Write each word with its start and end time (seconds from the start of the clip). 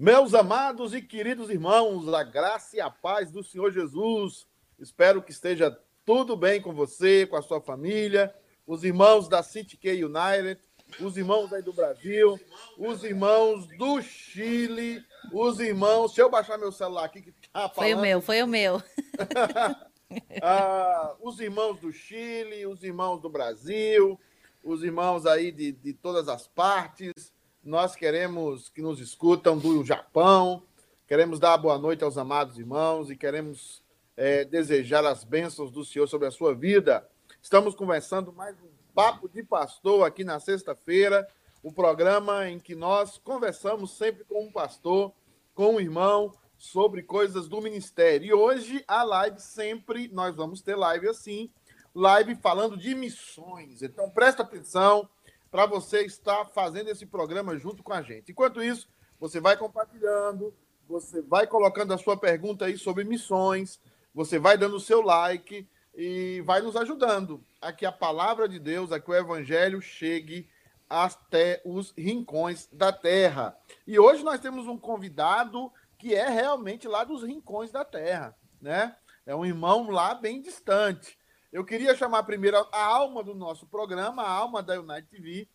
Meus 0.00 0.32
amados 0.32 0.94
e 0.94 1.02
queridos 1.02 1.50
irmãos, 1.50 2.14
a 2.14 2.22
graça 2.22 2.76
e 2.76 2.80
a 2.80 2.88
paz 2.88 3.32
do 3.32 3.42
Senhor 3.42 3.72
Jesus. 3.72 4.46
Espero 4.78 5.20
que 5.20 5.32
esteja 5.32 5.76
tudo 6.06 6.36
bem 6.36 6.62
com 6.62 6.72
você, 6.72 7.26
com 7.26 7.34
a 7.34 7.42
sua 7.42 7.60
família, 7.60 8.32
os 8.64 8.84
irmãos 8.84 9.26
da 9.26 9.42
City 9.42 9.76
K 9.76 10.04
United, 10.04 10.60
os 11.00 11.16
irmãos 11.16 11.52
aí 11.52 11.62
do 11.62 11.72
Brasil, 11.72 12.38
os 12.78 13.02
irmãos 13.02 13.66
do 13.76 14.00
Chile, 14.00 15.04
os 15.32 15.58
irmãos. 15.58 16.12
Deixa 16.12 16.22
eu 16.22 16.30
baixar 16.30 16.56
meu 16.58 16.70
celular 16.70 17.06
aqui 17.06 17.20
que 17.20 17.32
tá 17.32 17.68
falando. 17.68 17.74
Foi 17.74 17.94
o 17.94 17.98
meu, 17.98 18.20
foi 18.20 18.42
o 18.44 18.46
meu. 18.46 18.80
ah, 20.40 21.16
os 21.20 21.40
irmãos 21.40 21.80
do 21.80 21.90
Chile, 21.90 22.64
os 22.66 22.84
irmãos 22.84 23.20
do 23.20 23.28
Brasil, 23.28 24.16
os 24.62 24.84
irmãos 24.84 25.26
aí 25.26 25.50
de, 25.50 25.72
de 25.72 25.92
todas 25.92 26.28
as 26.28 26.46
partes 26.46 27.32
nós 27.62 27.94
queremos 27.96 28.68
que 28.68 28.80
nos 28.80 29.00
escutam 29.00 29.58
do 29.58 29.84
Japão, 29.84 30.62
queremos 31.06 31.38
dar 31.38 31.56
boa 31.58 31.78
noite 31.78 32.04
aos 32.04 32.16
amados 32.16 32.58
irmãos 32.58 33.10
e 33.10 33.16
queremos 33.16 33.82
é, 34.16 34.44
desejar 34.44 35.04
as 35.04 35.24
bênçãos 35.24 35.70
do 35.70 35.84
Senhor 35.84 36.06
sobre 36.06 36.28
a 36.28 36.30
sua 36.30 36.54
vida. 36.54 37.08
Estamos 37.42 37.74
conversando 37.74 38.32
mais 38.32 38.56
um 38.60 38.68
Papo 38.94 39.28
de 39.28 39.42
Pastor 39.42 40.06
aqui 40.06 40.24
na 40.24 40.40
sexta-feira, 40.40 41.26
o 41.62 41.72
programa 41.72 42.48
em 42.48 42.58
que 42.58 42.74
nós 42.74 43.18
conversamos 43.18 43.96
sempre 43.96 44.24
com 44.24 44.44
um 44.44 44.52
pastor, 44.52 45.12
com 45.54 45.74
um 45.74 45.80
irmão, 45.80 46.32
sobre 46.56 47.02
coisas 47.02 47.48
do 47.48 47.60
ministério. 47.60 48.26
E 48.26 48.32
hoje 48.32 48.84
a 48.88 49.02
live 49.04 49.40
sempre, 49.40 50.08
nós 50.08 50.34
vamos 50.34 50.60
ter 50.60 50.74
live 50.74 51.08
assim, 51.08 51.50
live 51.94 52.34
falando 52.36 52.76
de 52.76 52.94
missões. 52.94 53.82
Então 53.82 54.10
presta 54.10 54.42
atenção, 54.42 55.08
para 55.50 55.66
você 55.66 56.04
estar 56.04 56.44
fazendo 56.46 56.88
esse 56.88 57.06
programa 57.06 57.56
junto 57.56 57.82
com 57.82 57.92
a 57.92 58.02
gente. 58.02 58.32
Enquanto 58.32 58.62
isso, 58.62 58.88
você 59.18 59.40
vai 59.40 59.56
compartilhando, 59.56 60.54
você 60.88 61.20
vai 61.22 61.46
colocando 61.46 61.92
a 61.92 61.98
sua 61.98 62.16
pergunta 62.16 62.66
aí 62.66 62.76
sobre 62.76 63.04
missões, 63.04 63.80
você 64.14 64.38
vai 64.38 64.56
dando 64.56 64.76
o 64.76 64.80
seu 64.80 65.00
like 65.00 65.68
e 65.94 66.42
vai 66.42 66.60
nos 66.60 66.76
ajudando 66.76 67.44
a 67.60 67.72
que 67.72 67.84
a 67.84 67.92
palavra 67.92 68.48
de 68.48 68.58
Deus, 68.58 68.92
a 68.92 69.00
que 69.00 69.10
o 69.10 69.14
evangelho 69.14 69.80
chegue 69.80 70.48
até 70.88 71.60
os 71.64 71.92
rincões 71.96 72.68
da 72.72 72.92
terra. 72.92 73.56
E 73.86 73.98
hoje 73.98 74.22
nós 74.24 74.40
temos 74.40 74.66
um 74.66 74.78
convidado 74.78 75.70
que 75.98 76.14
é 76.14 76.28
realmente 76.28 76.86
lá 76.86 77.04
dos 77.04 77.22
rincões 77.22 77.70
da 77.70 77.84
terra, 77.84 78.36
né? 78.60 78.96
É 79.26 79.34
um 79.34 79.44
irmão 79.44 79.90
lá 79.90 80.14
bem 80.14 80.40
distante. 80.40 81.17
Eu 81.50 81.64
queria 81.64 81.96
chamar 81.96 82.24
primeiro 82.24 82.58
a 82.70 82.84
alma 82.84 83.24
do 83.24 83.34
nosso 83.34 83.66
programa, 83.66 84.22
a 84.22 84.30
alma 84.30 84.62
da 84.62 84.78
United 84.78 85.08
TV, 85.08 85.48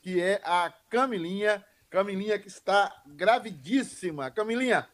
que 0.00 0.20
é 0.20 0.40
a 0.44 0.72
Camilinha. 0.90 1.64
Camilinha 1.88 2.38
que 2.40 2.48
está 2.48 3.02
gravidíssima. 3.06 4.32
Camilinha, 4.32 4.88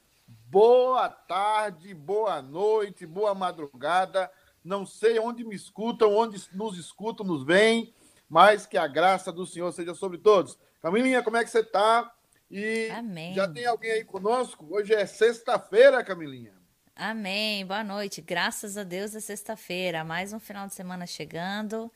boa 0.50 1.08
tarde, 1.08 1.94
boa 1.94 2.42
noite, 2.42 3.06
boa 3.06 3.34
madrugada. 3.34 4.30
Não 4.62 4.84
sei 4.84 5.18
onde 5.18 5.42
me 5.44 5.56
escutam, 5.56 6.14
onde 6.14 6.38
nos 6.52 6.78
escutam, 6.78 7.24
nos 7.24 7.42
veem, 7.42 7.94
mas 8.28 8.66
que 8.66 8.76
a 8.76 8.86
graça 8.86 9.32
do 9.32 9.46
Senhor 9.46 9.72
seja 9.72 9.94
sobre 9.94 10.18
todos. 10.18 10.58
Camilinha, 10.82 11.22
como 11.22 11.38
é 11.38 11.44
que 11.44 11.50
você 11.50 11.60
está? 11.60 12.14
E 12.50 12.90
Amém. 12.90 13.32
já 13.32 13.48
tem 13.48 13.64
alguém 13.64 13.92
aí 13.92 14.04
conosco? 14.04 14.66
Hoje 14.70 14.92
é 14.92 15.06
sexta-feira, 15.06 16.04
Camilinha. 16.04 16.52
Amém. 16.96 17.66
Boa 17.66 17.82
noite. 17.82 18.20
Graças 18.20 18.76
a 18.76 18.84
Deus 18.84 19.16
é 19.16 19.20
sexta-feira. 19.20 20.04
Mais 20.04 20.32
um 20.32 20.38
final 20.38 20.68
de 20.68 20.74
semana 20.74 21.06
chegando. 21.06 21.90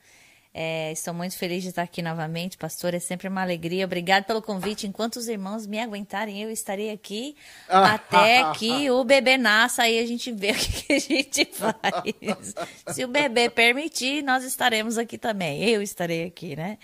É, 0.53 0.91
estou 0.91 1.15
muito 1.15 1.39
feliz 1.39 1.63
de 1.63 1.69
estar 1.69 1.83
aqui 1.83 2.03
novamente, 2.03 2.59
pastor. 2.59 2.95
É 2.95 2.99
sempre 2.99 3.29
uma 3.29 3.43
alegria. 3.43 3.85
Obrigado 3.85 4.25
pelo 4.25 4.43
convite. 4.43 4.89
Enquanto 4.89 5.15
os 5.17 5.29
irmãos 5.29 5.69
me 5.69 5.79
aguentarem, 5.79 6.43
eu 6.43 6.51
estarei 6.51 6.91
aqui 6.91 7.37
até 7.69 8.51
que 8.55 8.91
o 8.91 9.05
bebê 9.05 9.37
nasça. 9.37 9.83
Aí 9.85 10.01
a 10.01 10.07
gente 10.07 10.33
vê 10.33 10.51
o 10.51 10.55
que, 10.57 10.83
que 10.83 10.93
a 10.93 10.99
gente 10.99 11.45
faz. 11.45 12.55
Se 12.89 13.05
o 13.05 13.09
bebê 13.09 13.49
permitir, 13.49 14.25
nós 14.25 14.43
estaremos 14.43 14.99
aqui 14.99 15.17
também. 15.17 15.63
Eu 15.63 15.81
estarei 15.81 16.25
aqui, 16.25 16.57
né? 16.57 16.77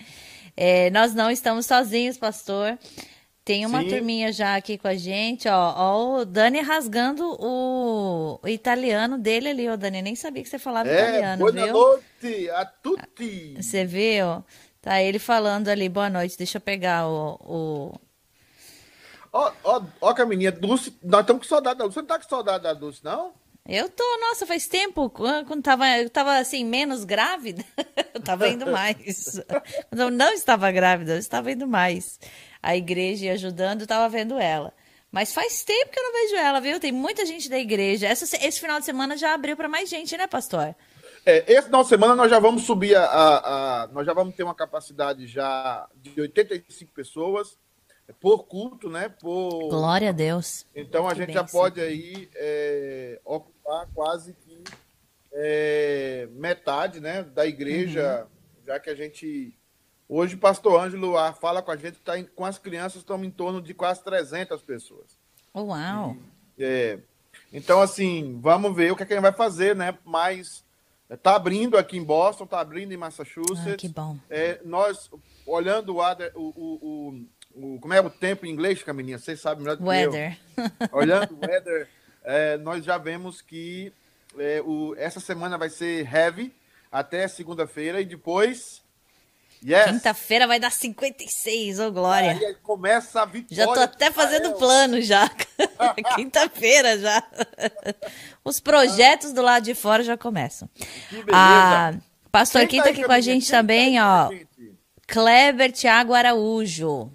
É, 0.55 0.89
nós 0.91 1.13
não 1.13 1.29
estamos 1.29 1.65
sozinhos, 1.65 2.17
pastor. 2.17 2.79
Tem 3.45 3.63
uma 3.63 3.83
Sim. 3.83 3.89
turminha 3.89 4.33
já 4.33 4.55
aqui 4.55 4.75
com 4.75 4.87
a 4.87 4.95
gente, 4.95 5.47
ó. 5.47 5.73
Ó, 5.77 6.21
o 6.21 6.25
Dani 6.25 6.61
rasgando 6.61 7.23
o, 7.39 8.39
o 8.41 8.47
italiano 8.47 9.19
dele 9.19 9.49
ali, 9.49 9.69
ó, 9.69 9.75
Dani. 9.75 10.01
Nem 10.01 10.15
sabia 10.15 10.41
que 10.41 10.49
você 10.49 10.57
falava 10.57 10.89
é, 10.89 10.93
italiano, 10.93 11.37
boa 11.37 11.51
viu? 11.51 11.71
Boa 11.71 11.91
noite 11.91 12.49
a 12.49 12.65
tutti. 12.65 13.53
Você 13.61 13.85
viu? 13.85 14.43
Tá 14.81 14.99
ele 14.99 15.19
falando 15.19 15.67
ali, 15.67 15.87
boa 15.87 16.09
noite. 16.09 16.35
Deixa 16.39 16.57
eu 16.57 16.61
pegar 16.61 17.07
o. 17.07 17.39
o... 17.45 17.93
Ó, 19.31 19.51
ó, 19.63 19.83
ó, 20.01 20.13
Camininha, 20.15 20.51
Dulce, 20.51 20.97
nós 21.03 21.21
estamos 21.21 21.43
com 21.43 21.47
saudade 21.47 21.77
da 21.77 21.83
Dulce. 21.83 21.93
Você 21.93 22.01
não 22.01 22.07
tá 22.07 22.17
com 22.17 22.27
saudade 22.27 22.63
da 22.63 22.73
Dulce, 22.73 23.01
não? 23.03 23.31
Eu 23.67 23.89
tô, 23.89 24.03
nossa, 24.21 24.45
faz 24.45 24.67
tempo, 24.67 25.09
quando 25.09 25.61
tava, 25.61 25.87
eu 25.97 26.07
tava 26.07 26.37
assim, 26.37 26.63
menos 26.63 27.03
grávida, 27.03 27.63
eu 28.13 28.21
tava 28.21 28.47
indo 28.47 28.71
mais. 28.71 29.39
Eu 29.91 30.11
não 30.11 30.31
estava 30.33 30.71
grávida, 30.71 31.13
eu 31.13 31.17
estava 31.17 31.51
indo 31.51 31.67
mais 31.67 32.19
a 32.65 32.75
igreja 32.75 33.31
ajudando, 33.33 33.81
eu 33.81 33.87
tava 33.87 34.09
vendo 34.09 34.39
ela. 34.39 34.73
Mas 35.11 35.33
faz 35.33 35.63
tempo 35.63 35.91
que 35.91 35.99
eu 35.99 36.03
não 36.03 36.11
vejo 36.11 36.35
ela, 36.35 36.59
viu? 36.59 36.79
Tem 36.79 36.91
muita 36.91 37.25
gente 37.25 37.47
da 37.47 37.59
igreja. 37.59 38.07
Essa, 38.07 38.25
esse 38.45 38.59
final 38.59 38.79
de 38.79 38.85
semana 38.85 39.15
já 39.15 39.33
abriu 39.33 39.55
para 39.55 39.69
mais 39.69 39.87
gente, 39.87 40.17
né, 40.17 40.25
pastor? 40.25 40.75
É, 41.23 41.43
esse 41.47 41.67
final 41.67 41.83
de 41.83 41.89
semana 41.89 42.15
nós 42.15 42.29
já 42.29 42.39
vamos 42.39 42.63
subir 42.63 42.95
a, 42.95 43.05
a, 43.05 43.83
a, 43.83 43.87
Nós 43.87 44.05
já 44.05 44.13
vamos 44.13 44.35
ter 44.35 44.43
uma 44.43 44.55
capacidade 44.55 45.27
já 45.27 45.87
de 45.95 46.19
85 46.19 46.91
pessoas 46.91 47.57
por 48.19 48.45
culto, 48.45 48.89
né? 48.89 49.09
Por... 49.09 49.69
Glória 49.69 50.09
a 50.09 50.11
Deus. 50.11 50.65
Então 50.75 51.07
a 51.07 51.11
que 51.11 51.17
gente 51.17 51.27
bênção. 51.27 51.45
já 51.45 51.51
pode 51.51 51.79
aí 51.79 52.27
é, 52.35 53.19
ocupar 53.23 53.87
quase 53.93 54.33
que 54.33 54.63
é, 55.31 56.27
metade 56.31 56.99
né, 56.99 57.23
da 57.23 57.45
igreja, 57.45 58.23
uhum. 58.23 58.65
já 58.65 58.79
que 58.79 58.89
a 58.89 58.95
gente 58.95 59.55
Hoje, 60.07 60.35
o 60.35 60.39
pastor 60.39 60.79
Ângelo 60.79 61.15
fala 61.33 61.61
com 61.61 61.71
a 61.71 61.75
gente, 61.75 61.97
tá 61.99 62.17
em, 62.17 62.25
com 62.25 62.45
as 62.45 62.59
crianças, 62.59 62.97
estamos 62.97 63.25
em 63.25 63.31
torno 63.31 63.61
de 63.61 63.73
quase 63.73 64.03
300 64.03 64.61
pessoas. 64.61 65.17
Uau! 65.55 66.15
E, 66.57 66.63
é, 66.63 66.99
então, 67.51 67.81
assim, 67.81 68.39
vamos 68.41 68.75
ver 68.75 68.91
o 68.91 68.95
que, 68.95 69.03
é 69.03 69.05
que 69.05 69.13
a 69.13 69.15
gente 69.15 69.23
vai 69.23 69.33
fazer, 69.33 69.75
né? 69.75 69.97
Mas 70.05 70.63
está 71.09 71.35
abrindo 71.35 71.77
aqui 71.77 71.97
em 71.97 72.03
Boston, 72.03 72.43
está 72.43 72.59
abrindo 72.59 72.91
em 72.91 72.97
Massachusetts. 72.97 73.73
Ah, 73.73 73.77
que 73.77 73.89
bom. 73.89 74.17
É, 74.29 74.59
nós, 74.63 75.09
olhando 75.45 75.95
o, 75.95 76.01
o, 76.35 77.25
o, 77.55 77.75
o, 77.75 77.79
como 77.79 77.93
é 77.93 77.99
o 77.99 78.09
tempo 78.09 78.45
em 78.45 78.51
inglês, 78.51 78.83
Camininha? 78.83 79.17
Vocês 79.17 79.39
sabem 79.39 79.63
melhor 79.63 79.77
do 79.77 79.83
que 79.83 79.89
weather. 79.89 80.37
eu. 80.57 80.89
Olhando 80.93 81.35
o 81.35 81.45
weather, 81.45 81.89
é, 82.23 82.57
nós 82.57 82.85
já 82.85 82.97
vemos 82.97 83.41
que 83.41 83.91
é, 84.37 84.61
o, 84.61 84.93
essa 84.97 85.19
semana 85.19 85.57
vai 85.57 85.69
ser 85.69 86.07
heavy 86.13 86.53
até 86.91 87.27
segunda-feira 87.27 88.01
e 88.01 88.05
depois 88.05 88.84
Yes. 89.67 89.85
Quinta-feira 89.85 90.45
vai 90.45 90.59
dar 90.59 90.71
56, 90.71 91.79
ô 91.79 91.87
oh, 91.87 91.91
Glória. 91.91 92.33
Aí 92.33 92.53
começa 92.61 93.23
a 93.23 93.25
vitória. 93.25 93.65
Já 93.65 93.73
tô 93.73 93.79
até 93.79 94.11
fazendo 94.11 94.53
plano 94.53 95.01
já. 95.01 95.27
Quinta-feira 96.15 96.99
já. 96.99 97.23
Os 98.43 98.59
projetos 98.59 99.33
do 99.33 99.41
lado 99.41 99.63
de 99.63 99.73
fora 99.73 100.03
já 100.03 100.15
começam. 100.15 100.69
Que 101.09 101.15
beleza. 101.15 101.31
Ah, 101.33 101.93
Pastor 102.31 102.61
Quem 102.61 102.69
Quinta 102.69 102.83
tá 102.83 102.89
aqui 102.91 103.03
com 103.03 103.11
a 103.11 103.19
gente 103.19 103.49
também, 103.49 103.99
ó. 103.99 104.29
Kleber 105.07 105.71
Thiago 105.71 106.13
Araújo. 106.13 107.11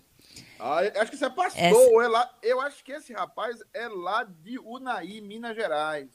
Ah, 0.59 0.81
acho 0.97 1.11
que 1.13 1.17
você 1.19 1.27
é 1.27 1.31
pastor. 1.31 1.63
Essa... 1.63 2.05
É 2.05 2.09
lá, 2.09 2.39
eu 2.43 2.61
acho 2.61 2.83
que 2.83 2.91
esse 2.91 3.13
rapaz 3.13 3.59
é 3.73 3.87
lá 3.87 4.25
de 4.25 4.59
Unai, 4.59 5.21
Minas 5.21 5.55
Gerais. 5.55 6.09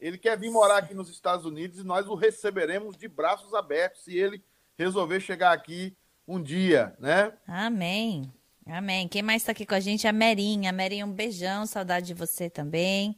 Ele 0.00 0.16
quer 0.16 0.38
vir 0.38 0.50
morar 0.50 0.78
aqui 0.78 0.94
nos 0.94 1.10
Estados 1.10 1.44
Unidos 1.44 1.78
e 1.78 1.84
nós 1.84 2.06
o 2.06 2.14
receberemos 2.14 2.96
de 2.96 3.06
braços 3.06 3.52
abertos 3.52 4.02
se 4.04 4.16
ele 4.16 4.42
resolver 4.78 5.20
chegar 5.20 5.52
aqui 5.52 5.96
um 6.26 6.42
dia, 6.42 6.94
né? 6.98 7.32
Amém. 7.46 8.32
Amém. 8.66 9.06
Quem 9.08 9.22
mais 9.22 9.42
está 9.42 9.52
aqui 9.52 9.66
com 9.66 9.74
a 9.74 9.80
gente 9.80 10.06
a 10.06 10.12
Merinha. 10.12 10.72
Merinha, 10.72 11.04
um 11.04 11.12
beijão, 11.12 11.66
saudade 11.66 12.06
de 12.06 12.14
você 12.14 12.48
também. 12.48 13.16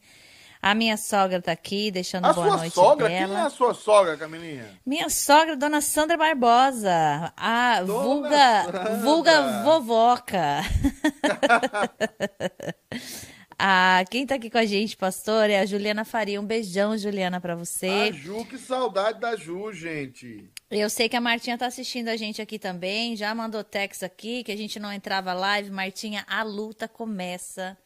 A 0.60 0.74
minha 0.74 0.96
sogra 0.96 1.38
está 1.38 1.52
aqui, 1.52 1.92
deixando 1.92 2.24
a 2.24 2.32
boa 2.32 2.56
noite 2.56 2.74
sogra? 2.74 3.08
dela. 3.08 3.34
Quem 3.34 3.36
é 3.36 3.46
a 3.46 3.50
sua 3.50 3.72
sogra, 3.72 4.16
Camilinha? 4.16 4.68
Minha 4.84 5.08
sogra, 5.08 5.56
dona 5.56 5.80
Sandra 5.80 6.16
Barbosa. 6.16 7.32
A 7.36 7.82
dona 7.82 8.02
vulga, 8.02 8.62
Sandra. 8.64 8.96
vulga 8.96 9.62
vovoca. 9.62 10.62
Ah, 13.58 14.04
quem 14.10 14.26
tá 14.26 14.34
aqui 14.34 14.50
com 14.50 14.58
a 14.58 14.66
gente, 14.66 14.96
pastor, 14.96 15.48
é 15.48 15.60
a 15.60 15.66
Juliana 15.66 16.04
Faria. 16.04 16.40
Um 16.40 16.44
beijão, 16.44 16.96
Juliana, 16.96 17.40
para 17.40 17.54
você. 17.54 17.86
A 17.86 18.12
Ju, 18.12 18.44
que 18.44 18.58
saudade 18.58 19.18
da 19.18 19.34
Ju, 19.34 19.72
gente. 19.72 20.44
Eu 20.70 20.90
sei 20.90 21.08
que 21.08 21.16
a 21.16 21.20
Martinha 21.20 21.56
tá 21.56 21.66
assistindo 21.66 22.08
a 22.08 22.16
gente 22.16 22.42
aqui 22.42 22.58
também. 22.58 23.16
Já 23.16 23.34
mandou 23.34 23.64
text 23.64 24.02
aqui 24.04 24.44
que 24.44 24.52
a 24.52 24.56
gente 24.56 24.78
não 24.78 24.92
entrava 24.92 25.32
live. 25.32 25.70
Martinha, 25.70 26.24
a 26.28 26.42
luta 26.42 26.86
começa, 26.86 27.78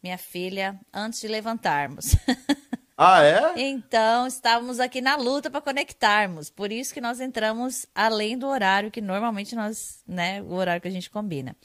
minha 0.00 0.18
filha, 0.18 0.78
antes 0.92 1.20
de 1.20 1.28
levantarmos. 1.28 2.14
Ah, 3.02 3.24
é? 3.24 3.54
então, 3.56 4.26
estávamos 4.26 4.78
aqui 4.78 5.00
na 5.00 5.16
luta 5.16 5.48
para 5.48 5.62
conectarmos. 5.62 6.50
Por 6.50 6.70
isso 6.70 6.92
que 6.92 7.00
nós 7.00 7.18
entramos 7.18 7.86
além 7.94 8.36
do 8.36 8.46
horário 8.46 8.90
que 8.90 9.00
normalmente 9.00 9.56
nós, 9.56 10.02
né, 10.06 10.42
o 10.42 10.52
horário 10.52 10.82
que 10.82 10.88
a 10.88 10.90
gente 10.90 11.08
combina. 11.08 11.56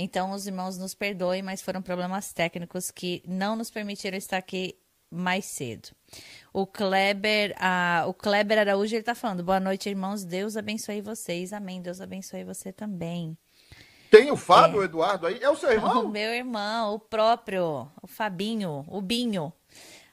Então, 0.00 0.30
os 0.30 0.46
irmãos 0.46 0.78
nos 0.78 0.94
perdoem, 0.94 1.42
mas 1.42 1.60
foram 1.60 1.82
problemas 1.82 2.32
técnicos 2.32 2.88
que 2.88 3.20
não 3.26 3.56
nos 3.56 3.68
permitiram 3.68 4.16
estar 4.16 4.36
aqui 4.36 4.78
mais 5.10 5.44
cedo. 5.44 5.88
O 6.52 6.64
Kleber, 6.68 7.52
a, 7.58 8.04
o 8.06 8.14
Kleber 8.14 8.60
Araújo, 8.60 8.94
ele 8.94 9.02
tá 9.02 9.16
falando, 9.16 9.42
boa 9.42 9.58
noite, 9.58 9.88
irmãos, 9.88 10.24
Deus 10.24 10.56
abençoe 10.56 11.00
vocês, 11.00 11.52
amém, 11.52 11.82
Deus 11.82 12.00
abençoe 12.00 12.44
você 12.44 12.72
também. 12.72 13.36
Tem 14.08 14.30
o 14.30 14.36
Fábio 14.36 14.82
é. 14.82 14.84
Eduardo 14.84 15.26
aí? 15.26 15.42
É 15.42 15.50
o 15.50 15.56
seu 15.56 15.72
irmão? 15.72 16.06
O 16.06 16.08
meu 16.08 16.32
irmão, 16.32 16.94
o 16.94 17.00
próprio, 17.00 17.90
o 18.00 18.06
Fabinho, 18.06 18.84
o 18.86 19.02
Binho. 19.02 19.52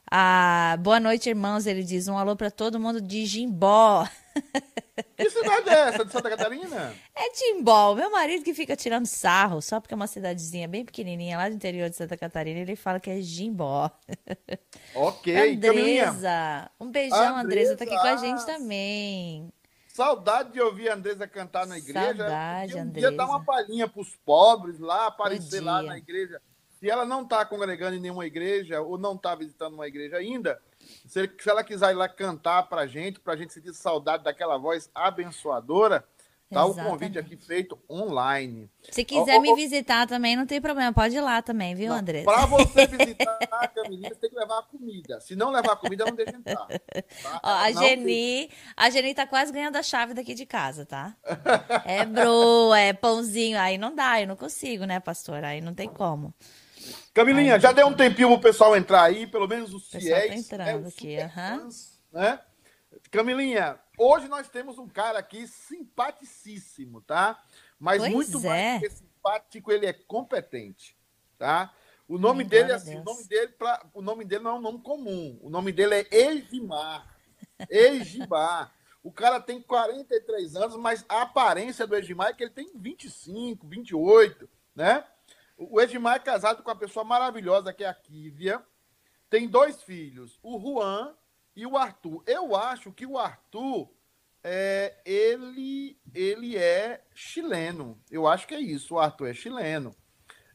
Ah, 0.09 0.77
boa 0.79 0.99
noite, 0.99 1.29
irmãos. 1.29 1.67
Ele 1.67 1.83
diz 1.83 2.07
um 2.07 2.17
alô 2.17 2.35
para 2.35 2.49
todo 2.49 2.79
mundo 2.79 2.99
de 2.99 3.23
Jimbó. 3.25 4.07
Que 5.17 5.29
cidade 5.29 5.69
é 5.69 5.89
essa 5.89 6.05
de 6.05 6.11
Santa 6.11 6.29
Catarina? 6.29 6.93
É 7.13 7.29
Timbó. 7.31 7.95
Meu 7.95 8.09
marido 8.09 8.43
que 8.43 8.53
fica 8.53 8.75
tirando 8.75 9.05
sarro, 9.05 9.61
só 9.61 9.81
porque 9.81 9.93
é 9.93 9.97
uma 9.97 10.07
cidadezinha 10.07 10.67
bem 10.67 10.85
pequenininha 10.85 11.37
lá 11.37 11.49
do 11.49 11.55
interior 11.55 11.89
de 11.89 11.95
Santa 11.95 12.15
Catarina, 12.15 12.59
ele 12.59 12.75
fala 12.75 12.99
que 12.99 13.09
é 13.09 13.19
Jimbó. 13.19 13.91
Ok. 14.95 15.55
Andresa. 15.55 16.71
Um 16.79 16.89
beijão, 16.89 17.37
Andresa. 17.37 17.73
Andresa 17.73 17.77
tá 17.77 17.83
aqui 17.83 17.95
com 17.95 18.07
a 18.07 18.17
gente 18.17 18.45
também. 18.45 19.51
Saudade 19.87 20.51
de 20.51 20.61
ouvir 20.61 20.89
a 20.89 20.93
Andresa 20.93 21.27
cantar 21.27 21.65
na 21.65 21.77
igreja. 21.77 22.17
Saudade, 22.17 22.75
um 22.75 22.81
Andresa. 22.81 23.11
dar 23.11 23.25
uma 23.25 23.43
palhinha 23.43 23.87
para 23.87 24.01
os 24.01 24.15
pobres 24.25 24.79
lá, 24.79 25.07
aparecer 25.07 25.61
lá 25.61 25.81
na 25.81 25.97
igreja. 25.97 26.41
Se 26.79 26.89
ela 26.89 27.05
não 27.05 27.23
está 27.23 27.45
congregando 27.45 27.95
em 27.95 28.01
nenhuma 28.01 28.25
igreja 28.25 28.81
ou 28.81 28.97
não 28.97 29.15
está 29.15 29.33
visitando 29.35 29.73
uma 29.73 29.87
igreja 29.87 30.17
ainda, 30.17 30.61
se, 31.07 31.31
se 31.39 31.49
ela 31.49 31.63
quiser 31.63 31.91
ir 31.91 31.95
lá 31.95 32.07
cantar 32.07 32.63
para 32.63 32.81
a 32.81 32.87
gente, 32.87 33.19
para 33.19 33.33
a 33.33 33.37
gente 33.37 33.53
sentir 33.53 33.73
saudade 33.73 34.23
daquela 34.23 34.57
voz 34.57 34.89
abençoadora, 34.93 36.05
Tá 36.47 36.63
Exatamente. 36.63 36.87
o 36.87 36.91
convite 36.91 37.19
aqui 37.19 37.35
feito 37.35 37.79
online. 37.89 38.69
Se 38.91 39.03
quiser 39.03 39.35
oh, 39.35 39.39
oh, 39.39 39.41
me 39.41 39.55
visitar 39.55 40.05
também, 40.07 40.35
não 40.35 40.45
tem 40.45 40.61
problema. 40.61 40.93
Pode 40.93 41.15
ir 41.15 41.21
lá 41.21 41.41
também, 41.41 41.73
viu, 41.73 41.89
não, 41.89 41.97
André? 41.97 42.23
Para 42.23 42.45
você 42.45 42.85
visitar 42.87 43.39
a 43.51 43.67
Camilinha, 43.67 44.09
você 44.09 44.15
tem 44.15 44.29
que 44.29 44.35
levar 44.35 44.59
a 44.59 44.61
comida. 44.61 45.19
Se 45.21 45.35
não 45.35 45.49
levar 45.49 45.73
a 45.73 45.75
comida, 45.75 46.05
não 46.05 46.15
deixa 46.15 46.35
entrar. 46.35 46.67
Tá? 46.67 47.39
Ó, 47.43 47.49
a, 47.49 47.71
Geni, 47.71 48.05
tem... 48.05 48.49
a 48.77 48.89
Geni 48.91 49.15
tá 49.15 49.25
quase 49.25 49.51
ganhando 49.51 49.75
a 49.75 49.81
chave 49.81 50.13
daqui 50.13 50.35
de 50.35 50.45
casa, 50.45 50.85
tá? 50.85 51.15
É 51.83 52.05
broa, 52.05 52.79
é 52.79 52.93
pãozinho. 52.93 53.57
Aí 53.59 53.79
não 53.79 53.95
dá, 53.95 54.21
eu 54.21 54.27
não 54.27 54.35
consigo, 54.35 54.85
né, 54.85 54.99
pastor? 54.99 55.43
Aí 55.43 55.61
não 55.61 55.73
tem 55.73 55.89
como. 55.89 56.31
Camilinha, 57.13 57.59
já 57.59 57.71
deu 57.71 57.87
um 57.87 57.93
tempinho 57.93 58.29
pro 58.29 58.41
pessoal 58.41 58.75
entrar 58.75 59.03
aí, 59.03 59.25
pelo 59.27 59.47
menos 59.47 59.73
os. 59.73 59.87
O 59.87 59.91
pessoal 59.91 60.21
tá 60.21 60.35
entrando 60.35 60.83
né, 60.83 60.87
aqui, 60.89 61.17
aham. 61.17 61.57
Uhum. 61.57 61.69
Né? 62.11 62.39
Camilinha, 63.11 63.79
hoje 63.97 64.27
nós 64.27 64.49
temos 64.49 64.77
um 64.77 64.87
cara 64.87 65.19
aqui 65.19 65.47
simpaticíssimo, 65.47 67.01
tá? 67.01 67.41
Mas 67.79 67.99
pois 67.99 68.13
muito 68.13 68.37
é. 68.39 68.41
mais 68.41 68.81
que 68.81 68.89
simpático, 68.89 69.71
ele 69.71 69.85
é 69.85 69.93
competente, 69.93 70.97
tá? 71.37 71.73
O 72.07 72.17
nome 72.17 72.43
Ai, 72.43 72.49
dele, 72.49 72.71
assim, 72.71 72.97
o 72.99 73.03
nome 73.03 73.23
dele, 73.25 73.51
pra, 73.53 73.83
o 73.93 74.01
nome 74.01 74.25
dele 74.25 74.43
não 74.43 74.51
é 74.51 74.53
um 74.55 74.61
nome 74.61 74.79
comum. 74.81 75.39
O 75.41 75.49
nome 75.49 75.71
dele 75.71 75.95
é 75.95 76.07
Egimar. 76.11 77.15
Egimar. 77.69 78.73
O 79.01 79.11
cara 79.11 79.39
tem 79.39 79.61
43 79.61 80.55
anos, 80.55 80.75
mas 80.77 81.03
a 81.09 81.23
aparência 81.23 81.85
do 81.87 81.95
Egimar 81.95 82.29
é 82.29 82.33
que 82.33 82.43
ele 82.43 82.51
tem 82.51 82.71
25, 82.75 83.67
28, 83.67 84.49
né? 84.75 85.03
O 85.57 85.79
Edmar 85.79 86.15
é 86.15 86.19
casado 86.19 86.61
com 86.61 86.69
uma 86.69 86.75
pessoa 86.75 87.03
maravilhosa 87.03 87.73
que 87.73 87.83
é 87.83 87.87
a 87.87 87.93
Kívia. 87.93 88.61
Tem 89.29 89.47
dois 89.47 89.81
filhos, 89.83 90.37
o 90.43 90.59
Juan 90.59 91.15
e 91.55 91.65
o 91.65 91.77
Arthur. 91.77 92.23
Eu 92.27 92.55
acho 92.55 92.91
que 92.91 93.05
o 93.05 93.17
Arthur 93.17 93.89
é, 94.43 94.95
ele, 95.05 95.97
ele 96.13 96.57
é 96.57 97.03
chileno. 97.13 97.99
Eu 98.11 98.27
acho 98.27 98.47
que 98.47 98.53
é 98.53 98.59
isso. 98.59 98.95
O 98.95 98.99
Arthur 98.99 99.27
é 99.27 99.33
chileno. 99.33 99.95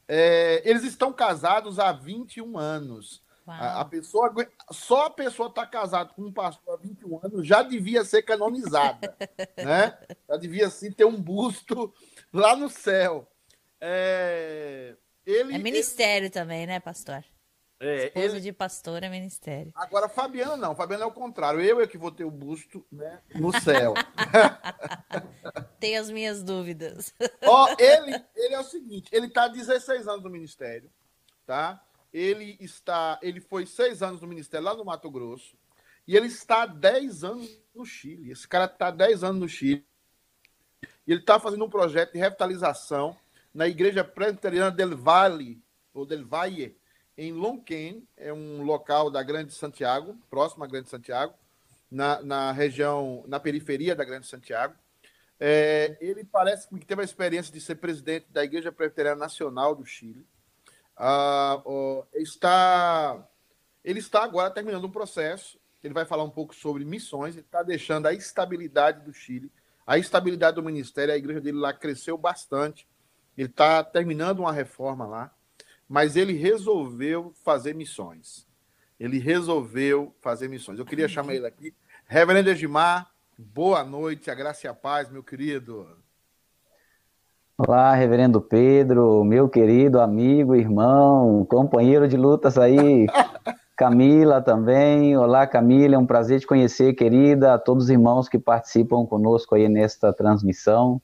É, 0.07 0.61
eles 0.69 0.83
estão 0.83 1.11
casados 1.11 1.79
há 1.79 1.91
21 1.91 2.57
anos. 2.57 3.23
A, 3.47 3.81
a, 3.81 3.85
pessoa, 3.85 4.33
só 4.71 5.07
a 5.07 5.09
pessoa 5.09 5.49
estar 5.49 5.65
tá 5.65 5.67
casada 5.67 6.13
com 6.13 6.21
um 6.21 6.31
pastor 6.31 6.75
há 6.75 6.77
21 6.77 7.19
anos 7.23 7.47
já 7.47 7.63
devia 7.63 8.03
ser 8.05 8.21
canonizada, 8.21 9.17
né? 9.57 9.97
Já 10.29 10.37
devia 10.37 10.69
sim 10.69 10.91
ter 10.91 11.05
um 11.05 11.19
busto 11.19 11.93
lá 12.31 12.55
no 12.55 12.69
céu. 12.69 13.27
É, 13.81 14.95
ele, 15.25 15.55
é 15.55 15.57
ministério 15.57 16.25
ele... 16.27 16.29
também, 16.29 16.67
né, 16.67 16.79
pastor? 16.79 17.25
É, 17.79 18.05
Esposa 18.05 18.35
ele... 18.35 18.41
de 18.41 18.53
pastor 18.53 19.01
é 19.01 19.09
ministério. 19.09 19.71
Agora, 19.73 20.07
Fabiana 20.07 20.55
não. 20.55 20.75
Fabiana 20.75 21.03
é 21.03 21.07
o 21.07 21.11
contrário. 21.11 21.59
Eu 21.59 21.81
é 21.81 21.87
que 21.87 21.97
vou 21.97 22.11
ter 22.11 22.23
o 22.23 22.29
busto 22.29 22.85
né, 22.91 23.19
no 23.33 23.51
céu. 23.59 23.95
Tenho 25.79 25.99
as 25.99 26.11
minhas 26.11 26.43
dúvidas. 26.43 27.11
Ó, 27.43 27.67
ele, 27.79 28.23
ele 28.35 28.53
é 28.53 28.59
o 28.59 28.63
seguinte: 28.63 29.09
ele 29.11 29.25
está 29.25 29.45
há 29.45 29.47
16 29.47 30.07
anos 30.07 30.23
no 30.23 30.29
ministério, 30.29 30.91
tá? 31.43 31.83
Ele 32.13 32.55
está, 32.59 33.17
ele 33.21 33.41
foi 33.41 33.65
seis 33.65 34.03
anos 34.03 34.21
no 34.21 34.27
ministério 34.27 34.65
lá 34.65 34.75
no 34.75 34.85
Mato 34.85 35.09
Grosso 35.09 35.57
e 36.07 36.15
ele 36.15 36.27
está 36.27 36.63
há 36.63 36.65
10 36.65 37.23
anos 37.23 37.61
no 37.73 37.85
Chile. 37.85 38.31
Esse 38.31 38.47
cara 38.47 38.65
está 38.65 38.87
há 38.87 38.91
10 38.91 39.23
anos 39.23 39.41
no 39.41 39.49
Chile. 39.49 39.85
E 41.07 41.11
ele 41.11 41.21
está 41.21 41.39
fazendo 41.39 41.65
um 41.65 41.69
projeto 41.69 42.13
de 42.13 42.19
revitalização 42.19 43.15
na 43.53 43.67
Igreja 43.67 44.03
Presbiteriana 44.03 44.71
del 44.71 44.95
Valle, 44.95 45.61
ou 45.93 46.05
del 46.05 46.25
Valle, 46.25 46.77
em 47.17 47.33
Lonquén, 47.33 48.07
é 48.15 48.31
um 48.31 48.63
local 48.63 49.11
da 49.11 49.21
Grande 49.21 49.53
Santiago, 49.53 50.17
próximo 50.29 50.63
à 50.63 50.67
Grande 50.67 50.89
Santiago, 50.89 51.33
na, 51.89 52.21
na 52.21 52.51
região, 52.51 53.23
na 53.27 53.39
periferia 53.39 53.95
da 53.95 54.05
Grande 54.05 54.27
Santiago. 54.27 54.75
É, 55.43 55.97
ele 55.99 56.23
parece 56.23 56.67
que 56.69 56.85
teve 56.85 57.01
a 57.01 57.03
experiência 57.05 57.51
de 57.51 57.59
ser 57.59 57.75
presidente 57.75 58.27
da 58.29 58.43
Igreja 58.43 58.71
Presbiteriana 58.71 59.19
Nacional 59.19 59.75
do 59.75 59.85
Chile. 59.85 60.25
Ah, 60.95 61.59
ó, 61.65 62.05
está, 62.13 63.27
ele 63.83 63.99
está 63.99 64.23
agora 64.23 64.51
terminando 64.51 64.85
um 64.85 64.91
processo. 64.91 65.59
Ele 65.83 65.95
vai 65.95 66.05
falar 66.05 66.23
um 66.23 66.29
pouco 66.29 66.53
sobre 66.53 66.85
missões. 66.85 67.35
Ele 67.35 67.45
está 67.45 67.63
deixando 67.63 68.05
a 68.05 68.13
estabilidade 68.13 69.03
do 69.03 69.11
Chile, 69.11 69.51
a 69.85 69.97
estabilidade 69.97 70.55
do 70.55 70.63
ministério. 70.63 71.13
A 71.13 71.17
igreja 71.17 71.41
dele 71.41 71.57
lá 71.57 71.73
cresceu 71.73 72.17
bastante. 72.17 72.87
Ele 73.41 73.49
está 73.49 73.83
terminando 73.83 74.41
uma 74.41 74.51
reforma 74.51 75.03
lá, 75.03 75.31
mas 75.89 76.15
ele 76.15 76.33
resolveu 76.33 77.33
fazer 77.43 77.73
missões. 77.73 78.45
Ele 78.99 79.17
resolveu 79.17 80.13
fazer 80.21 80.47
missões. 80.47 80.77
Eu 80.77 80.85
queria 80.85 81.07
chamar 81.07 81.33
ele 81.33 81.47
aqui. 81.47 81.73
Reverendo 82.05 82.51
Edmar, 82.51 83.09
boa 83.35 83.83
noite, 83.83 84.29
a 84.29 84.35
graça 84.35 84.67
e 84.67 84.69
a 84.69 84.75
paz, 84.75 85.09
meu 85.09 85.23
querido. 85.23 85.87
Olá, 87.57 87.95
Reverendo 87.95 88.39
Pedro, 88.39 89.23
meu 89.23 89.49
querido 89.49 89.99
amigo, 89.99 90.55
irmão, 90.55 91.43
companheiro 91.49 92.07
de 92.07 92.17
lutas 92.17 92.59
aí. 92.59 93.07
Camila 93.75 94.39
também. 94.39 95.17
Olá, 95.17 95.47
Camila, 95.47 95.95
é 95.95 95.97
um 95.97 96.05
prazer 96.05 96.41
te 96.41 96.45
conhecer, 96.45 96.93
querida. 96.93 97.55
A 97.55 97.57
todos 97.57 97.85
os 97.85 97.89
irmãos 97.89 98.29
que 98.29 98.37
participam 98.37 99.03
conosco 99.07 99.55
aí 99.55 99.67
nesta 99.67 100.13
transmissão. 100.13 101.01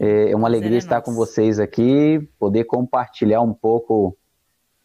É, 0.00 0.30
é 0.30 0.36
uma 0.36 0.48
alegria 0.48 0.78
estar 0.78 1.00
com 1.00 1.14
vocês 1.14 1.58
aqui, 1.58 2.28
poder 2.38 2.64
compartilhar 2.64 3.40
um 3.40 3.52
pouco 3.52 4.16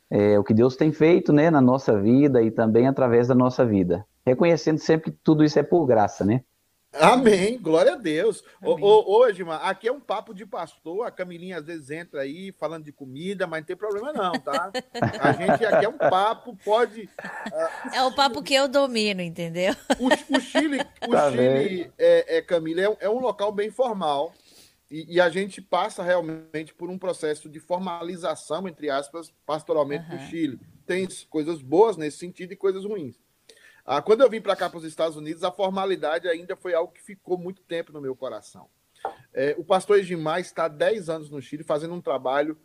é, 0.10 0.38
o 0.40 0.44
que 0.44 0.54
Deus 0.54 0.76
tem 0.76 0.92
feito 0.92 1.32
né, 1.32 1.50
na 1.50 1.62
nossa 1.62 2.00
vida 2.00 2.42
e 2.42 2.52
também 2.52 2.88
através 2.88 3.28
da 3.28 3.36
nossa 3.36 3.66
vida. 3.66 4.06
Reconhecendo 4.26 4.80
sempre 4.80 5.12
que 5.12 5.18
tudo 5.24 5.44
isso 5.44 5.58
é 5.60 5.64
por 5.64 5.86
graça, 5.86 6.26
né? 6.26 6.44
Amém, 6.92 7.60
glória 7.62 7.94
a 7.94 7.96
Deus. 7.96 8.44
Hoje, 8.64 9.44
mano, 9.44 9.60
aqui 9.64 9.88
é 9.88 9.92
um 9.92 10.00
papo 10.00 10.34
de 10.34 10.44
pastor. 10.44 11.06
A 11.06 11.12
Camilinha 11.12 11.58
às 11.58 11.66
vezes 11.66 11.92
entra 11.92 12.22
aí 12.22 12.52
falando 12.60 12.86
de 12.86 12.92
comida, 12.92 13.46
mas 13.46 13.62
não 13.62 13.68
tem 13.68 13.76
problema 13.76 14.12
não, 14.12 14.32
tá? 14.32 14.72
A 15.22 15.32
gente 15.34 15.66
aqui 15.66 15.86
é 15.86 15.90
um 15.90 15.98
papo, 15.98 16.58
pode. 16.66 17.04
Uh, 17.04 17.96
é 17.96 18.04
o 18.04 18.12
papo 18.16 18.42
que 18.42 18.56
eu 18.56 18.68
domino, 18.68 19.22
entendeu? 19.22 19.76
O, 20.00 20.36
o 20.36 20.40
Chile, 20.40 20.80
o 21.08 21.12
tá 21.12 21.30
Chile 21.30 21.92
é, 21.98 22.38
é, 22.38 22.42
Camila, 22.42 22.82
é, 22.82 22.98
é 23.02 23.10
um 23.10 23.20
local 23.20 23.52
bem 23.52 23.70
formal. 23.70 24.34
E, 24.90 25.16
e, 25.16 25.22
a 25.22 25.30
gente 25.30 25.62
passa 25.62 26.02
realmente 26.02 26.74
por 26.74 26.90
um 26.90 26.98
processo 26.98 27.48
de 27.48 27.60
formalização, 27.60 28.68
entre 28.68 28.90
aspas, 28.90 29.32
pastoralmente 29.46 30.10
uhum. 30.10 30.18
do 30.18 30.24
Chile. 30.24 30.60
Tem 30.86 31.08
coisas 31.30 31.62
boas 31.62 31.96
nesse 31.96 32.18
sentido 32.18 32.54
e 32.54 32.56
coisas 32.56 32.84
ruins. 32.84 33.16
Ah, 33.86 34.02
quando 34.02 34.22
eu 34.22 34.30
vim 34.30 34.42
para 34.42 34.56
cá, 34.56 34.70
para 34.70 34.80
os 34.80 34.84
Estados 34.84 35.16
Unidos, 35.16 35.44
a 35.44 35.52
formalidade 35.52 36.28
ainda 36.28 36.56
foi 36.56 36.74
algo 36.74 36.92
que 36.92 37.02
ficou 37.02 37.38
muito 37.38 37.62
tempo 37.62 37.92
no 37.92 38.02
meu 38.02 38.16
coração. 38.16 38.68
É, 39.34 39.56
o 39.58 39.64
pastor 39.64 40.00
Egimar 40.00 40.40
está 40.40 40.66
há 40.66 40.68
10 40.68 41.10
anos 41.10 41.30
no 41.30 41.42
Chile 41.42 41.64
fazendo 41.64 41.94
um 41.94 42.02
trabalho 42.02 42.58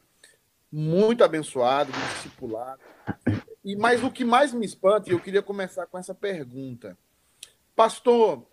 muito 0.72 1.22
abençoado, 1.22 1.92
discipulado. 1.92 2.80
E, 3.64 3.76
mas 3.76 4.02
o 4.02 4.10
que 4.10 4.24
mais 4.24 4.52
me 4.52 4.66
espanta, 4.66 5.08
e 5.08 5.12
eu 5.12 5.20
queria 5.20 5.42
começar 5.42 5.86
com 5.86 5.96
essa 5.96 6.14
pergunta. 6.14 6.98
Pastor, 7.76 8.46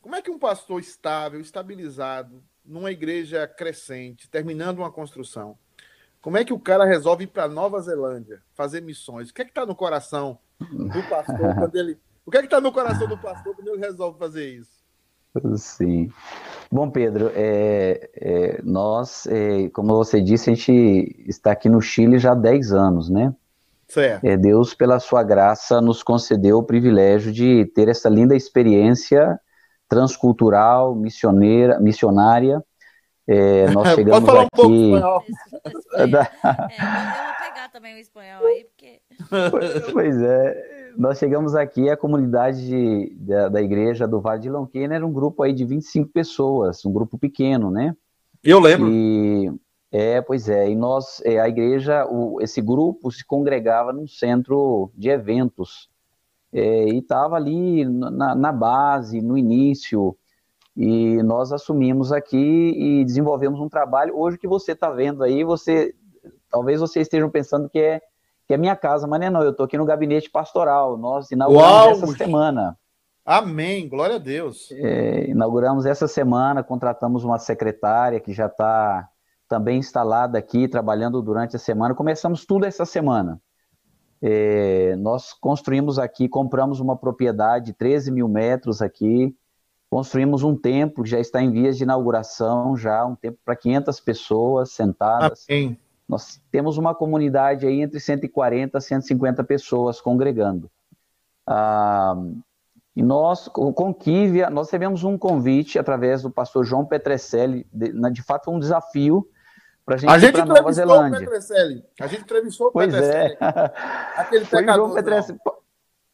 como 0.00 0.14
é 0.14 0.22
que 0.22 0.30
um 0.30 0.38
pastor 0.38 0.80
estável, 0.80 1.40
estabilizado, 1.40 2.42
numa 2.70 2.90
igreja 2.90 3.46
crescente, 3.46 4.30
terminando 4.30 4.78
uma 4.78 4.90
construção. 4.90 5.58
Como 6.22 6.36
é 6.36 6.44
que 6.44 6.52
o 6.52 6.58
cara 6.58 6.84
resolve 6.84 7.24
ir 7.24 7.28
para 7.28 7.48
Nova 7.48 7.80
Zelândia, 7.80 8.42
fazer 8.54 8.80
missões? 8.80 9.30
O 9.30 9.34
que 9.34 9.42
é 9.42 9.44
que 9.44 9.50
está 9.50 9.66
no 9.66 9.74
coração 9.74 10.38
do 10.60 11.02
pastor 11.08 11.54
quando 11.58 11.76
ele. 11.76 11.98
O 12.24 12.30
que 12.30 12.36
é 12.36 12.40
que 12.40 12.46
está 12.46 12.60
no 12.60 12.70
coração 12.70 13.08
do 13.08 13.18
pastor 13.18 13.56
quando 13.56 13.68
ele 13.68 13.78
resolve 13.78 14.18
fazer 14.18 14.48
isso? 14.48 14.80
Sim. 15.56 16.10
Bom, 16.70 16.90
Pedro, 16.90 17.30
é, 17.34 18.10
é, 18.14 18.60
nós, 18.62 19.26
é, 19.26 19.68
como 19.70 19.94
você 19.94 20.20
disse, 20.20 20.50
a 20.50 20.54
gente 20.54 21.24
está 21.26 21.52
aqui 21.52 21.68
no 21.68 21.80
Chile 21.80 22.18
já 22.18 22.32
há 22.32 22.34
10 22.34 22.72
anos, 22.72 23.08
né? 23.08 23.34
Certo. 23.88 24.24
É, 24.24 24.36
Deus, 24.36 24.74
pela 24.74 25.00
sua 25.00 25.22
graça, 25.22 25.80
nos 25.80 26.02
concedeu 26.02 26.58
o 26.58 26.62
privilégio 26.62 27.32
de 27.32 27.64
ter 27.74 27.88
essa 27.88 28.08
linda 28.08 28.36
experiência 28.36 29.40
transcultural, 29.90 30.94
missioneira, 30.94 31.78
missionária. 31.80 32.64
É, 33.26 33.70
nós 33.72 33.88
chegamos 33.94 34.20
Pode 34.20 34.26
falar 34.26 34.40
um 34.40 34.46
aqui. 34.46 34.56
pouco 34.56 34.72
espanhol. 34.96 35.24
É, 35.94 36.02
eu 36.02 36.06
vou 36.06 37.48
pegar 37.48 37.68
também 37.72 37.94
o 37.96 37.98
espanhol 37.98 38.46
aí, 38.46 38.64
porque. 38.64 39.00
Pois 39.92 40.20
é, 40.22 40.92
nós 40.96 41.18
chegamos 41.18 41.54
aqui, 41.54 41.90
a 41.90 41.96
comunidade 41.96 42.66
de- 42.66 43.14
da, 43.18 43.48
da 43.48 43.60
igreja 43.60 44.06
do 44.08 44.20
Vale 44.20 44.40
de 44.40 44.48
Lonquena 44.48 44.94
era 44.94 45.06
um 45.06 45.12
grupo 45.12 45.42
aí 45.42 45.52
de 45.52 45.64
25 45.64 46.10
pessoas, 46.12 46.84
um 46.86 46.92
grupo 46.92 47.18
pequeno, 47.18 47.70
né? 47.70 47.94
Eu 48.42 48.58
lembro. 48.60 48.88
E 48.88 49.52
é, 49.92 50.20
pois 50.22 50.48
é, 50.48 50.70
e 50.70 50.74
nós, 50.76 51.20
é, 51.24 51.38
a 51.40 51.48
igreja, 51.48 52.06
o- 52.06 52.40
esse 52.40 52.60
grupo 52.62 53.10
se 53.10 53.24
congregava 53.26 53.92
num 53.92 54.06
centro 54.06 54.90
de 54.96 55.08
eventos 55.10 55.89
é, 56.52 56.88
e 56.88 56.98
estava 56.98 57.36
ali 57.36 57.84
na, 57.84 58.34
na 58.34 58.52
base, 58.52 59.20
no 59.20 59.38
início, 59.38 60.16
e 60.76 61.22
nós 61.22 61.52
assumimos 61.52 62.12
aqui 62.12 62.36
e 62.36 63.04
desenvolvemos 63.04 63.60
um 63.60 63.68
trabalho. 63.68 64.16
Hoje 64.16 64.38
que 64.38 64.48
você 64.48 64.72
está 64.72 64.90
vendo 64.90 65.22
aí, 65.22 65.44
você 65.44 65.94
talvez 66.50 66.80
vocês 66.80 67.06
estejam 67.06 67.30
pensando 67.30 67.68
que 67.68 67.78
é 67.78 68.00
que 68.46 68.54
é 68.54 68.56
minha 68.56 68.74
casa, 68.74 69.06
mas 69.06 69.20
não 69.20 69.26
é 69.26 69.30
não, 69.30 69.42
eu 69.44 69.50
estou 69.50 69.64
aqui 69.64 69.78
no 69.78 69.84
gabinete 69.84 70.28
pastoral. 70.28 70.96
Nós 70.96 71.30
inauguramos 71.30 72.00
Uau! 72.00 72.10
essa 72.10 72.16
semana. 72.16 72.76
Amém. 73.24 73.88
Glória 73.88 74.16
a 74.16 74.18
Deus. 74.18 74.72
É, 74.72 75.30
inauguramos 75.30 75.86
essa 75.86 76.08
semana, 76.08 76.60
contratamos 76.64 77.22
uma 77.22 77.38
secretária 77.38 78.18
que 78.18 78.32
já 78.32 78.46
está 78.46 79.08
também 79.48 79.78
instalada 79.78 80.36
aqui, 80.36 80.66
trabalhando 80.66 81.22
durante 81.22 81.54
a 81.54 81.60
semana. 81.60 81.94
Começamos 81.94 82.44
tudo 82.44 82.66
essa 82.66 82.84
semana. 82.84 83.40
É, 84.22 84.94
nós 84.96 85.32
construímos 85.32 85.98
aqui, 85.98 86.28
compramos 86.28 86.78
uma 86.80 86.96
propriedade, 86.96 87.72
13 87.72 88.10
mil 88.10 88.28
metros 88.28 88.82
aqui, 88.82 89.34
construímos 89.88 90.42
um 90.42 90.54
templo 90.54 91.04
que 91.04 91.10
já 91.10 91.18
está 91.18 91.42
em 91.42 91.50
vias 91.50 91.76
de 91.76 91.84
inauguração, 91.84 92.76
já 92.76 93.04
um 93.04 93.16
templo 93.16 93.38
para 93.44 93.56
500 93.56 94.00
pessoas 94.00 94.72
sentadas. 94.72 95.46
Amém. 95.48 95.78
Nós 96.08 96.40
temos 96.50 96.76
uma 96.76 96.94
comunidade 96.94 97.66
aí 97.66 97.80
entre 97.80 98.00
140 98.00 98.76
e 98.76 98.80
150 98.80 99.44
pessoas 99.44 100.00
congregando. 100.00 100.70
Ah, 101.46 102.16
e 102.94 103.02
nós, 103.02 103.48
com 103.48 103.94
Kívia, 103.94 104.50
nós 104.50 104.66
recebemos 104.66 105.04
um 105.04 105.16
convite 105.16 105.78
através 105.78 106.22
do 106.22 106.30
pastor 106.30 106.64
João 106.64 106.84
Petrecelli, 106.84 107.66
de, 107.72 107.92
de 108.10 108.22
fato 108.22 108.46
foi 108.46 108.54
um 108.54 108.58
desafio 108.58 109.26
para 109.98 110.12
A 110.12 110.18
gente 110.18 110.22
ir 110.22 110.26
gente 110.26 110.32
para 110.36 110.44
Nova 110.46 110.68
o 110.68 110.72
Zelândia. 110.72 111.18
Petrecelli. 111.20 111.84
A 112.00 112.06
gente 112.06 112.22
entrevistou 112.22 112.68
o 112.68 112.72
Pois 112.72 112.92
Petrecelli. 112.92 113.36
é, 113.40 113.44
Aquele 114.20 114.44
foi 114.44 114.58
o 114.58 114.60
pecador. 114.62 114.94
Petrecelli. 114.94 115.38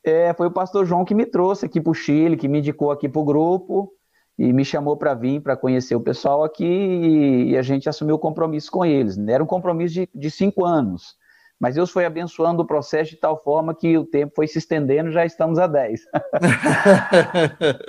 É, 0.05 0.33
foi 0.35 0.47
o 0.47 0.51
pastor 0.51 0.87
João 0.87 1.05
que 1.05 1.15
me 1.15 1.27
trouxe 1.27 1.67
aqui 1.67 1.81
para 1.81 1.91
o 1.91 1.95
Chile, 1.95 2.37
que 2.37 2.49
me 2.49 2.59
indicou 2.61 2.91
aqui 2.91 3.09
para 3.09 3.21
o 3.21 3.25
grupo 3.25 3.93
e 4.39 4.53
me 4.53 4.65
chamou 4.65 4.97
para 4.97 5.15
vir 5.15 5.41
para 5.41 5.57
conhecer 5.57 5.95
o 5.97 6.01
pessoal 6.01 6.45
aqui 6.45 6.65
e, 6.65 7.51
e 7.51 7.57
a 7.59 7.63
gente 7.63 7.89
assumiu 7.89 8.15
o 8.15 8.19
compromisso 8.19 8.71
com 8.71 8.85
eles. 8.85 9.17
né? 9.17 9.33
Era 9.33 9.43
um 9.43 9.47
compromisso 9.47 9.95
de, 9.95 10.09
de 10.15 10.31
cinco 10.31 10.65
anos, 10.65 11.17
mas 11.59 11.75
Deus 11.75 11.91
foi 11.91 12.05
abençoando 12.05 12.63
o 12.63 12.67
processo 12.67 13.13
de 13.13 13.17
tal 13.17 13.43
forma 13.43 13.75
que 13.75 13.97
o 13.97 14.05
tempo 14.05 14.35
foi 14.37 14.47
se 14.47 14.59
estendendo, 14.59 15.11
já 15.11 15.25
estamos 15.25 15.59
a 15.59 15.67
10. 15.67 16.01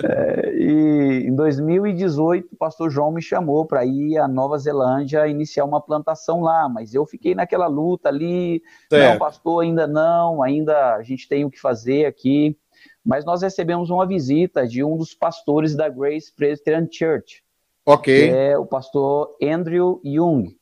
É, 0.04 0.54
e 0.54 1.24
em 1.26 1.34
2018, 1.34 2.48
o 2.52 2.56
pastor 2.56 2.90
João 2.90 3.10
me 3.10 3.22
chamou 3.22 3.66
para 3.66 3.84
ir 3.84 4.18
à 4.18 4.26
Nova 4.26 4.58
Zelândia 4.58 5.26
iniciar 5.26 5.64
uma 5.64 5.80
plantação 5.80 6.40
lá, 6.40 6.68
mas 6.68 6.94
eu 6.94 7.04
fiquei 7.06 7.34
naquela 7.34 7.66
luta 7.66 8.08
ali, 8.08 8.62
não, 8.90 8.98
Certo. 8.98 9.18
pastor, 9.18 9.62
ainda 9.62 9.86
não, 9.86 10.42
ainda 10.42 10.94
a 10.94 11.02
gente 11.02 11.28
tem 11.28 11.44
o 11.44 11.50
que 11.50 11.60
fazer 11.60 12.06
aqui. 12.06 12.56
Mas 13.04 13.24
nós 13.24 13.42
recebemos 13.42 13.90
uma 13.90 14.06
visita 14.06 14.66
de 14.66 14.84
um 14.84 14.96
dos 14.96 15.14
pastores 15.14 15.74
da 15.74 15.88
Grace 15.88 16.32
Presbyterian 16.34 16.86
Church, 16.90 17.42
Ok. 17.86 18.30
é 18.30 18.56
o 18.58 18.66
pastor 18.66 19.36
Andrew 19.42 20.00
Young. 20.04 20.57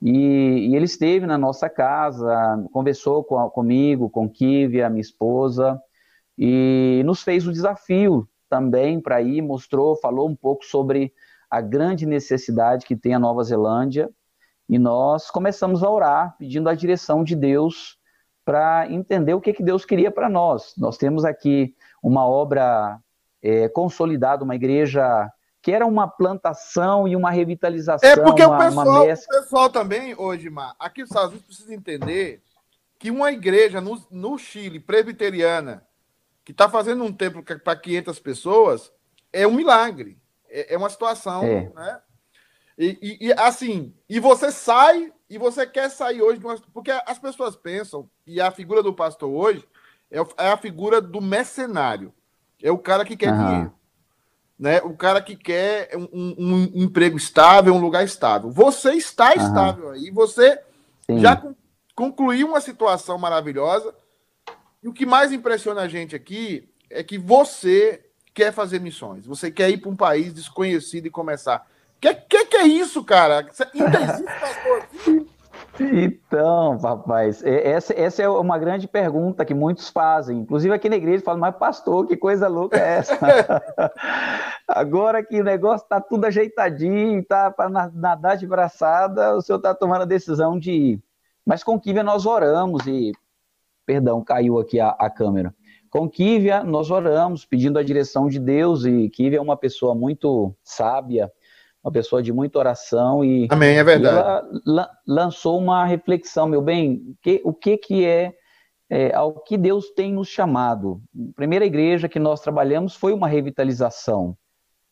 E, 0.00 0.68
e 0.70 0.76
ele 0.76 0.84
esteve 0.84 1.26
na 1.26 1.36
nossa 1.36 1.68
casa, 1.68 2.64
conversou 2.72 3.24
com 3.24 3.48
comigo, 3.50 4.08
com 4.08 4.28
Kívia, 4.28 4.88
minha 4.88 5.00
esposa, 5.00 5.80
e 6.36 7.02
nos 7.04 7.22
fez 7.22 7.46
o 7.46 7.52
desafio 7.52 8.28
também 8.48 9.00
para 9.00 9.20
ir, 9.20 9.42
mostrou, 9.42 9.96
falou 9.96 10.28
um 10.28 10.36
pouco 10.36 10.64
sobre 10.64 11.12
a 11.50 11.60
grande 11.60 12.06
necessidade 12.06 12.86
que 12.86 12.96
tem 12.96 13.14
a 13.14 13.18
Nova 13.18 13.42
Zelândia, 13.42 14.08
e 14.68 14.78
nós 14.78 15.30
começamos 15.30 15.82
a 15.82 15.90
orar, 15.90 16.36
pedindo 16.38 16.68
a 16.68 16.74
direção 16.74 17.24
de 17.24 17.34
Deus 17.34 17.98
para 18.44 18.90
entender 18.90 19.34
o 19.34 19.40
que, 19.40 19.52
que 19.52 19.62
Deus 19.62 19.84
queria 19.84 20.10
para 20.10 20.28
nós. 20.28 20.74
Nós 20.76 20.96
temos 20.96 21.24
aqui 21.24 21.74
uma 22.02 22.26
obra 22.26 22.98
é, 23.42 23.68
consolidada, 23.68 24.44
uma 24.44 24.54
igreja 24.54 25.30
que 25.68 25.72
era 25.74 25.84
uma 25.84 26.08
plantação 26.08 27.06
e 27.06 27.14
uma 27.14 27.30
revitalização, 27.30 28.08
É 28.08 28.16
porque 28.16 28.42
uma, 28.42 28.56
o, 28.56 28.58
pessoal, 28.58 29.04
o 29.04 29.06
pessoal 29.42 29.68
também, 29.68 30.14
hoje, 30.16 30.48
Mar, 30.48 30.74
aqui 30.78 31.02
nos 31.02 31.10
Estados 31.10 31.28
Unidos 31.32 31.44
precisa 31.46 31.74
entender 31.74 32.42
que 32.98 33.10
uma 33.10 33.30
igreja 33.30 33.78
no, 33.78 34.02
no 34.10 34.38
Chile, 34.38 34.80
presbiteriana, 34.80 35.86
que 36.42 36.52
está 36.52 36.70
fazendo 36.70 37.04
um 37.04 37.12
templo 37.12 37.44
para 37.62 37.76
500 37.76 38.18
pessoas, 38.18 38.90
é 39.30 39.46
um 39.46 39.52
milagre. 39.52 40.16
É, 40.48 40.72
é 40.72 40.78
uma 40.78 40.88
situação, 40.88 41.44
É. 41.44 41.70
né? 41.74 42.00
E, 42.78 42.98
e- 43.02 43.26
e, 43.26 43.32
assim, 43.34 43.94
e 44.08 44.18
você 44.18 44.50
sai 44.50 45.12
e 45.28 45.36
você 45.36 45.66
quer 45.66 45.90
sair 45.90 46.22
hoje, 46.22 46.38
de 46.38 46.46
uma- 46.46 46.56
porque 46.72 46.90
as 46.90 47.18
pessoas 47.18 47.54
pensam, 47.56 48.08
e 48.26 48.40
a 48.40 48.50
figura 48.50 48.82
do 48.82 48.94
pastor 48.94 49.28
hoje 49.28 49.68
é, 50.10 50.18
é 50.46 50.48
a 50.48 50.56
figura 50.56 50.98
do 50.98 51.20
mercenário. 51.20 52.10
É 52.62 52.72
o 52.72 52.78
cara 52.78 53.04
que 53.04 53.18
quer 53.18 53.34
Aham. 53.34 53.46
dinheiro. 53.46 53.78
Né? 54.58 54.78
O 54.82 54.96
cara 54.96 55.20
que 55.22 55.36
quer 55.36 55.90
um, 55.96 56.08
um- 56.12 56.70
um 56.74 56.82
emprego 56.82 57.16
estável, 57.16 57.72
um 57.74 57.80
lugar 57.80 58.04
estável. 58.04 58.50
Você 58.50 58.92
está 58.94 59.32
Aham. 59.32 59.36
estável 59.46 59.90
aí, 59.90 60.10
você 60.10 60.58
Sim. 61.08 61.18
já 61.20 61.36
con- 61.36 61.54
concluiu 61.94 62.48
uma 62.48 62.60
situação 62.60 63.16
maravilhosa. 63.18 63.94
E 64.82 64.88
o 64.88 64.92
que 64.92 65.06
mais 65.06 65.30
impressiona 65.32 65.82
a 65.82 65.88
gente 65.88 66.16
aqui 66.16 66.68
é 66.90 67.02
que 67.04 67.18
você 67.18 68.04
quer 68.34 68.52
fazer 68.52 68.80
missões. 68.80 69.26
Você 69.26 69.50
quer 69.50 69.70
ir 69.70 69.78
para 69.78 69.90
um 69.90 69.96
país 69.96 70.32
desconhecido 70.32 71.06
e 71.06 71.10
começar. 71.10 71.66
Que, 72.00 72.14
que 72.14 72.44
que 72.46 72.56
é 72.56 72.66
isso, 72.66 73.02
cara? 73.04 73.46
Ainda 73.74 74.00
existe 74.00 74.40
pastor? 74.40 75.26
Então, 75.80 76.76
rapaz, 76.78 77.42
é- 77.44 77.70
essa, 77.70 77.92
essa 77.98 78.22
é 78.22 78.28
uma 78.28 78.58
grande 78.58 78.88
pergunta 78.88 79.44
que 79.44 79.54
muitos 79.54 79.88
fazem. 79.88 80.38
Inclusive 80.38 80.74
aqui 80.74 80.88
na 80.88 80.96
igreja 80.96 81.22
falam, 81.22 81.40
mas 81.40 81.56
pastor, 81.56 82.06
que 82.06 82.16
coisa 82.16 82.48
louca 82.48 82.76
é 82.76 82.98
essa? 82.98 83.16
Agora 84.66 85.22
que 85.24 85.40
o 85.40 85.44
negócio 85.44 85.84
está 85.84 86.00
tudo 86.00 86.26
ajeitadinho, 86.26 87.24
tá 87.24 87.50
para 87.50 87.70
nadar 87.94 88.36
de 88.36 88.46
braçada, 88.46 89.36
o 89.36 89.40
senhor 89.40 89.58
está 89.58 89.74
tomando 89.74 90.02
a 90.02 90.06
decisão 90.06 90.58
de 90.58 90.72
ir. 90.72 91.02
Mas 91.46 91.64
com 91.64 91.80
Kívia 91.80 92.02
nós 92.02 92.26
oramos 92.26 92.86
e. 92.86 93.12
Perdão, 93.86 94.22
caiu 94.22 94.58
aqui 94.58 94.78
a, 94.78 94.90
a 94.90 95.08
câmera. 95.08 95.54
Com 95.88 96.08
Kívia 96.08 96.62
nós 96.62 96.90
oramos, 96.90 97.46
pedindo 97.46 97.78
a 97.78 97.82
direção 97.82 98.28
de 98.28 98.38
Deus, 98.38 98.84
e 98.84 99.08
Kívia 99.08 99.38
é 99.38 99.40
uma 99.40 99.56
pessoa 99.56 99.94
muito 99.94 100.54
sábia, 100.62 101.32
uma 101.88 101.92
pessoa 101.92 102.22
de 102.22 102.32
muita 102.32 102.58
oração 102.58 103.24
e. 103.24 103.48
Amém, 103.50 103.76
é 103.78 103.82
verdade. 103.84 104.18
ela 104.18 104.48
la- 104.66 104.90
lançou 105.06 105.58
uma 105.58 105.84
reflexão, 105.84 106.46
meu 106.46 106.60
bem, 106.62 107.02
o 107.08 107.16
que, 107.22 107.40
o 107.44 107.52
que, 107.52 107.76
que 107.78 108.04
é, 108.04 108.34
é, 108.90 109.14
ao 109.14 109.40
que 109.42 109.56
Deus 109.56 109.90
tem 109.90 110.12
nos 110.12 110.28
chamado. 110.28 111.00
A 111.30 111.34
primeira 111.34 111.64
igreja 111.64 112.08
que 112.08 112.18
nós 112.18 112.40
trabalhamos 112.40 112.94
foi 112.94 113.12
uma 113.12 113.26
revitalização. 113.26 114.36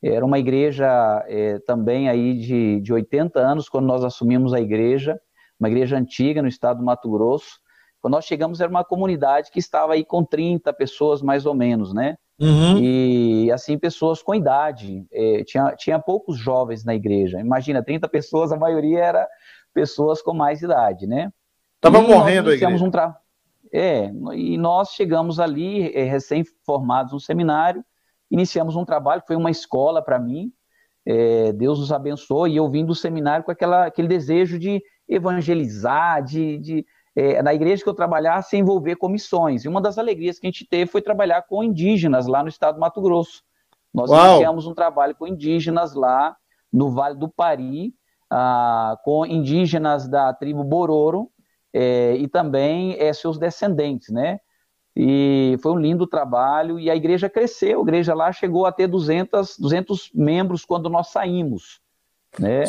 Era 0.03 0.25
uma 0.25 0.39
igreja 0.39 0.87
é, 1.27 1.59
também 1.61 2.09
aí 2.09 2.39
de, 2.39 2.81
de 2.81 2.93
80 2.93 3.39
anos, 3.41 3.69
quando 3.69 3.87
nós 3.87 4.05
assumimos 4.05 4.53
a 4.53 4.61
igreja, 4.61 5.19
uma 5.59 5.69
igreja 5.69 5.97
antiga 5.97 6.43
no 6.43 6.49
estado 6.49 6.79
do 6.79 6.85
Mato 6.85 7.11
Grosso. 7.11 7.59
Quando 8.01 8.13
nós 8.15 8.25
chegamos, 8.25 8.61
era 8.61 8.71
uma 8.71 8.85
comunidade 8.85 9.51
que 9.51 9.59
estava 9.59 9.95
aí 9.95 10.05
com 10.05 10.23
30 10.25 10.73
pessoas, 10.73 11.23
mais 11.23 11.45
ou 11.45 11.55
menos, 11.55 11.93
né? 11.93 12.17
Uhum. 12.39 12.79
E 12.79 13.51
assim, 13.51 13.79
pessoas 13.79 14.23
com 14.23 14.35
idade. 14.35 15.07
É, 15.13 15.43
tinha, 15.45 15.75
tinha 15.77 15.99
poucos 15.99 16.39
jovens 16.39 16.85
na 16.85 16.95
igreja. 16.95 17.41
Imagina, 17.41 17.83
30 17.83 18.09
pessoas, 18.09 18.53
a 18.53 18.57
maioria 18.57 19.03
era 19.03 19.29
pessoas 19.73 20.23
com 20.23 20.35
mais 20.35 20.63
idade, 20.63 21.07
né? 21.07 21.31
Tava 21.81 21.99
E 21.99 22.07
morrendo 22.07 22.49
a 22.49 22.53
iniciamos 22.53 22.81
igreja. 22.81 22.85
um 22.85 22.91
tra... 22.91 23.17
É, 23.73 24.11
e 24.35 24.57
nós 24.57 24.91
chegamos 24.91 25.41
ali, 25.41 25.93
é, 25.95 26.05
recém-formados 26.05 27.13
no 27.13 27.21
seminário, 27.21 27.85
iniciamos 28.31 28.77
um 28.77 28.85
trabalho, 28.85 29.23
foi 29.27 29.37
uma 29.37 29.51
escola 29.51 30.03
para 30.03 30.19
mim. 30.19 30.53
É, 31.05 31.53
Deus 31.53 31.79
nos 31.79 31.93
abençoou 31.93 32.49
e 32.49 32.57
eu 32.57 32.69
vim 32.71 32.85
do 32.85 32.95
seminário 32.95 33.45
com 33.45 33.51
aquela, 33.51 33.87
aquele 33.87 34.09
desejo 34.09 34.59
de 34.59 34.83
evangelizar, 35.09 36.23
de, 36.23 36.59
de 36.59 36.87
é, 37.17 37.43
na 37.43 37.55
igreja 37.55 37.83
que 37.83 37.89
eu 37.89 37.95
trabalhar, 37.95 38.43
se 38.43 38.59
envolver 38.59 38.97
com 38.97 39.09
missões. 39.09 39.65
E 39.65 39.69
uma 39.69 39.81
das 39.81 39.97
alegrias 39.97 40.39
que 40.39 40.47
a 40.47 40.51
gente 40.51 40.69
teve 40.69 40.91
foi 40.91 41.01
trabalhar 41.01 41.43
com 41.43 41.65
indígenas 41.65 42.27
lá 42.27 42.43
no 42.43 42.51
estado 42.51 42.75
do 42.75 42.81
Mato 42.81 43.01
Grosso. 43.01 43.43
Nós 43.93 44.11
Uau. 44.11 44.33
iniciamos 44.33 44.67
um 44.67 44.75
trabalho 44.75 45.15
com 45.15 45.27
indígenas 45.27 45.95
lá 45.95 46.37
no 46.71 46.91
Vale 46.91 47.17
do 47.17 47.29
Pari, 47.29 47.95
ah, 48.31 48.99
com 49.03 49.25
indígenas 49.25 50.07
da 50.07 50.35
tribo 50.35 50.63
Bororo 50.63 51.31
é, 51.73 52.15
e 52.17 52.29
também 52.29 52.95
é, 52.99 53.11
seus 53.15 53.39
descendentes, 53.39 54.11
né? 54.11 54.39
E 54.95 55.57
foi 55.63 55.73
um 55.73 55.79
lindo 55.79 56.07
trabalho 56.07 56.79
e 56.81 56.91
a 56.91 56.97
igreja 56.97 57.29
cresceu. 57.29 57.81
A 57.81 57.83
igreja 57.83 58.15
lá 58.15 58.33
chegou 58.33 58.65
a 58.65 58.73
ter 58.73 58.87
200, 58.87 59.59
200 59.59 60.11
membros 60.15 60.65
quando 60.65 60.89
nós 60.89 61.09
saímos. 61.09 61.81
Né? 62.39 62.65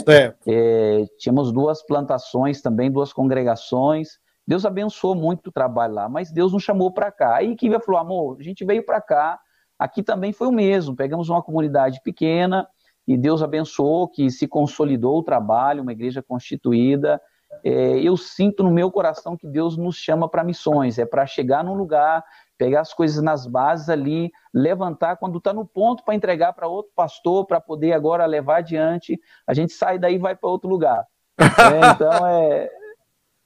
É, 0.45 1.05
tínhamos 1.17 1.53
duas 1.53 1.81
plantações 1.85 2.61
também, 2.61 2.91
duas 2.91 3.13
congregações. 3.13 4.19
Deus 4.47 4.65
abençoou 4.65 5.13
muito 5.13 5.47
o 5.47 5.51
trabalho 5.51 5.93
lá, 5.93 6.07
mas 6.07 6.31
Deus 6.31 6.53
nos 6.53 6.63
chamou 6.63 6.91
para 6.91 7.11
cá. 7.11 7.35
Aí 7.35 7.55
que 7.55 7.69
falou, 7.79 7.99
amor, 7.99 8.37
a 8.39 8.43
gente 8.43 8.63
veio 8.63 8.85
para 8.85 9.01
cá, 9.01 9.39
aqui 9.77 10.01
também 10.01 10.31
foi 10.31 10.47
o 10.47 10.51
mesmo. 10.51 10.95
Pegamos 10.95 11.27
uma 11.29 11.43
comunidade 11.43 11.99
pequena 12.01 12.65
e 13.05 13.17
Deus 13.17 13.43
abençoou 13.43 14.07
que 14.07 14.29
se 14.29 14.47
consolidou 14.47 15.17
o 15.17 15.23
trabalho, 15.23 15.83
uma 15.83 15.91
igreja 15.91 16.23
constituída. 16.23 17.21
É, 17.63 17.99
eu 17.99 18.15
sinto 18.15 18.63
no 18.63 18.71
meu 18.71 18.89
coração 18.89 19.35
que 19.35 19.47
Deus 19.47 19.77
nos 19.77 19.97
chama 19.97 20.29
para 20.29 20.43
missões, 20.43 20.97
é 20.97 21.05
para 21.05 21.25
chegar 21.25 21.63
num 21.63 21.73
lugar, 21.73 22.23
pegar 22.57 22.81
as 22.81 22.93
coisas 22.93 23.21
nas 23.21 23.45
bases 23.45 23.89
ali, 23.89 24.31
levantar 24.53 25.17
quando 25.17 25.37
está 25.37 25.53
no 25.53 25.65
ponto 25.65 26.03
para 26.03 26.15
entregar 26.15 26.53
para 26.53 26.67
outro 26.67 26.91
pastor, 26.95 27.45
para 27.45 27.59
poder 27.59 27.93
agora 27.93 28.25
levar 28.25 28.57
adiante, 28.57 29.19
a 29.45 29.53
gente 29.53 29.73
sai 29.73 29.97
daí 29.97 30.15
e 30.15 30.19
vai 30.19 30.35
para 30.35 30.49
outro 30.49 30.69
lugar. 30.69 31.05
É, 31.39 31.91
então 31.91 32.27
é, 32.27 32.69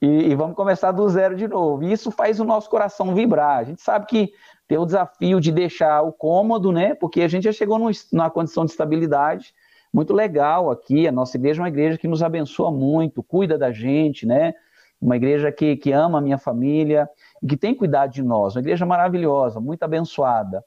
e, 0.02 0.32
e, 0.32 0.36
vamos 0.36 0.56
começar 0.56 0.92
do 0.92 1.08
zero 1.08 1.36
de 1.36 1.48
novo. 1.48 1.84
E 1.84 1.92
isso 1.92 2.10
faz 2.10 2.40
o 2.40 2.44
nosso 2.44 2.70
coração 2.70 3.14
vibrar. 3.14 3.60
A 3.60 3.64
gente 3.64 3.82
sabe 3.82 4.08
que 4.08 4.34
tem 4.68 4.78
o 4.78 4.86
desafio 4.86 5.40
de 5.40 5.52
deixar 5.52 6.02
o 6.02 6.12
cômodo, 6.12 6.72
né? 6.72 6.96
Porque 6.96 7.22
a 7.22 7.28
gente 7.28 7.44
já 7.44 7.52
chegou 7.52 7.78
num, 7.78 7.92
numa 8.12 8.30
condição 8.32 8.66
de 8.66 8.72
estabilidade 8.72 9.54
muito 9.94 10.14
legal 10.14 10.72
aqui. 10.72 11.08
A 11.08 11.12
nossa 11.12 11.38
igreja 11.38 11.62
é 11.62 11.64
uma 11.64 11.70
igreja 11.70 11.98
que 11.98 12.08
nos 12.08 12.24
abençoa 12.24 12.72
muito, 12.72 13.22
cuida 13.22 13.58
da 13.58 13.72
gente, 13.72 14.26
né? 14.26 14.54
Uma 15.00 15.18
igreja 15.18 15.52
que, 15.52 15.76
que 15.76 15.92
ama 15.92 16.18
a 16.18 16.22
minha 16.22 16.38
família 16.38 17.08
e 17.42 17.48
que 17.48 17.58
tem 17.58 17.76
cuidado 17.76 18.12
de 18.12 18.24
nós. 18.24 18.56
Uma 18.56 18.62
igreja 18.62 18.86
maravilhosa, 18.86 19.60
muito 19.60 19.84
abençoada. 19.84 20.64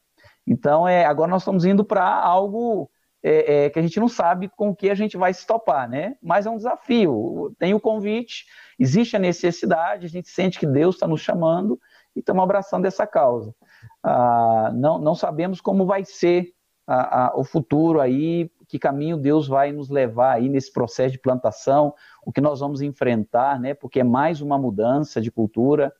Então, 0.47 0.87
é, 0.87 1.05
agora 1.05 1.31
nós 1.31 1.43
estamos 1.43 1.65
indo 1.65 1.85
para 1.85 2.05
algo 2.05 2.91
é, 3.23 3.65
é, 3.65 3.71
que 3.71 3.79
a 3.79 3.83
gente 3.83 3.99
não 3.99 4.09
sabe 4.09 4.49
com 4.49 4.69
o 4.69 4.77
que 4.77 4.91
a 4.91 4.95
gente 4.95 5.17
vai 5.17 5.33
se 5.33 5.47
topar, 5.47 5.89
né? 5.89 6.17
Mas 6.23 6.47
é 6.47 6.51
um 6.51 6.57
desafio. 6.57 7.55
Tem 7.59 7.73
o 7.73 7.81
convite, 7.81 8.45
existe 8.79 9.17
a 9.17 9.19
necessidade, 9.19 10.07
a 10.07 10.09
gente 10.09 10.29
sente 10.29 10.59
que 10.59 10.67
Deus 10.67 10.97
está 10.97 11.07
nos 11.07 11.21
chamando 11.21 11.79
e 12.15 12.21
estamos 12.21 12.43
abraçando 12.43 12.87
essa 12.87 13.07
causa. 13.07 13.55
Ah, 14.03 14.71
não, 14.75 14.99
não 14.99 15.15
sabemos 15.15 15.61
como 15.61 15.87
vai 15.87 16.05
ser 16.05 16.53
a, 16.87 17.27
a, 17.27 17.37
o 17.37 17.45
futuro 17.45 18.01
aí, 18.01 18.51
que 18.69 18.79
caminho 18.79 19.17
Deus 19.17 19.49
vai 19.49 19.73
nos 19.73 19.89
levar 19.89 20.33
aí 20.33 20.49
nesse 20.49 20.73
processo 20.73 21.13
de 21.13 21.19
plantação, 21.19 21.95
o 22.25 22.33
que 22.33 22.41
nós 22.41 22.61
vamos 22.61 22.83
enfrentar, 22.83 23.59
né? 23.59 23.75
Porque 23.75 24.01
é 24.01 24.05
mais 24.05 24.41
uma 24.41 24.59
mudança 24.59 25.21
de 25.21 25.31
cultura, 25.31 25.93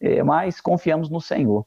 é, 0.00 0.22
mas 0.22 0.60
confiamos 0.60 1.08
no 1.08 1.20
Senhor. 1.20 1.66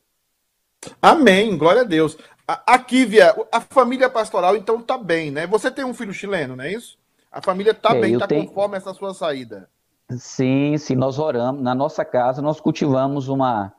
Amém, 1.01 1.57
glória 1.57 1.81
a 1.81 1.85
Deus. 1.85 2.17
Aqui, 2.47 3.05
Via, 3.05 3.35
a 3.51 3.59
família 3.59 4.09
pastoral 4.09 4.55
então 4.55 4.81
tá 4.81 4.97
bem, 4.97 5.31
né? 5.31 5.45
Você 5.47 5.69
tem 5.69 5.83
um 5.83 5.93
filho 5.93 6.13
chileno, 6.13 6.55
não 6.55 6.63
é 6.63 6.71
isso? 6.71 6.97
A 7.31 7.41
família 7.41 7.73
tá 7.73 7.95
é, 7.95 8.01
bem, 8.01 8.17
tá 8.17 8.27
tenho... 8.27 8.47
conforme 8.47 8.77
essa 8.77 8.93
sua 8.93 9.13
saída. 9.13 9.69
Sim, 10.15 10.77
sim, 10.77 10.95
nós 10.95 11.19
oramos. 11.19 11.61
Na 11.61 11.75
nossa 11.75 12.05
casa, 12.05 12.41
nós 12.41 12.61
cultivamos 12.61 13.27
uma, 13.27 13.73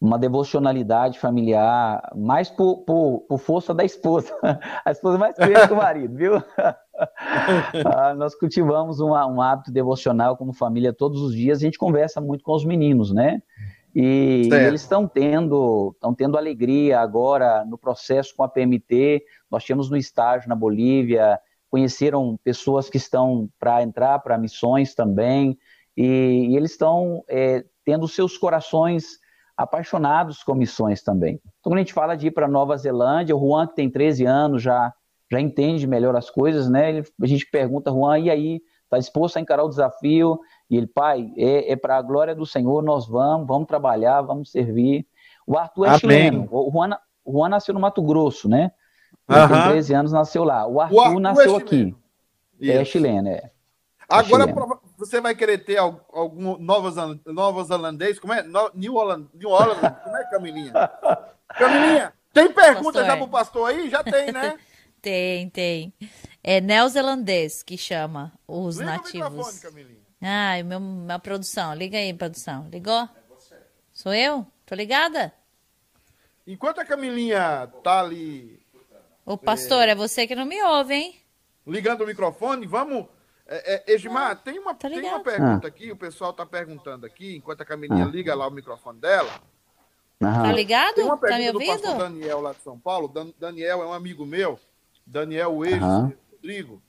uma 0.00 0.18
devocionalidade 0.18 1.18
familiar, 1.18 2.10
mais 2.16 2.48
por, 2.48 2.78
por, 2.84 3.20
por 3.28 3.38
força 3.38 3.74
da 3.74 3.84
esposa. 3.84 4.34
A 4.84 4.90
esposa 4.90 5.16
é 5.16 5.20
mais 5.20 5.36
crente 5.36 5.66
que 5.66 5.72
o 5.72 5.76
marido, 5.76 6.16
viu? 6.16 6.42
ah, 7.84 8.14
nós 8.14 8.34
cultivamos 8.34 8.98
uma, 8.98 9.26
um 9.26 9.42
hábito 9.42 9.70
devocional 9.70 10.38
como 10.38 10.54
família 10.54 10.92
todos 10.92 11.20
os 11.20 11.34
dias. 11.34 11.58
A 11.58 11.62
gente 11.62 11.78
conversa 11.78 12.18
muito 12.18 12.42
com 12.42 12.54
os 12.54 12.64
meninos, 12.64 13.12
né? 13.12 13.42
E, 13.94 14.48
e 14.50 14.54
eles 14.54 14.80
estão 14.80 15.06
tendo, 15.06 15.92
estão 15.94 16.14
tendo 16.14 16.38
alegria 16.38 16.98
agora 16.98 17.62
no 17.64 17.76
processo 17.76 18.34
com 18.34 18.42
a 18.42 18.48
PMT. 18.48 19.22
Nós 19.50 19.62
tínhamos 19.62 19.90
no 19.90 19.98
estágio 19.98 20.48
na 20.48 20.56
Bolívia, 20.56 21.38
conheceram 21.70 22.38
pessoas 22.42 22.88
que 22.88 22.96
estão 22.96 23.50
para 23.58 23.82
entrar 23.82 24.18
para 24.20 24.38
missões 24.38 24.94
também 24.94 25.58
e, 25.96 26.48
e 26.50 26.56
eles 26.56 26.72
estão 26.72 27.24
é, 27.28 27.64
tendo 27.84 28.08
seus 28.08 28.36
corações 28.36 29.18
apaixonados 29.56 30.42
com 30.42 30.54
missões 30.54 31.02
também. 31.02 31.34
Então, 31.34 31.70
quando 31.70 31.76
a 31.76 31.80
gente 31.80 31.92
fala 31.92 32.16
de 32.16 32.26
ir 32.28 32.30
para 32.32 32.48
Nova 32.48 32.76
Zelândia, 32.76 33.36
o 33.36 33.40
Juan, 33.40 33.66
que 33.66 33.76
tem 33.76 33.88
13 33.88 34.24
anos, 34.24 34.62
já, 34.62 34.92
já 35.30 35.40
entende 35.40 35.86
melhor 35.86 36.16
as 36.16 36.28
coisas, 36.28 36.68
né? 36.68 36.90
Ele, 36.90 37.04
a 37.22 37.26
gente 37.26 37.46
pergunta, 37.50 37.90
Juan, 37.90 38.18
e 38.18 38.30
aí? 38.30 38.60
Está 38.84 38.98
disposto 38.98 39.38
a 39.38 39.40
encarar 39.40 39.64
o 39.64 39.68
desafio? 39.68 40.38
E 40.68 40.76
ele, 40.76 40.86
pai, 40.86 41.32
é, 41.36 41.72
é 41.72 41.76
para 41.76 41.96
a 41.96 42.02
glória 42.02 42.34
do 42.34 42.46
Senhor, 42.46 42.82
nós 42.82 43.06
vamos, 43.06 43.46
vamos 43.46 43.66
trabalhar, 43.66 44.22
vamos 44.22 44.50
servir. 44.50 45.06
O 45.46 45.56
Arthur 45.56 45.86
é 45.86 45.88
Amém. 45.88 45.98
chileno. 45.98 46.48
O 46.50 46.70
Juan, 46.70 46.96
o 47.24 47.32
Juan 47.32 47.48
nasceu 47.48 47.74
no 47.74 47.80
Mato 47.80 48.02
Grosso, 48.02 48.48
né? 48.48 48.72
Ele 49.28 49.40
uhum. 49.40 49.48
tem 49.48 49.62
13 49.70 49.94
anos, 49.94 50.12
nasceu 50.12 50.44
lá. 50.44 50.66
O 50.66 50.80
Arthur, 50.80 50.96
o 50.96 51.00
Arthur 51.00 51.20
nasceu 51.20 51.54
é 51.54 51.58
aqui. 51.58 51.96
É 52.60 52.84
chileno, 52.84 53.28
é. 53.28 53.50
Agora, 54.08 54.46
você 54.96 55.20
vai 55.20 55.34
querer 55.34 55.58
ter 55.58 55.76
algum 55.78 56.58
novos 56.58 56.94
novos 57.26 57.70
holandês? 57.70 58.18
Como 58.18 58.32
é? 58.32 58.44
New 58.74 58.94
Holland, 58.94 59.28
New 59.34 59.48
Holland, 59.48 59.80
como 60.02 60.16
é, 60.16 60.30
Camilinha? 60.30 60.72
Camilinha, 61.58 62.12
tem 62.32 62.52
pergunta 62.52 63.00
pastor. 63.00 63.04
já 63.04 63.16
pro 63.16 63.28
pastor 63.28 63.70
aí? 63.70 63.90
Já 63.90 64.02
tem, 64.02 64.32
né? 64.32 64.58
tem, 65.00 65.48
tem. 65.50 65.94
É 66.42 66.60
neozelandês 66.60 67.62
que 67.62 67.76
chama 67.76 68.32
os 68.46 68.78
Liga 68.78 68.90
nativos. 68.90 69.28
O 69.28 69.30
microfone, 69.30 69.60
Camilinha. 69.60 70.04
Ah, 70.20 70.62
meu, 70.64 70.80
minha 70.80 71.18
produção. 71.18 71.74
Liga 71.74 71.98
aí, 71.98 72.12
produção. 72.14 72.68
Ligou? 72.70 73.02
É 73.02 73.08
você. 73.28 73.56
Sou 73.92 74.14
eu? 74.14 74.46
Tô 74.64 74.74
ligada? 74.74 75.32
Enquanto 76.46 76.80
a 76.80 76.84
Camilinha 76.84 77.66
tá 77.82 78.00
ali. 78.00 78.64
Ô, 79.24 79.36
pastor, 79.38 79.88
é, 79.88 79.92
é 79.92 79.94
você 79.94 80.26
que 80.26 80.34
não 80.34 80.44
me 80.44 80.62
ouve, 80.62 80.94
hein? 80.94 81.20
Ligando 81.66 82.02
o 82.02 82.06
microfone, 82.06 82.66
vamos 82.66 83.06
é, 83.46 83.74
é, 83.74 83.94
Edmar, 83.94 84.36
tem 84.42 84.58
uma, 84.58 84.74
tá 84.74 84.88
tem 84.88 85.02
uma 85.02 85.20
pergunta 85.20 85.66
ah. 85.66 85.68
aqui, 85.68 85.92
o 85.92 85.96
pessoal 85.96 86.30
está 86.30 86.46
perguntando 86.46 87.04
aqui, 87.04 87.36
enquanto 87.36 87.60
a 87.60 87.64
Camilinha 87.64 88.04
ah. 88.04 88.08
liga 88.08 88.34
lá 88.34 88.46
o 88.46 88.50
microfone 88.50 88.98
dela. 88.98 89.30
Tá 90.18 90.52
ligado? 90.52 90.94
Tem 90.94 91.04
uma 91.04 91.18
pergunta 91.18 91.42
tá 91.42 91.42
me 91.42 91.50
ouvindo? 91.52 91.76
do 91.76 91.82
pastor 91.82 91.98
Daniel 91.98 92.40
lá 92.40 92.52
de 92.52 92.62
São 92.62 92.78
Paulo. 92.78 93.08
Dan 93.08 93.30
Daniel 93.38 93.82
é 93.82 93.86
um 93.86 93.92
amigo 93.92 94.24
meu, 94.24 94.58
Daniel 95.06 95.64
Ex, 95.64 95.82
Rodrigo. 96.32 96.82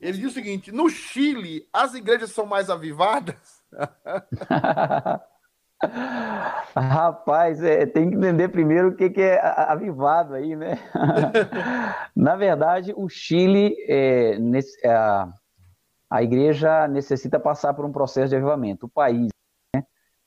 Ele 0.00 0.18
diz 0.18 0.32
o 0.32 0.34
seguinte: 0.34 0.72
no 0.72 0.88
Chile, 0.88 1.68
as 1.72 1.94
igrejas 1.94 2.30
são 2.30 2.46
mais 2.46 2.68
avivadas? 2.68 3.62
Rapaz, 6.74 7.62
é, 7.62 7.86
tem 7.86 8.10
que 8.10 8.16
entender 8.16 8.48
primeiro 8.48 8.88
o 8.88 8.96
que, 8.96 9.10
que 9.10 9.20
é 9.20 9.40
avivado 9.44 10.34
aí, 10.34 10.56
né? 10.56 10.78
Na 12.16 12.34
verdade, 12.36 12.92
o 12.96 13.08
Chile, 13.08 13.76
é, 13.86 14.38
nesse, 14.38 14.78
é, 14.84 15.26
a 16.14 16.22
igreja 16.22 16.86
necessita 16.86 17.40
passar 17.40 17.74
por 17.74 17.84
um 17.84 17.90
processo 17.90 18.28
de 18.28 18.36
avivamento, 18.36 18.86
o 18.86 18.88
país. 18.88 19.30
Né? 19.74 19.84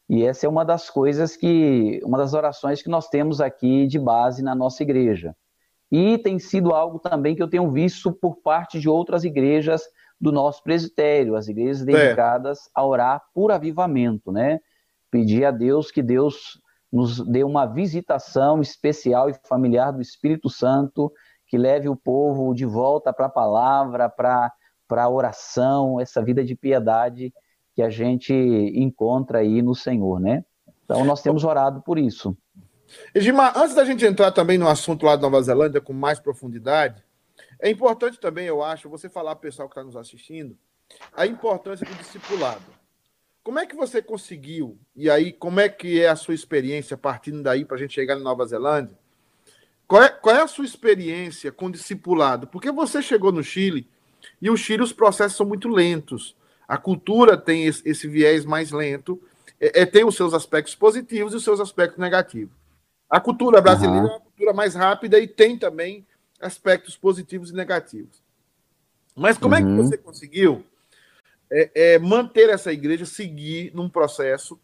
E 0.09 0.21
essa 0.21 0.45
é 0.45 0.49
uma 0.49 0.65
das 0.65 0.89
coisas 0.89 1.37
que, 1.37 2.01
uma 2.03 2.17
das 2.17 2.33
orações 2.33 2.81
que 2.81 2.89
nós 2.89 3.07
temos 3.07 3.39
aqui 3.39 3.87
de 3.87 3.97
base 3.97 4.43
na 4.43 4.53
nossa 4.53 4.83
igreja. 4.83 5.33
E 5.89 6.17
tem 6.17 6.39
sido 6.39 6.73
algo 6.73 6.99
também 6.99 7.37
que 7.37 7.41
eu 7.41 7.49
tenho 7.49 7.71
visto 7.71 8.11
por 8.11 8.35
parte 8.41 8.81
de 8.81 8.89
outras 8.89 9.23
igrejas 9.23 9.81
do 10.19 10.29
nosso 10.29 10.61
presbitério, 10.61 11.37
as 11.37 11.47
igrejas 11.47 11.85
dedicadas 11.85 12.65
é. 12.65 12.69
a 12.75 12.85
orar 12.85 13.23
por 13.33 13.49
avivamento, 13.49 14.29
né? 14.29 14.59
Pedir 15.09 15.45
a 15.45 15.51
Deus 15.51 15.89
que 15.89 16.03
Deus 16.03 16.59
nos 16.91 17.25
dê 17.25 17.45
uma 17.45 17.65
visitação 17.65 18.59
especial 18.59 19.29
e 19.29 19.35
familiar 19.47 19.93
do 19.93 20.01
Espírito 20.01 20.49
Santo, 20.49 21.09
que 21.47 21.57
leve 21.57 21.87
o 21.87 21.95
povo 21.95 22.53
de 22.53 22.65
volta 22.65 23.13
para 23.13 23.27
a 23.27 23.29
palavra, 23.29 24.09
para 24.09 24.51
para 24.87 25.03
a 25.03 25.09
oração, 25.09 25.99
essa 25.99 26.23
vida 26.23 26.43
de 26.43 26.55
piedade 26.55 27.33
que 27.75 27.81
a 27.81 27.89
gente 27.89 28.33
encontra 28.33 29.39
aí 29.39 29.61
no 29.61 29.75
Senhor, 29.75 30.19
né? 30.19 30.43
Então 30.85 31.03
nós 31.03 31.21
temos 31.21 31.43
orado 31.43 31.81
por 31.81 31.99
isso. 31.99 32.35
Edmar, 33.13 33.57
antes 33.57 33.75
da 33.75 33.83
gente 33.83 34.05
entrar 34.05 34.31
também 34.31 34.57
no 34.57 34.67
assunto 34.67 35.05
lá 35.05 35.15
de 35.15 35.21
Nova 35.21 35.41
Zelândia 35.41 35.81
com 35.81 35.93
mais 35.93 36.19
profundidade, 36.19 37.03
é 37.59 37.69
importante 37.69 38.19
também, 38.19 38.47
eu 38.47 38.63
acho, 38.63 38.89
você 38.89 39.09
falar 39.09 39.35
para 39.35 39.39
o 39.39 39.49
pessoal 39.49 39.67
que 39.67 39.73
está 39.73 39.83
nos 39.83 39.95
assistindo, 39.95 40.57
a 41.13 41.25
importância 41.25 41.85
do 41.85 41.93
discipulado. 41.95 42.63
Como 43.43 43.59
é 43.59 43.65
que 43.65 43.75
você 43.75 44.01
conseguiu, 44.01 44.77
e 44.95 45.09
aí 45.09 45.31
como 45.31 45.59
é 45.59 45.69
que 45.69 46.01
é 46.01 46.09
a 46.09 46.15
sua 46.15 46.33
experiência 46.33 46.97
partindo 46.97 47.43
daí 47.43 47.63
para 47.63 47.77
a 47.77 47.79
gente 47.79 47.93
chegar 47.93 48.17
em 48.17 48.23
Nova 48.23 48.45
Zelândia? 48.45 48.97
Qual 49.87 50.03
é, 50.03 50.09
qual 50.09 50.35
é 50.35 50.41
a 50.41 50.47
sua 50.47 50.65
experiência 50.65 51.51
com 51.51 51.71
discipulado? 51.71 52.47
Porque 52.47 52.71
você 52.71 53.01
chegou 53.01 53.31
no 53.31 53.43
Chile 53.43 53.89
e 54.41 54.49
o 54.49 54.57
Chile, 54.57 54.83
os 54.83 54.93
processos 54.93 55.37
são 55.37 55.45
muito 55.45 55.67
lentos. 55.67 56.35
A 56.67 56.77
cultura 56.77 57.37
tem 57.37 57.65
esse, 57.65 58.07
viés 58.07 58.45
mais 58.45 58.71
lento, 58.71 59.21
é, 59.59 59.81
é, 59.81 59.85
tem 59.85 60.05
os 60.05 60.15
seus 60.15 60.33
aspectos 60.33 60.75
positivos 60.75 61.33
e 61.33 61.37
os 61.37 61.43
seus 61.43 61.59
aspectos 61.59 61.97
negativos. 61.97 62.55
A 63.09 63.19
cultura 63.19 63.61
brasileira 63.61 64.01
uhum. 64.01 64.07
é 64.07 64.11
uma 64.11 64.19
cultura 64.19 64.53
mais 64.53 64.75
rápida 64.75 65.17
e 65.17 65.27
tem 65.27 65.57
também 65.57 66.05
aspectos 66.41 66.97
positivos 66.97 67.51
e 67.51 67.53
negativos. 67.53 68.21
Mas 69.15 69.37
como 69.37 69.55
uhum. 69.55 69.59
é 69.59 69.63
que 69.63 69.69
uhum. 69.69 69.77
você 69.77 69.97
conseguiu 69.97 70.63
é, 71.49 71.71
é, 71.73 71.99
manter 71.99 72.49
essa 72.49 72.71
igreja, 72.71 73.05
seguir 73.05 73.71
num 73.73 73.89
processo 73.89 74.59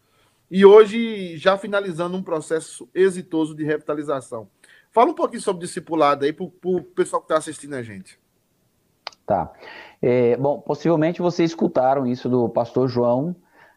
e 0.50 0.64
hoje 0.64 1.36
já 1.38 1.56
finalizando 1.56 2.16
um 2.16 2.22
processo 2.22 2.88
exitoso 2.94 3.54
de 3.54 3.64
revitalização? 3.64 4.48
Fala 4.92 5.10
um 5.10 5.14
pouquinho 5.14 5.42
sobre 5.42 5.66
discipulado 5.66 6.24
aí 6.24 6.32
para 6.32 6.44
o 6.44 6.82
pessoal 6.82 7.20
que 7.20 7.26
está 7.26 7.38
assistindo 7.38 7.74
a 7.74 7.82
gente. 7.82 8.16
Tá. 9.26 9.52
É, 10.02 10.36
bom, 10.36 10.60
possivelmente 10.60 11.22
vocês 11.22 11.50
escutaram 11.50 12.06
isso 12.06 12.28
do 12.28 12.48
pastor 12.48 12.88
João. 12.88 13.34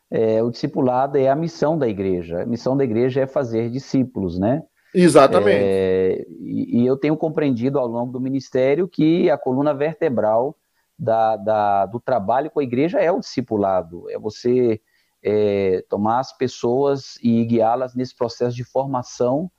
É, 0.10 0.42
o 0.42 0.52
discipulado 0.52 1.18
é 1.18 1.30
a 1.30 1.36
missão 1.36 1.78
da 1.78 1.88
igreja. 1.88 2.42
A 2.44 2.46
missão 2.46 2.76
da 2.76 2.84
igreja 2.84 3.22
é 3.22 3.28
fazer 3.28 3.70
discípulos, 3.70 4.38
né? 4.38 4.64
Exatamente. 4.94 5.64
É, 5.64 6.26
e, 6.40 6.82
e, 6.82 6.86
eu 6.86 6.98
tenho 6.98 7.16
compreendido 7.16 7.78
ao 7.78 7.88
longo 7.88 8.12
do 8.12 8.20
ministério 8.20 8.88
que 8.88 9.30
a 9.30 9.38
coluna 9.38 9.74
vertebral 9.74 10.56
da, 10.98 11.36
da, 11.36 11.86
do 11.86 12.00
trabalho 12.00 12.50
com 12.50 12.60
a 12.60 12.64
igreja 12.64 13.00
é 13.00 13.12
o 13.12 13.20
discipulado. 13.20 14.10
É 14.10 14.18
você 14.18 14.82
é, 15.24 15.84
tomar 15.90 16.20
as 16.20 16.36
pessoas 16.36 17.18
e 17.22 17.46
guiá-las 17.46 17.96
nesse 17.96 18.16
processo 18.16 18.56
de 18.56 18.64
formação, 18.64 19.52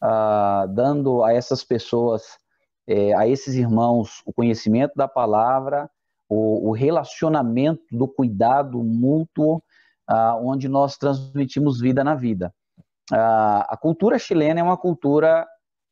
ah, 0.00 0.66
dando 0.70 1.22
a 1.24 1.32
essas 1.32 1.64
pessoas 1.64 2.38
é, 2.86 3.14
a 3.14 3.26
esses 3.26 3.54
irmãos 3.54 4.22
o 4.24 4.32
conhecimento 4.32 4.92
da 4.94 5.08
palavra, 5.08 5.90
o, 6.28 6.68
o 6.68 6.72
relacionamento 6.72 7.84
do 7.90 8.06
cuidado 8.06 8.82
mútuo, 8.82 9.62
ah, 10.08 10.36
onde 10.36 10.68
nós 10.68 10.96
transmitimos 10.96 11.80
vida 11.80 12.04
na 12.04 12.14
vida. 12.14 12.54
Ah, 13.12 13.66
a 13.68 13.76
cultura 13.76 14.18
chilena 14.18 14.60
é 14.60 14.62
uma 14.62 14.76
cultura, 14.76 15.46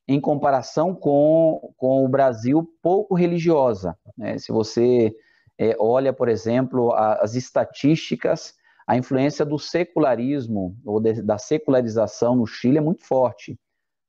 em 0.06 0.20
comparação 0.20 0.94
com, 0.94 1.72
com 1.76 2.04
o 2.04 2.08
Brasil, 2.08 2.68
pouco 2.82 3.14
religiosa. 3.14 3.96
Né? 4.16 4.38
Se 4.38 4.52
você 4.52 5.14
é, 5.58 5.74
olha, 5.78 6.12
por 6.12 6.28
exemplo, 6.28 6.92
a, 6.92 7.22
as 7.22 7.34
estatísticas, 7.34 8.54
a 8.86 8.96
influência 8.96 9.44
do 9.44 9.58
secularismo 9.58 10.76
ou 10.84 11.00
de, 11.00 11.22
da 11.22 11.38
secularização 11.38 12.36
no 12.36 12.46
Chile 12.46 12.78
é 12.78 12.82
muito 12.82 13.04
forte. 13.04 13.58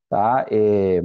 Tá? 0.10 0.46
É, 0.52 1.02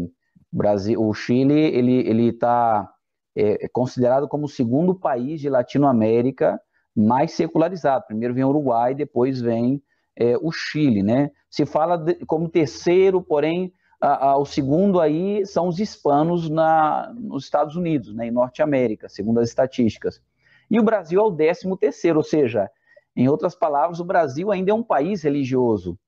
Brasil, 0.52 1.00
o 1.00 1.12
Chile 1.14 1.54
ele 1.54 2.08
ele 2.08 2.28
está 2.28 2.88
é, 3.36 3.68
considerado 3.68 4.28
como 4.28 4.46
o 4.46 4.48
segundo 4.48 4.94
país 4.94 5.40
de 5.40 5.48
Latinoamérica 5.48 6.60
mais 6.94 7.32
secularizado. 7.32 8.06
Primeiro 8.06 8.34
vem 8.34 8.44
o 8.44 8.48
Uruguai, 8.48 8.94
depois 8.94 9.40
vem 9.40 9.82
é, 10.16 10.36
o 10.38 10.50
Chile, 10.50 11.02
né? 11.02 11.30
Se 11.48 11.64
fala 11.64 11.96
de, 11.96 12.14
como 12.26 12.48
terceiro, 12.48 13.22
porém 13.22 13.72
a, 14.00 14.30
a, 14.30 14.36
o 14.36 14.46
segundo 14.46 15.00
aí 15.00 15.44
são 15.46 15.68
os 15.68 15.78
hispanos 15.78 16.48
na, 16.48 17.12
nos 17.16 17.44
Estados 17.44 17.76
Unidos, 17.76 18.14
né, 18.14 18.28
em 18.28 18.30
Norte 18.30 18.62
América, 18.62 19.08
segundo 19.08 19.40
as 19.40 19.48
estatísticas. 19.48 20.22
E 20.70 20.80
o 20.80 20.82
Brasil 20.82 21.20
é 21.20 21.22
o 21.22 21.30
décimo 21.30 21.76
terceiro, 21.76 22.18
ou 22.18 22.24
seja, 22.24 22.70
em 23.14 23.28
outras 23.28 23.54
palavras, 23.54 24.00
o 24.00 24.04
Brasil 24.04 24.50
ainda 24.50 24.70
é 24.70 24.74
um 24.74 24.82
país 24.82 25.22
religioso. 25.22 25.98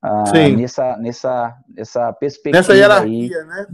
Ah, 0.00 0.24
nessa, 0.56 0.96
nessa, 0.96 1.56
nessa 1.68 2.12
perspectiva. 2.14 2.58
Nessa 2.58 2.74
hierarquia, 2.74 3.38
aí, 3.38 3.46
né? 3.46 3.66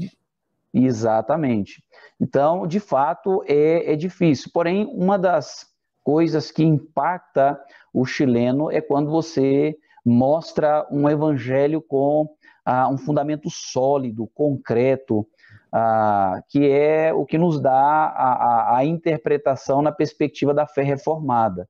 Exatamente. 0.73 1.83
Então, 2.21 2.67
de 2.67 2.81
fato, 2.81 3.43
é, 3.47 3.93
é 3.93 3.97
difícil. 3.97 4.51
Porém, 4.53 4.87
uma 4.87 5.19
das 5.19 5.67
coisas 6.05 6.51
que 6.51 6.63
impacta 6.63 7.59
o 7.93 8.05
chileno 8.05 8.71
é 8.71 8.81
quando 8.81 9.11
você 9.11 9.77
mostra 10.05 10.87
um 10.91 11.09
evangelho 11.09 11.83
com 11.83 12.29
ah, 12.65 12.89
um 12.89 12.99
fundamento 12.99 13.49
sólido, 13.51 14.27
concreto, 14.35 15.27
ah, 15.73 16.41
que 16.49 16.71
é 16.71 17.13
o 17.13 17.25
que 17.25 17.39
nos 17.39 17.61
dá 17.61 17.73
a, 17.73 18.33
a, 18.33 18.79
a, 18.79 18.85
interpretação 18.85 19.83
na 19.83 19.93
perspectiva 19.93 20.55
da 20.55 20.67
fé 20.67 20.83
reformada. 20.83 21.69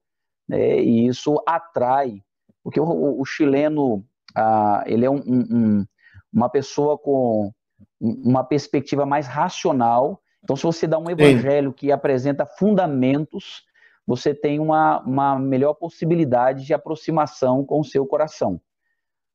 Né? 0.49 0.81
E 0.81 1.07
isso 1.07 1.43
atrai, 1.47 2.21
porque 2.63 2.81
o, 2.81 3.21
o 3.21 3.25
chileno 3.25 4.05
ah, 4.37 4.85
ele 4.87 5.05
é 5.05 5.11
um, 5.11 5.23
um, 5.27 5.87
uma 6.33 6.49
pessoa 6.49 6.97
com 6.99 7.53
uma 8.01 8.45
perspectiva 8.45 9.05
mais 9.05 9.27
racional. 9.27 10.21
Então, 10.43 10.57
se 10.57 10.63
você 10.63 10.87
dá 10.87 10.99
um 10.99 11.11
evangelho 11.11 11.71
Sim. 11.71 11.77
que 11.77 11.93
apresenta 11.93 12.47
fundamentos, 12.47 13.65
você 14.07 14.35
tem 14.35 14.59
uma, 14.59 15.01
uma 15.01 15.39
melhor 15.39 15.75
possibilidade 15.75 16.65
de 16.65 16.73
aproximação 16.73 17.65
com 17.65 17.81
o 17.81 17.85
seu 17.85 18.07
coração. 18.07 18.61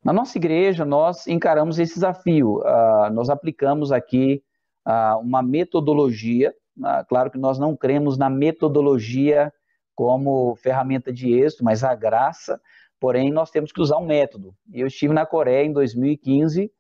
Na 0.04 0.12
nossa 0.12 0.38
igreja, 0.38 0.84
nós 0.84 1.28
encaramos 1.28 1.80
esse 1.80 1.94
desafio. 1.94 2.58
Uh, 2.58 3.14
nós 3.14 3.30
aplicamos 3.30 3.92
aqui 3.92 4.44
uh, 4.86 5.20
uma 5.20 5.42
metodologia. 5.42 6.54
Uh, 6.78 7.06
claro 7.08 7.30
que 7.32 7.38
nós 7.38 7.58
não 7.60 7.76
cremos 7.76 8.18
na 8.18 8.30
metodologia 8.30 9.54
como 9.96 10.56
ferramenta 10.56 11.14
de 11.14 11.32
êxito, 11.32 11.64
mas 11.64 11.84
a 11.84 11.94
graça. 11.96 12.60
Porém, 13.00 13.32
nós 13.32 13.52
temos 13.52 13.72
que 13.72 13.80
usar 13.80 13.98
um 13.98 14.06
método. 14.06 14.56
Eu 14.74 14.88
estive 14.88 15.14
na 15.14 15.26
Coreia 15.26 15.66
em 15.66 15.72
2015 15.72 16.72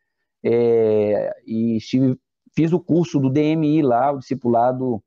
é, 0.44 1.32
e 1.46 1.78
estive, 1.78 2.18
fiz 2.56 2.74
o 2.74 2.80
curso 2.80 3.20
do 3.20 3.30
DMI 3.30 3.82
lá, 3.82 4.12
o 4.12 4.20
discipulado, 4.20 5.02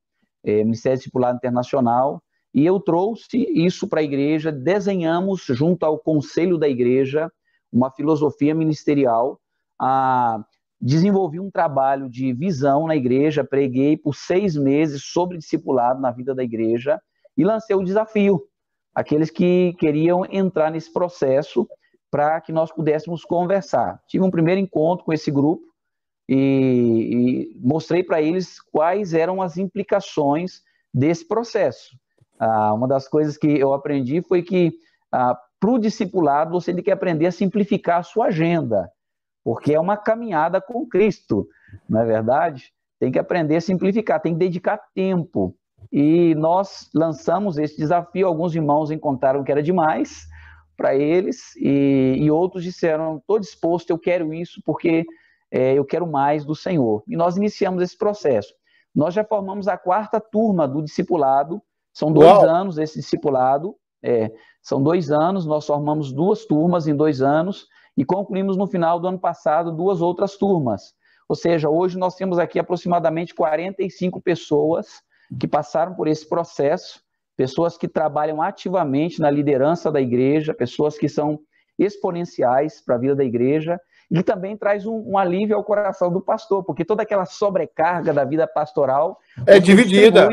é, 0.44 0.64
Ministério 0.64 0.98
Discipulado 0.98 1.36
Internacional, 1.36 2.22
e 2.54 2.64
eu 2.64 2.80
trouxe 2.80 3.46
isso 3.52 3.86
para 3.86 4.00
a 4.00 4.04
igreja, 4.04 4.50
desenhamos 4.50 5.44
junto 5.46 5.84
ao 5.84 5.98
conselho 5.98 6.56
da 6.56 6.68
igreja 6.68 7.30
uma 7.70 7.90
filosofia 7.90 8.54
ministerial, 8.54 9.38
a, 9.78 10.42
desenvolvi 10.80 11.40
um 11.40 11.50
trabalho 11.50 12.08
de 12.08 12.32
visão 12.32 12.86
na 12.86 12.96
igreja, 12.96 13.44
preguei 13.44 13.96
por 13.96 14.14
seis 14.14 14.56
meses 14.56 15.02
sobre 15.04 15.38
discipulado 15.38 16.00
na 16.00 16.10
vida 16.10 16.34
da 16.34 16.42
igreja 16.42 17.00
e 17.36 17.44
lancei 17.44 17.76
o 17.76 17.84
desafio. 17.84 18.42
Aqueles 18.94 19.30
que 19.30 19.74
queriam 19.78 20.24
entrar 20.30 20.70
nesse 20.70 20.90
processo, 20.90 21.68
para 22.16 22.40
que 22.40 22.50
nós 22.50 22.72
pudéssemos 22.72 23.26
conversar. 23.26 24.02
Tive 24.08 24.24
um 24.24 24.30
primeiro 24.30 24.58
encontro 24.58 25.04
com 25.04 25.12
esse 25.12 25.30
grupo 25.30 25.62
e, 26.26 27.52
e 27.52 27.60
mostrei 27.60 28.02
para 28.02 28.22
eles 28.22 28.58
quais 28.72 29.12
eram 29.12 29.42
as 29.42 29.58
implicações 29.58 30.62
desse 30.94 31.28
processo. 31.28 31.94
Ah, 32.38 32.72
uma 32.72 32.88
das 32.88 33.06
coisas 33.06 33.36
que 33.36 33.46
eu 33.46 33.74
aprendi 33.74 34.22
foi 34.22 34.42
que 34.42 34.72
ah, 35.12 35.38
para 35.60 35.70
o 35.70 35.78
discipulado 35.78 36.52
você 36.52 36.72
tem 36.72 36.82
que 36.82 36.90
aprender 36.90 37.26
a 37.26 37.30
simplificar 37.30 37.98
a 37.98 38.02
sua 38.02 38.28
agenda, 38.28 38.90
porque 39.44 39.74
é 39.74 39.78
uma 39.78 39.98
caminhada 39.98 40.58
com 40.58 40.86
Cristo, 40.86 41.46
não 41.86 42.00
é 42.00 42.06
verdade? 42.06 42.72
Tem 42.98 43.12
que 43.12 43.18
aprender 43.18 43.56
a 43.56 43.60
simplificar, 43.60 44.22
tem 44.22 44.32
que 44.32 44.38
dedicar 44.38 44.80
tempo. 44.94 45.54
E 45.92 46.34
nós 46.36 46.88
lançamos 46.94 47.58
esse 47.58 47.76
desafio, 47.76 48.26
alguns 48.26 48.54
irmãos 48.54 48.90
encontraram 48.90 49.44
que 49.44 49.52
era 49.52 49.62
demais, 49.62 50.26
para 50.76 50.94
eles 50.94 51.54
e, 51.56 52.16
e, 52.18 52.30
outros 52.30 52.62
disseram: 52.62 53.16
estou 53.16 53.38
disposto, 53.38 53.90
eu 53.90 53.98
quero 53.98 54.32
isso 54.34 54.60
porque 54.64 55.04
é, 55.50 55.74
eu 55.74 55.84
quero 55.84 56.06
mais 56.06 56.44
do 56.44 56.54
Senhor. 56.54 57.02
E 57.08 57.16
nós 57.16 57.36
iniciamos 57.36 57.82
esse 57.82 57.96
processo. 57.96 58.52
Nós 58.94 59.14
já 59.14 59.24
formamos 59.24 59.68
a 59.68 59.76
quarta 59.76 60.20
turma 60.20 60.66
do 60.66 60.82
discipulado, 60.82 61.62
são 61.92 62.12
dois 62.12 62.30
Uau. 62.30 62.48
anos 62.48 62.78
esse 62.78 62.98
discipulado, 62.98 63.74
é, 64.02 64.30
são 64.62 64.82
dois 64.82 65.10
anos, 65.10 65.46
nós 65.46 65.66
formamos 65.66 66.12
duas 66.12 66.44
turmas 66.44 66.86
em 66.86 66.94
dois 66.94 67.22
anos 67.22 67.66
e 67.96 68.04
concluímos 68.04 68.56
no 68.56 68.66
final 68.66 69.00
do 69.00 69.08
ano 69.08 69.18
passado 69.18 69.72
duas 69.72 70.00
outras 70.00 70.36
turmas. 70.36 70.94
Ou 71.28 71.34
seja, 71.34 71.68
hoje 71.68 71.98
nós 71.98 72.14
temos 72.14 72.38
aqui 72.38 72.58
aproximadamente 72.58 73.34
45 73.34 74.20
pessoas 74.20 75.02
que 75.40 75.48
passaram 75.48 75.94
por 75.94 76.06
esse 76.06 76.28
processo 76.28 77.00
pessoas 77.36 77.76
que 77.76 77.86
trabalham 77.86 78.40
ativamente 78.40 79.20
na 79.20 79.30
liderança 79.30 79.92
da 79.92 80.00
igreja, 80.00 80.54
pessoas 80.54 80.96
que 80.96 81.08
são 81.08 81.38
exponenciais 81.78 82.80
para 82.80 82.94
a 82.94 82.98
vida 82.98 83.14
da 83.14 83.24
igreja 83.24 83.78
e 84.10 84.22
também 84.22 84.56
traz 84.56 84.86
um, 84.86 85.02
um, 85.10 85.18
alívio 85.18 85.56
ao 85.56 85.64
coração 85.64 86.12
do 86.12 86.20
pastor, 86.20 86.64
porque 86.64 86.84
toda 86.84 87.02
aquela 87.02 87.26
sobrecarga 87.26 88.12
da 88.12 88.24
vida 88.24 88.46
pastoral 88.46 89.18
é 89.46 89.58
dividida. 89.58 90.28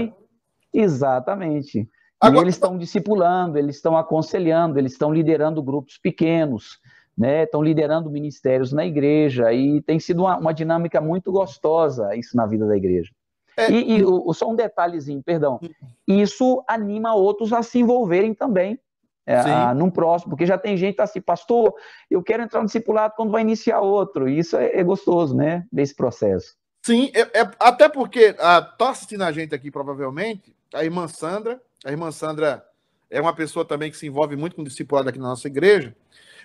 Exatamente. 0.73 1.87
Agora... 2.19 2.41
E 2.41 2.45
eles 2.45 2.55
estão 2.55 2.77
discipulando, 2.77 3.57
eles 3.57 3.75
estão 3.75 3.97
aconselhando, 3.97 4.79
eles 4.79 4.93
estão 4.93 5.11
liderando 5.11 5.61
grupos 5.61 5.97
pequenos, 5.97 6.79
né? 7.17 7.43
Estão 7.43 7.61
liderando 7.61 8.09
ministérios 8.09 8.71
na 8.71 8.85
igreja 8.85 9.51
e 9.51 9.81
tem 9.81 9.99
sido 9.99 10.21
uma, 10.21 10.37
uma 10.37 10.53
dinâmica 10.53 11.01
muito 11.01 11.31
gostosa 11.31 12.15
isso 12.15 12.37
na 12.37 12.45
vida 12.45 12.65
da 12.67 12.77
igreja. 12.77 13.11
É... 13.57 13.71
E, 13.71 13.97
e 13.97 14.05
o, 14.05 14.33
só 14.33 14.49
um 14.49 14.55
detalhezinho, 14.55 15.21
perdão. 15.23 15.59
Isso 16.07 16.63
anima 16.67 17.13
outros 17.15 17.53
a 17.53 17.61
se 17.61 17.79
envolverem 17.79 18.33
também 18.33 18.79
é, 19.25 19.35
a, 19.35 19.73
num 19.73 19.89
próximo, 19.89 20.31
porque 20.31 20.45
já 20.45 20.57
tem 20.57 20.75
gente 20.75 21.01
assim, 21.01 21.21
pastor, 21.21 21.73
eu 22.09 22.21
quero 22.21 22.43
entrar 22.43 22.59
no 22.59 22.65
discipulado 22.65 23.13
quando 23.15 23.31
vai 23.31 23.41
iniciar 23.41 23.79
outro. 23.79 24.27
E 24.27 24.39
isso 24.39 24.57
é, 24.57 24.79
é 24.79 24.83
gostoso, 24.83 25.35
né? 25.35 25.65
Desse 25.71 25.95
processo. 25.95 26.55
Sim, 26.81 27.09
é, 27.13 27.41
é 27.41 27.51
até 27.59 27.87
porque 27.87 28.19
está 28.19 28.67
ah, 28.77 28.89
assistindo 28.89 29.23
a 29.23 29.31
gente 29.31 29.55
aqui, 29.55 29.71
provavelmente, 29.71 30.53
a 30.73 30.83
irmã 30.83 31.07
Sandra. 31.07 31.61
A 31.85 31.91
irmã 31.91 32.11
Sandra 32.11 32.63
é 33.09 33.21
uma 33.21 33.33
pessoa 33.33 33.63
também 33.63 33.89
que 33.89 33.97
se 33.97 34.07
envolve 34.07 34.35
muito 34.35 34.55
com 34.55 34.61
o 34.61 34.65
discipulado 34.65 35.07
aqui 35.07 35.19
na 35.19 35.29
nossa 35.29 35.47
igreja. 35.47 35.95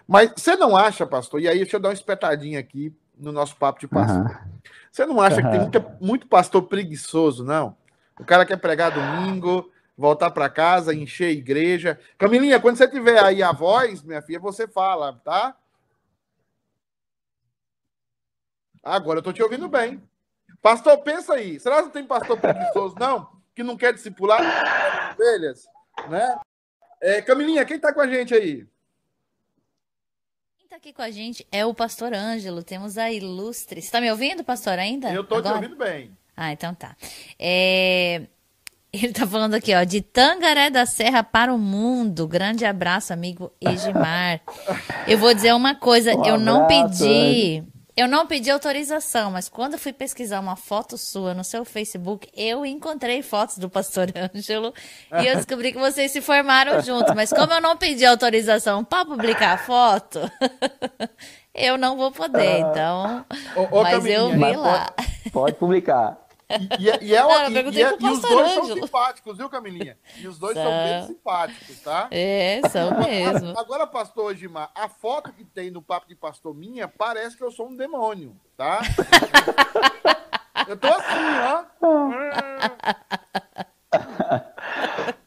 Mas 0.06 0.32
você 0.36 0.54
não 0.54 0.76
acha, 0.76 1.06
pastor? 1.06 1.40
E 1.40 1.48
aí, 1.48 1.58
deixa 1.58 1.76
eu 1.76 1.80
dar 1.80 1.88
uma 1.88 1.94
espetadinha 1.94 2.60
aqui 2.60 2.94
no 3.18 3.32
nosso 3.32 3.56
papo 3.56 3.80
de 3.80 3.88
pastor. 3.88 4.24
Uhum. 4.24 4.36
Você 4.90 5.06
não 5.06 5.20
acha 5.20 5.42
que 5.42 5.50
tem 5.50 5.60
muita, 5.60 5.98
muito 6.00 6.26
pastor 6.26 6.62
preguiçoso, 6.62 7.44
não? 7.44 7.76
O 8.18 8.24
cara 8.24 8.44
quer 8.44 8.56
pregar 8.56 8.90
domingo, 8.90 9.70
voltar 9.96 10.30
para 10.30 10.48
casa, 10.48 10.94
encher 10.94 11.26
a 11.26 11.32
igreja. 11.32 11.98
Camilinha, 12.16 12.60
quando 12.60 12.76
você 12.76 12.88
tiver 12.88 13.22
aí 13.22 13.42
a 13.42 13.52
voz, 13.52 14.02
minha 14.02 14.22
filha, 14.22 14.38
você 14.38 14.66
fala, 14.66 15.20
tá? 15.24 15.56
Agora 18.82 19.18
eu 19.18 19.22
tô 19.22 19.32
te 19.32 19.42
ouvindo 19.42 19.68
bem. 19.68 20.02
Pastor, 20.62 20.98
pensa 20.98 21.34
aí. 21.34 21.60
Será 21.60 21.76
que 21.76 21.82
não 21.82 21.90
tem 21.90 22.06
pastor 22.06 22.38
preguiçoso, 22.38 22.94
não? 22.98 23.28
Que 23.54 23.62
não 23.62 23.76
quer 23.76 23.92
discipular 23.92 24.40
ovelhas, 25.12 25.66
né? 26.08 26.38
É, 27.00 27.22
Camilinha, 27.22 27.64
quem 27.64 27.78
tá 27.78 27.92
com 27.92 28.00
a 28.00 28.06
gente 28.06 28.34
aí? 28.34 28.66
Aqui 30.78 30.92
com 30.92 31.02
a 31.02 31.10
gente 31.10 31.44
é 31.50 31.66
o 31.66 31.74
pastor 31.74 32.14
Ângelo. 32.14 32.62
Temos 32.62 32.96
a 32.96 33.10
ilustre. 33.10 33.82
Você 33.82 33.90
tá 33.90 34.00
me 34.00 34.08
ouvindo, 34.12 34.44
pastor, 34.44 34.78
ainda? 34.78 35.12
Eu 35.12 35.22
Agora? 35.22 35.42
te 35.42 35.48
ouvindo 35.48 35.76
bem. 35.76 36.12
Ah, 36.36 36.52
então 36.52 36.72
tá. 36.72 36.96
É... 37.36 38.22
Ele 38.94 39.12
tá 39.12 39.26
falando 39.26 39.54
aqui, 39.54 39.74
ó, 39.74 39.82
de 39.82 40.00
Tangaré 40.00 40.70
da 40.70 40.86
Serra 40.86 41.24
para 41.24 41.52
o 41.52 41.58
mundo. 41.58 42.28
Grande 42.28 42.64
abraço, 42.64 43.12
amigo 43.12 43.52
Egimar. 43.60 44.40
Eu 45.08 45.18
vou 45.18 45.34
dizer 45.34 45.52
uma 45.52 45.74
coisa, 45.74 46.10
um 46.14 46.24
eu 46.24 46.36
abraço, 46.36 46.44
não 46.44 46.66
pedi. 46.68 47.64
Eu 47.98 48.06
não 48.06 48.28
pedi 48.28 48.48
autorização, 48.48 49.32
mas 49.32 49.48
quando 49.48 49.72
eu 49.72 49.78
fui 49.78 49.92
pesquisar 49.92 50.38
uma 50.38 50.54
foto 50.54 50.96
sua 50.96 51.34
no 51.34 51.42
seu 51.42 51.64
Facebook, 51.64 52.28
eu 52.32 52.64
encontrei 52.64 53.22
fotos 53.22 53.58
do 53.58 53.68
pastor 53.68 54.06
Ângelo 54.32 54.72
e 55.20 55.26
eu 55.26 55.34
descobri 55.34 55.72
que 55.72 55.80
vocês 55.80 56.12
se 56.12 56.20
formaram 56.20 56.80
juntos. 56.80 57.12
Mas 57.12 57.32
como 57.32 57.52
eu 57.52 57.60
não 57.60 57.76
pedi 57.76 58.06
autorização 58.06 58.84
para 58.84 59.04
publicar 59.04 59.54
a 59.54 59.58
foto, 59.58 60.20
eu 61.52 61.76
não 61.76 61.96
vou 61.96 62.12
poder. 62.12 62.62
Ah. 62.62 62.70
Então, 62.70 63.26
ô, 63.56 63.80
ô, 63.80 63.82
mas 63.82 64.06
eu 64.06 64.30
vi 64.30 64.56
lá. 64.56 64.92
Pode, 64.94 65.30
pode 65.32 65.56
publicar. 65.56 66.27
E, 66.48 66.84
e, 66.84 66.90
é, 66.90 66.98
e, 67.02 67.14
é, 67.14 67.22
não, 67.22 67.50
e, 67.50 67.74
e, 67.74 67.82
é, 67.82 67.96
e 68.00 68.08
os 68.08 68.20
dois 68.22 68.52
são 68.52 68.64
simpáticos, 68.64 69.36
viu, 69.36 69.50
Camilinha? 69.50 69.98
E 70.16 70.26
os 70.26 70.38
dois 70.38 70.54
são, 70.54 70.64
são 70.64 70.72
bem 70.72 71.06
simpáticos, 71.06 71.80
tá? 71.80 72.08
É, 72.10 72.62
são 72.70 72.98
mesmo. 72.98 73.50
Agora, 73.50 73.60
agora, 73.60 73.86
pastor 73.86 74.32
Edmar, 74.32 74.70
a 74.74 74.88
foto 74.88 75.30
que 75.30 75.44
tem 75.44 75.70
no 75.70 75.82
papo 75.82 76.08
de 76.08 76.14
pastor 76.14 76.54
minha 76.54 76.88
parece 76.88 77.36
que 77.36 77.44
eu 77.44 77.52
sou 77.52 77.68
um 77.68 77.76
demônio, 77.76 78.34
tá? 78.56 78.80
eu 80.66 80.76
tô 80.78 80.88
assim, 80.88 81.18
ó. 81.44 81.64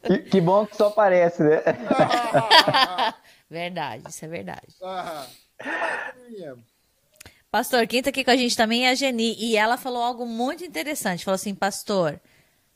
que, 0.02 0.18
que, 0.18 0.42
bom 0.42 0.66
que 0.66 0.76
só 0.76 0.90
parece, 0.90 1.44
né? 1.44 1.62
verdade, 3.48 4.10
isso 4.10 4.26
é 4.26 4.28
verdade. 4.28 4.76
Ah, 4.82 5.28
que 5.62 5.70
mais, 5.70 6.14
Camilinha? 6.14 6.71
Pastor, 7.52 7.86
quem 7.86 8.02
tá 8.02 8.12
aqui 8.12 8.24
com 8.24 8.32
a 8.32 8.38
gente 8.38 8.56
também 8.56 8.88
é 8.88 8.92
a 8.92 8.96
Geni. 8.96 9.36
E 9.38 9.58
ela 9.58 9.76
falou 9.76 10.02
algo 10.02 10.26
muito 10.26 10.64
interessante. 10.64 11.26
Falou 11.26 11.36
assim, 11.36 11.54
pastor, 11.54 12.18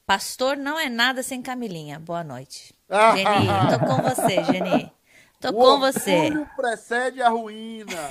pastor 0.05 0.57
não 0.57 0.78
é 0.78 0.89
nada 0.89 1.23
sem 1.23 1.41
Camilinha. 1.41 1.97
Boa 1.97 2.26
noite. 2.26 2.76
Ah, 2.89 3.15
Geni, 3.15 3.47
tô 3.69 3.86
com 3.86 4.01
você, 4.01 4.43
Geni. 4.43 4.91
Tô 5.39 5.49
o 5.49 5.53
com 5.53 5.80
você. 5.80 6.28
O 6.30 6.45
precede 6.57 7.21
a 7.21 7.30
ruína. 7.30 7.95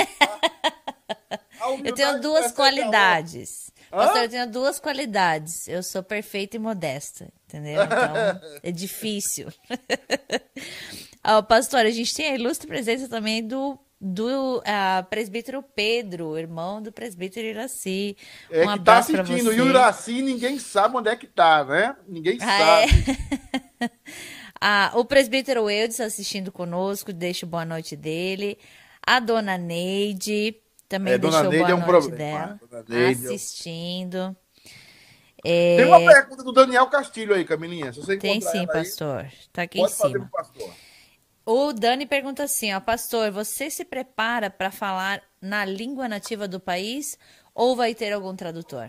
A 1.60 1.70
eu 1.84 1.94
tenho 1.94 2.20
duas 2.20 2.52
qualidades. 2.52 3.70
Pastor, 3.90 4.22
eu 4.22 4.28
tenho 4.28 4.50
duas 4.50 4.80
qualidades. 4.80 5.68
Eu 5.68 5.82
sou 5.82 6.02
perfeita 6.02 6.56
e 6.56 6.58
modesta, 6.58 7.32
entendeu? 7.44 7.82
Então, 7.84 8.40
é 8.62 8.72
difícil. 8.72 9.48
Ó, 11.24 11.40
pastor, 11.42 11.80
a 11.80 11.90
gente 11.90 12.14
tem 12.14 12.28
a 12.28 12.34
ilustre 12.34 12.66
presença 12.66 13.08
também 13.08 13.46
do 13.46 13.78
do 14.00 14.58
uh, 14.58 15.04
presbítero 15.08 15.62
Pedro, 15.62 16.36
irmão 16.38 16.82
do 16.82 16.92
presbítero 16.92 17.46
Iraci. 17.46 18.16
É 18.50 18.66
um 18.66 18.72
que 18.74 18.84
tá 18.84 18.98
assistindo. 18.98 19.52
E 19.52 19.60
o 19.60 19.68
Iraci 19.68 20.22
ninguém 20.22 20.58
sabe 20.58 20.96
onde 20.96 21.08
é 21.08 21.16
que 21.16 21.26
tá, 21.26 21.64
né? 21.64 21.96
Ninguém 22.06 22.38
ah, 22.40 22.46
sabe. 22.46 22.92
É? 23.80 23.90
ah, 24.60 24.92
o 24.94 25.04
presbítero 25.04 25.70
Eudes 25.70 26.00
assistindo 26.00 26.52
conosco, 26.52 27.12
deixa 27.12 27.46
boa 27.46 27.64
noite 27.64 27.96
dele. 27.96 28.58
A 29.06 29.20
dona 29.20 29.56
Neide 29.56 30.56
também 30.88 31.14
é, 31.14 31.18
deixou 31.18 31.44
boa 31.44 31.54
é 31.54 31.74
um 31.74 31.78
noite 31.78 31.86
problema. 31.86 32.60
dela. 32.70 32.84
Neide, 32.88 33.26
assistindo. 33.26 34.36
É... 35.44 35.76
Tem 35.76 35.86
uma 35.86 36.00
pergunta 36.00 36.42
do 36.42 36.52
Daniel 36.52 36.86
Castilho 36.86 37.34
aí, 37.34 37.44
Camilinha. 37.44 37.92
Se 37.92 38.00
você 38.00 38.16
Tem 38.16 38.40
sim, 38.40 38.66
pastor. 38.66 39.20
Aí, 39.20 39.30
tá 39.52 39.62
aqui 39.62 39.78
em 39.78 39.88
cima. 39.88 40.28
pastor. 40.32 40.70
O 41.46 41.72
Dani 41.74 42.06
pergunta 42.06 42.44
assim, 42.44 42.72
ó, 42.72 42.80
pastor, 42.80 43.30
você 43.30 43.68
se 43.68 43.84
prepara 43.84 44.48
para 44.48 44.70
falar 44.70 45.22
na 45.40 45.64
língua 45.64 46.08
nativa 46.08 46.48
do 46.48 46.58
país 46.58 47.18
ou 47.54 47.76
vai 47.76 47.94
ter 47.94 48.12
algum 48.12 48.34
tradutor? 48.34 48.88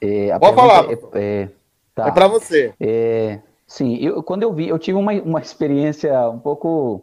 É, 0.00 0.38
Pode 0.38 0.54
falar. 0.54 0.86
É, 0.90 0.98
é, 1.14 1.48
tá. 1.94 2.08
é 2.08 2.10
para 2.10 2.28
você. 2.28 2.74
É, 2.78 3.40
sim, 3.66 3.96
eu, 3.96 4.22
quando 4.22 4.42
eu 4.42 4.52
vi, 4.52 4.68
eu 4.68 4.78
tive 4.78 4.98
uma, 4.98 5.12
uma 5.12 5.40
experiência 5.40 6.28
um 6.28 6.38
pouco 6.38 7.02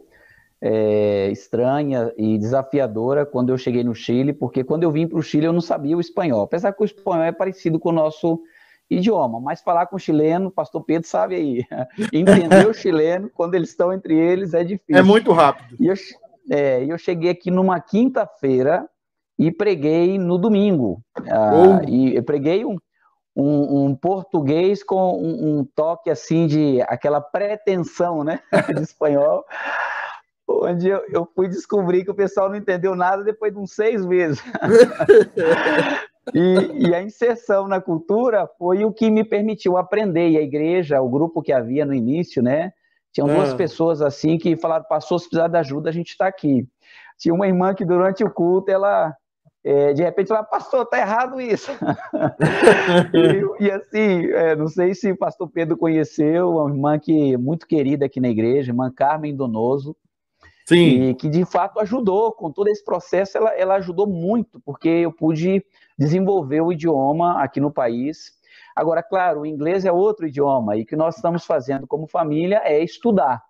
é, 0.60 1.28
estranha 1.32 2.12
e 2.16 2.38
desafiadora 2.38 3.26
quando 3.26 3.50
eu 3.50 3.58
cheguei 3.58 3.82
no 3.82 3.94
Chile, 3.94 4.32
porque 4.32 4.62
quando 4.62 4.84
eu 4.84 4.92
vim 4.92 5.08
para 5.08 5.18
o 5.18 5.22
Chile 5.22 5.46
eu 5.46 5.52
não 5.52 5.60
sabia 5.60 5.96
o 5.96 6.00
espanhol, 6.00 6.42
apesar 6.42 6.72
que 6.72 6.82
o 6.82 6.84
espanhol 6.84 7.24
é 7.24 7.32
parecido 7.32 7.80
com 7.80 7.88
o 7.88 7.92
nosso 7.92 8.40
idioma, 8.90 9.40
mas 9.40 9.62
falar 9.62 9.86
com 9.86 9.96
o 9.96 9.98
chileno, 9.98 10.50
pastor 10.50 10.84
Pedro 10.84 11.08
sabe 11.08 11.34
aí, 11.34 11.64
entender 12.12 12.66
o 12.66 12.74
chileno, 12.74 13.30
quando 13.30 13.54
eles 13.54 13.70
estão 13.70 13.92
entre 13.92 14.14
eles, 14.16 14.54
é 14.54 14.62
difícil. 14.62 14.96
É 14.96 15.02
muito 15.02 15.32
rápido. 15.32 15.76
E 15.80 15.86
eu, 15.86 15.94
é, 16.50 16.84
eu 16.84 16.98
cheguei 16.98 17.30
aqui 17.30 17.50
numa 17.50 17.80
quinta-feira 17.80 18.86
e 19.38 19.50
preguei 19.50 20.18
no 20.18 20.38
domingo. 20.38 21.02
Ah, 21.30 21.80
e 21.88 22.14
eu 22.14 22.22
preguei 22.22 22.64
um, 22.64 22.76
um, 23.34 23.86
um 23.86 23.96
português 23.96 24.84
com 24.84 25.18
um, 25.18 25.60
um, 25.60 25.64
toque 25.64 26.10
assim 26.10 26.46
de 26.46 26.82
aquela 26.82 27.20
pretensão, 27.20 28.22
né, 28.22 28.40
de 28.74 28.82
espanhol, 28.82 29.44
onde 30.46 30.88
eu, 30.88 31.02
eu, 31.08 31.28
fui 31.34 31.48
descobrir 31.48 32.04
que 32.04 32.10
o 32.10 32.14
pessoal 32.14 32.48
não 32.48 32.56
entendeu 32.56 32.94
nada 32.94 33.24
depois 33.24 33.52
de 33.52 33.58
uns 33.58 33.72
seis 33.74 34.04
meses. 34.04 34.42
E, 36.34 36.88
e, 36.88 36.94
a 36.94 37.02
inserção 37.02 37.66
na 37.66 37.80
cultura 37.80 38.48
foi 38.58 38.84
o 38.84 38.92
que 38.92 39.10
me 39.10 39.24
permitiu 39.24 39.76
aprender. 39.76 40.30
E 40.30 40.38
a 40.38 40.42
igreja, 40.42 41.00
o 41.00 41.08
grupo 41.08 41.42
que 41.42 41.52
havia 41.52 41.84
no 41.84 41.92
início, 41.92 42.42
né? 42.42 42.72
Tinham 43.12 43.28
duas 43.28 43.52
ah. 43.52 43.56
pessoas 43.56 44.00
assim 44.00 44.38
que 44.38 44.56
falaram: 44.56 44.84
passou, 44.88 45.18
se 45.18 45.28
precisar 45.28 45.48
de 45.48 45.58
ajuda, 45.58 45.90
a 45.90 45.92
gente 45.92 46.10
está 46.10 46.26
aqui. 46.26 46.66
Tinha 47.18 47.34
uma 47.34 47.46
irmã 47.46 47.74
que 47.74 47.84
durante 47.84 48.24
o 48.24 48.30
culto, 48.30 48.70
ela, 48.70 49.14
é, 49.64 49.92
de 49.92 50.02
repente, 50.02 50.32
ela, 50.32 50.42
pastor, 50.42 50.86
tá 50.86 50.98
errado 50.98 51.40
isso. 51.40 51.70
e, 53.60 53.64
e, 53.64 53.70
assim, 53.70 54.26
é, 54.26 54.56
não 54.56 54.68
sei 54.68 54.94
se 54.94 55.12
o 55.12 55.18
pastor 55.18 55.50
Pedro 55.50 55.76
conheceu, 55.76 56.50
uma 56.50 56.70
irmã 56.70 56.98
que 56.98 57.36
muito 57.36 57.66
querida 57.66 58.06
aqui 58.06 58.20
na 58.20 58.28
igreja, 58.28 58.70
irmã 58.70 58.90
Carmen 58.94 59.36
Donoso. 59.36 59.96
Sim. 60.72 61.10
E 61.10 61.14
que 61.14 61.28
de 61.28 61.44
fato 61.44 61.78
ajudou 61.80 62.32
com 62.32 62.50
todo 62.50 62.68
esse 62.68 62.84
processo, 62.84 63.36
ela, 63.36 63.50
ela 63.50 63.74
ajudou 63.76 64.06
muito, 64.06 64.60
porque 64.60 64.88
eu 64.88 65.12
pude 65.12 65.64
desenvolver 65.98 66.60
o 66.60 66.72
idioma 66.72 67.42
aqui 67.42 67.60
no 67.60 67.70
país. 67.70 68.32
Agora, 68.74 69.02
claro, 69.02 69.40
o 69.40 69.46
inglês 69.46 69.84
é 69.84 69.92
outro 69.92 70.26
idioma 70.26 70.76
e 70.76 70.82
o 70.82 70.86
que 70.86 70.96
nós 70.96 71.16
estamos 71.16 71.44
fazendo 71.44 71.86
como 71.86 72.06
família 72.06 72.62
é 72.64 72.82
estudar. 72.82 73.42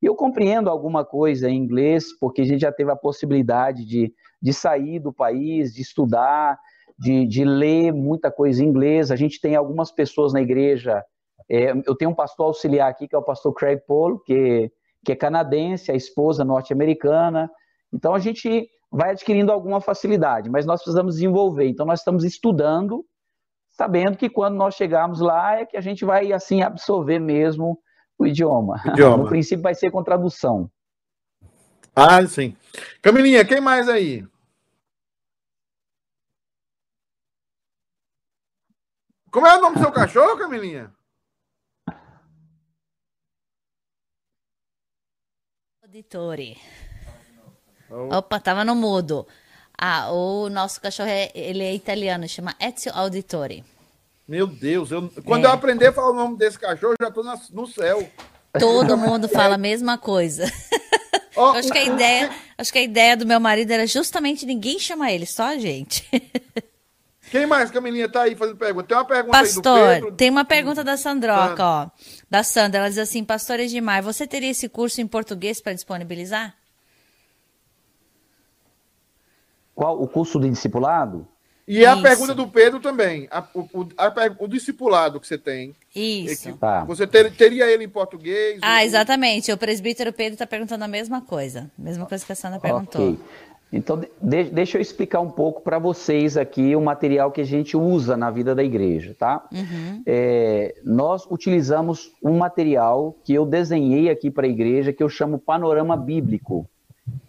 Eu 0.00 0.14
compreendo 0.14 0.70
alguma 0.70 1.04
coisa 1.04 1.50
em 1.50 1.56
inglês, 1.56 2.16
porque 2.20 2.42
a 2.42 2.44
gente 2.44 2.60
já 2.60 2.70
teve 2.70 2.90
a 2.92 2.96
possibilidade 2.96 3.84
de, 3.84 4.12
de 4.40 4.52
sair 4.52 5.00
do 5.00 5.12
país, 5.12 5.74
de 5.74 5.82
estudar, 5.82 6.58
de, 6.96 7.26
de 7.26 7.44
ler 7.44 7.92
muita 7.92 8.30
coisa 8.30 8.62
em 8.62 8.68
inglês. 8.68 9.10
A 9.10 9.16
gente 9.16 9.40
tem 9.40 9.56
algumas 9.56 9.90
pessoas 9.90 10.32
na 10.32 10.40
igreja. 10.40 11.04
É, 11.50 11.72
eu 11.84 11.96
tenho 11.96 12.12
um 12.12 12.14
pastor 12.14 12.46
auxiliar 12.46 12.88
aqui, 12.88 13.08
que 13.08 13.14
é 13.14 13.18
o 13.18 13.22
pastor 13.22 13.52
Craig 13.52 13.80
Paul, 13.86 14.20
que 14.20 14.70
que 15.04 15.12
é 15.12 15.16
canadense, 15.16 15.90
a 15.90 15.94
esposa 15.94 16.44
norte-americana. 16.44 17.50
Então 17.92 18.14
a 18.14 18.18
gente 18.18 18.68
vai 18.90 19.10
adquirindo 19.10 19.52
alguma 19.52 19.80
facilidade, 19.80 20.50
mas 20.50 20.66
nós 20.66 20.80
precisamos 20.80 21.14
desenvolver. 21.14 21.68
Então 21.68 21.86
nós 21.86 22.00
estamos 22.00 22.24
estudando, 22.24 23.04
sabendo 23.70 24.16
que 24.16 24.28
quando 24.28 24.56
nós 24.56 24.74
chegarmos 24.74 25.20
lá 25.20 25.60
é 25.60 25.66
que 25.66 25.76
a 25.76 25.80
gente 25.80 26.04
vai 26.04 26.32
assim 26.32 26.62
absorver 26.62 27.18
mesmo 27.18 27.78
o 28.18 28.26
idioma. 28.26 28.82
idioma. 28.86 29.18
No 29.24 29.28
princípio 29.28 29.62
vai 29.62 29.74
ser 29.74 29.90
com 29.90 30.02
tradução. 30.02 30.70
Ah, 31.94 32.24
sim. 32.26 32.56
Camilinha, 33.02 33.44
quem 33.44 33.60
mais 33.60 33.88
aí? 33.88 34.24
Como 39.30 39.46
é 39.46 39.56
o 39.56 39.60
nome 39.60 39.76
do 39.76 39.82
seu 39.82 39.92
cachorro, 39.92 40.38
Camilinha? 40.38 40.92
Auditori. 45.98 46.56
Opa, 47.90 48.38
tava 48.38 48.64
no 48.64 48.76
mudo. 48.76 49.26
Ah, 49.76 50.12
o 50.12 50.48
nosso 50.48 50.80
cachorro 50.80 51.08
é, 51.08 51.32
ele 51.34 51.64
é 51.64 51.74
italiano, 51.74 52.28
chama 52.28 52.54
Ezio 52.60 52.92
Auditori. 52.94 53.64
Meu 54.26 54.46
Deus, 54.46 54.92
eu, 54.92 55.10
quando 55.24 55.46
é. 55.46 55.48
eu 55.48 55.52
aprender 55.52 55.88
a 55.88 55.92
falar 55.92 56.10
o 56.10 56.14
nome 56.14 56.36
desse 56.36 56.56
cachorro, 56.56 56.94
já 57.00 57.10
tô 57.10 57.24
na, 57.24 57.36
no 57.50 57.66
céu. 57.66 58.08
Todo 58.60 58.96
mundo 58.96 59.26
fala 59.30 59.56
a 59.56 59.58
mesma 59.58 59.98
coisa. 59.98 60.44
Oh, 61.34 61.46
acho, 61.46 61.72
que 61.72 61.78
a 61.78 61.84
ideia, 61.84 62.30
acho 62.56 62.72
que 62.72 62.78
a 62.78 62.82
ideia 62.82 63.16
do 63.16 63.26
meu 63.26 63.40
marido 63.40 63.72
era 63.72 63.86
justamente 63.86 64.46
ninguém 64.46 64.78
chamar 64.78 65.12
ele, 65.12 65.26
só 65.26 65.46
a 65.46 65.58
gente. 65.58 66.08
Quem 67.30 67.46
mais, 67.46 67.70
Camilinha, 67.70 68.08
tá 68.08 68.22
aí 68.22 68.34
fazendo 68.34 68.56
pergunta? 68.56 68.86
Tem 68.86 68.96
uma 68.96 69.04
pergunta 69.04 69.38
Pastor, 69.38 69.78
aí 69.78 69.94
do 69.96 70.02
Pedro. 70.02 70.16
tem 70.16 70.30
uma 70.30 70.44
pergunta 70.44 70.84
da 70.84 70.96
Sandroca, 70.96 71.64
ó. 71.64 71.90
Da 72.30 72.42
Sandra, 72.42 72.80
ela 72.80 72.88
diz 72.88 72.98
assim, 72.98 73.24
Pastor 73.24 73.58
Edmar, 73.58 74.02
você 74.02 74.26
teria 74.26 74.50
esse 74.50 74.68
curso 74.68 75.00
em 75.00 75.06
português 75.06 75.60
para 75.60 75.72
disponibilizar? 75.72 76.54
Qual 79.74 80.02
o 80.02 80.08
curso 80.08 80.38
de 80.38 80.50
discipulado? 80.50 81.26
E 81.68 81.84
é 81.84 81.86
a 81.86 81.98
pergunta 81.98 82.34
do 82.34 82.48
Pedro 82.48 82.80
também. 82.80 83.28
A, 83.30 83.46
o, 83.54 83.86
a, 83.98 84.12
o, 84.38 84.48
discipulado 84.48 85.20
que 85.20 85.26
você 85.26 85.36
tem. 85.36 85.76
Isso. 85.94 86.56
tá. 86.56 86.82
Você 86.84 87.06
ter, 87.06 87.30
teria 87.32 87.70
ele 87.70 87.84
em 87.84 87.88
português? 87.88 88.58
Ah, 88.62 88.78
ou... 88.78 88.84
exatamente. 88.84 89.52
O 89.52 89.58
presbítero 89.58 90.10
Pedro 90.10 90.32
está 90.32 90.46
perguntando 90.46 90.82
a 90.84 90.88
mesma 90.88 91.20
coisa. 91.20 91.70
Mesma 91.76 92.06
coisa 92.06 92.24
que 92.24 92.32
a 92.32 92.34
Sandra 92.34 92.58
perguntou. 92.58 93.18
Então, 93.72 94.00
de, 94.20 94.44
deixa 94.44 94.78
eu 94.78 94.82
explicar 94.82 95.20
um 95.20 95.30
pouco 95.30 95.60
para 95.60 95.78
vocês 95.78 96.36
aqui 96.36 96.74
o 96.74 96.80
material 96.80 97.30
que 97.30 97.40
a 97.40 97.44
gente 97.44 97.76
usa 97.76 98.16
na 98.16 98.30
vida 98.30 98.54
da 98.54 98.64
igreja, 98.64 99.14
tá? 99.18 99.46
Uhum. 99.52 100.02
É, 100.06 100.74
nós 100.82 101.26
utilizamos 101.30 102.12
um 102.22 102.38
material 102.38 103.14
que 103.22 103.34
eu 103.34 103.44
desenhei 103.44 104.08
aqui 104.08 104.30
para 104.30 104.46
a 104.46 104.50
igreja 104.50 104.92
que 104.92 105.02
eu 105.02 105.08
chamo 105.08 105.38
Panorama 105.38 105.96
Bíblico. 105.96 106.66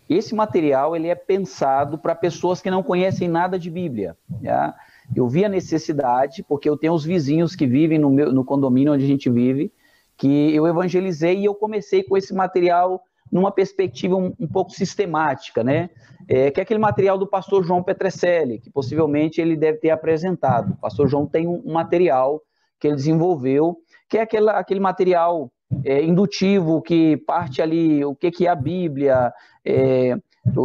Esse 0.10 0.34
material 0.34 0.96
ele 0.96 1.08
é 1.08 1.16
pensado 1.16 1.98
para 1.98 2.16
pessoas 2.16 2.62
que 2.62 2.72
não 2.72 2.82
conhecem 2.82 3.28
nada 3.28 3.60
de 3.60 3.70
Bíblia. 3.70 4.18
Tá? 4.44 4.74
Eu 5.16 5.28
vi 5.28 5.44
a 5.44 5.50
necessidade, 5.50 6.44
porque 6.48 6.70
eu 6.70 6.78
tenho 6.78 6.94
os 6.94 7.04
vizinhos 7.04 7.56
que 7.56 7.68
vivem 7.68 8.00
no, 8.00 8.10
meu, 8.10 8.32
no 8.32 8.46
condomínio 8.46 8.94
onde 8.94 9.04
a 9.04 9.08
gente 9.08 9.30
vive, 9.30 9.72
que 10.18 10.54
eu 10.54 10.66
evangelizei 10.66 11.40
e 11.40 11.46
eu 11.46 11.54
comecei 11.54 12.02
com 12.02 12.18
esse 12.18 12.34
material 12.34 13.04
numa 13.32 13.52
perspectiva 13.52 14.16
um, 14.16 14.34
um 14.40 14.48
pouco 14.48 14.72
sistemática, 14.72 15.64
né? 15.64 15.90
É, 16.28 16.52
que 16.52 16.60
é 16.60 16.64
aquele 16.64 16.80
material 16.80 17.18
do 17.18 17.28
pastor 17.28 17.64
João 17.64 17.82
Petrecelli, 17.82 18.60
que 18.60 18.70
possivelmente 18.70 19.42
ele 19.42 19.56
deve 19.56 19.80
ter 19.80 19.90
apresentado. 19.90 20.74
O 20.74 20.78
pastor 20.78 21.08
João 21.08 21.26
tem 21.26 21.48
um, 21.48 21.62
um 21.66 21.74
material 21.74 22.42
que 22.80 22.88
ele 22.88 22.96
desenvolveu, 22.96 23.78
que 24.08 24.18
é 24.18 24.22
aquele, 24.22 24.50
aquele 24.50 24.80
material 24.80 25.52
é, 25.84 26.04
indutivo 26.04 26.82
que 26.82 27.18
parte 27.18 27.62
ali 27.62 28.04
o 28.04 28.16
que, 28.16 28.32
que 28.32 28.48
é 28.48 28.50
a 28.50 28.56
Bíblia, 28.56 29.34
é, 29.66 30.16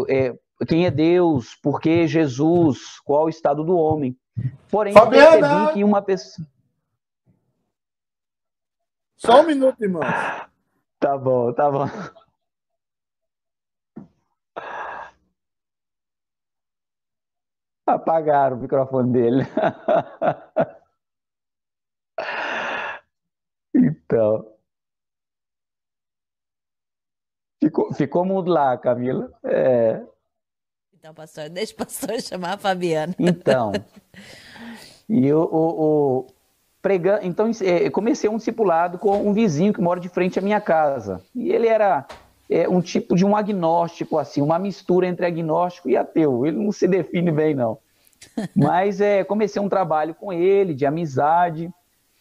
é, 0.08 0.34
quem 0.66 0.86
é 0.86 0.90
Deus, 0.90 1.54
por 1.62 1.80
que 1.80 2.06
Jesus, 2.06 3.00
qual 3.04 3.24
o 3.24 3.28
estado 3.28 3.64
do 3.64 3.76
homem. 3.76 4.16
Porém, 4.70 4.92
Fabiana! 4.92 5.48
percebi 5.48 5.72
que 5.74 5.84
uma 5.84 6.02
pessoa. 6.02 6.46
Só 9.16 9.40
um 9.40 9.46
minuto, 9.46 9.82
irmão. 9.82 10.02
Tá 10.98 11.16
bom, 11.16 11.52
tá 11.52 11.70
bom. 11.70 11.88
Apagaram 17.86 18.56
o 18.56 18.60
microfone 18.60 19.12
dele. 19.12 19.44
então. 23.74 24.50
Ficou, 27.62 27.92
ficou 27.94 28.24
mudo 28.24 28.50
lá, 28.50 28.78
Camila. 28.78 29.30
É. 29.44 30.02
Então, 30.92 31.14
pastor, 31.14 31.50
deixa 31.50 31.74
o 31.74 31.76
pastor 31.76 32.20
chamar 32.20 32.54
a 32.54 32.58
Fabiana. 32.58 33.14
Então. 33.18 33.72
E 35.08 35.32
o, 35.32 35.42
o, 35.42 36.20
o 36.20 36.26
pregando, 36.80 37.26
então 37.26 37.50
é, 37.62 37.90
comecei 37.90 38.28
um 38.28 38.36
discipulado 38.36 38.98
com 38.98 39.26
um 39.26 39.32
vizinho 39.32 39.72
que 39.72 39.80
mora 39.80 39.98
de 39.98 40.08
frente 40.08 40.38
à 40.38 40.42
minha 40.42 40.60
casa. 40.60 41.20
E 41.34 41.50
ele 41.50 41.66
era 41.66 42.06
é, 42.54 42.68
um 42.68 42.80
tipo 42.80 43.16
de 43.16 43.26
um 43.26 43.36
agnóstico, 43.36 44.16
assim, 44.16 44.40
uma 44.40 44.60
mistura 44.60 45.08
entre 45.08 45.26
agnóstico 45.26 45.90
e 45.90 45.96
ateu. 45.96 46.46
Ele 46.46 46.56
não 46.56 46.70
se 46.70 46.86
define 46.86 47.32
bem, 47.32 47.52
não. 47.52 47.78
Mas 48.54 49.00
é, 49.00 49.24
comecei 49.24 49.60
um 49.60 49.68
trabalho 49.68 50.14
com 50.14 50.32
ele, 50.32 50.72
de 50.72 50.86
amizade. 50.86 51.68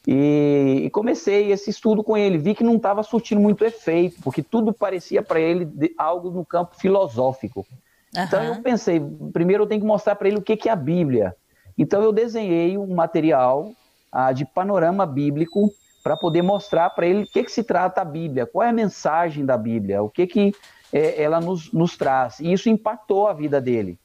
E, 0.08 0.82
e, 0.86 0.90
comecei 0.90 1.52
esse 1.52 1.70
estudo 1.70 2.04
com 2.04 2.18
ele. 2.18 2.40
Vi 2.40 2.56
que 2.56 2.64
não 2.64 2.78
estava 2.78 3.04
surtindo 3.04 3.40
muito 3.40 3.64
efeito, 3.64 4.20
porque 4.24 4.42
tudo 4.42 4.74
parecia 4.74 5.22
para 5.22 5.40
ele 5.40 5.66
de, 5.66 5.94
algo 5.98 6.32
no 6.32 6.44
campo 6.44 6.76
filosófico. 6.76 7.60
Uhum. 7.60 8.24
Então 8.24 8.44
eu 8.44 8.56
pensei, 8.56 9.00
primeiro 9.32 9.64
eu 9.64 9.68
tenho 9.68 9.82
que 9.82 9.88
mostrar 9.88 10.16
para 10.16 10.28
ele 10.28 10.38
o 10.38 10.42
que, 10.42 10.58
que 10.58 10.68
é 10.68 10.72
a 10.72 10.76
Bíblia. 10.76 11.36
Então 11.78 12.02
eu 12.02 12.12
desenhei 12.12 12.76
um 12.76 12.88
material 12.88 13.72
ah, 14.12 14.32
de 14.32 14.46
panorama 14.46 15.06
bíblico 15.06 15.72
para 16.04 16.18
poder 16.18 16.42
mostrar 16.42 16.90
para 16.90 17.08
ele 17.08 17.24
o 17.24 17.28
que, 17.28 17.44
que 17.44 17.52
se 17.52 17.64
trata 17.64 18.02
a 18.02 18.06
Bíblia, 18.06 18.46
qual 18.46 18.64
é 18.64 18.70
a 18.70 18.74
mensagem 18.74 19.46
da 19.46 19.58
Bíblia, 19.58 20.04
o 20.04 20.10
que, 20.10 20.28
que 20.28 20.54
é, 20.92 21.24
ela 21.24 21.40
nos, 21.40 21.72
nos 21.72 21.96
traz. 21.96 22.40
E 22.42 22.52
isso 22.52 22.70
impactou 22.70 23.28
a 23.28 23.34
vida 23.34 23.62
dele. 23.62 23.98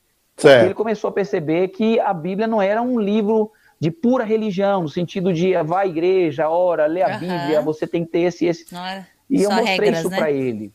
Ele 0.63 0.75
começou 0.75 1.09
a 1.09 1.13
perceber 1.13 1.69
que 1.69 1.99
a 1.99 2.15
Bíblia 2.15 2.47
não 2.47 2.63
era 2.63 2.81
um 2.81 3.01
livro 3.01 3.51
de 3.81 3.91
pura 3.91 4.25
religião, 4.25 4.83
no 4.83 4.89
sentido 4.89 5.33
de 5.33 5.61
vá 5.63 5.81
à 5.81 5.87
igreja, 5.87 6.49
ora, 6.49 6.87
lê 6.87 7.03
a 7.03 7.09
uhum. 7.09 7.19
Bíblia, 7.19 7.61
você 7.61 7.87
tem 7.87 8.05
que 8.05 8.13
ter 8.13 8.21
esse. 8.21 8.47
esse. 8.47 8.75
É 8.75 9.05
e 9.29 9.43
eu 9.43 9.51
mostrei 9.51 9.77
regras, 9.77 9.99
isso 9.99 10.11
né? 10.11 10.17
para 10.17 10.31
ele. 10.31 10.73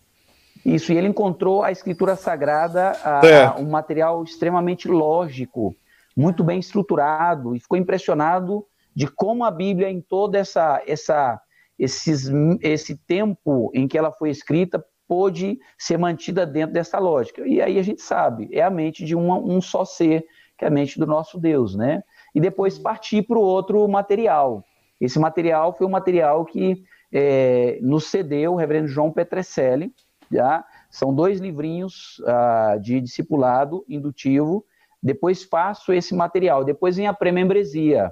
Isso, 0.65 0.93
e 0.93 0.97
ele 0.97 1.07
encontrou 1.07 1.63
a 1.63 1.71
escritura 1.71 2.15
sagrada, 2.15 2.91
a, 3.03 3.47
a, 3.47 3.55
um 3.57 3.69
material 3.69 4.23
extremamente 4.23 4.87
lógico, 4.87 5.75
muito 6.15 6.43
bem 6.43 6.59
estruturado, 6.59 7.55
e 7.55 7.59
ficou 7.59 7.77
impressionado 7.77 8.65
de 8.95 9.07
como 9.07 9.43
a 9.43 9.51
Bíblia, 9.51 9.89
em 9.89 10.01
todo 10.01 10.35
essa, 10.35 10.81
essa, 10.87 11.41
esses, 11.77 12.29
esse 12.61 12.97
tempo 12.97 13.71
em 13.73 13.87
que 13.87 13.97
ela 13.97 14.11
foi 14.11 14.29
escrita, 14.29 14.83
pôde 15.07 15.59
ser 15.77 15.97
mantida 15.97 16.45
dentro 16.45 16.73
dessa 16.73 16.99
lógica. 16.99 17.45
E 17.47 17.61
aí 17.61 17.77
a 17.77 17.83
gente 17.83 18.01
sabe, 18.01 18.49
é 18.51 18.61
a 18.61 18.69
mente 18.69 19.03
de 19.05 19.15
um, 19.15 19.31
um 19.31 19.61
só 19.61 19.83
ser, 19.85 20.25
que 20.57 20.65
é 20.65 20.67
a 20.67 20.71
mente 20.71 20.97
do 20.97 21.05
nosso 21.05 21.39
Deus, 21.39 21.75
né? 21.75 22.03
e 22.33 22.39
depois 22.39 22.79
partir 22.79 23.21
para 23.23 23.37
o 23.37 23.41
outro 23.41 23.87
material. 23.87 24.63
Esse 24.99 25.19
material 25.19 25.73
foi 25.73 25.85
um 25.85 25.91
material 25.91 26.45
que 26.45 26.83
é, 27.11 27.77
nos 27.81 28.05
cedeu 28.05 28.53
o 28.53 28.55
reverendo 28.55 28.87
João 28.87 29.11
Petrecelli, 29.11 29.93
já? 30.31 30.65
são 30.89 31.13
dois 31.13 31.39
livrinhos 31.39 32.19
uh, 32.19 32.79
de 32.79 32.99
discipulado 33.01 33.83
indutivo, 33.87 34.65
depois 35.01 35.43
faço 35.43 35.91
esse 35.91 36.15
material, 36.15 36.63
depois 36.63 36.95
vem 36.95 37.07
a 37.07 37.13
pré-membresia, 37.13 38.11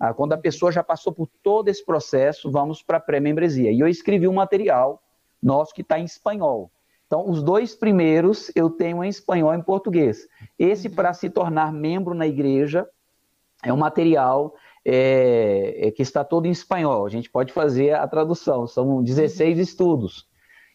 uh, 0.00 0.14
quando 0.14 0.32
a 0.32 0.38
pessoa 0.38 0.72
já 0.72 0.82
passou 0.82 1.12
por 1.12 1.28
todo 1.42 1.68
esse 1.68 1.84
processo, 1.84 2.50
vamos 2.50 2.82
para 2.82 2.98
a 2.98 3.00
pré-membresia, 3.00 3.70
e 3.70 3.80
eu 3.80 3.88
escrevi 3.88 4.28
um 4.28 4.34
material 4.34 5.02
nosso 5.42 5.74
que 5.74 5.82
está 5.82 5.98
em 5.98 6.04
espanhol, 6.04 6.70
então, 7.08 7.26
os 7.26 7.42
dois 7.42 7.74
primeiros 7.74 8.52
eu 8.54 8.68
tenho 8.68 9.02
em 9.02 9.08
espanhol 9.08 9.54
e 9.54 9.56
em 9.56 9.62
português. 9.62 10.28
Esse 10.58 10.90
para 10.90 11.14
se 11.14 11.30
tornar 11.30 11.72
membro 11.72 12.14
na 12.14 12.26
igreja, 12.26 12.86
é 13.64 13.72
um 13.72 13.78
material 13.78 14.54
é, 14.84 15.86
é, 15.88 15.90
que 15.90 16.02
está 16.02 16.22
todo 16.22 16.46
em 16.46 16.50
espanhol. 16.50 17.06
A 17.06 17.08
gente 17.08 17.30
pode 17.30 17.50
fazer 17.50 17.94
a 17.94 18.06
tradução, 18.06 18.66
são 18.66 19.02
16 19.02 19.56
uhum. 19.56 19.62
estudos. 19.62 20.28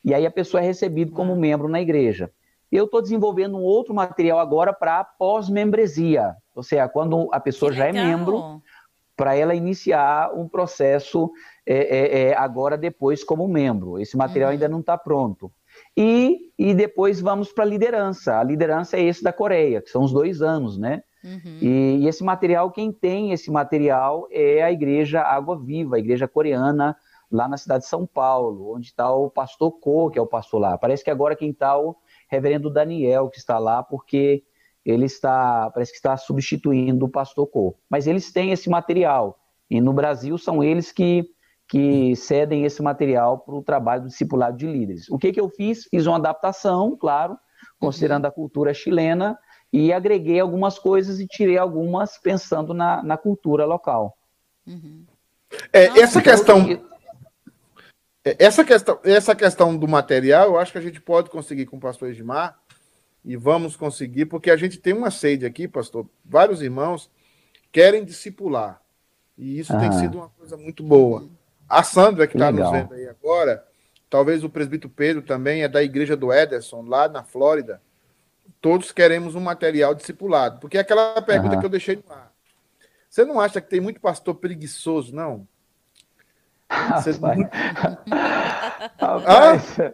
E 0.04 0.12
aí 0.12 0.26
a 0.26 0.32
pessoa 0.32 0.60
é 0.60 0.66
recebida 0.66 1.12
como 1.12 1.34
uhum. 1.34 1.40
membro 1.40 1.70
na 1.70 1.80
igreja. 1.80 2.32
Eu 2.72 2.86
estou 2.86 3.00
desenvolvendo 3.00 3.56
um 3.56 3.62
outro 3.62 3.94
material 3.94 4.40
agora 4.40 4.74
para 4.74 5.04
pós-membresia, 5.04 6.36
ou 6.56 6.64
seja, 6.64 6.90
quando 6.90 7.30
a 7.32 7.40
pessoa 7.40 7.72
já 7.72 7.86
é 7.86 7.92
membro, 7.92 8.60
para 9.16 9.36
ela 9.36 9.54
iniciar 9.54 10.34
um 10.34 10.48
processo 10.48 11.32
é, 11.66 11.76
é, 11.76 12.22
é, 12.22 12.38
agora 12.38 12.78
depois 12.78 13.24
como 13.24 13.48
membro. 13.48 14.00
Esse 14.00 14.18
material 14.18 14.50
uhum. 14.50 14.54
ainda 14.54 14.68
não 14.68 14.80
está 14.80 14.98
pronto. 14.98 15.52
E, 15.96 16.52
e 16.58 16.74
depois 16.74 17.22
vamos 17.22 17.52
para 17.52 17.64
a 17.64 17.68
liderança. 17.68 18.40
A 18.40 18.44
liderança 18.44 18.98
é 18.98 19.04
esse 19.04 19.24
da 19.24 19.34
Coreia, 19.34 19.82
que 19.82 19.90
são 19.90 20.04
os 20.04 20.12
dois 20.12 20.42
anos, 20.42 20.78
né? 20.78 21.04
Uhum. 21.24 21.58
E, 21.62 22.00
e, 22.02 22.08
esse 22.08 22.24
material, 22.24 22.70
quem 22.72 22.92
tem 22.92 23.32
esse 23.32 23.50
material 23.50 24.28
é 24.30 24.62
a 24.62 24.72
Igreja 24.72 25.22
Água 25.22 25.58
Viva, 25.58 25.96
a 25.96 26.00
igreja 26.00 26.28
coreana, 26.28 26.98
lá 27.32 27.48
na 27.48 27.56
cidade 27.56 27.84
de 27.84 27.90
São 27.90 28.06
Paulo, 28.06 28.76
onde 28.76 28.88
está 28.88 29.10
o 29.12 29.30
pastor 29.30 29.72
Ko, 29.80 30.10
que 30.12 30.20
é 30.20 30.22
o 30.22 30.28
pastor 30.28 30.60
lá. 30.60 30.78
Parece 30.78 31.04
que 31.04 31.10
agora 31.10 31.36
quem 31.36 31.52
está 31.52 31.78
o 31.78 31.96
reverendo 32.30 32.70
Daniel, 32.70 33.30
que 33.30 33.38
está 33.38 33.58
lá, 33.58 33.82
porque 33.82 34.44
ele 34.86 35.06
está, 35.06 35.70
parece 35.72 35.92
que 35.92 35.98
está 35.98 36.16
substituindo 36.18 37.06
o 37.06 37.10
pastor 37.10 37.48
Ko. 37.48 37.76
Mas 37.90 38.08
eles 38.08 38.32
têm 38.32 38.52
esse 38.52 38.70
material. 38.70 39.40
E 39.70 39.80
no 39.80 39.94
Brasil 39.94 40.38
são 40.38 40.64
eles 40.64 40.92
que, 40.92 41.30
que 41.68 42.16
cedem 42.16 42.66
esse 42.66 42.82
material 42.82 43.40
para 43.40 43.56
o 43.56 43.64
trabalho 43.64 44.04
do 44.04 44.08
discipulado 44.10 44.58
de 44.58 44.68
líderes. 44.68 45.10
O 45.10 45.18
que, 45.18 45.32
que 45.32 45.40
eu 45.40 45.50
fiz? 45.50 45.86
Fiz 45.86 46.06
uma 46.06 46.18
adaptação, 46.18 46.98
claro, 46.98 47.38
considerando 47.80 48.26
a 48.26 48.32
cultura 48.32 48.74
chilena, 48.74 49.38
e 49.72 49.92
agreguei 49.92 50.40
algumas 50.40 50.78
coisas 50.78 51.20
e 51.20 51.26
tirei 51.26 51.58
algumas 51.58 52.20
pensando 52.20 52.74
na, 52.74 53.02
na 53.02 53.18
cultura 53.18 53.66
local. 53.66 54.16
Uhum. 54.68 55.06
É, 55.72 55.86
essa 56.00 56.22
questão. 56.22 56.60
É, 58.24 58.36
essa 58.40 58.64
questão, 58.64 59.00
essa 59.04 59.36
questão 59.36 59.76
do 59.76 59.88
material, 59.88 60.50
eu 60.50 60.60
acho 60.60 60.72
que 60.72 60.78
a 60.78 60.82
gente 60.82 61.02
pode 61.02 61.30
conseguir 61.30 61.66
com 61.66 61.78
o 61.78 61.80
pastor 61.80 62.10
Edmar, 62.10 62.58
e 63.24 63.38
vamos 63.38 63.76
conseguir, 63.76 64.26
porque 64.26 64.52
a 64.52 64.58
gente 64.58 64.78
tem 64.78 64.94
uma 64.94 65.10
sede 65.10 65.46
aqui, 65.46 65.68
pastor. 65.68 66.08
Vários 66.26 66.62
irmãos 66.62 67.10
querem 67.72 68.04
discipular. 68.04 68.82
E 69.38 69.60
isso 69.60 69.74
ah. 69.74 69.80
tem 69.80 69.92
sido 69.94 70.18
uma 70.18 70.30
coisa 70.30 70.58
muito 70.58 70.84
boa. 70.84 71.28
A 71.68 71.82
Sandra, 71.84 72.28
que 72.28 72.36
está 72.36 72.52
nos 72.52 72.70
vendo 72.70 72.94
aí 72.94 73.08
agora, 73.08 73.66
talvez 74.10 74.44
o 74.44 74.50
presbítero 74.50 74.94
Pedro 74.94 75.22
também 75.22 75.64
é 75.64 75.68
da 75.68 75.82
igreja 75.82 76.16
do 76.16 76.32
Ederson, 76.32 76.84
lá 76.84 77.08
na 77.08 77.24
Flórida. 77.24 77.82
Todos 78.62 78.92
queremos 78.92 79.36
um 79.36 79.40
material 79.40 79.96
discipulado. 79.96 80.60
Porque 80.60 80.78
é 80.78 80.82
aquela 80.82 81.22
pergunta 81.22 81.56
uhum. 81.56 81.60
que 81.60 81.66
eu 81.66 81.70
deixei 81.70 81.96
no 81.96 82.14
ar. 82.14 82.32
Você 83.10 83.24
não 83.24 83.40
acha 83.40 83.62
que 83.62 83.70
tem 83.70 83.80
muito 83.80 84.02
pastor 84.02 84.36
preguiçoso, 84.36 85.16
não? 85.16 85.48
Rapaz, 89.00 89.80
ah? 89.80 89.94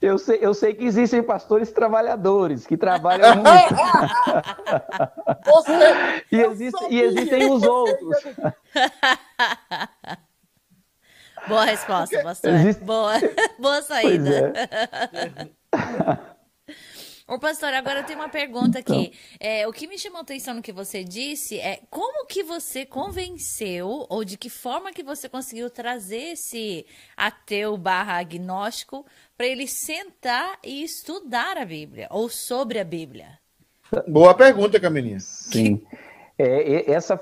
eu, 0.00 0.18
sei, 0.18 0.38
eu 0.40 0.54
sei 0.54 0.74
que 0.74 0.84
existem 0.84 1.22
pastores 1.22 1.70
trabalhadores 1.70 2.66
que 2.66 2.76
trabalham 2.76 3.36
muito. 3.42 3.74
Você, 5.44 6.24
e, 6.32 6.40
existe, 6.40 6.84
e 6.90 7.00
existem 7.00 7.50
os 7.50 7.62
outros. 7.62 8.16
Boa 11.46 11.64
resposta, 11.64 12.22
pastor. 12.22 12.54
Existe... 12.54 12.82
Boa, 12.84 13.14
boa 13.58 13.82
saída. 13.82 14.52
Ô, 17.26 17.38
pastor, 17.38 17.72
agora 17.72 18.00
eu 18.00 18.04
tenho 18.04 18.18
uma 18.18 18.28
pergunta 18.28 18.80
aqui. 18.80 18.92
Então. 18.92 19.10
É, 19.40 19.66
o 19.66 19.72
que 19.72 19.86
me 19.86 19.98
chamou 19.98 20.18
a 20.18 20.22
atenção 20.22 20.52
no 20.52 20.60
que 20.60 20.72
você 20.72 21.02
disse 21.02 21.58
é 21.58 21.80
como 21.88 22.26
que 22.26 22.42
você 22.42 22.84
convenceu, 22.84 24.04
ou 24.10 24.24
de 24.24 24.36
que 24.36 24.50
forma 24.50 24.92
que 24.92 25.02
você 25.02 25.26
conseguiu 25.26 25.70
trazer 25.70 26.32
esse 26.32 26.84
ateu 27.16 27.78
barra 27.78 28.18
agnóstico 28.18 29.06
para 29.38 29.46
ele 29.46 29.66
sentar 29.66 30.58
e 30.62 30.84
estudar 30.84 31.56
a 31.56 31.64
Bíblia, 31.64 32.08
ou 32.10 32.28
sobre 32.28 32.78
a 32.78 32.84
Bíblia? 32.84 33.38
Boa 34.06 34.34
pergunta, 34.34 34.78
Camilinha. 34.78 35.20
Sim. 35.20 35.80
É, 36.38 36.90
essa, 36.90 37.18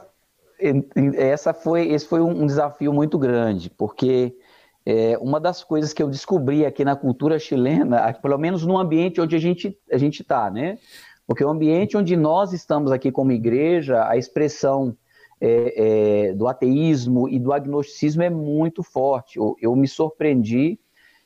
essa 1.17 1.55
foi, 1.55 1.93
esse 1.93 2.07
foi 2.09 2.21
um 2.21 2.45
desafio 2.45 2.93
muito 2.93 3.17
grande, 3.19 3.71
porque 3.71 4.37
é, 4.85 5.17
uma 5.19 5.39
das 5.39 5.63
coisas 5.63 5.93
que 5.93 6.03
eu 6.03 6.09
descobri 6.09 6.67
aqui 6.67 6.85
na 6.85 6.97
cultura 6.97 7.39
chilena, 7.39 8.13
pelo 8.15 8.39
menos 8.39 8.67
no 8.67 8.77
ambiente 8.77 9.21
onde 9.21 9.37
a 9.37 9.39
gente 9.39 9.79
a 9.91 9.97
gente 9.97 10.23
está, 10.23 10.51
né? 10.51 10.79
Porque 11.27 11.45
o 11.45 11.49
ambiente 11.49 11.97
onde 11.97 12.17
nós 12.17 12.53
estamos 12.53 12.91
aqui 12.91 13.13
como 13.13 13.31
igreja, 13.31 14.07
a 14.09 14.17
expressão 14.17 14.97
é, 15.41 16.29
é, 16.29 16.33
do 16.35 16.49
ateísmo 16.49 17.29
e 17.29 17.39
do 17.39 17.53
agnosticismo 17.53 18.23
é 18.23 18.31
muito 18.31 18.83
forte. 18.83 19.39
Eu, 19.39 19.57
eu 19.61 19.75
me 19.77 19.87
surpreendi 19.87 20.79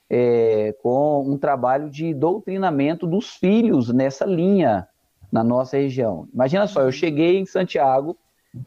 é, 0.09 0.75
com 0.83 1.25
um 1.27 1.37
trabalho 1.37 1.91
de 1.91 2.15
doutrinamento 2.15 3.07
dos 3.07 3.37
filhos 3.37 3.93
nessa 3.93 4.25
linha 4.25 4.87
na 5.33 5.43
nossa 5.43 5.77
região. 5.77 6.29
Imagina 6.33 6.67
só, 6.67 6.83
eu 6.83 6.93
cheguei 6.93 7.39
em 7.39 7.47
Santiago 7.47 8.17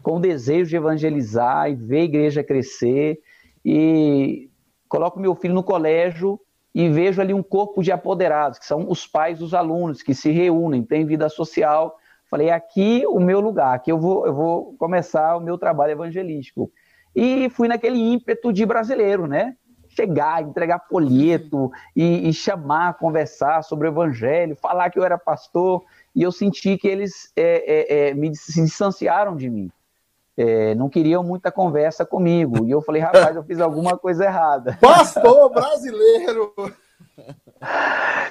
com 0.03 0.17
o 0.17 0.19
desejo 0.19 0.69
de 0.69 0.75
evangelizar 0.75 1.69
e 1.69 1.75
ver 1.75 2.01
a 2.01 2.03
igreja 2.03 2.43
crescer 2.43 3.19
e 3.63 4.49
coloco 4.89 5.19
meu 5.19 5.35
filho 5.35 5.53
no 5.53 5.63
colégio 5.63 6.39
e 6.73 6.89
vejo 6.89 7.21
ali 7.21 7.33
um 7.33 7.43
corpo 7.43 7.81
de 7.81 7.91
apoderados, 7.91 8.59
que 8.59 8.65
são 8.65 8.89
os 8.89 9.07
pais 9.07 9.39
dos 9.39 9.53
alunos, 9.53 10.01
que 10.01 10.13
se 10.13 10.31
reúnem, 10.31 10.83
têm 10.83 11.05
vida 11.05 11.29
social. 11.29 11.95
Falei, 12.29 12.49
aqui 12.49 13.03
o 13.07 13.19
meu 13.19 13.39
lugar, 13.39 13.75
aqui 13.75 13.91
eu 13.91 13.99
vou, 13.99 14.25
eu 14.25 14.33
vou 14.33 14.75
começar 14.77 15.37
o 15.37 15.41
meu 15.41 15.57
trabalho 15.57 15.91
evangelístico. 15.91 16.71
E 17.15 17.49
fui 17.49 17.67
naquele 17.67 17.99
ímpeto 17.99 18.51
de 18.51 18.65
brasileiro, 18.65 19.27
né? 19.27 19.55
Chegar, 19.89 20.43
entregar 20.43 20.85
folheto 20.87 21.71
e, 21.95 22.29
e 22.29 22.33
chamar, 22.33 22.97
conversar 22.97 23.63
sobre 23.63 23.87
o 23.87 23.91
evangelho, 23.91 24.55
falar 24.55 24.89
que 24.91 24.99
eu 24.99 25.03
era 25.03 25.17
pastor. 25.17 25.83
E 26.15 26.21
eu 26.21 26.31
senti 26.31 26.77
que 26.77 26.87
eles 26.87 27.31
é, 27.35 28.07
é, 28.07 28.09
é, 28.09 28.13
me 28.13 28.35
se 28.35 28.63
distanciaram 28.63 29.35
de 29.35 29.49
mim 29.49 29.71
é, 30.39 30.73
não 30.73 30.87
queriam 30.87 31.21
muita 31.21 31.51
conversa 31.51 32.05
comigo. 32.05 32.65
E 32.65 32.71
eu 32.71 32.81
falei, 32.81 33.01
rapaz, 33.01 33.35
eu 33.35 33.43
fiz 33.43 33.59
alguma 33.59 33.97
coisa 33.97 34.23
errada. 34.23 34.77
Pastor 34.79 35.49
brasileiro! 35.49 36.53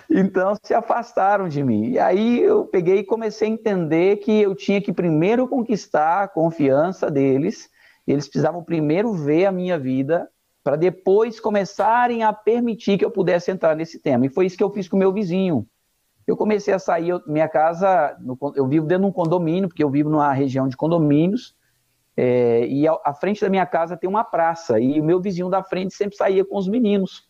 Então 0.09 0.57
se 0.63 0.73
afastaram 0.73 1.51
de 1.51 1.63
mim. 1.63 1.91
E 1.91 1.99
aí 1.99 2.41
eu 2.41 2.65
peguei 2.65 3.01
e 3.01 3.05
comecei 3.05 3.47
a 3.47 3.51
entender 3.51 4.17
que 4.17 4.41
eu 4.41 4.55
tinha 4.55 4.81
que 4.81 4.91
primeiro 4.91 5.47
conquistar 5.47 6.23
a 6.23 6.29
confiança 6.29 7.11
deles, 7.11 7.69
eles 8.07 8.27
precisavam 8.27 8.65
primeiro 8.65 9.13
ver 9.13 9.45
a 9.45 9.53
minha 9.53 9.79
vida, 9.79 10.31
para 10.65 10.77
depois 10.77 11.39
começarem 11.39 12.23
a 12.23 12.33
permitir 12.33 12.97
que 12.97 13.05
eu 13.05 13.11
pudesse 13.11 13.51
entrar 13.51 13.77
nesse 13.77 13.99
tema. 13.99 14.25
E 14.25 14.31
foi 14.31 14.47
isso 14.47 14.57
que 14.57 14.65
eu 14.65 14.73
fiz 14.73 14.89
com 14.89 14.97
o 14.97 14.99
meu 14.99 15.13
vizinho. 15.13 15.67
Eu 16.27 16.39
comecei 16.39 16.73
a 16.73 16.79
sair, 16.79 17.11
eu, 17.11 17.21
minha 17.27 17.49
casa, 17.49 18.17
eu 18.57 18.67
vivo 18.67 18.87
dentro 18.87 19.05
de 19.05 19.11
um 19.11 19.13
condomínio, 19.13 19.69
porque 19.69 19.85
eu 19.85 19.91
vivo 19.91 20.09
numa 20.09 20.33
região 20.33 20.69
de 20.69 20.77
condomínios, 20.77 21.58
é, 22.21 22.67
e 22.67 22.85
à 22.89 23.15
frente 23.15 23.41
da 23.41 23.49
minha 23.49 23.65
casa 23.65 23.97
tem 23.97 24.11
uma 24.11 24.25
praça, 24.25 24.81
e 24.81 25.01
o 25.01 25.05
meu 25.05 25.21
vizinho 25.21 25.49
da 25.49 25.63
frente 25.63 25.95
sempre 25.95 26.17
saía 26.17 26.45
com 26.45 26.59
os 26.59 26.67
meninos. 26.67 27.29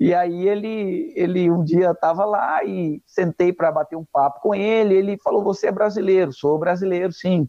E 0.00 0.12
aí 0.12 0.48
ele, 0.48 1.12
ele 1.14 1.48
um 1.48 1.62
dia 1.62 1.92
estava 1.92 2.24
lá 2.24 2.64
e 2.64 3.00
sentei 3.06 3.52
para 3.52 3.70
bater 3.70 3.94
um 3.94 4.04
papo 4.04 4.40
com 4.40 4.52
ele. 4.52 4.96
Ele 4.96 5.16
falou: 5.18 5.44
Você 5.44 5.68
é 5.68 5.70
brasileiro? 5.70 6.32
Sou 6.32 6.58
brasileiro, 6.58 7.12
sim. 7.12 7.48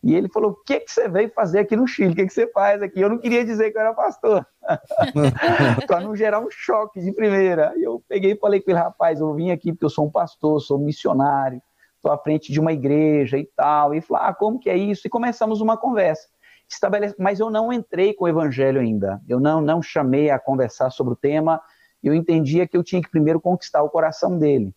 E 0.00 0.14
ele 0.14 0.28
falou: 0.28 0.52
O 0.52 0.64
que, 0.64 0.78
que 0.78 0.92
você 0.92 1.08
veio 1.08 1.32
fazer 1.32 1.58
aqui 1.58 1.74
no 1.74 1.88
Chile? 1.88 2.12
O 2.12 2.14
que, 2.14 2.26
que 2.26 2.32
você 2.32 2.46
faz 2.52 2.80
aqui? 2.80 3.00
Eu 3.00 3.08
não 3.08 3.18
queria 3.18 3.44
dizer 3.44 3.72
que 3.72 3.76
eu 3.76 3.80
era 3.80 3.92
pastor, 3.92 4.46
para 5.88 6.00
não 6.00 6.14
gerar 6.14 6.38
um 6.38 6.48
choque 6.48 7.00
de 7.00 7.10
primeira. 7.10 7.72
E 7.76 7.82
eu 7.82 8.00
peguei 8.06 8.34
e 8.34 8.38
falei 8.38 8.60
com 8.60 8.70
ele: 8.70 8.78
Rapaz, 8.78 9.18
eu 9.18 9.34
vim 9.34 9.50
aqui 9.50 9.72
porque 9.72 9.86
eu 9.86 9.90
sou 9.90 10.06
um 10.06 10.10
pastor, 10.12 10.60
sou 10.60 10.78
missionário 10.78 11.60
estou 11.98 12.10
à 12.12 12.18
frente 12.18 12.50
de 12.52 12.58
uma 12.58 12.72
igreja 12.72 13.36
e 13.36 13.44
tal, 13.44 13.94
e 13.94 14.00
falar, 14.00 14.28
ah, 14.28 14.34
como 14.34 14.58
que 14.58 14.70
é 14.70 14.76
isso? 14.76 15.06
E 15.06 15.10
começamos 15.10 15.60
uma 15.60 15.76
conversa. 15.76 16.26
Estabelece... 16.68 17.14
Mas 17.18 17.40
eu 17.40 17.50
não 17.50 17.72
entrei 17.72 18.14
com 18.14 18.24
o 18.24 18.28
evangelho 18.28 18.80
ainda, 18.80 19.20
eu 19.28 19.38
não, 19.38 19.60
não 19.60 19.82
chamei 19.82 20.30
a 20.30 20.38
conversar 20.38 20.90
sobre 20.90 21.12
o 21.12 21.16
tema, 21.16 21.60
eu 22.02 22.14
entendia 22.14 22.66
que 22.66 22.76
eu 22.76 22.84
tinha 22.84 23.02
que 23.02 23.10
primeiro 23.10 23.40
conquistar 23.40 23.82
o 23.82 23.90
coração 23.90 24.38
dele. 24.38 24.74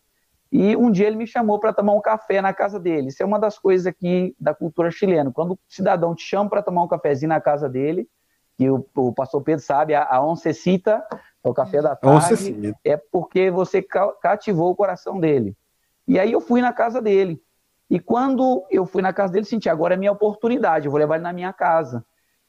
E 0.51 0.75
um 0.75 0.91
dia 0.91 1.07
ele 1.07 1.15
me 1.15 1.25
chamou 1.25 1.59
para 1.59 1.71
tomar 1.71 1.93
um 1.93 2.01
café 2.01 2.41
na 2.41 2.53
casa 2.53 2.77
dele. 2.77 3.07
Isso 3.07 3.23
é 3.23 3.25
uma 3.25 3.39
das 3.39 3.57
coisas 3.57 3.87
aqui 3.87 4.35
da 4.37 4.53
cultura 4.53 4.91
chilena. 4.91 5.31
Quando 5.31 5.53
o 5.53 5.59
cidadão 5.69 6.13
te 6.13 6.23
chama 6.23 6.49
para 6.49 6.61
tomar 6.61 6.83
um 6.83 6.87
cafezinho 6.89 7.29
na 7.29 7.39
casa 7.39 7.69
dele, 7.69 8.09
que 8.57 8.69
o, 8.69 8.85
o 8.95 9.13
pastor 9.13 9.41
Pedro 9.41 9.63
sabe, 9.63 9.95
a, 9.95 10.03
a 10.03 10.25
oncecita, 10.25 11.01
é 11.43 11.49
o 11.49 11.53
café 11.53 11.81
da 11.81 11.95
tarde, 11.95 12.75
é 12.83 12.97
porque 12.97 13.49
você 13.49 13.81
cativou 14.21 14.71
o 14.71 14.75
coração 14.75 15.19
dele. 15.19 15.55
E 16.07 16.19
aí 16.19 16.31
eu 16.31 16.41
fui 16.41 16.61
na 16.61 16.73
casa 16.73 17.01
dele. 17.01 17.41
E 17.89 17.99
quando 17.99 18.65
eu 18.69 18.85
fui 18.85 19.01
na 19.01 19.11
casa 19.11 19.33
dele, 19.33 19.45
senti, 19.45 19.69
agora 19.69 19.95
é 19.95 19.97
minha 19.97 20.11
oportunidade, 20.11 20.85
eu 20.85 20.91
vou 20.91 20.99
levar 20.99 21.15
ele 21.15 21.23
na 21.23 21.33
minha 21.33 21.51
casa. 21.51 22.05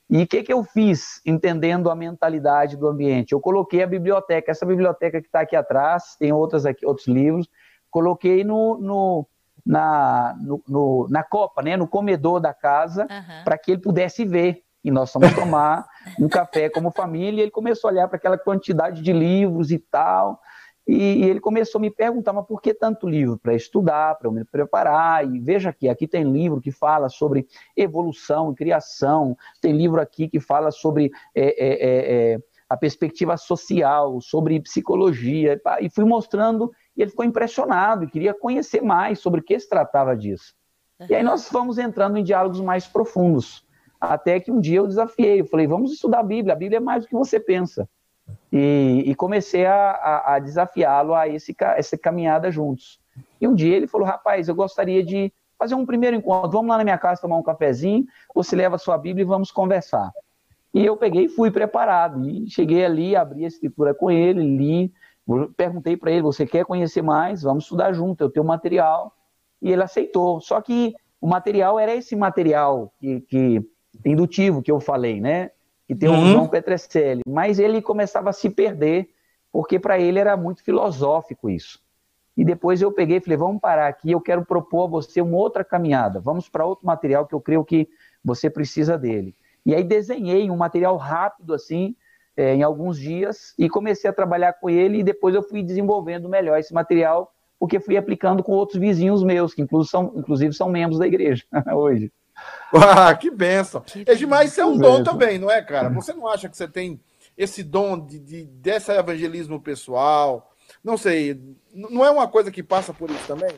E 0.09 0.23
o 0.23 0.27
que, 0.27 0.43
que 0.43 0.53
eu 0.53 0.63
fiz, 0.63 1.21
entendendo 1.25 1.91
a 1.91 1.97
mentalidade 1.97 2.77
do 2.77 2.87
ambiente? 2.87 3.33
Eu 3.33 3.41
coloquei 3.41 3.83
a 3.83 3.87
biblioteca, 3.87 4.51
essa 4.51 4.67
biblioteca 4.67 5.21
que 5.21 5.27
está 5.27 5.41
aqui 5.41 5.57
atrás, 5.57 6.17
tem 6.19 6.33
outras 6.33 6.67
aqui, 6.67 6.87
outros 6.87 7.09
livros, 7.09 7.49
coloquei 7.91 8.45
no, 8.45 8.79
no 8.79 9.27
na, 9.65 10.37
no, 10.41 10.63
no, 10.69 11.07
na 11.09 11.23
copa, 11.23 11.63
né, 11.63 11.77
no 11.77 11.87
comedor 11.87 12.41
da 12.41 12.53
casa, 12.53 13.03
uhum. 13.03 13.45
para 13.45 13.57
que 13.57 13.73
ele 13.73 13.81
pudesse 13.81 14.25
ver. 14.25 14.63
E 14.85 14.91
nós 14.91 15.13
fomos 15.13 15.33
tomar 15.35 15.87
um 16.19 16.29
café 16.29 16.69
como 16.69 16.91
família, 16.91 17.41
e 17.41 17.43
ele 17.43 17.51
começou 17.51 17.89
a 17.89 17.93
olhar 17.93 18.09
para 18.09 18.17
aquela 18.17 18.37
quantidade 18.37 19.01
de 19.01 19.13
livros 19.13 19.71
e 19.71 19.79
tal. 19.79 20.41
E, 20.87 20.95
e, 20.95 21.25
ele 21.25 21.41
começou 21.41 21.79
a 21.79 21.83
me 21.83 21.91
perguntar, 21.91 22.33
mas 22.33 22.47
por 22.47 22.61
que 22.61 22.75
tanto 22.75 23.09
livro? 23.09 23.39
Para 23.39 23.55
estudar, 23.55 24.17
para 24.17 24.29
eu 24.29 24.33
me 24.33 24.45
preparar. 24.45 25.25
E 25.25 25.39
veja 25.39 25.71
aqui, 25.71 25.89
aqui 25.89 26.09
tem 26.09 26.25
livro 26.25 26.61
que 26.61 26.73
fala 26.73 27.09
sobre 27.09 27.47
evolução 27.77 28.53
e 28.53 28.55
criação, 28.55 29.37
tem 29.61 29.73
livro 29.73 30.01
aqui 30.01 30.29
que 30.29 30.41
fala 30.41 30.71
sobre 30.71 31.11
é, 31.35 31.43
é, 31.43 31.69
é, 31.69 32.33
é 32.35 32.39
a 32.69 32.77
perspectiva 32.77 33.37
social, 33.37 34.21
sobre 34.21 34.59
psicologia. 34.61 35.61
E 35.81 35.91
fui 35.91 36.05
mostrando, 36.05 36.73
e 36.97 37.03
ele 37.03 37.11
ficou 37.11 37.25
impressionado 37.25 38.05
e 38.05 38.11
queria 38.11 38.35
conhecer 38.35 38.81
mais 38.81 39.19
sobre 39.19 39.41
o 39.41 39.43
que 39.43 39.59
se 39.59 39.69
tratava 39.69 40.17
disso. 40.17 40.55
E 41.09 41.15
aí 41.15 41.23
nós 41.23 41.49
fomos 41.49 41.79
entrando 41.79 42.17
em 42.17 42.25
diálogos 42.25 42.61
mais 42.61 42.87
profundos. 42.87 43.67
Até 44.01 44.41
que 44.41 44.51
um 44.51 44.61
dia 44.61 44.79
eu 44.79 44.87
desafiei, 44.87 45.41
eu 45.41 45.47
falei, 45.47 45.67
vamos 45.67 45.93
estudar 45.93 46.21
a 46.21 46.25
Bíblia, 46.25 46.55
a 46.55 46.57
Bíblia 46.57 46.79
é 46.79 46.81
mais 46.81 47.05
do 47.05 47.09
que 47.09 47.15
você 47.15 47.39
pensa. 47.39 47.89
E, 48.53 49.05
e 49.07 49.15
comecei 49.15 49.65
a, 49.65 49.93
a, 49.93 50.35
a 50.35 50.39
desafiá-lo 50.39 51.15
a 51.15 51.27
esse, 51.27 51.57
essa 51.59 51.97
caminhada 51.97 52.51
juntos. 52.51 53.01
E 53.41 53.49
um 53.49 53.55
dia 53.55 53.75
ele 53.75 53.87
falou: 53.87 54.07
Rapaz, 54.07 54.47
eu 54.49 54.55
gostaria 54.55 55.03
de 55.03 55.33
fazer 55.59 55.75
um 55.75 55.87
primeiro 55.87 56.17
encontro. 56.17 56.51
Vamos 56.51 56.69
lá 56.69 56.77
na 56.77 56.85
minha 56.85 56.99
casa 56.99 57.23
tomar 57.23 57.37
um 57.37 57.43
cafezinho. 57.43 58.05
Você 58.35 58.55
leva 58.55 58.77
a 58.77 58.79
sua 58.79 58.99
Bíblia 58.99 59.23
e 59.23 59.27
vamos 59.27 59.51
conversar. 59.51 60.13
E 60.75 60.85
eu 60.85 60.97
peguei 60.97 61.25
e 61.25 61.29
fui 61.29 61.51
preparado. 61.51 62.29
E 62.29 62.49
cheguei 62.51 62.85
ali, 62.85 63.17
abri 63.17 63.45
a 63.45 63.49
escritura 63.49 63.95
com 63.95 64.11
ele, 64.11 64.43
li. 64.43 64.93
Perguntei 65.57 65.97
para 65.97 66.11
ele: 66.11 66.23
Você 66.23 66.47
quer 66.47 66.67
conhecer 66.67 67.03
mais? 67.03 67.43
Vamos 67.43 67.65
estudar 67.65 67.93
junto. 67.93 68.23
Eu 68.23 68.31
tenho 68.31 68.45
material. 68.45 69.15
E 69.63 69.73
ele 69.73 69.83
aceitou. 69.83 70.41
Só 70.41 70.61
que 70.61 70.95
o 71.21 71.27
material 71.27 71.79
era 71.79 71.95
esse 71.95 72.15
material 72.17 72.93
que, 72.99 73.21
que 73.23 73.63
indutivo 74.05 74.61
que 74.61 74.71
eu 74.71 74.81
falei, 74.81 75.21
né? 75.21 75.51
Que 75.87 75.95
tem 75.95 76.09
uhum. 76.09 76.23
o 76.23 76.27
João 76.27 76.49
Petrecelli, 76.49 77.23
mas 77.27 77.59
ele 77.59 77.83
começava 77.83 78.31
a 78.31 78.33
se 78.33 78.49
perder, 78.49 79.11
porque 79.51 79.79
para 79.79 79.99
ele 79.99 80.19
era 80.19 80.37
muito 80.37 80.63
filosófico 80.63 81.51
isso. 81.51 81.81
E 82.37 82.45
depois 82.45 82.81
eu 82.81 82.91
peguei 82.91 83.19
e 83.19 83.21
falei, 83.21 83.37
vamos 83.37 83.61
parar 83.61 83.89
aqui, 83.89 84.11
eu 84.11 84.21
quero 84.21 84.45
propor 84.45 84.85
a 84.85 84.91
você 84.91 85.21
uma 85.21 85.37
outra 85.37 85.65
caminhada, 85.65 86.19
vamos 86.19 86.49
para 86.49 86.65
outro 86.65 86.87
material 86.87 87.27
que 87.27 87.35
eu 87.35 87.41
creio 87.41 87.65
que 87.65 87.89
você 88.25 88.49
precisa 88.49 88.97
dele. 88.97 89.35
E 89.67 89.75
aí 89.75 89.85
desenhei 89.85 90.51
um 90.51 90.57
material 90.57 90.97
rápido 90.97 91.53
assim, 91.53 91.95
é, 92.37 92.55
em 92.55 92.63
alguns 92.63 92.99
dias 92.99 93.55
e 93.59 93.69
comecei 93.69 94.09
a 94.09 94.13
trabalhar 94.13 94.55
com 94.55 94.71
ele 94.71 94.99
e 94.99 95.03
depois 95.03 95.35
eu 95.35 95.43
fui 95.43 95.63
desenvolvendo 95.63 96.29
melhor 96.29 96.59
esse 96.59 96.73
material 96.73 97.33
porque 97.59 97.79
fui 97.79 97.97
aplicando 97.97 98.43
com 98.43 98.53
outros 98.53 98.81
vizinhos 98.81 99.23
meus, 99.23 99.55
que 99.55 99.63
inclusive 99.63 99.91
são, 99.91 100.13
inclusive 100.17 100.53
são 100.53 100.69
membros 100.69 100.99
da 100.99 101.07
igreja 101.07 101.45
hoje. 101.73 102.11
Ah, 102.75 103.15
que 103.15 103.31
benção. 103.31 103.85
É 104.07 104.15
demais 104.15 104.51
isso 104.51 104.61
é 104.61 104.65
um 104.65 104.79
dom 104.79 105.05
também, 105.05 105.39
não 105.39 105.51
é, 105.51 105.61
cara? 105.61 105.91
Você 105.91 106.15
não 106.15 106.27
acha 106.27 106.49
que 106.49 106.57
você 106.57 106.67
tem 106.67 106.99
esse 107.37 107.63
dom 107.63 107.99
de, 107.99 108.19
de 108.19 108.45
desse 108.45 108.91
evangelismo 108.91 109.61
pessoal? 109.61 110.55
Não 110.83 110.97
sei, 110.97 111.39
não 111.75 112.05
é 112.05 112.11
uma 112.11 112.27
coisa 112.27 112.51
que 112.51 112.63
passa 112.63 112.95
por 112.95 113.11
isso 113.11 113.27
também? 113.27 113.51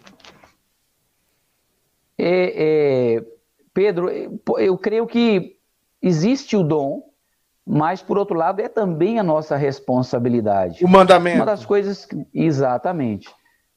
É, 2.18 3.16
é, 3.16 3.24
Pedro, 3.72 4.10
eu 4.58 4.76
creio 4.78 5.06
que 5.06 5.56
existe 6.02 6.56
o 6.56 6.62
dom, 6.62 7.02
mas 7.66 8.02
por 8.02 8.18
outro 8.18 8.36
lado 8.36 8.60
é 8.60 8.68
também 8.68 9.18
a 9.18 9.22
nossa 9.22 9.56
responsabilidade. 9.56 10.84
O 10.84 10.88
mandamento. 10.88 11.36
Uma 11.36 11.46
das 11.46 11.64
coisas, 11.64 12.06
exatamente. 12.32 13.28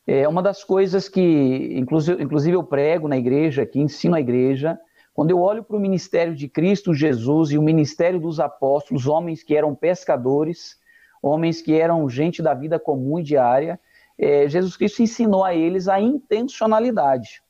É 0.06 0.28
uma 0.28 0.42
das 0.42 0.64
coisas 0.64 1.10
que, 1.10 1.70
inclusive, 1.74 2.24
inclusive 2.24 2.56
eu 2.56 2.64
prego 2.64 3.08
na 3.08 3.18
igreja, 3.18 3.66
que 3.66 3.80
ensino 3.80 4.16
a 4.16 4.22
igreja, 4.22 4.80
quando 5.18 5.32
eu 5.32 5.40
olho 5.40 5.64
para 5.64 5.76
o 5.76 5.80
ministério 5.80 6.36
de 6.36 6.48
Cristo 6.48 6.94
Jesus 6.94 7.50
e 7.50 7.58
o 7.58 7.62
ministério 7.64 8.20
dos 8.20 8.40
apóstolos, 8.40 9.08
homens 9.08 9.42
que 9.42 9.56
eram 9.56 9.74
pescadores, 9.74 10.78
homens 11.24 11.60
que 11.60 11.74
eram 11.74 12.08
gente 12.08 12.40
da 12.40 12.54
vida 12.54 12.80
comum 12.80 13.18
e 13.18 13.24
diária, 13.24 13.80
é, 14.16 14.48
Jesus 14.48 14.78
Cristo 14.78 15.02
ensinou 15.02 15.44
a 15.44 15.56
eles 15.56 15.88
a 15.88 16.00
intencionalidade. 16.00 17.42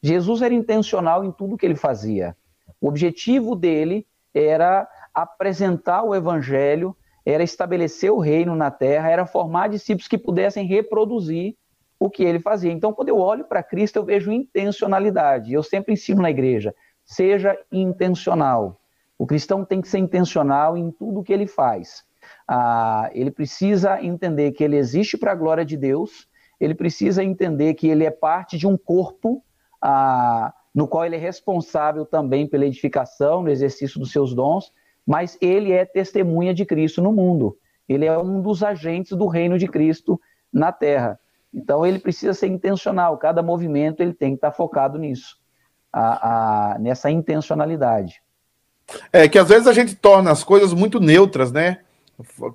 Jesus 0.00 0.40
era 0.40 0.54
intencional 0.54 1.24
em 1.24 1.32
tudo 1.32 1.56
que 1.56 1.66
ele 1.66 1.74
fazia. 1.74 2.36
O 2.80 2.86
objetivo 2.86 3.56
dele 3.56 4.06
era 4.32 4.88
apresentar 5.12 6.04
o 6.04 6.14
evangelho, 6.14 6.96
era 7.24 7.42
estabelecer 7.42 8.12
o 8.12 8.20
reino 8.20 8.54
na 8.54 8.70
terra, 8.70 9.10
era 9.10 9.26
formar 9.26 9.68
discípulos 9.68 10.06
que 10.06 10.16
pudessem 10.16 10.64
reproduzir 10.64 11.56
o 11.98 12.08
que 12.08 12.22
ele 12.22 12.38
fazia. 12.38 12.70
Então, 12.70 12.92
quando 12.92 13.08
eu 13.08 13.18
olho 13.18 13.46
para 13.46 13.64
Cristo, 13.64 13.96
eu 13.96 14.04
vejo 14.04 14.30
intencionalidade. 14.30 15.52
Eu 15.52 15.64
sempre 15.64 15.94
ensino 15.94 16.22
na 16.22 16.30
igreja: 16.30 16.72
seja 17.06 17.56
intencional. 17.70 18.80
O 19.16 19.26
cristão 19.26 19.64
tem 19.64 19.80
que 19.80 19.88
ser 19.88 19.98
intencional 19.98 20.76
em 20.76 20.90
tudo 20.90 21.22
que 21.22 21.32
ele 21.32 21.46
faz. 21.46 22.04
Ah, 22.46 23.08
ele 23.14 23.30
precisa 23.30 24.02
entender 24.02 24.50
que 24.52 24.64
ele 24.64 24.76
existe 24.76 25.16
para 25.16 25.30
a 25.32 25.34
glória 25.34 25.64
de 25.64 25.76
Deus, 25.76 26.28
ele 26.60 26.74
precisa 26.74 27.22
entender 27.22 27.74
que 27.74 27.86
ele 27.86 28.04
é 28.04 28.10
parte 28.10 28.58
de 28.58 28.66
um 28.66 28.76
corpo 28.76 29.42
ah, 29.80 30.52
no 30.74 30.88
qual 30.88 31.06
ele 31.06 31.16
é 31.16 31.18
responsável 31.18 32.04
também 32.04 32.46
pela 32.46 32.66
edificação, 32.66 33.42
no 33.42 33.50
exercício 33.50 34.00
dos 34.00 34.10
seus 34.10 34.34
dons, 34.34 34.72
mas 35.06 35.38
ele 35.40 35.72
é 35.72 35.84
testemunha 35.84 36.52
de 36.52 36.66
Cristo 36.66 37.00
no 37.00 37.12
mundo. 37.12 37.56
Ele 37.88 38.04
é 38.04 38.18
um 38.18 38.42
dos 38.42 38.64
agentes 38.64 39.16
do 39.16 39.26
reino 39.28 39.56
de 39.56 39.68
Cristo 39.68 40.20
na 40.52 40.72
terra. 40.72 41.20
Então 41.54 41.86
ele 41.86 42.00
precisa 42.00 42.34
ser 42.34 42.48
intencional, 42.48 43.16
cada 43.16 43.42
movimento 43.42 44.00
ele 44.00 44.12
tem 44.12 44.30
que 44.30 44.38
estar 44.38 44.50
focado 44.50 44.98
nisso 44.98 45.38
a, 45.92 46.74
a, 46.74 46.78
nessa 46.78 47.10
intencionalidade. 47.10 48.22
É 49.12 49.28
que 49.28 49.38
às 49.38 49.48
vezes 49.48 49.66
a 49.66 49.72
gente 49.72 49.94
torna 49.94 50.30
as 50.30 50.44
coisas 50.44 50.72
muito 50.72 51.00
neutras, 51.00 51.50
né? 51.50 51.80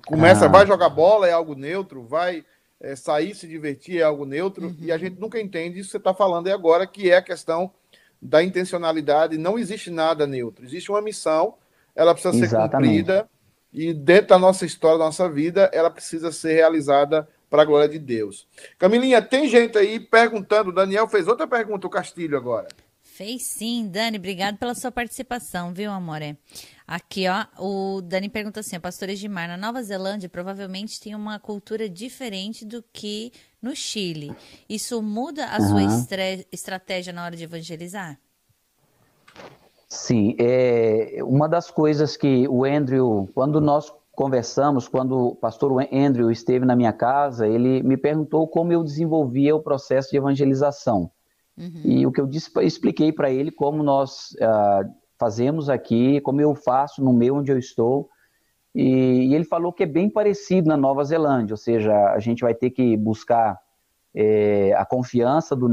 Começa, 0.06 0.46
ah. 0.46 0.48
vai 0.48 0.66
jogar 0.66 0.88
bola, 0.88 1.28
é 1.28 1.32
algo 1.32 1.54
neutro, 1.54 2.02
vai 2.02 2.44
é, 2.80 2.96
sair, 2.96 3.34
se 3.34 3.46
divertir, 3.46 4.00
é 4.00 4.02
algo 4.02 4.24
neutro, 4.24 4.66
uhum. 4.66 4.76
e 4.80 4.90
a 4.90 4.98
gente 4.98 5.20
nunca 5.20 5.40
entende 5.40 5.78
isso 5.78 5.88
que 5.88 5.92
você 5.92 5.98
está 5.98 6.12
falando 6.12 6.48
aí 6.48 6.52
agora, 6.52 6.86
que 6.86 7.10
é 7.10 7.16
a 7.16 7.22
questão 7.22 7.70
da 8.20 8.42
intencionalidade. 8.42 9.38
Não 9.38 9.58
existe 9.58 9.90
nada 9.90 10.26
neutro, 10.26 10.64
existe 10.64 10.90
uma 10.90 11.00
missão, 11.00 11.54
ela 11.94 12.12
precisa 12.12 12.48
ser 12.48 12.56
cumprida, 12.56 13.28
e 13.72 13.94
dentro 13.94 14.28
da 14.28 14.38
nossa 14.38 14.66
história, 14.66 14.98
da 14.98 15.04
nossa 15.04 15.28
vida, 15.28 15.70
ela 15.72 15.90
precisa 15.90 16.32
ser 16.32 16.54
realizada 16.54 17.28
para 17.48 17.62
a 17.62 17.64
glória 17.64 17.88
de 17.88 17.98
Deus. 17.98 18.48
Camilinha, 18.78 19.22
tem 19.22 19.48
gente 19.48 19.78
aí 19.78 20.00
perguntando, 20.00 20.70
o 20.70 20.74
Daniel 20.74 21.06
fez 21.06 21.28
outra 21.28 21.46
pergunta, 21.46 21.86
o 21.86 21.90
Castilho 21.90 22.36
agora. 22.36 22.66
Fez 23.12 23.42
sim, 23.42 23.88
Dani, 23.88 24.16
obrigado 24.16 24.56
pela 24.56 24.74
sua 24.74 24.90
participação, 24.90 25.74
viu, 25.74 25.90
amore? 25.90 26.34
Aqui, 26.86 27.26
ó, 27.28 27.44
o 27.62 28.00
Dani 28.00 28.30
pergunta 28.30 28.60
assim, 28.60 28.80
pastor 28.80 29.10
Edmar, 29.10 29.46
na 29.46 29.56
Nova 29.58 29.82
Zelândia 29.82 30.30
provavelmente 30.30 30.98
tem 30.98 31.14
uma 31.14 31.38
cultura 31.38 31.90
diferente 31.90 32.64
do 32.64 32.82
que 32.90 33.30
no 33.60 33.76
Chile. 33.76 34.34
Isso 34.66 35.02
muda 35.02 35.44
a 35.44 35.58
uhum. 35.58 35.68
sua 35.68 36.46
estratégia 36.50 37.12
na 37.12 37.26
hora 37.26 37.36
de 37.36 37.44
evangelizar? 37.44 38.18
Sim, 39.86 40.34
é 40.38 41.18
uma 41.22 41.46
das 41.46 41.70
coisas 41.70 42.16
que 42.16 42.48
o 42.48 42.64
Andrew, 42.64 43.28
quando 43.34 43.60
nós 43.60 43.92
conversamos, 44.12 44.88
quando 44.88 45.18
o 45.18 45.36
pastor 45.36 45.86
Andrew 45.92 46.30
esteve 46.30 46.64
na 46.64 46.74
minha 46.74 46.94
casa, 46.94 47.46
ele 47.46 47.82
me 47.82 47.98
perguntou 47.98 48.48
como 48.48 48.72
eu 48.72 48.82
desenvolvia 48.82 49.54
o 49.54 49.62
processo 49.62 50.10
de 50.10 50.16
evangelização. 50.16 51.10
Uhum. 51.56 51.80
E 51.84 52.06
o 52.06 52.12
que 52.12 52.20
eu 52.20 52.26
disse, 52.26 52.50
expliquei 52.62 53.12
para 53.12 53.30
ele 53.30 53.50
como 53.50 53.82
nós 53.82 54.30
uh, 54.32 54.88
fazemos 55.18 55.68
aqui, 55.68 56.20
como 56.20 56.40
eu 56.40 56.54
faço 56.54 57.02
no 57.02 57.12
meio 57.12 57.36
onde 57.36 57.52
eu 57.52 57.58
estou. 57.58 58.08
E, 58.74 59.28
e, 59.28 59.34
ele 59.34 59.44
falou 59.44 59.72
que 59.72 59.82
é 59.82 59.86
bem 59.86 60.08
parecido 60.08 60.68
na 60.68 60.76
Nova 60.76 61.04
Zelândia, 61.04 61.52
ou 61.52 61.58
seja, 61.58 61.94
a 62.12 62.18
gente 62.18 62.40
vai 62.40 62.54
ter 62.54 62.70
que 62.70 62.96
buscar 62.96 63.60
é, 64.14 64.72
a 64.74 64.84
confiança 64.84 65.54
do 65.54 65.68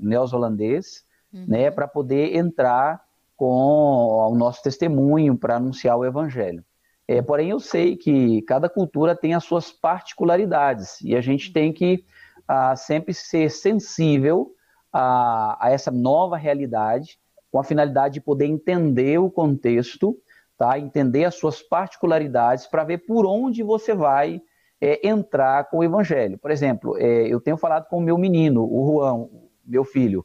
neozelandês, 0.00 1.04
uhum. 1.32 1.44
né, 1.46 1.70
para 1.70 1.86
poder 1.86 2.36
entrar 2.36 3.00
com 3.36 4.30
o 4.32 4.34
nosso 4.34 4.62
testemunho 4.62 5.38
para 5.38 5.56
anunciar 5.56 5.96
o 5.96 6.04
evangelho. 6.04 6.64
É, 7.06 7.22
porém, 7.22 7.50
eu 7.50 7.60
sei 7.60 7.96
que 7.96 8.42
cada 8.42 8.68
cultura 8.68 9.16
tem 9.16 9.32
as 9.32 9.44
suas 9.44 9.70
particularidades 9.70 11.00
e 11.00 11.16
a 11.16 11.20
gente 11.20 11.52
tem 11.52 11.72
que 11.72 12.04
uh, 12.50 12.76
sempre 12.76 13.14
ser 13.14 13.50
sensível 13.50 14.52
a, 14.92 15.56
a 15.60 15.70
essa 15.70 15.90
nova 15.90 16.36
realidade, 16.36 17.18
com 17.50 17.58
a 17.58 17.64
finalidade 17.64 18.14
de 18.14 18.20
poder 18.20 18.46
entender 18.46 19.18
o 19.18 19.30
contexto, 19.30 20.16
tá? 20.56 20.78
entender 20.78 21.24
as 21.24 21.34
suas 21.34 21.62
particularidades, 21.62 22.66
para 22.66 22.84
ver 22.84 22.98
por 22.98 23.26
onde 23.26 23.62
você 23.62 23.94
vai 23.94 24.42
é, 24.80 25.06
entrar 25.06 25.64
com 25.70 25.78
o 25.78 25.84
evangelho. 25.84 26.38
Por 26.38 26.50
exemplo, 26.50 26.96
é, 26.98 27.26
eu 27.26 27.40
tenho 27.40 27.56
falado 27.56 27.88
com 27.88 27.98
o 27.98 28.02
meu 28.02 28.18
menino, 28.18 28.64
o 28.64 28.86
Juan, 28.86 29.28
meu 29.64 29.84
filho. 29.84 30.24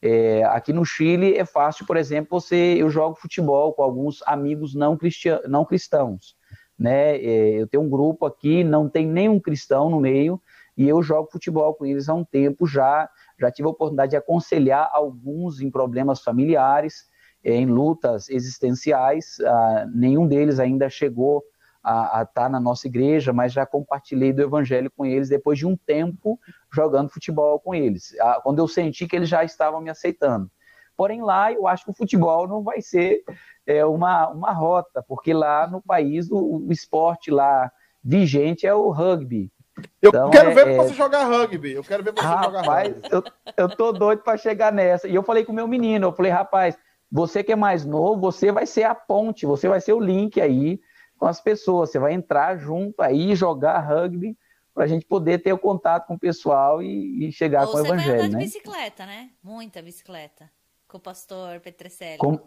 É, 0.00 0.44
aqui 0.44 0.72
no 0.72 0.84
Chile 0.84 1.36
é 1.36 1.44
fácil, 1.44 1.86
por 1.86 1.96
exemplo, 1.96 2.40
você 2.40 2.76
eu 2.78 2.88
jogo 2.90 3.16
futebol 3.16 3.72
com 3.72 3.82
alguns 3.82 4.22
amigos 4.26 4.74
não, 4.74 4.96
cristian, 4.96 5.40
não 5.48 5.64
cristãos. 5.64 6.36
Né? 6.78 7.16
É, 7.16 7.62
eu 7.62 7.66
tenho 7.66 7.82
um 7.82 7.88
grupo 7.88 8.26
aqui, 8.26 8.62
não 8.62 8.88
tem 8.88 9.06
nenhum 9.06 9.40
cristão 9.40 9.88
no 9.88 9.98
meio, 9.98 10.40
e 10.76 10.86
eu 10.86 11.02
jogo 11.02 11.30
futebol 11.32 11.74
com 11.74 11.86
eles 11.86 12.08
há 12.08 12.14
um 12.14 12.24
tempo 12.24 12.66
já 12.66 13.08
já 13.38 13.50
tive 13.50 13.68
a 13.68 13.70
oportunidade 13.70 14.10
de 14.10 14.16
aconselhar 14.16 14.88
alguns 14.92 15.60
em 15.60 15.70
problemas 15.70 16.22
familiares, 16.22 17.04
em 17.44 17.66
lutas 17.66 18.28
existenciais. 18.28 19.38
Ah, 19.40 19.86
nenhum 19.94 20.26
deles 20.26 20.58
ainda 20.58 20.88
chegou 20.88 21.44
a 21.82 22.22
estar 22.22 22.26
tá 22.26 22.48
na 22.48 22.58
nossa 22.58 22.88
igreja, 22.88 23.32
mas 23.32 23.52
já 23.52 23.64
compartilhei 23.64 24.32
do 24.32 24.42
evangelho 24.42 24.90
com 24.90 25.06
eles 25.06 25.28
depois 25.28 25.56
de 25.56 25.64
um 25.64 25.76
tempo 25.76 26.38
jogando 26.72 27.10
futebol 27.10 27.60
com 27.60 27.72
eles, 27.72 28.12
ah, 28.20 28.40
quando 28.42 28.58
eu 28.58 28.66
senti 28.66 29.06
que 29.06 29.14
eles 29.14 29.28
já 29.28 29.44
estavam 29.44 29.80
me 29.80 29.88
aceitando. 29.88 30.50
Porém, 30.96 31.22
lá 31.22 31.52
eu 31.52 31.68
acho 31.68 31.84
que 31.84 31.90
o 31.90 31.96
futebol 31.96 32.48
não 32.48 32.62
vai 32.62 32.80
ser 32.80 33.22
é, 33.66 33.84
uma, 33.84 34.28
uma 34.28 34.52
rota, 34.52 35.04
porque 35.06 35.32
lá 35.32 35.68
no 35.68 35.80
país 35.80 36.28
o, 36.30 36.66
o 36.66 36.72
esporte 36.72 37.30
lá 37.30 37.70
vigente 38.02 38.66
é 38.66 38.74
o 38.74 38.90
rugby. 38.90 39.52
Eu 40.00 40.08
então, 40.08 40.30
quero 40.30 40.50
é, 40.50 40.54
ver 40.54 40.68
é... 40.68 40.76
você 40.76 40.94
jogar 40.94 41.24
rugby. 41.24 41.72
Eu 41.72 41.84
quero 41.84 42.02
ver 42.02 42.12
você 42.12 42.22
rapaz, 42.22 42.46
jogar 42.46 42.62
rugby. 42.62 43.08
Eu, 43.10 43.24
eu 43.56 43.76
tô 43.76 43.92
doido 43.92 44.22
para 44.22 44.38
chegar 44.38 44.72
nessa. 44.72 45.08
E 45.08 45.14
eu 45.14 45.22
falei 45.22 45.44
com 45.44 45.52
o 45.52 45.54
meu 45.54 45.68
menino, 45.68 46.08
eu 46.08 46.12
falei, 46.12 46.32
rapaz, 46.32 46.78
você 47.10 47.42
que 47.42 47.52
é 47.52 47.56
mais 47.56 47.84
novo, 47.84 48.20
você 48.20 48.50
vai 48.50 48.66
ser 48.66 48.84
a 48.84 48.94
ponte, 48.94 49.46
você 49.46 49.68
vai 49.68 49.80
ser 49.80 49.92
o 49.92 50.00
link 50.00 50.40
aí 50.40 50.80
com 51.18 51.26
as 51.26 51.40
pessoas. 51.40 51.90
Você 51.90 51.98
vai 51.98 52.12
entrar 52.12 52.56
junto 52.56 53.00
aí, 53.02 53.34
jogar 53.34 53.78
rugby, 53.80 54.36
para 54.74 54.84
a 54.84 54.86
gente 54.86 55.06
poder 55.06 55.42
ter 55.42 55.52
o 55.52 55.58
contato 55.58 56.06
com 56.06 56.14
o 56.14 56.18
pessoal 56.18 56.82
e, 56.82 57.28
e 57.28 57.32
chegar 57.32 57.66
Ou 57.66 57.72
com 57.72 57.78
o 57.78 57.80
evangelho. 57.80 58.00
Você 58.02 58.08
vai 58.08 58.18
andar 58.18 58.28
de 58.28 58.36
né? 58.36 58.42
bicicleta, 58.44 59.06
né? 59.06 59.30
Muita 59.42 59.82
bicicleta. 59.82 60.50
Com 60.88 60.98
o 60.98 61.00
pastor 61.00 61.60
Petrecelli. 61.60 62.18
Com... 62.18 62.38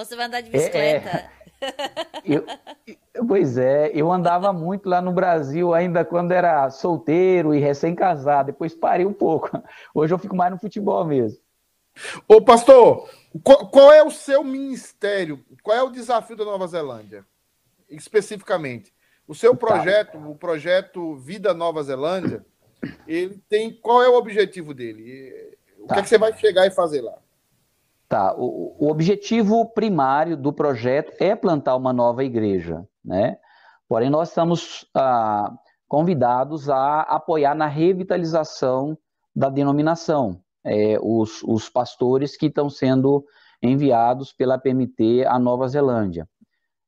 Ou 0.00 0.04
você 0.06 0.16
vai 0.16 0.24
andar 0.24 0.40
de 0.40 0.48
bicicleta. 0.48 1.30
É, 1.60 1.66
é. 1.66 2.06
Eu, 2.24 2.46
pois 3.28 3.58
é, 3.58 3.90
eu 3.92 4.10
andava 4.10 4.50
muito 4.50 4.88
lá 4.88 5.02
no 5.02 5.12
Brasil, 5.12 5.74
ainda 5.74 6.06
quando 6.06 6.32
era 6.32 6.70
solteiro 6.70 7.54
e 7.54 7.60
recém-casado. 7.60 8.46
Depois 8.46 8.74
parei 8.74 9.04
um 9.04 9.12
pouco. 9.12 9.50
Hoje 9.94 10.14
eu 10.14 10.18
fico 10.18 10.34
mais 10.34 10.50
no 10.50 10.58
futebol 10.58 11.04
mesmo. 11.04 11.38
Ô, 12.26 12.40
pastor, 12.40 13.10
qual, 13.44 13.68
qual 13.68 13.92
é 13.92 14.02
o 14.02 14.10
seu 14.10 14.42
ministério? 14.42 15.44
Qual 15.62 15.76
é 15.76 15.82
o 15.82 15.90
desafio 15.90 16.34
da 16.34 16.46
Nova 16.46 16.66
Zelândia? 16.66 17.22
Especificamente. 17.86 18.94
O 19.28 19.34
seu 19.34 19.54
tá. 19.54 19.66
projeto, 19.66 20.12
tá. 20.12 20.26
o 20.26 20.34
projeto 20.34 21.16
Vida 21.16 21.52
Nova 21.52 21.82
Zelândia, 21.82 22.42
ele 23.06 23.38
tem. 23.50 23.70
Qual 23.70 24.02
é 24.02 24.08
o 24.08 24.16
objetivo 24.16 24.72
dele? 24.72 25.58
O 25.78 25.86
tá. 25.86 25.96
que, 25.96 26.00
é 26.00 26.02
que 26.04 26.08
você 26.08 26.16
vai 26.16 26.34
chegar 26.38 26.66
e 26.66 26.70
fazer 26.70 27.02
lá? 27.02 27.18
Tá, 28.10 28.34
o, 28.36 28.74
o, 28.76 28.90
objetivo 28.90 29.64
primário 29.72 30.36
do 30.36 30.52
projeto 30.52 31.12
é 31.20 31.36
plantar 31.36 31.76
uma 31.76 31.92
nova 31.92 32.24
igreja. 32.24 32.84
né? 33.04 33.38
Porém, 33.88 34.10
nós 34.10 34.30
estamos 34.30 34.84
ah, 34.92 35.54
convidados 35.86 36.68
a 36.68 37.02
apoiar 37.02 37.54
na 37.54 37.68
revitalização 37.68 38.98
da 39.32 39.48
denominação, 39.48 40.42
é, 40.64 40.98
os, 41.00 41.40
os 41.44 41.68
pastores 41.68 42.36
que 42.36 42.46
estão 42.46 42.68
sendo 42.68 43.24
enviados 43.62 44.32
pela 44.32 44.58
PMT 44.58 45.24
à 45.28 45.38
Nova 45.38 45.68
Zelândia. 45.68 46.28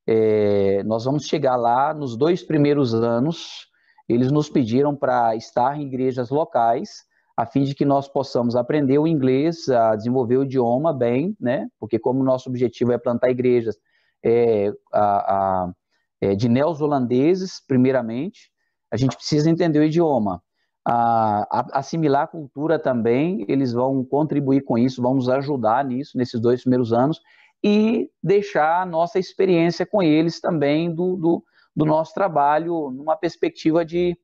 É, 0.05 0.83
nós 0.83 1.05
vamos 1.05 1.25
chegar 1.25 1.55
lá 1.55 1.93
nos 1.93 2.17
dois 2.17 2.43
primeiros 2.43 2.93
anos. 2.93 3.69
Eles 4.09 4.29
nos 4.29 4.49
pediram 4.49 4.93
para 4.93 5.37
estar 5.37 5.79
em 5.79 5.83
igrejas 5.83 6.29
locais, 6.29 7.05
a 7.35 7.45
fim 7.45 7.63
de 7.63 7.73
que 7.73 7.85
nós 7.85 8.07
possamos 8.07 8.55
aprender 8.55 8.99
o 8.99 9.07
inglês, 9.07 9.67
a 9.69 9.95
desenvolver 9.95 10.37
o 10.37 10.43
idioma 10.43 10.93
bem, 10.93 11.35
né? 11.39 11.67
Porque 11.79 11.97
como 11.97 12.23
nosso 12.23 12.49
objetivo 12.49 12.91
é 12.91 12.97
plantar 12.97 13.29
igrejas 13.29 13.75
é, 14.23 14.71
a, 14.91 15.03
a, 15.03 15.73
é, 16.21 16.35
de 16.35 16.47
neos-holandeses, 16.47 17.61
primeiramente, 17.67 18.51
a 18.91 18.97
gente 18.97 19.15
precisa 19.15 19.49
entender 19.49 19.79
o 19.79 19.83
idioma. 19.83 20.41
A, 20.85 21.79
assimilar 21.79 22.23
a 22.23 22.27
cultura 22.27 22.77
também, 22.77 23.45
eles 23.47 23.73
vão 23.73 24.03
contribuir 24.03 24.61
com 24.61 24.77
isso, 24.77 25.01
vão 25.01 25.15
nos 25.15 25.29
ajudar 25.29 25.83
nisso, 25.83 26.17
nesses 26.17 26.39
dois 26.39 26.61
primeiros 26.61 26.93
anos, 26.93 27.19
e 27.63 28.09
deixar 28.21 28.81
a 28.81 28.85
nossa 28.85 29.17
experiência 29.17 29.85
com 29.85 30.03
eles 30.03 30.39
também 30.39 30.93
do, 30.93 31.15
do, 31.15 31.43
do 31.75 31.85
nosso 31.85 32.13
trabalho 32.13 32.91
numa 32.91 33.15
perspectiva 33.15 33.85
de 33.85 34.17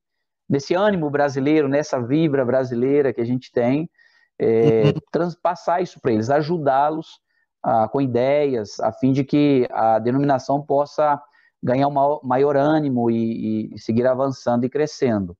desse 0.49 0.73
ânimo 0.73 1.09
brasileiro, 1.09 1.67
nessa 1.67 2.01
vibra 2.01 2.43
brasileira 2.43 3.13
que 3.13 3.21
a 3.21 3.25
gente 3.25 3.51
tem, 3.51 3.89
é, 4.39 4.85
uhum. 4.85 4.93
transpassar 5.11 5.81
isso 5.81 5.99
para 6.01 6.11
eles, 6.11 6.29
ajudá-los 6.29 7.19
ah, 7.61 7.87
com 7.87 8.01
ideias, 8.01 8.79
a 8.79 8.91
fim 8.91 9.11
de 9.11 9.23
que 9.23 9.67
a 9.71 9.99
denominação 9.99 10.61
possa 10.61 11.21
ganhar 11.61 11.87
um 11.89 12.19
maior 12.23 12.55
ânimo 12.55 13.11
e, 13.11 13.73
e 13.73 13.79
seguir 13.79 14.07
avançando 14.07 14.65
e 14.65 14.69
crescendo. 14.69 15.37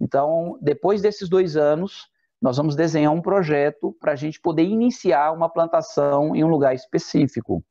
Então, 0.00 0.58
depois 0.62 1.02
desses 1.02 1.28
dois 1.28 1.56
anos, 1.56 2.08
nós 2.40 2.56
vamos 2.56 2.74
desenhar 2.74 3.12
um 3.12 3.20
projeto 3.20 3.94
para 4.00 4.12
a 4.12 4.16
gente 4.16 4.40
poder 4.40 4.62
iniciar 4.62 5.32
uma 5.32 5.48
plantação 5.48 6.34
em 6.34 6.42
um 6.42 6.48
lugar 6.48 6.74
específico, 6.74 7.62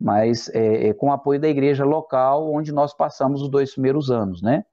mas 0.00 0.48
é, 0.48 0.88
é, 0.88 0.94
com 0.94 1.08
o 1.08 1.12
apoio 1.12 1.38
da 1.38 1.48
igreja 1.48 1.84
local, 1.84 2.52
onde 2.52 2.72
nós 2.72 2.94
passamos 2.94 3.42
os 3.42 3.50
dois 3.50 3.72
primeiros 3.72 4.10
anos, 4.10 4.42
né? 4.42 4.64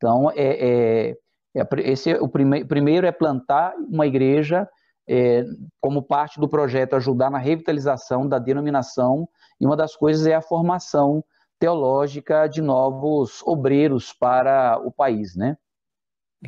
Então, 0.00 0.30
é, 0.30 1.10
é, 1.14 1.16
é 1.54 1.66
esse 1.80 2.10
é 2.10 2.18
o 2.18 2.26
prime 2.26 2.64
primeiro 2.64 3.06
é 3.06 3.12
plantar 3.12 3.74
uma 3.76 4.06
igreja 4.06 4.66
é, 5.06 5.44
como 5.78 6.02
parte 6.02 6.40
do 6.40 6.48
projeto 6.48 6.96
ajudar 6.96 7.30
na 7.30 7.36
revitalização 7.36 8.26
da 8.26 8.38
denominação 8.38 9.28
e 9.60 9.66
uma 9.66 9.76
das 9.76 9.94
coisas 9.94 10.26
é 10.26 10.34
a 10.34 10.40
formação 10.40 11.22
teológica 11.58 12.46
de 12.46 12.62
novos 12.62 13.42
obreiros 13.42 14.10
para 14.14 14.80
o 14.82 14.90
país, 14.90 15.36
né? 15.36 15.58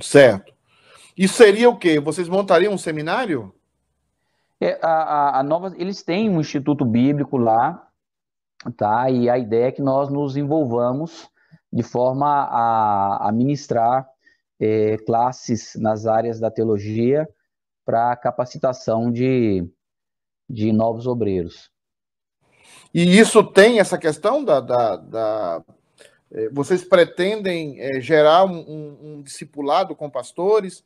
Certo. 0.00 0.54
Isso 1.14 1.34
seria 1.34 1.68
o 1.68 1.76
quê? 1.76 2.00
Vocês 2.00 2.26
montariam 2.26 2.72
um 2.72 2.78
seminário? 2.78 3.54
É, 4.58 4.78
a, 4.80 4.88
a, 4.88 5.40
a 5.40 5.42
nova, 5.42 5.74
eles 5.76 6.02
têm 6.02 6.30
um 6.30 6.40
instituto 6.40 6.86
bíblico 6.86 7.36
lá, 7.36 7.86
tá? 8.78 9.10
E 9.10 9.28
a 9.28 9.36
ideia 9.36 9.66
é 9.66 9.72
que 9.72 9.82
nós 9.82 10.08
nos 10.08 10.38
envolvamos 10.38 11.30
de 11.72 11.82
forma 11.82 12.26
a, 12.26 13.28
a 13.28 13.32
ministrar 13.32 14.06
é, 14.60 14.98
classes 14.98 15.74
nas 15.76 16.06
áreas 16.06 16.38
da 16.38 16.50
teologia 16.50 17.28
para 17.84 18.14
capacitação 18.16 19.10
de, 19.10 19.66
de 20.48 20.72
novos 20.72 21.06
obreiros. 21.06 21.70
E 22.94 23.18
isso 23.18 23.42
tem 23.42 23.80
essa 23.80 23.96
questão 23.96 24.44
da, 24.44 24.60
da, 24.60 24.96
da 24.96 25.64
é, 26.30 26.48
vocês 26.50 26.84
pretendem 26.84 27.80
é, 27.80 28.00
gerar 28.00 28.44
um, 28.44 28.58
um, 28.58 28.98
um, 29.02 29.22
discipulado 29.22 29.96
com 29.96 30.10
pastores, 30.10 30.84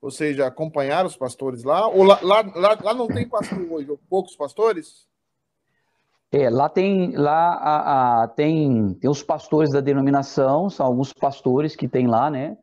ou 0.00 0.10
seja, 0.10 0.46
acompanhar 0.46 1.04
os 1.04 1.16
pastores 1.16 1.64
lá? 1.64 1.88
Ou 1.88 2.04
lá, 2.04 2.20
lá, 2.22 2.42
lá, 2.54 2.78
lá 2.80 2.94
não 2.94 3.08
tem 3.08 3.28
pastor 3.28 3.60
hoje, 3.70 3.90
ou 3.90 3.98
poucos 4.08 4.36
pastores? 4.36 5.07
É, 6.30 6.50
lá 6.50 6.68
tem 6.68 7.16
lá 7.16 7.54
a, 7.54 8.22
a, 8.22 8.28
tem, 8.28 8.94
tem 8.94 9.08
os 9.08 9.22
pastores 9.22 9.72
da 9.72 9.80
denominação, 9.80 10.68
são 10.68 10.84
alguns 10.84 11.12
pastores 11.12 11.74
que 11.74 11.88
tem 11.88 12.06
lá, 12.06 12.30
né, 12.30 12.56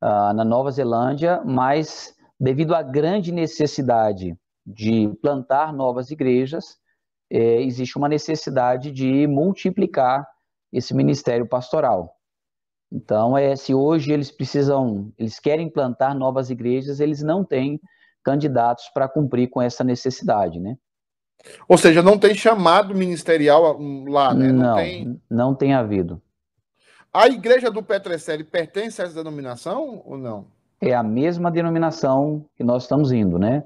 a, 0.00 0.34
na 0.34 0.44
Nova 0.44 0.70
Zelândia, 0.70 1.42
mas 1.44 2.14
devido 2.38 2.74
à 2.74 2.82
grande 2.82 3.32
necessidade 3.32 4.36
de 4.66 5.08
plantar 5.22 5.72
novas 5.72 6.10
igrejas, 6.10 6.76
é, 7.30 7.62
existe 7.62 7.96
uma 7.96 8.08
necessidade 8.08 8.90
de 8.90 9.26
multiplicar 9.26 10.26
esse 10.72 10.94
ministério 10.94 11.48
pastoral. 11.48 12.14
Então, 12.92 13.38
é, 13.38 13.54
se 13.56 13.74
hoje 13.74 14.12
eles 14.12 14.30
precisam, 14.30 15.12
eles 15.16 15.38
querem 15.38 15.70
plantar 15.70 16.14
novas 16.14 16.50
igrejas, 16.50 17.00
eles 17.00 17.22
não 17.22 17.44
têm 17.44 17.80
candidatos 18.24 18.88
para 18.92 19.08
cumprir 19.08 19.48
com 19.48 19.62
essa 19.62 19.84
necessidade, 19.84 20.58
né? 20.58 20.76
Ou 21.68 21.78
seja, 21.78 22.02
não 22.02 22.18
tem 22.18 22.34
chamado 22.34 22.94
ministerial 22.94 23.78
lá, 24.08 24.34
né? 24.34 24.52
Não, 24.52 24.62
não 24.62 24.76
tem, 24.76 25.20
não 25.30 25.54
tem 25.54 25.74
havido. 25.74 26.20
A 27.12 27.26
igreja 27.26 27.70
do 27.70 27.82
Petrecelli 27.82 28.44
pertence 28.44 29.00
a 29.00 29.04
essa 29.04 29.14
denominação 29.14 30.02
ou 30.04 30.16
não? 30.16 30.46
É 30.80 30.94
a 30.94 31.02
mesma 31.02 31.50
denominação 31.50 32.46
que 32.56 32.62
nós 32.62 32.84
estamos 32.84 33.12
indo, 33.12 33.38
né? 33.38 33.64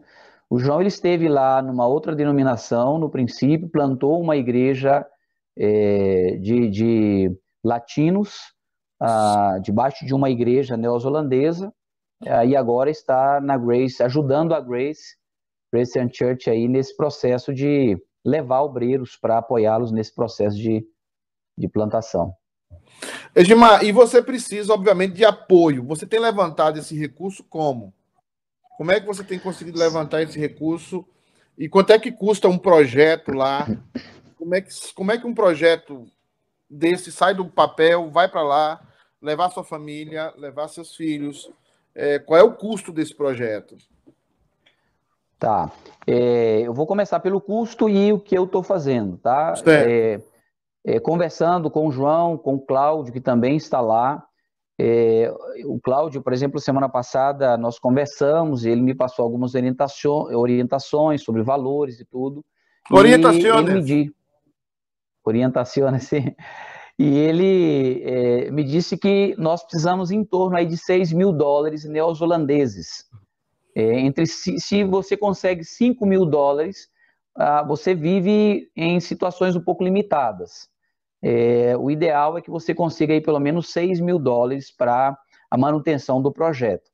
O 0.49 0.59
João 0.59 0.81
ele 0.81 0.89
esteve 0.89 1.29
lá 1.29 1.61
numa 1.61 1.87
outra 1.87 2.15
denominação, 2.15 2.99
no 2.99 3.11
princípio, 3.11 3.69
plantou 3.69 4.21
uma 4.21 4.37
igreja 4.37 5.07
é, 5.57 6.39
de, 6.41 6.71
de, 6.71 7.37
latinos 7.63 8.55
ah, 9.01 9.59
debaixo 9.63 10.05
de 10.05 10.15
uma 10.15 10.31
igreja 10.31 10.77
neozelandesa 10.77 11.73
ah, 12.27 12.45
e 12.45 12.55
agora 12.55 12.91
está 12.91 13.41
na 13.41 13.57
Grace, 13.57 14.03
ajudando 14.03 14.55
a 14.55 14.61
Grace, 14.61 15.17
Christian 15.75 16.09
Church 16.13 16.49
aí 16.49 16.69
nesse 16.69 16.97
processo 16.97 17.53
de 17.53 18.01
levar 18.25 18.63
obreiros 18.63 19.17
para 19.17 19.39
apoiá-los 19.39 19.91
nesse 19.91 20.15
processo 20.15 20.57
de, 20.57 20.87
de 21.59 21.69
plantação. 21.69 22.33
Edmar, 23.35 23.85
e 23.85 23.91
você 23.91 24.23
precisa, 24.23 24.73
obviamente, 24.73 25.15
de 25.15 25.25
apoio. 25.25 25.85
Você 25.85 26.07
tem 26.07 26.21
levantado 26.21 26.79
esse 26.79 26.97
recurso 26.97 27.43
como? 27.43 27.93
Como 28.77 28.93
é 28.93 29.01
que 29.01 29.07
você 29.07 29.25
tem 29.25 29.39
conseguido 29.39 29.79
levantar 29.79 30.23
esse 30.23 30.39
recurso? 30.39 31.05
E 31.59 31.69
quanto 31.69 31.93
é 31.93 31.99
que 31.99 32.13
custa 32.13 32.49
um 32.49 32.59
projeto 32.59 33.33
lá 33.33 33.67
como 34.45 34.55
é 34.55 34.61
que, 34.61 34.71
como 34.95 35.11
é 35.11 35.19
que 35.19 35.27
um 35.27 35.35
projeto 35.35 36.07
desse 36.69 37.11
sai 37.11 37.35
do 37.35 37.47
papel, 37.47 38.11
vai 38.11 38.29
para 38.29 38.43
lá, 38.43 38.87
levar 39.21 39.51
sua 39.51 39.65
família, 39.65 40.35
levar 40.37 40.69
seus 40.69 40.95
filhos? 40.95 41.51
É, 41.95 42.19
qual 42.19 42.39
é 42.39 42.43
o 42.43 42.53
custo 42.53 42.93
desse 42.93 43.15
projeto? 43.15 43.77
Tá. 45.39 45.71
É, 46.07 46.61
eu 46.61 46.73
vou 46.73 46.87
começar 46.87 47.21
pelo 47.21 47.41
custo 47.41 47.89
e 47.89 48.13
o 48.13 48.19
que 48.19 48.37
eu 48.37 48.45
estou 48.45 48.63
fazendo, 48.63 49.17
tá? 49.19 49.55
É, 49.67 50.21
é, 50.87 51.01
conversando 51.01 51.71
com 51.71 51.89
o 51.89 51.91
João, 51.91 52.37
com 52.37 52.55
o 52.55 52.61
Cláudio, 52.61 53.13
que 53.13 53.21
também 53.21 53.57
está 53.57 53.81
lá. 53.81 54.23
É, 54.79 55.33
o 55.65 55.79
Cláudio, 55.81 56.23
por 56.23 56.33
exemplo, 56.33 56.61
semana 56.61 56.89
passada 56.89 57.57
nós 57.57 57.79
conversamos 57.79 58.65
e 58.65 58.71
ele 58.71 58.83
me 58.83 58.95
passou 58.95 59.25
algumas 59.25 59.55
orientações, 59.55 60.35
orientações 60.35 61.23
sobre 61.23 61.43
valores 61.43 62.01
e 62.01 62.05
tudo. 62.05 62.45
Orientações 62.91 63.45
orientação 65.25 65.89
assim. 65.89 66.35
E 66.99 67.19
ele 67.19 68.03
é, 68.05 68.51
me 68.53 68.63
disse 68.63 68.97
que 68.97 69.35
nós 69.37 69.65
precisamos 69.65 70.11
em 70.13 70.23
torno 70.23 70.57
aí 70.57 70.65
de 70.67 70.77
6 70.77 71.13
mil 71.13 71.33
dólares 71.33 71.85
neozelandeses. 71.85 73.05
É, 73.75 74.01
entre 74.01 74.27
se, 74.27 74.61
se, 74.61 74.85
você 74.85 75.17
consegue 75.17 75.65
5 75.65 76.07
mil 76.07 76.25
dólares, 76.25 76.89
ah, 77.37 77.63
você 77.63 77.95
vive 77.95 78.71
em 78.77 79.01
situações 79.01 79.57
um 79.57 79.61
pouco 79.61 79.83
limitadas. 79.83 80.69
É, 81.23 81.77
o 81.77 81.91
ideal 81.91 82.39
é 82.39 82.43
que 82.43 82.51
você 82.51 82.75
consiga 82.75 83.13
aí 83.13 83.21
pelo 83.21 83.41
menos 83.41 83.73
6 83.73 84.01
mil 84.01 84.19
dólares 84.19 84.71
para 84.71 85.17
a 85.51 85.57
manutenção 85.59 86.21
do 86.21 86.31
projeto, 86.31 86.91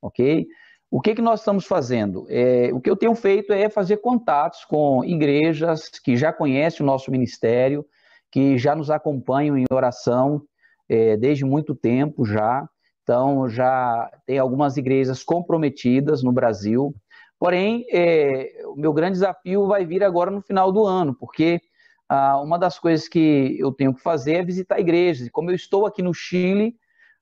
ok? 0.00 0.46
O 0.90 1.00
que, 1.00 1.14
que 1.14 1.22
nós 1.22 1.40
estamos 1.40 1.66
fazendo? 1.66 2.26
É, 2.28 2.70
o 2.72 2.80
que 2.80 2.88
eu 2.88 2.96
tenho 2.96 3.14
feito 3.14 3.52
é 3.52 3.68
fazer 3.70 3.96
contatos 3.96 4.64
com 4.64 5.02
igrejas 5.02 5.88
que 5.88 6.16
já 6.16 6.32
conhecem 6.32 6.84
o 6.84 6.86
nosso 6.86 7.10
ministério, 7.10 7.84
que 8.30 8.58
já 8.58 8.74
nos 8.76 8.90
acompanham 8.90 9.56
em 9.56 9.64
oração 9.70 10.42
é, 10.88 11.16
desde 11.16 11.44
muito 11.44 11.74
tempo 11.74 12.24
já. 12.26 12.68
Então, 13.12 13.46
já 13.46 14.10
tem 14.24 14.38
algumas 14.38 14.78
igrejas 14.78 15.22
comprometidas 15.22 16.22
no 16.22 16.32
Brasil. 16.32 16.94
Porém, 17.38 17.84
é, 17.92 18.62
o 18.68 18.74
meu 18.74 18.90
grande 18.90 19.12
desafio 19.12 19.66
vai 19.66 19.84
vir 19.84 20.02
agora 20.02 20.30
no 20.30 20.40
final 20.40 20.72
do 20.72 20.86
ano, 20.86 21.14
porque 21.14 21.60
ah, 22.08 22.40
uma 22.40 22.58
das 22.58 22.78
coisas 22.78 23.06
que 23.08 23.54
eu 23.58 23.70
tenho 23.70 23.92
que 23.92 24.00
fazer 24.00 24.36
é 24.36 24.42
visitar 24.42 24.80
igrejas. 24.80 25.28
Como 25.30 25.50
eu 25.50 25.54
estou 25.54 25.84
aqui 25.84 26.00
no 26.00 26.14
Chile, 26.14 26.74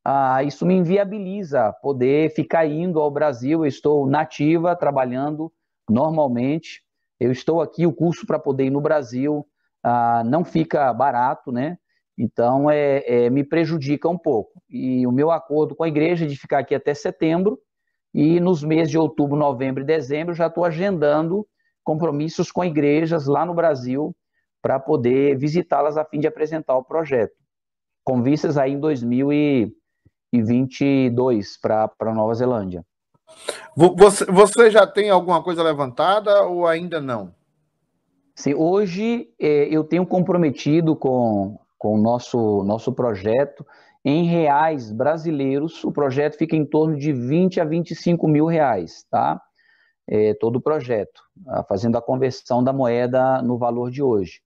ah, 0.04 0.44
isso 0.44 0.64
me 0.64 0.74
inviabiliza 0.74 1.72
poder 1.82 2.30
ficar 2.36 2.64
indo 2.66 3.00
ao 3.00 3.10
Brasil. 3.10 3.64
Eu 3.64 3.66
estou 3.66 4.06
nativa, 4.06 4.76
trabalhando 4.76 5.52
normalmente. 5.88 6.84
Eu 7.18 7.32
estou 7.32 7.60
aqui, 7.60 7.84
o 7.84 7.92
custo 7.92 8.24
para 8.24 8.38
poder 8.38 8.66
ir 8.66 8.70
no 8.70 8.80
Brasil 8.80 9.44
ah, 9.82 10.22
não 10.24 10.44
fica 10.44 10.94
barato, 10.94 11.50
né? 11.50 11.76
Então, 12.22 12.70
é, 12.70 13.02
é, 13.06 13.30
me 13.30 13.42
prejudica 13.42 14.06
um 14.06 14.18
pouco. 14.18 14.62
E 14.68 15.06
o 15.06 15.12
meu 15.12 15.30
acordo 15.30 15.74
com 15.74 15.82
a 15.82 15.88
igreja 15.88 16.26
é 16.26 16.28
de 16.28 16.36
ficar 16.36 16.58
aqui 16.58 16.74
até 16.74 16.92
setembro, 16.92 17.58
e 18.12 18.38
nos 18.38 18.62
meses 18.62 18.90
de 18.90 18.98
outubro, 18.98 19.38
novembro 19.38 19.82
e 19.82 19.86
dezembro, 19.86 20.34
já 20.34 20.48
estou 20.48 20.66
agendando 20.66 21.46
compromissos 21.82 22.52
com 22.52 22.62
igrejas 22.62 23.26
lá 23.26 23.46
no 23.46 23.54
Brasil 23.54 24.14
para 24.60 24.78
poder 24.78 25.38
visitá-las 25.38 25.96
a 25.96 26.04
fim 26.04 26.20
de 26.20 26.26
apresentar 26.26 26.76
o 26.76 26.84
projeto, 26.84 27.32
com 28.04 28.22
vistas 28.22 28.58
aí 28.58 28.72
em 28.72 28.78
2022 28.78 31.58
para 31.58 32.12
Nova 32.12 32.34
Zelândia. 32.34 32.84
Você, 33.74 34.26
você 34.26 34.70
já 34.70 34.86
tem 34.86 35.08
alguma 35.08 35.42
coisa 35.42 35.62
levantada 35.62 36.42
ou 36.42 36.66
ainda 36.66 37.00
não? 37.00 37.34
Sim, 38.34 38.52
hoje 38.52 39.32
é, 39.40 39.74
eu 39.74 39.84
tenho 39.84 40.04
comprometido 40.04 40.94
com, 40.94 41.58
com 41.80 41.94
o 41.94 41.98
nosso, 41.98 42.62
nosso 42.62 42.92
projeto 42.92 43.66
em 44.04 44.26
reais 44.26 44.92
brasileiros, 44.92 45.82
o 45.82 45.90
projeto 45.90 46.36
fica 46.36 46.54
em 46.54 46.64
torno 46.64 46.94
de 46.94 47.10
20 47.10 47.58
a 47.58 47.64
25 47.64 48.28
mil 48.28 48.44
reais, 48.44 49.06
tá? 49.10 49.40
É, 50.06 50.34
todo 50.34 50.56
o 50.56 50.60
projeto, 50.60 51.22
ah, 51.48 51.64
fazendo 51.64 51.96
a 51.96 52.02
conversão 52.02 52.62
da 52.62 52.72
moeda 52.72 53.40
no 53.40 53.56
valor 53.56 53.90
de 53.90 54.02
hoje. 54.02 54.42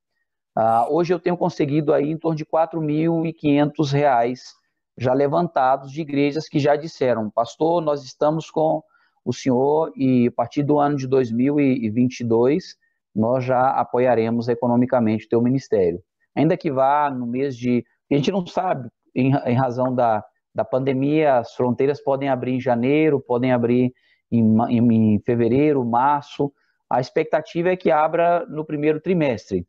Ah, 0.54 0.86
hoje 0.88 1.12
eu 1.12 1.18
tenho 1.18 1.36
conseguido 1.36 1.92
aí 1.92 2.08
em 2.08 2.16
torno 2.16 2.36
de 2.36 2.46
4.500 2.46 3.90
reais 3.92 4.54
já 4.96 5.12
levantados 5.12 5.90
de 5.90 6.02
igrejas 6.02 6.48
que 6.48 6.60
já 6.60 6.76
disseram, 6.76 7.28
pastor, 7.30 7.82
nós 7.82 8.04
estamos 8.04 8.48
com 8.48 8.80
o 9.24 9.32
senhor 9.32 9.92
e 9.96 10.28
a 10.28 10.32
partir 10.32 10.62
do 10.62 10.78
ano 10.78 10.96
de 10.96 11.08
2022 11.08 12.76
nós 13.12 13.44
já 13.44 13.70
apoiaremos 13.70 14.48
economicamente 14.48 15.26
o 15.26 15.28
teu 15.28 15.42
ministério. 15.42 16.00
Ainda 16.34 16.56
que 16.56 16.70
vá 16.70 17.10
no 17.10 17.26
mês 17.26 17.56
de... 17.56 17.84
A 18.10 18.14
gente 18.14 18.30
não 18.30 18.46
sabe, 18.46 18.88
em, 19.14 19.32
em 19.46 19.54
razão 19.54 19.94
da, 19.94 20.24
da 20.54 20.64
pandemia, 20.64 21.38
as 21.38 21.54
fronteiras 21.54 22.02
podem 22.02 22.28
abrir 22.28 22.52
em 22.52 22.60
janeiro, 22.60 23.20
podem 23.20 23.52
abrir 23.52 23.92
em, 24.30 24.56
em, 24.68 25.14
em 25.14 25.18
fevereiro, 25.20 25.84
março. 25.84 26.52
A 26.88 27.00
expectativa 27.00 27.70
é 27.70 27.76
que 27.76 27.90
abra 27.90 28.46
no 28.46 28.64
primeiro 28.64 29.00
trimestre. 29.00 29.66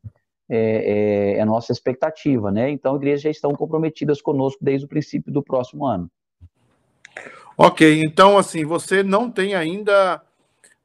É, 0.48 0.58
é, 0.58 1.38
é, 1.38 1.40
a 1.40 1.46
nossa 1.46 1.72
expectativa, 1.72 2.52
né? 2.52 2.70
Então, 2.70 2.94
igrejas 2.94 3.22
já 3.22 3.30
estão 3.30 3.50
comprometidas 3.52 4.22
conosco 4.22 4.64
desde 4.64 4.86
o 4.86 4.88
princípio 4.88 5.32
do 5.32 5.42
próximo 5.42 5.84
ano. 5.84 6.08
Ok, 7.58 8.00
então, 8.04 8.38
assim, 8.38 8.64
você 8.64 9.02
não 9.02 9.28
tem 9.28 9.56
ainda 9.56 10.22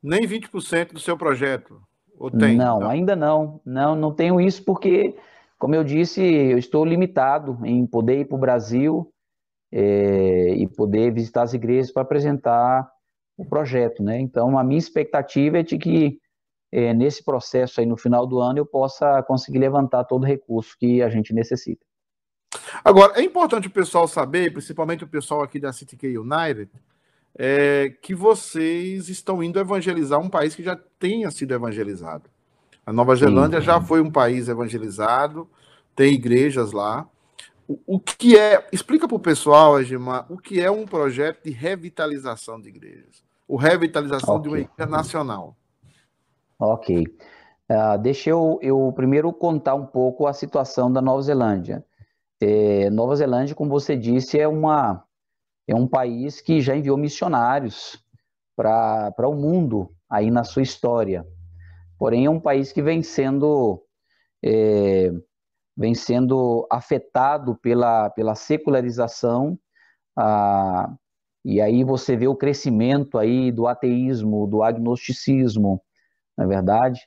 nem 0.01 0.21
20% 0.21 0.93
do 0.93 0.99
seu 0.99 1.15
projeto? 1.15 1.79
Ou 2.17 2.31
tem? 2.31 2.55
Não, 2.55 2.79
não, 2.79 2.89
ainda 2.89 3.15
não. 3.15 3.61
Não, 3.63 3.95
não 3.95 4.11
tenho 4.11 4.41
isso 4.41 4.63
porque 4.63 5.15
como 5.61 5.75
eu 5.75 5.83
disse, 5.83 6.19
eu 6.19 6.57
estou 6.57 6.83
limitado 6.83 7.59
em 7.63 7.85
poder 7.85 8.21
ir 8.21 8.25
para 8.25 8.35
o 8.35 8.39
Brasil 8.39 9.13
é, 9.71 10.55
e 10.55 10.67
poder 10.67 11.13
visitar 11.13 11.43
as 11.43 11.53
igrejas 11.53 11.91
para 11.91 12.01
apresentar 12.01 12.91
o 13.37 13.45
projeto, 13.45 14.01
né? 14.01 14.19
Então, 14.19 14.57
a 14.57 14.63
minha 14.63 14.79
expectativa 14.79 15.59
é 15.59 15.63
de 15.63 15.77
que 15.77 16.19
é, 16.71 16.95
nesse 16.95 17.23
processo 17.23 17.79
aí 17.79 17.85
no 17.85 17.95
final 17.95 18.25
do 18.25 18.39
ano 18.39 18.57
eu 18.57 18.65
possa 18.65 19.21
conseguir 19.21 19.59
levantar 19.59 20.03
todo 20.05 20.23
o 20.23 20.25
recurso 20.25 20.75
que 20.79 20.99
a 20.99 21.09
gente 21.09 21.31
necessita. 21.31 21.85
Agora, 22.83 23.13
é 23.19 23.23
importante 23.23 23.67
o 23.67 23.71
pessoal 23.71 24.07
saber, 24.07 24.51
principalmente 24.51 25.03
o 25.03 25.07
pessoal 25.07 25.43
aqui 25.43 25.59
da 25.59 25.71
CityK 25.71 26.17
United, 26.17 26.71
é, 27.37 27.89
que 28.01 28.15
vocês 28.15 29.09
estão 29.09 29.43
indo 29.43 29.59
evangelizar 29.59 30.19
um 30.19 30.27
país 30.27 30.55
que 30.55 30.63
já 30.63 30.75
tenha 30.97 31.29
sido 31.29 31.53
evangelizado. 31.53 32.27
A 32.85 32.91
Nova 32.91 33.15
Zelândia 33.15 33.59
Sim. 33.59 33.65
já 33.65 33.81
foi 33.81 34.01
um 34.01 34.11
país 34.11 34.47
evangelizado, 34.47 35.47
tem 35.95 36.13
igrejas 36.13 36.71
lá. 36.71 37.07
O, 37.67 37.79
o 37.95 37.99
que 37.99 38.37
é. 38.37 38.67
Explica 38.71 39.07
para 39.07 39.15
o 39.15 39.19
pessoal, 39.19 39.79
Egimar, 39.79 40.25
o 40.29 40.37
que 40.37 40.59
é 40.59 40.69
um 40.69 40.85
projeto 40.85 41.43
de 41.43 41.51
revitalização 41.51 42.59
de 42.59 42.69
igrejas. 42.69 43.23
O 43.47 43.55
revitalização 43.55 44.35
okay. 44.35 44.41
de 44.41 44.49
uma 44.49 44.59
igreja 44.59 44.89
nacional. 44.89 45.55
Ok. 46.59 47.03
Uh, 47.69 47.97
deixa 48.01 48.29
eu, 48.29 48.59
eu 48.61 48.91
primeiro 48.95 49.31
contar 49.31 49.75
um 49.75 49.85
pouco 49.85 50.27
a 50.27 50.33
situação 50.33 50.91
da 50.91 51.01
Nova 51.01 51.21
Zelândia. 51.21 51.85
É, 52.41 52.89
Nova 52.89 53.15
Zelândia, 53.15 53.55
como 53.55 53.69
você 53.69 53.95
disse, 53.95 54.39
é, 54.39 54.47
uma, 54.47 55.03
é 55.67 55.75
um 55.75 55.87
país 55.87 56.41
que 56.41 56.59
já 56.59 56.75
enviou 56.75 56.97
missionários 56.97 58.03
para 58.55 59.27
o 59.27 59.35
mundo 59.35 59.91
aí 60.09 60.31
na 60.31 60.43
sua 60.43 60.63
história. 60.63 61.25
Porém, 62.01 62.25
é 62.25 62.29
um 62.31 62.39
país 62.39 62.71
que 62.71 62.81
vem 62.81 63.03
sendo, 63.03 63.79
é, 64.43 65.11
vem 65.77 65.93
sendo 65.93 66.65
afetado 66.67 67.55
pela, 67.57 68.09
pela 68.09 68.33
secularização, 68.33 69.55
ah, 70.17 70.91
e 71.45 71.61
aí 71.61 71.83
você 71.83 72.17
vê 72.17 72.27
o 72.27 72.35
crescimento 72.35 73.19
aí 73.19 73.51
do 73.51 73.67
ateísmo, 73.67 74.47
do 74.47 74.63
agnosticismo, 74.63 75.79
na 76.35 76.45
é 76.45 76.47
verdade, 76.47 77.01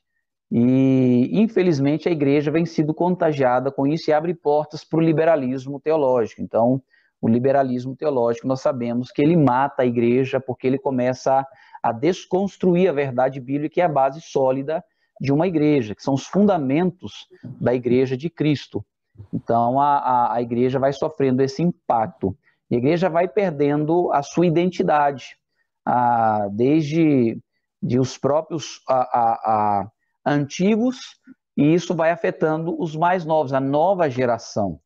e 0.49 1.29
infelizmente 1.33 2.09
a 2.09 2.13
igreja 2.13 2.53
vem 2.53 2.65
sido 2.65 2.95
contagiada 2.95 3.73
com 3.73 3.89
isso 3.89 4.11
e 4.11 4.13
abre 4.13 4.33
portas 4.33 4.85
para 4.85 5.01
o 5.01 5.03
liberalismo 5.03 5.81
teológico. 5.81 6.41
Então, 6.41 6.81
o 7.21 7.29
liberalismo 7.29 7.97
teológico, 7.97 8.47
nós 8.47 8.61
sabemos 8.61 9.11
que 9.11 9.23
ele 9.23 9.37
mata 9.37 9.83
a 9.83 9.87
igreja 9.87 10.39
porque 10.39 10.69
ele 10.69 10.79
começa 10.79 11.45
a 11.85 11.93
desconstruir 11.93 12.89
a 12.89 12.95
verdade 12.95 13.39
bíblica, 13.39 13.75
que 13.75 13.81
é 13.83 13.85
a 13.85 13.89
base 13.89 14.19
sólida 14.23 14.83
de 15.21 15.31
uma 15.31 15.47
igreja, 15.47 15.95
que 15.95 16.03
são 16.03 16.15
os 16.15 16.25
fundamentos 16.25 17.29
da 17.61 17.75
igreja 17.75 18.17
de 18.17 18.31
Cristo. 18.31 18.83
Então, 19.31 19.79
a, 19.79 19.99
a, 19.99 20.35
a 20.37 20.43
igreja 20.43 20.79
vai 20.79 20.95
sofrendo 20.95 21.43
esse 21.43 21.63
impacto. 21.63 22.35
a 22.73 22.75
igreja 22.75 23.11
vai 23.11 23.29
perdendo 23.29 24.11
a 24.15 24.23
sua 24.23 24.47
identidade, 24.47 25.37
a, 25.85 26.49
desde 26.51 27.39
de 27.83 28.01
os 28.01 28.17
próprios 28.17 28.81
a, 28.89 29.87
antigos, 30.25 31.21
e 31.55 31.75
isso 31.75 31.95
vai 31.95 32.11
afetando 32.11 32.81
os 32.81 32.97
mais 32.97 33.27
novos, 33.27 33.53
a 33.53 33.61
nova 33.61 34.09
geração. 34.09 34.81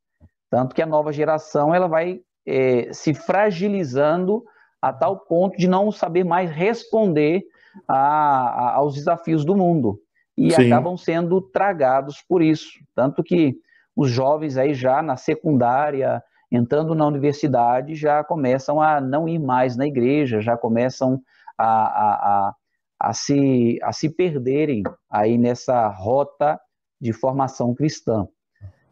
Tanto 0.51 0.74
que 0.74 0.82
a 0.82 0.86
nova 0.86 1.12
geração 1.12 1.72
ela 1.72 1.86
vai 1.86 2.20
é, 2.44 2.92
se 2.92 3.14
fragilizando 3.14 4.44
a 4.81 4.93
tal 4.93 5.18
ponto 5.18 5.57
de 5.57 5.68
não 5.68 5.91
saber 5.91 6.24
mais 6.24 6.51
responder 6.51 7.45
a, 7.87 7.97
a, 7.97 8.74
aos 8.76 8.95
desafios 8.95 9.45
do 9.45 9.57
mundo. 9.57 10.01
E 10.37 10.53
Sim. 10.53 10.66
acabam 10.66 10.97
sendo 10.97 11.41
tragados 11.41 12.22
por 12.29 12.43
isso. 12.43 12.70
Tanto 12.95 13.22
que 13.22 13.57
os 13.95 14.11
jovens 14.11 14.57
aí 14.57 14.72
já 14.74 15.03
na 15.03 15.16
secundária, 15.16 16.22
entrando 16.51 16.95
na 16.95 17.07
universidade, 17.07 17.95
já 17.95 18.22
começam 18.22 18.81
a 18.81 19.01
não 19.01 19.29
ir 19.29 19.39
mais 19.39 19.76
na 19.76 19.87
igreja, 19.87 20.41
já 20.41 20.57
começam 20.57 21.20
a, 21.57 21.66
a, 21.66 22.14
a, 22.49 22.55
a, 23.01 23.12
se, 23.12 23.79
a 23.83 23.93
se 23.93 24.09
perderem 24.09 24.85
aí 25.11 25.37
nessa 25.37 25.89
rota 25.89 26.59
de 27.01 27.12
formação 27.12 27.74
cristã. 27.74 28.26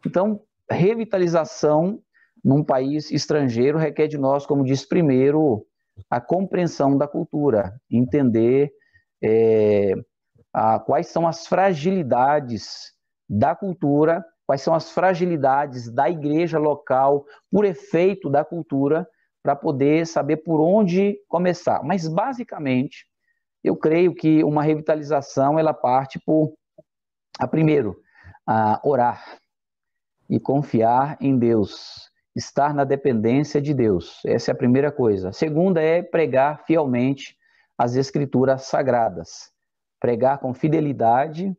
Então, 0.05 0.41
revitalização 0.69 1.99
num 2.43 2.63
país 2.63 3.11
estrangeiro 3.11 3.77
requer 3.77 4.07
de 4.07 4.17
nós, 4.17 4.45
como 4.45 4.63
diz 4.63 4.85
primeiro, 4.85 5.65
a 6.09 6.21
compreensão 6.21 6.97
da 6.97 7.07
cultura, 7.07 7.79
entender 7.89 8.71
é, 9.23 9.93
a, 10.53 10.79
quais 10.79 11.07
são 11.07 11.27
as 11.27 11.47
fragilidades 11.47 12.93
da 13.29 13.55
cultura, 13.55 14.23
quais 14.45 14.61
são 14.61 14.73
as 14.73 14.91
fragilidades 14.91 15.91
da 15.91 16.09
igreja 16.09 16.57
local 16.57 17.25
por 17.51 17.65
efeito 17.65 18.29
da 18.29 18.45
cultura, 18.45 19.07
para 19.43 19.55
poder 19.55 20.05
saber 20.05 20.37
por 20.37 20.59
onde 20.59 21.17
começar. 21.27 21.81
Mas, 21.83 22.07
basicamente, 22.07 23.05
eu 23.63 23.75
creio 23.75 24.13
que 24.13 24.43
uma 24.43 24.63
revitalização 24.63 25.57
ela 25.57 25.73
parte 25.73 26.19
por, 26.25 26.53
a 27.39 27.47
primeiro, 27.47 27.97
a 28.45 28.79
orar 28.83 29.37
e 30.29 30.39
confiar 30.39 31.17
em 31.21 31.37
Deus 31.37 32.09
estar 32.37 32.73
na 32.73 32.83
dependência 32.83 33.59
de 33.59 33.73
Deus. 33.73 34.21
Essa 34.25 34.51
é 34.51 34.53
a 34.53 34.57
primeira 34.57 34.91
coisa. 34.91 35.29
A 35.29 35.33
segunda 35.33 35.81
é 35.81 36.03
pregar 36.03 36.63
fielmente 36.65 37.35
as 37.77 37.95
escrituras 37.95 38.63
sagradas. 38.63 39.51
Pregar 39.99 40.39
com 40.39 40.53
fidelidade, 40.53 41.51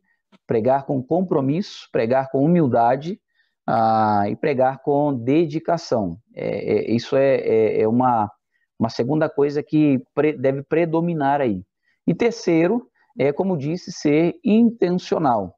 pregar 0.47 0.85
com 0.85 1.03
compromisso, 1.03 1.89
pregar 1.91 2.31
com 2.31 2.43
humildade 2.43 3.19
ah, 3.67 4.23
e 4.29 4.35
pregar 4.37 4.81
com 4.81 5.13
dedicação. 5.13 6.17
É, 6.33 6.47
é, 6.47 6.91
isso 6.91 7.17
é, 7.17 7.35
é, 7.35 7.81
é, 7.81 7.87
uma, 7.87 8.31
uma 8.79 8.89
segunda 8.89 9.29
coisa 9.29 9.61
que 9.61 10.01
pre, 10.15 10.31
deve 10.31 10.63
predominar 10.63 11.41
aí. 11.41 11.61
E 12.07 12.15
terceiro, 12.15 12.87
é, 13.17 13.33
como 13.33 13.57
disse, 13.57 13.91
ser 13.91 14.35
intencional. 14.45 15.55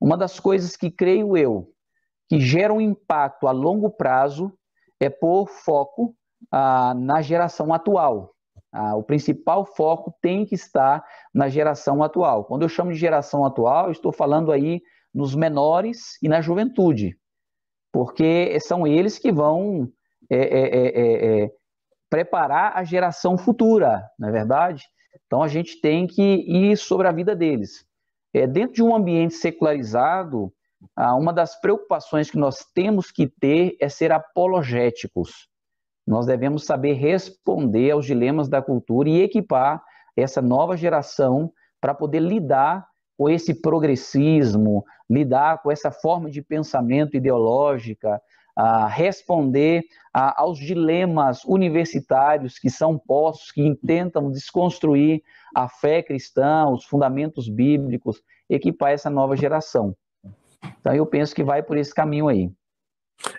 Uma 0.00 0.16
das 0.16 0.40
coisas 0.40 0.74
que 0.74 0.90
creio 0.90 1.36
eu 1.36 1.73
que 2.28 2.40
gera 2.40 2.72
um 2.72 2.80
impacto 2.80 3.46
a 3.46 3.52
longo 3.52 3.90
prazo 3.90 4.52
é 5.00 5.10
pôr 5.10 5.46
foco 5.46 6.14
ah, 6.50 6.94
na 6.94 7.20
geração 7.22 7.72
atual. 7.72 8.34
Ah, 8.72 8.96
o 8.96 9.02
principal 9.02 9.64
foco 9.64 10.14
tem 10.20 10.44
que 10.44 10.54
estar 10.54 11.04
na 11.32 11.48
geração 11.48 12.02
atual. 12.02 12.44
Quando 12.44 12.62
eu 12.62 12.68
chamo 12.68 12.92
de 12.92 12.98
geração 12.98 13.44
atual, 13.44 13.90
estou 13.90 14.12
falando 14.12 14.50
aí 14.50 14.82
nos 15.14 15.34
menores 15.34 16.20
e 16.22 16.28
na 16.28 16.40
juventude. 16.40 17.16
porque 17.92 18.58
são 18.60 18.86
eles 18.86 19.18
que 19.18 19.30
vão 19.30 19.88
é, 20.28 20.36
é, 20.36 20.88
é, 20.88 21.44
é 21.44 21.50
preparar 22.10 22.76
a 22.76 22.84
geração 22.84 23.36
futura, 23.36 24.08
não 24.16 24.28
é 24.28 24.32
verdade? 24.32 24.84
Então 25.26 25.42
a 25.42 25.48
gente 25.48 25.80
tem 25.80 26.06
que 26.06 26.22
ir 26.22 26.76
sobre 26.76 27.08
a 27.08 27.12
vida 27.12 27.34
deles. 27.34 27.84
É, 28.32 28.46
dentro 28.46 28.74
de 28.74 28.82
um 28.84 28.94
ambiente 28.94 29.34
secularizado, 29.34 30.52
uma 30.96 31.32
das 31.32 31.60
preocupações 31.60 32.30
que 32.30 32.38
nós 32.38 32.64
temos 32.74 33.10
que 33.10 33.26
ter 33.26 33.76
é 33.80 33.88
ser 33.88 34.12
apologéticos. 34.12 35.48
Nós 36.06 36.26
devemos 36.26 36.64
saber 36.64 36.92
responder 36.94 37.90
aos 37.90 38.04
dilemas 38.04 38.48
da 38.48 38.60
cultura 38.60 39.08
e 39.08 39.22
equipar 39.22 39.82
essa 40.16 40.42
nova 40.42 40.76
geração 40.76 41.52
para 41.80 41.94
poder 41.94 42.20
lidar 42.20 42.86
com 43.16 43.28
esse 43.28 43.60
progressismo, 43.60 44.84
lidar 45.08 45.62
com 45.62 45.70
essa 45.70 45.90
forma 45.90 46.30
de 46.30 46.42
pensamento 46.42 47.16
ideológica, 47.16 48.20
responder 48.90 49.82
aos 50.12 50.58
dilemas 50.58 51.44
universitários 51.44 52.58
que 52.58 52.70
são 52.70 52.98
postos, 52.98 53.50
que 53.50 53.74
tentam 53.86 54.30
desconstruir 54.30 55.22
a 55.54 55.68
fé 55.68 56.02
cristã, 56.02 56.68
os 56.68 56.84
fundamentos 56.84 57.48
bíblicos, 57.48 58.22
equipar 58.48 58.92
essa 58.92 59.08
nova 59.08 59.36
geração. 59.36 59.96
Então 60.80 60.94
eu 60.94 61.06
penso 61.06 61.34
que 61.34 61.42
vai 61.42 61.62
por 61.62 61.76
esse 61.76 61.94
caminho 61.94 62.28
aí. 62.28 62.50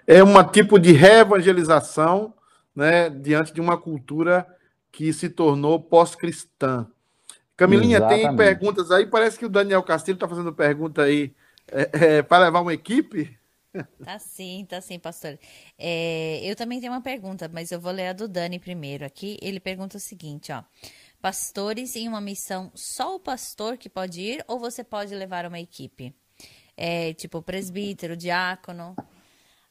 É 0.08 0.24
um 0.24 0.44
tipo 0.44 0.80
de 0.80 0.92
reevangelização 0.92 2.34
né, 2.76 3.10
diante 3.10 3.54
de 3.54 3.62
uma 3.62 3.78
cultura 3.78 4.48
que 4.92 5.12
se 5.14 5.30
tornou 5.30 5.80
pós-cristã. 5.80 6.88
Camilinha, 7.56 7.98
Exatamente. 7.98 8.28
tem 8.28 8.36
perguntas 8.36 8.92
aí? 8.92 9.06
Parece 9.06 9.40
que 9.40 9.46
o 9.46 9.50
Daniel 9.50 9.84
Castilho 9.84 10.16
está 10.16 10.28
fazendo 10.28 10.54
pergunta 10.54 11.04
aí 11.04 11.34
é, 11.72 12.18
é, 12.18 12.22
para 12.22 12.46
levar 12.46 12.62
uma 12.62 12.74
equipe. 12.74 13.38
Tá 14.04 14.20
sim, 14.20 14.66
tá 14.70 14.80
sim, 14.80 14.98
pastor. 15.00 15.38
É, 15.78 16.40
eu 16.44 16.56
também 16.56 16.80
tenho 16.80 16.94
uma 16.94 17.02
pergunta, 17.02 17.50
mas 17.52 17.72
eu 17.72 17.80
vou 17.80 17.92
ler 17.92 18.08
a 18.08 18.14
do 18.14 18.28
Dani 18.28 18.60
primeiro 18.60 19.06
aqui. 19.06 19.38
Ele 19.42 19.60
pergunta 19.60 19.98
o 19.98 20.00
seguinte, 20.00 20.52
ó. 20.52 20.64
Pastores 21.22 21.96
em 21.96 22.08
uma 22.08 22.22
missão, 22.22 22.72
só 22.76 23.16
o 23.16 23.20
pastor 23.20 23.78
que 23.78 23.90
pode 23.90 24.22
ir 24.22 24.46
ou 24.48 24.60
você 24.60 24.84
pode 24.84 25.16
levar 25.16 25.46
uma 25.46 25.60
equipe? 25.60 26.14
É, 26.78 27.14
tipo, 27.14 27.42
presbítero, 27.42 28.18
diácono. 28.18 28.96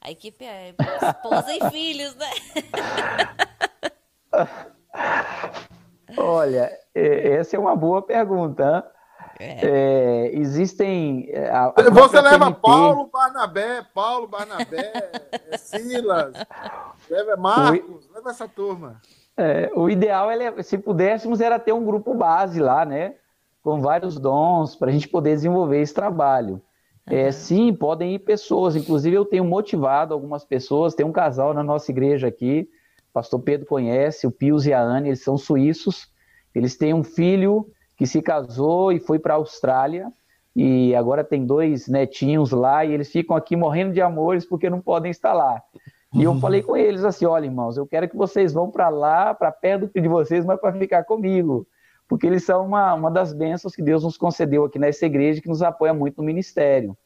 A 0.00 0.10
equipe 0.10 0.44
é 0.44 0.74
esposa 1.02 1.52
e 1.54 1.70
filhos, 1.70 2.14
né? 2.16 2.30
Olha, 6.16 6.70
essa 6.94 7.56
é 7.56 7.58
uma 7.58 7.74
boa 7.74 8.02
pergunta. 8.02 8.90
É. 9.38 9.66
É, 9.66 10.36
existem. 10.36 11.28
É, 11.30 11.50
a, 11.50 11.66
a 11.66 11.90
Você 11.90 12.20
leva 12.20 12.46
TNT... 12.46 12.60
Paulo 12.60 13.10
Barnabé, 13.12 13.82
Paulo 13.94 14.28
Barnabé, 14.28 14.92
é 15.50 15.56
Silas, 15.56 16.34
leva 17.10 17.36
Marcos, 17.36 18.06
o... 18.06 18.14
leva 18.14 18.30
essa 18.30 18.46
turma. 18.46 19.00
É, 19.36 19.70
o 19.74 19.90
ideal, 19.90 20.30
é, 20.30 20.62
se 20.62 20.78
pudéssemos, 20.78 21.40
era 21.40 21.58
ter 21.58 21.72
um 21.72 21.84
grupo 21.84 22.14
base 22.14 22.60
lá, 22.60 22.84
né? 22.84 23.16
Com 23.62 23.80
vários 23.80 24.18
dons, 24.20 24.76
para 24.76 24.90
a 24.90 24.92
gente 24.92 25.08
poder 25.08 25.34
desenvolver 25.34 25.80
esse 25.80 25.92
trabalho. 25.92 26.62
Uhum. 27.10 27.16
É, 27.16 27.32
sim, 27.32 27.72
podem 27.72 28.14
ir 28.14 28.20
pessoas. 28.20 28.76
Inclusive, 28.76 29.16
eu 29.16 29.24
tenho 29.24 29.44
motivado 29.44 30.14
algumas 30.14 30.44
pessoas. 30.44 30.94
Tem 30.94 31.04
um 31.04 31.12
casal 31.12 31.52
na 31.52 31.62
nossa 31.62 31.90
igreja 31.90 32.28
aqui, 32.28 32.68
o 33.10 33.12
pastor 33.12 33.40
Pedro 33.40 33.66
conhece, 33.66 34.26
o 34.26 34.30
Pius 34.30 34.66
e 34.66 34.72
a 34.72 34.80
Anne, 34.80 35.10
eles 35.10 35.22
são 35.22 35.38
suíços. 35.38 36.08
Eles 36.54 36.76
têm 36.76 36.94
um 36.94 37.02
filho 37.02 37.66
que 37.96 38.06
se 38.06 38.22
casou 38.22 38.92
e 38.92 38.98
foi 38.98 39.18
para 39.18 39.34
a 39.34 39.36
Austrália 39.36 40.10
e 40.54 40.94
agora 40.94 41.24
tem 41.24 41.44
dois 41.44 41.88
netinhos 41.88 42.52
lá 42.52 42.84
e 42.84 42.92
eles 42.92 43.10
ficam 43.10 43.36
aqui 43.36 43.56
morrendo 43.56 43.92
de 43.92 44.00
amores 44.00 44.46
porque 44.46 44.70
não 44.70 44.80
podem 44.80 45.10
estar 45.10 45.32
lá. 45.32 45.60
E 46.14 46.22
eu 46.22 46.36
falei 46.38 46.62
com 46.62 46.76
eles 46.76 47.02
assim: 47.04 47.26
olha, 47.26 47.44
irmãos, 47.44 47.76
eu 47.76 47.86
quero 47.86 48.08
que 48.08 48.16
vocês 48.16 48.52
vão 48.52 48.70
para 48.70 48.88
lá, 48.88 49.34
para 49.34 49.50
perto 49.50 49.90
de 50.00 50.08
vocês, 50.08 50.44
mas 50.44 50.60
para 50.60 50.72
ficar 50.72 51.02
comigo. 51.04 51.66
Porque 52.08 52.26
eles 52.26 52.44
são 52.44 52.66
uma, 52.66 52.94
uma 52.94 53.10
das 53.10 53.32
bênçãos 53.32 53.74
que 53.74 53.82
Deus 53.82 54.04
nos 54.04 54.16
concedeu 54.16 54.64
aqui 54.64 54.78
nessa 54.78 55.06
igreja, 55.06 55.40
que 55.40 55.48
nos 55.48 55.62
apoia 55.62 55.94
muito 55.94 56.18
no 56.18 56.24
ministério. 56.24 56.96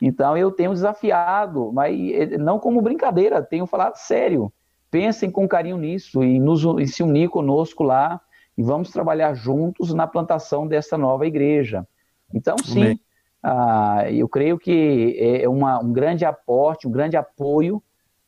Então 0.00 0.36
eu 0.36 0.50
tenho 0.50 0.72
desafiado, 0.72 1.72
mas 1.72 1.94
eh, 2.12 2.38
não 2.38 2.58
como 2.58 2.82
brincadeira, 2.82 3.42
tenho 3.42 3.66
falado 3.66 3.96
sério. 3.96 4.52
Pensem 4.90 5.30
com 5.30 5.48
carinho 5.48 5.76
nisso 5.76 6.22
e, 6.22 6.38
nos, 6.38 6.62
e 6.80 6.86
se 6.86 7.02
unir 7.02 7.28
conosco 7.28 7.82
lá 7.82 8.20
e 8.56 8.62
vamos 8.62 8.90
trabalhar 8.90 9.34
juntos 9.34 9.92
na 9.92 10.06
plantação 10.06 10.66
dessa 10.66 10.96
nova 10.96 11.26
igreja. 11.26 11.86
Então, 12.32 12.56
sim, 12.58 12.98
ah, 13.42 14.10
eu 14.10 14.28
creio 14.28 14.58
que 14.58 15.16
é, 15.18 15.44
é 15.44 15.48
uma, 15.48 15.78
um 15.78 15.92
grande 15.92 16.24
aporte, 16.24 16.88
um 16.88 16.90
grande 16.90 17.16
apoio 17.16 17.82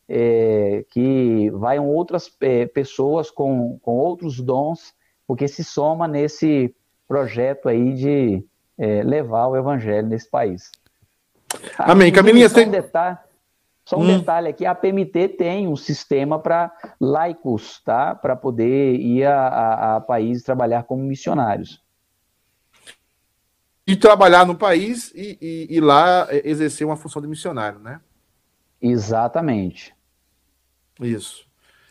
é, 0.09 0.84
que 0.90 1.50
vai 1.50 1.78
outras 1.78 2.30
é, 2.40 2.66
pessoas 2.66 3.30
com, 3.30 3.78
com 3.80 3.96
outros 3.96 4.40
dons, 4.40 4.94
porque 5.28 5.46
se 5.46 5.62
soma 5.62 6.08
nesse 6.08 6.74
projeto 7.06 7.68
aí 7.68 7.92
de 7.92 8.44
é, 8.78 9.02
levar 9.02 9.46
o 9.48 9.56
evangelho 9.56 10.08
nesse 10.08 10.28
país. 10.30 10.72
Amém. 11.76 12.10
Camilinha, 12.10 12.48
tem... 12.48 12.66
Um 12.66 12.70
detalhe, 12.70 13.18
só 13.84 13.98
um 13.98 14.02
hum. 14.02 14.18
detalhe 14.18 14.48
aqui, 14.48 14.64
a 14.64 14.74
PMT 14.74 15.28
tem 15.36 15.68
um 15.68 15.76
sistema 15.76 16.38
para 16.38 16.72
laicos, 16.98 17.82
tá? 17.84 18.14
Para 18.14 18.34
poder 18.34 18.94
ir 18.94 19.26
a, 19.26 19.48
a, 19.48 19.96
a 19.96 20.00
países 20.00 20.42
trabalhar 20.42 20.84
como 20.84 21.02
missionários. 21.02 21.82
E 23.86 23.96
trabalhar 23.96 24.46
no 24.46 24.54
país 24.54 25.12
e, 25.14 25.38
e, 25.40 25.76
e, 25.76 25.80
lá 25.80 26.26
exercer 26.30 26.86
uma 26.86 26.96
função 26.96 27.20
de 27.20 27.28
missionário, 27.28 27.78
né? 27.78 28.00
Exatamente. 28.80 29.94
Isso. 31.00 31.46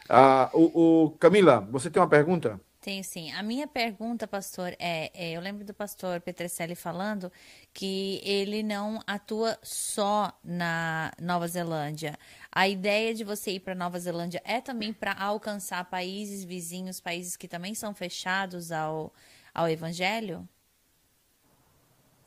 Ah, 0.08 0.50
o, 0.54 1.06
o 1.06 1.12
Camila, 1.20 1.68
você 1.72 1.90
tem 1.90 2.02
uma 2.02 2.08
pergunta? 2.08 2.62
Tenho 2.88 3.04
sim. 3.04 3.34
A 3.34 3.44
minha 3.44 3.68
pergunta, 3.68 4.26
pastor, 4.26 4.74
é, 4.80 5.12
é, 5.14 5.32
eu 5.34 5.42
lembro 5.42 5.66
do 5.66 5.74
pastor 5.74 6.22
Petrecelli 6.22 6.74
falando 6.74 7.30
que 7.74 8.22
ele 8.24 8.64
não 8.64 9.02
atua 9.06 9.58
só 9.62 10.32
na 10.42 11.12
Nova 11.22 11.46
Zelândia. 11.50 12.18
A 12.50 12.66
ideia 12.66 13.14
de 13.14 13.26
você 13.26 13.52
ir 13.52 13.60
para 13.60 13.76
Nova 13.76 14.00
Zelândia 14.00 14.42
é 14.46 14.62
também 14.62 14.94
para 14.94 15.14
alcançar 15.20 15.84
países 15.90 16.46
vizinhos, 16.46 17.02
países 17.02 17.36
que 17.36 17.46
também 17.46 17.76
são 17.76 17.94
fechados 17.94 18.72
ao, 18.72 19.12
ao 19.54 19.68
evangelho? 19.68 20.48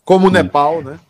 Como 0.05 0.27
o 0.27 0.31
Nepal, 0.31 0.83
né? 0.83 1.01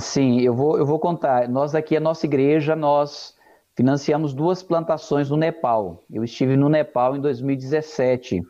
Sim, 0.00 0.40
eu 0.40 0.52
vou, 0.52 0.76
eu 0.76 0.84
vou 0.84 0.98
contar. 0.98 1.48
Nós 1.48 1.76
aqui, 1.76 1.96
a 1.96 2.00
nossa 2.00 2.26
igreja, 2.26 2.74
nós 2.74 3.36
financiamos 3.80 4.34
duas 4.34 4.62
plantações 4.62 5.30
no 5.30 5.38
Nepal. 5.38 6.04
Eu 6.12 6.22
estive 6.22 6.54
no 6.54 6.68
Nepal 6.68 7.16
em 7.16 7.20
2017, 7.22 8.42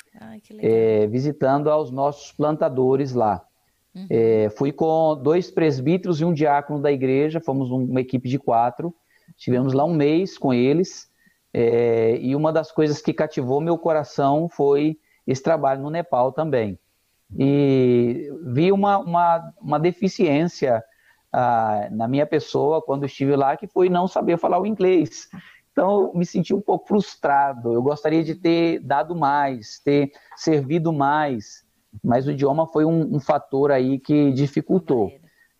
é, 0.58 1.06
visitando 1.06 1.70
aos 1.70 1.92
nossos 1.92 2.32
plantadores 2.32 3.12
lá. 3.12 3.40
Uhum. 3.94 4.06
É, 4.10 4.50
fui 4.50 4.72
com 4.72 5.16
dois 5.22 5.48
presbíteros 5.48 6.20
e 6.20 6.24
um 6.24 6.34
diácono 6.34 6.82
da 6.82 6.90
igreja, 6.90 7.38
fomos 7.38 7.70
uma 7.70 8.00
equipe 8.00 8.28
de 8.28 8.40
quatro. 8.40 8.92
Estivemos 9.38 9.72
lá 9.72 9.84
um 9.84 9.94
mês 9.94 10.36
com 10.36 10.52
eles. 10.52 11.08
É, 11.54 12.18
e 12.20 12.34
uma 12.34 12.52
das 12.52 12.72
coisas 12.72 13.00
que 13.00 13.12
cativou 13.12 13.60
meu 13.60 13.78
coração 13.78 14.48
foi 14.48 14.98
esse 15.24 15.44
trabalho 15.44 15.80
no 15.80 15.90
Nepal 15.90 16.32
também. 16.32 16.76
E 17.38 18.28
vi 18.46 18.72
uma, 18.72 18.98
uma, 18.98 19.54
uma 19.60 19.78
deficiência 19.78 20.82
ah, 21.32 21.88
na 21.90 22.08
minha 22.08 22.26
pessoa 22.26 22.82
quando 22.82 23.06
estive 23.06 23.36
lá, 23.36 23.56
que 23.56 23.66
foi 23.66 23.88
não 23.88 24.08
saber 24.08 24.38
falar 24.38 24.60
o 24.60 24.66
inglês. 24.66 25.28
Então, 25.72 26.02
eu 26.02 26.14
me 26.14 26.26
senti 26.26 26.52
um 26.52 26.60
pouco 26.60 26.88
frustrado. 26.88 27.72
Eu 27.72 27.82
gostaria 27.82 28.24
de 28.24 28.34
ter 28.34 28.80
dado 28.80 29.14
mais, 29.14 29.78
ter 29.80 30.10
servido 30.36 30.92
mais, 30.92 31.64
mas 32.02 32.26
o 32.26 32.32
idioma 32.32 32.66
foi 32.66 32.84
um, 32.84 33.16
um 33.16 33.20
fator 33.20 33.70
aí 33.70 33.98
que 33.98 34.32
dificultou. 34.32 35.10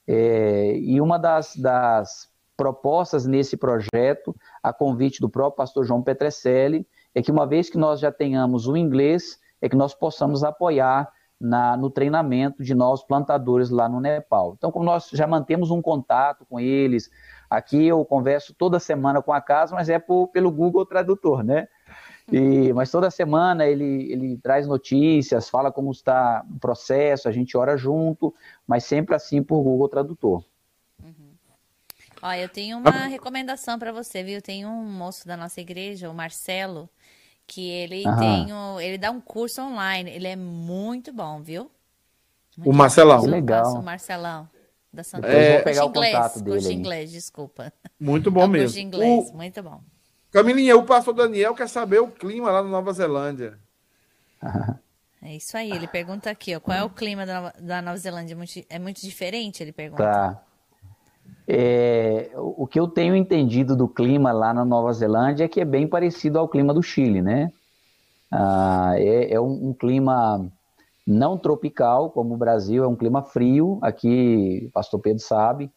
É, 0.07 0.77
e 0.77 1.01
uma 1.01 1.19
das, 1.19 1.55
das 1.57 2.29
propostas 2.57 3.25
nesse 3.25 3.57
projeto, 3.57 4.35
a 4.63 4.73
convite 4.73 5.21
do 5.21 5.31
próprio 5.31 5.57
pastor 5.57 5.85
João 5.85 6.03
Petrecelli, 6.03 6.87
é 7.15 7.23
que 7.23 7.31
uma 7.31 7.47
vez 7.47 7.71
que 7.71 7.79
nós 7.79 8.01
já 8.01 8.13
tenhamos 8.13 8.67
o 8.67 8.77
inglês, 8.77 9.39
é 9.61 9.69
que 9.69 9.77
nós 9.77 9.95
possamos 9.95 10.45
apoiar 10.45 11.11
na, 11.41 11.77
no 11.77 11.89
treinamento 11.89 12.63
de 12.63 12.75
novos 12.75 13.03
plantadores 13.03 13.71
lá 13.71 13.89
no 13.89 13.99
Nepal. 13.99 14.55
Então, 14.57 14.71
como 14.71 14.85
nós 14.85 15.09
já 15.11 15.27
mantemos 15.27 15.71
um 15.71 15.81
contato 15.81 16.45
com 16.45 16.61
eles, 16.61 17.11
aqui 17.49 17.87
eu 17.87 18.05
converso 18.05 18.53
toda 18.53 18.79
semana 18.79 19.23
com 19.23 19.33
a 19.33 19.41
casa, 19.41 19.75
mas 19.75 19.89
é 19.89 19.99
por, 19.99 20.29
pelo 20.29 20.51
Google 20.51 20.85
Tradutor, 20.85 21.43
né? 21.43 21.67
E, 22.31 22.73
mas 22.73 22.91
toda 22.91 23.11
semana 23.11 23.67
ele, 23.67 24.13
ele 24.13 24.37
traz 24.37 24.67
notícias, 24.67 25.49
fala 25.49 25.73
como 25.73 25.91
está 25.91 26.45
o 26.49 26.61
processo, 26.61 27.29
a 27.29 27.33
gente 27.33 27.57
ora 27.57 27.77
junto, 27.77 28.33
mas 28.67 28.85
sempre 28.85 29.17
assim 29.17 29.43
por 29.43 29.63
Google 29.63 29.89
Tradutor. 29.89 30.45
Uhum. 31.03 31.33
Ó, 32.23 32.33
eu 32.33 32.49
tenho 32.49 32.79
uma 32.79 33.07
recomendação 33.09 33.79
para 33.79 33.91
você, 33.91 34.23
viu? 34.23 34.41
Tem 34.41 34.65
um 34.65 34.85
moço 34.85 35.27
da 35.27 35.37
nossa 35.37 35.61
igreja, 35.61 36.09
o 36.09 36.15
Marcelo, 36.15 36.89
que 37.51 37.69
ele 37.69 38.07
Aham. 38.07 38.17
tem 38.17 38.53
o, 38.53 38.81
ele 38.81 38.97
dá 38.97 39.11
um 39.11 39.21
curso 39.21 39.61
online. 39.61 40.09
Ele 40.09 40.29
é 40.29 40.37
muito 40.37 41.13
bom, 41.13 41.43
viu? 41.43 41.69
Muito 42.57 42.71
o 42.71 42.73
Marcelão. 42.73 43.23
Legal. 43.23 43.75
O 43.75 43.83
Marcelão. 43.83 44.49
Da 44.93 45.03
Santa 45.03 45.27
é, 45.27 45.55
vou 45.55 45.65
pegar 45.65 45.85
o 45.85 45.89
inglês, 45.89 46.15
contato 46.15 46.41
dele. 46.41 46.57
Curso 46.57 46.73
inglês, 46.73 47.11
desculpa. 47.11 47.73
Muito 47.99 48.31
bom 48.33 48.45
é 48.45 48.49
mesmo. 48.49 48.67
Curso 48.67 48.81
inglês, 48.81 49.31
o... 49.31 49.37
muito 49.37 49.63
bom. 49.63 49.81
Camilinha, 50.31 50.77
o 50.77 50.85
pastor 50.85 51.13
Daniel 51.13 51.55
quer 51.55 51.69
saber 51.69 52.01
o 52.01 52.09
clima 52.09 52.53
lá 52.53 52.63
na 52.63 52.69
Nova 52.69 52.93
Zelândia. 52.93 53.59
É 55.23 55.37
isso 55.37 55.55
aí, 55.55 55.71
ele 55.71 55.87
pergunta 55.87 56.31
aqui, 56.31 56.57
ó, 56.57 56.61
qual 56.61 56.75
é 56.75 56.83
o 56.83 56.89
clima 56.89 57.27
da 57.27 57.35
Nova, 57.35 57.55
da 57.61 57.83
Nova 57.83 57.99
Zelândia? 57.99 58.35
É 58.71 58.79
muito 58.79 59.03
diferente, 59.03 59.63
ele 59.63 59.71
pergunta. 59.71 60.03
Tá. 60.03 60.43
É, 61.53 62.31
o 62.37 62.65
que 62.65 62.79
eu 62.79 62.87
tenho 62.87 63.17
entendido 63.17 63.75
do 63.75 63.89
clima 63.89 64.31
lá 64.31 64.55
na 64.55 64.65
Nova 64.65 64.93
Zelândia 64.93 65.47
é 65.47 65.49
que 65.49 65.61
é 65.61 65.65
bem 65.65 65.85
parecido 65.85 66.39
ao 66.39 66.49
clima 66.49 66.73
do 66.73 66.81
Chile, 66.81 67.21
né? 67.21 67.51
Ah, 68.31 68.93
é, 68.95 69.33
é 69.33 69.41
um, 69.41 69.71
um, 69.71 69.75
clima 69.75 70.49
não 71.05 71.37
tropical, 71.37 72.11
como 72.11 72.35
o 72.35 72.37
Brasil, 72.37 72.85
é 72.85 72.87
um 72.87 72.95
clima 72.95 73.25
frio. 73.25 73.81
Aqui, 73.83 74.67
o 74.69 74.71
pastor 74.71 75.01
Pedro 75.01 75.21
sabe, 75.25 75.73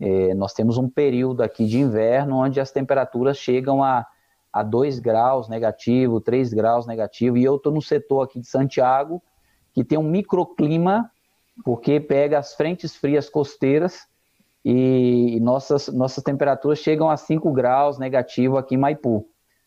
é, 0.00 0.34
nós 0.34 0.54
temos 0.54 0.76
um 0.76 0.88
período 0.88 1.44
aqui 1.44 1.66
de 1.66 1.78
inverno 1.78 2.38
onde 2.38 2.58
as 2.58 2.72
temperaturas 2.72 3.36
chegam 3.36 3.80
a, 3.80 4.04
a 4.52 4.64
2 4.64 4.98
graus 4.98 5.48
negativo, 5.48 6.20
3 6.20 6.52
graus 6.52 6.84
negativo, 6.84 7.38
e 7.38 7.44
eu 7.44 7.54
estou 7.54 7.72
no 7.72 7.80
setor 7.80 8.22
aqui 8.22 8.40
de 8.40 8.48
Santiago, 8.48 9.22
que 9.72 9.84
tem 9.84 9.96
um 9.96 10.02
microclima, 10.02 11.08
porque 11.64 12.00
pega 12.00 12.40
as 12.40 12.54
frentes 12.54 12.96
frias 12.96 13.30
costeiras 13.30 14.10
e 14.64 15.40
nossas, 15.40 15.88
nossas 15.88 16.22
temperaturas 16.22 16.78
chegam 16.78 17.10
a 17.10 17.16
5 17.16 17.50
graus 17.52 17.98
negativo 17.98 18.56
aqui 18.56 18.74
em 18.74 18.78
Maipu. 18.78 19.26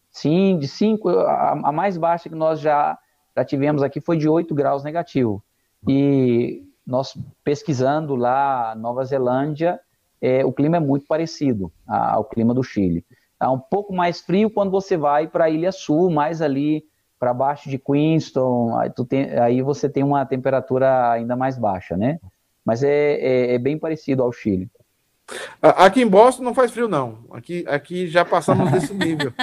Sim, 0.09 0.57
de 0.57 0.67
5, 0.67 1.09
a, 1.09 1.51
a, 1.65 1.71
mais 1.71 1.97
baixa 1.97 2.29
que 2.29 2.35
nós 2.35 2.59
já, 2.59 2.97
já 3.35 3.43
tivemos 3.43 3.83
aqui 3.83 3.99
foi 3.99 4.17
de 4.17 4.29
8 4.29 4.55
graus 4.55 4.83
negativo. 4.83 5.43
E 5.87 6.63
nós 6.87 7.17
pesquisando 7.43 8.15
lá 8.15 8.73
Nova 8.75 9.03
Zelândia, 9.03 9.79
é, 10.21 10.45
o 10.45 10.53
clima 10.53 10.77
é 10.77 10.79
muito 10.79 11.05
parecido 11.05 11.71
ao 11.85 12.23
clima 12.23 12.53
do 12.53 12.63
Chile. 12.63 13.05
Tá 13.37 13.51
um 13.51 13.59
pouco 13.59 13.93
mais 13.93 14.21
frio 14.21 14.49
quando 14.49 14.71
você 14.71 14.95
vai 14.95 15.27
para 15.27 15.45
a 15.45 15.49
Ilha 15.49 15.71
Sul, 15.71 16.09
mais 16.09 16.41
ali 16.41 16.85
para 17.19 17.33
baixo 17.33 17.69
de 17.69 17.77
Queenstown, 17.77 18.77
aí, 18.77 18.91
tem, 19.07 19.37
aí, 19.39 19.61
você 19.61 19.89
tem 19.89 20.03
uma 20.03 20.25
temperatura 20.25 21.11
ainda 21.11 21.35
mais 21.35 21.57
baixa, 21.57 21.97
né? 21.97 22.19
Mas 22.63 22.83
é, 22.83 23.15
é, 23.15 23.53
é 23.55 23.57
bem 23.57 23.77
parecido 23.77 24.23
ao 24.23 24.31
Chile. 24.31 24.69
Aqui 25.61 26.01
em 26.01 26.07
Boston 26.07 26.43
não 26.43 26.53
faz 26.53 26.71
frio, 26.71 26.87
não. 26.87 27.25
Aqui, 27.31 27.65
aqui 27.67 28.07
já 28.07 28.23
passamos 28.23 28.71
desse 28.71 28.93
nível. 28.95 29.33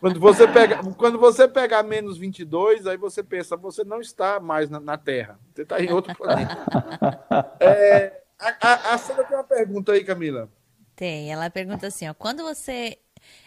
Quando 0.00 0.18
você, 0.18 0.48
pega, 0.48 0.80
quando 0.94 1.18
você 1.18 1.46
pegar 1.46 1.82
menos 1.84 2.18
22, 2.18 2.86
aí 2.86 2.96
você 2.96 3.22
pensa, 3.22 3.56
você 3.56 3.84
não 3.84 4.00
está 4.00 4.40
mais 4.40 4.68
na, 4.68 4.80
na 4.80 4.98
Terra. 4.98 5.38
Você 5.54 5.62
está 5.62 5.80
em 5.80 5.92
outro 5.92 6.14
planeta. 6.16 6.56
É, 7.60 8.22
a, 8.38 8.56
a, 8.60 8.94
a 8.94 8.98
Sandra 8.98 9.24
tem 9.24 9.36
uma 9.36 9.44
pergunta 9.44 9.92
aí, 9.92 10.04
Camila. 10.04 10.48
Tem. 10.96 11.30
Ela 11.30 11.50
pergunta 11.50 11.86
assim, 11.86 12.08
ó, 12.08 12.14
quando 12.14 12.42
você 12.42 12.98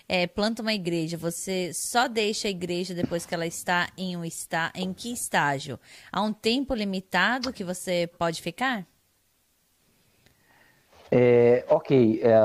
é, 0.07 0.27
planta 0.27 0.61
uma 0.61 0.73
igreja, 0.73 1.17
você 1.17 1.73
só 1.73 2.07
deixa 2.07 2.47
a 2.47 2.51
igreja 2.51 2.93
depois 2.93 3.25
que 3.25 3.33
ela 3.33 3.47
está 3.47 3.89
em 3.97 4.15
um 4.15 4.23
está 4.23 4.71
em 4.75 4.93
que 4.93 5.11
estágio? 5.11 5.79
Há 6.11 6.21
um 6.21 6.33
tempo 6.33 6.73
limitado 6.73 7.53
que 7.53 7.63
você 7.63 8.09
pode 8.17 8.41
ficar? 8.41 8.85
É, 11.11 11.65
ok. 11.67 12.21
É, 12.23 12.39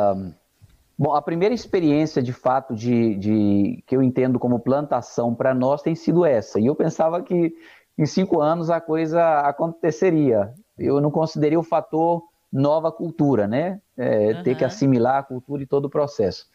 bom, 0.99 1.15
a 1.15 1.23
primeira 1.23 1.55
experiência 1.55 2.21
de 2.21 2.33
fato 2.33 2.75
de, 2.75 3.15
de 3.15 3.85
que 3.87 3.97
eu 3.97 4.03
entendo 4.03 4.39
como 4.39 4.59
plantação 4.59 5.35
para 5.35 5.55
nós 5.55 5.81
tem 5.81 5.95
sido 5.95 6.25
essa. 6.25 6.59
E 6.59 6.67
eu 6.67 6.75
pensava 6.75 7.23
que 7.23 7.55
em 7.97 8.05
cinco 8.05 8.41
anos 8.41 8.69
a 8.69 8.81
coisa 8.81 9.41
aconteceria. 9.41 10.53
Eu 10.77 11.01
não 11.01 11.11
considerei 11.11 11.57
o 11.57 11.63
fator 11.63 12.23
nova 12.53 12.91
cultura, 12.91 13.47
né? 13.47 13.81
É, 13.97 14.35
uhum. 14.35 14.43
Ter 14.43 14.57
que 14.57 14.65
assimilar 14.65 15.19
a 15.19 15.23
cultura 15.23 15.63
e 15.63 15.67
todo 15.67 15.87
o 15.87 15.91
processo. 15.91 16.47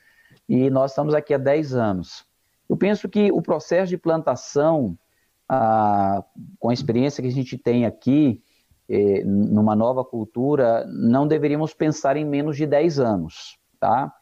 E 0.47 0.69
nós 0.69 0.91
estamos 0.91 1.13
aqui 1.13 1.33
há 1.33 1.37
10 1.37 1.73
anos. 1.75 2.25
Eu 2.69 2.77
penso 2.77 3.09
que 3.09 3.31
o 3.31 3.41
processo 3.41 3.89
de 3.89 3.97
plantação, 3.97 4.97
ah, 5.47 6.23
com 6.59 6.69
a 6.69 6.73
experiência 6.73 7.21
que 7.21 7.27
a 7.27 7.31
gente 7.31 7.57
tem 7.57 7.85
aqui, 7.85 8.41
eh, 8.93 9.23
numa 9.23 9.73
nova 9.73 10.03
cultura, 10.03 10.85
não 10.87 11.25
deveríamos 11.25 11.73
pensar 11.73 12.17
em 12.17 12.25
menos 12.25 12.57
de 12.57 12.67
10 12.67 12.99
anos, 12.99 13.57
tá? 13.79 14.13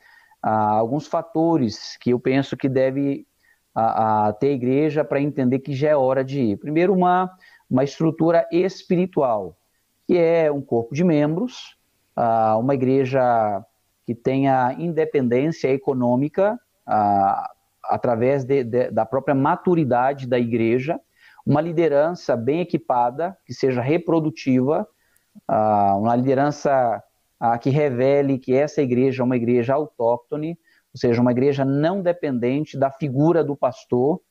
Há 0.44 0.74
alguns 0.74 1.08
fatores 1.08 1.98
que 1.98 2.12
eu 2.12 2.20
penso 2.20 2.56
que 2.56 2.70
deve 2.70 3.26
a, 3.74 4.28
a 4.28 4.34
ter 4.34 4.50
a 4.50 4.52
igreja 4.52 5.04
para 5.04 5.20
entender 5.20 5.58
que 5.58 5.74
já 5.74 5.90
é 5.90 5.96
hora 5.96 6.24
de 6.24 6.40
ir. 6.40 6.58
Primeiro, 6.58 6.94
uma, 6.94 7.32
uma 7.68 7.84
estrutura 7.84 8.48
espiritual, 8.52 9.58
que 10.08 10.16
é 10.16 10.52
um 10.52 10.62
corpo 10.62 10.94
de 10.94 11.04
membros, 11.04 11.76
ah, 12.16 12.56
uma 12.58 12.76
igreja 12.76 13.66
que 14.06 14.14
tenha 14.14 14.76
independência 14.78 15.68
econômica 15.70 16.60
através 17.84 18.44
de, 18.44 18.64
de, 18.64 18.92
da 18.92 19.06
própria 19.06 19.34
maturidade 19.34 20.28
da 20.28 20.38
igreja, 20.38 21.00
uma 21.50 21.62
liderança 21.62 22.38
bem 22.38 22.62
equipada, 22.62 23.36
que 23.44 23.56
seja 23.56 23.82
reprodutiva, 23.82 24.88
uh, 25.50 25.98
uma 25.98 26.16
liderança 26.16 27.04
uh, 27.42 27.58
que 27.58 27.72
revele 27.72 28.38
que 28.38 28.54
essa 28.54 28.84
igreja 28.84 29.24
é 29.24 29.26
uma 29.26 29.36
igreja 29.36 29.74
autóctone, 29.74 30.52
ou 30.94 31.00
seja, 31.00 31.20
uma 31.20 31.32
igreja 31.32 31.66
não 31.66 32.04
dependente 32.04 32.78
da 32.78 32.92
figura 32.92 33.44
do 33.44 33.56
pastor, 33.56 34.22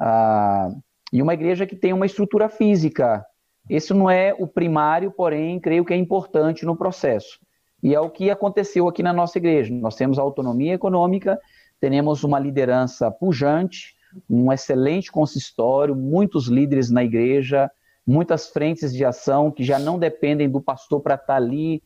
uh, 0.00 0.80
e 1.12 1.20
uma 1.20 1.34
igreja 1.34 1.66
que 1.66 1.74
tem 1.74 1.92
uma 1.92 2.06
estrutura 2.06 2.48
física. 2.48 3.26
Esse 3.68 3.92
não 3.92 4.08
é 4.08 4.32
o 4.38 4.46
primário, 4.46 5.10
porém, 5.10 5.58
creio 5.58 5.84
que 5.84 5.92
é 5.92 5.96
importante 5.96 6.64
no 6.64 6.76
processo. 6.76 7.40
E 7.82 7.96
é 7.96 8.00
o 8.00 8.08
que 8.08 8.30
aconteceu 8.30 8.86
aqui 8.86 9.02
na 9.02 9.12
nossa 9.12 9.38
igreja. 9.38 9.74
Nós 9.74 9.96
temos 9.96 10.20
autonomia 10.20 10.74
econômica, 10.74 11.36
temos 11.80 12.22
uma 12.22 12.38
liderança 12.38 13.10
pujante, 13.10 13.96
um 14.28 14.52
excelente 14.52 15.10
consistório, 15.10 15.94
muitos 15.94 16.48
líderes 16.48 16.90
na 16.90 17.04
igreja, 17.04 17.70
muitas 18.06 18.48
frentes 18.48 18.92
de 18.92 19.04
ação 19.04 19.50
que 19.50 19.62
já 19.62 19.78
não 19.78 19.98
dependem 19.98 20.48
do 20.48 20.60
pastor 20.60 21.00
para 21.00 21.14
estar 21.14 21.26
tá 21.26 21.36
ali, 21.36 21.82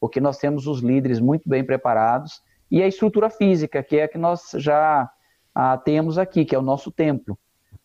porque 0.00 0.20
nós 0.20 0.38
temos 0.38 0.66
os 0.66 0.80
líderes 0.80 1.20
muito 1.20 1.48
bem 1.48 1.64
preparados, 1.64 2.42
e 2.70 2.82
a 2.82 2.86
estrutura 2.86 3.30
física, 3.30 3.82
que 3.82 3.96
é 3.96 4.04
a 4.04 4.08
que 4.08 4.18
nós 4.18 4.50
já 4.56 5.10
ah, 5.54 5.78
temos 5.78 6.18
aqui, 6.18 6.44
que 6.44 6.54
é 6.54 6.58
o 6.58 6.62
nosso 6.62 6.90
templo. 6.90 7.38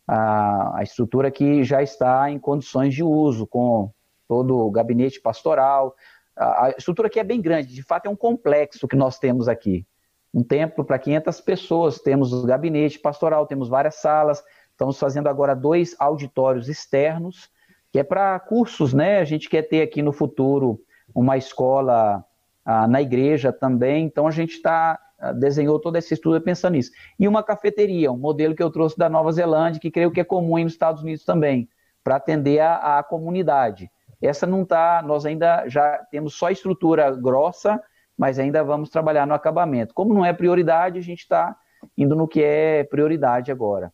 Ah, 0.07 0.79
a 0.79 0.83
estrutura 0.83 1.31
que 1.31 1.63
já 1.63 1.81
está 1.81 2.29
em 2.29 2.37
condições 2.37 2.93
de 2.93 3.01
uso, 3.01 3.47
com 3.47 3.91
todo 4.27 4.57
o 4.57 4.71
gabinete 4.71 5.21
pastoral. 5.21 5.95
A 6.35 6.71
estrutura 6.77 7.07
aqui 7.07 7.19
é 7.19 7.23
bem 7.23 7.39
grande, 7.39 7.73
de 7.73 7.83
fato 7.83 8.07
é 8.07 8.09
um 8.09 8.15
complexo 8.15 8.87
que 8.87 8.95
nós 8.95 9.19
temos 9.19 9.47
aqui 9.47 9.85
um 10.33 10.43
templo 10.43 10.83
para 10.83 10.97
500 10.97 11.41
pessoas, 11.41 11.99
temos 11.99 12.33
o 12.33 12.45
gabinete 12.45 12.97
pastoral, 12.97 13.45
temos 13.45 13.69
várias 13.69 13.95
salas, 13.95 14.43
estamos 14.71 14.97
fazendo 14.97 15.27
agora 15.27 15.55
dois 15.55 15.95
auditórios 15.99 16.67
externos, 16.67 17.49
que 17.91 17.99
é 17.99 18.03
para 18.03 18.39
cursos, 18.39 18.93
né? 18.93 19.19
A 19.19 19.23
gente 19.23 19.47
quer 19.47 19.61
ter 19.61 19.81
aqui 19.83 20.01
no 20.01 20.11
futuro 20.11 20.81
uma 21.13 21.37
escola 21.37 22.25
ah, 22.65 22.87
na 22.87 23.01
igreja 23.01 23.53
também, 23.53 24.05
então 24.05 24.25
a 24.27 24.31
gente 24.31 24.53
está 24.53 24.99
ah, 25.19 25.31
desenhou 25.31 25.79
toda 25.79 25.99
essa 25.99 26.13
estrutura 26.13 26.41
pensando 26.41 26.73
nisso. 26.73 26.91
E 27.19 27.27
uma 27.27 27.43
cafeteria, 27.43 28.11
um 28.11 28.17
modelo 28.17 28.55
que 28.55 28.63
eu 28.63 28.71
trouxe 28.71 28.97
da 28.97 29.07
Nova 29.07 29.31
Zelândia, 29.31 29.79
que 29.79 29.91
creio 29.91 30.11
que 30.11 30.19
é 30.19 30.23
comum 30.23 30.57
nos 30.63 30.73
Estados 30.73 31.03
Unidos 31.03 31.23
também, 31.23 31.69
para 32.03 32.15
atender 32.15 32.59
a, 32.59 32.97
a 32.97 33.03
comunidade. 33.03 33.89
Essa 34.19 34.47
não 34.47 34.63
está, 34.63 35.03
nós 35.05 35.25
ainda 35.25 35.67
já 35.67 35.97
temos 36.09 36.33
só 36.33 36.49
estrutura 36.49 37.11
grossa, 37.11 37.79
mas 38.23 38.39
ainda 38.39 38.63
vamos 38.63 38.89
trabalhar 38.89 39.27
no 39.27 39.33
acabamento. 39.33 39.93
Como 39.93 40.13
não 40.13 40.25
é 40.25 40.31
prioridade, 40.31 40.97
a 40.97 41.01
gente 41.01 41.19
está 41.19 41.53
indo 41.97 42.15
no 42.15 42.25
que 42.25 42.41
é 42.41 42.85
prioridade 42.85 43.51
agora. 43.51 43.91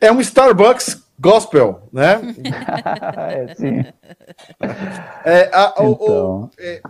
É 0.00 0.12
um 0.12 0.20
Starbucks 0.20 1.04
gospel, 1.18 1.88
né? 1.92 2.20
é, 3.28 3.54
sim. 3.56 3.84
É, 5.24 5.50
a, 5.52 5.74
então... 5.80 6.44
o, 6.44 6.50
é, 6.56 6.80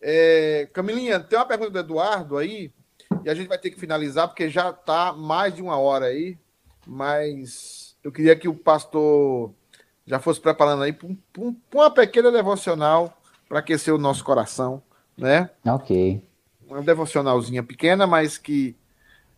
é, 0.00 0.68
Camilinha, 0.72 1.20
tem 1.20 1.38
uma 1.38 1.44
pergunta 1.44 1.70
do 1.70 1.78
Eduardo 1.80 2.38
aí, 2.38 2.72
e 3.22 3.28
a 3.28 3.34
gente 3.34 3.48
vai 3.48 3.58
ter 3.58 3.68
que 3.68 3.78
finalizar, 3.78 4.26
porque 4.26 4.48
já 4.48 4.70
está 4.70 5.12
mais 5.12 5.54
de 5.54 5.60
uma 5.60 5.76
hora 5.76 6.06
aí, 6.06 6.38
mas 6.86 7.94
eu 8.02 8.10
queria 8.10 8.34
que 8.34 8.48
o 8.48 8.54
pastor 8.54 9.52
já 10.06 10.18
fosse 10.18 10.40
preparando 10.40 10.82
aí 10.82 10.94
para 10.94 11.08
um, 11.08 11.54
uma 11.74 11.90
pequena 11.90 12.32
devocional 12.32 13.20
para 13.46 13.58
aquecer 13.58 13.94
o 13.94 13.98
nosso 13.98 14.24
coração 14.24 14.82
né? 15.16 15.50
Ok. 15.64 16.22
Uma 16.68 16.82
devocionalzinha 16.82 17.62
pequena, 17.62 18.06
mas 18.06 18.38
que 18.38 18.74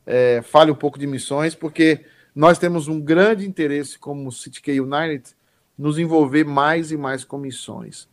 é, 0.06 0.42
fale 0.42 0.70
um 0.70 0.74
pouco 0.74 0.98
de 0.98 1.06
missões, 1.06 1.54
porque 1.54 2.04
nós 2.34 2.58
temos 2.58 2.88
um 2.88 3.00
grande 3.00 3.46
interesse 3.46 3.98
como 3.98 4.30
City 4.32 4.60
K 4.60 4.80
United 4.80 5.34
nos 5.76 5.98
envolver 5.98 6.44
mais 6.44 6.90
e 6.90 6.96
mais 6.96 7.24
com 7.24 7.38
missões. 7.38 8.08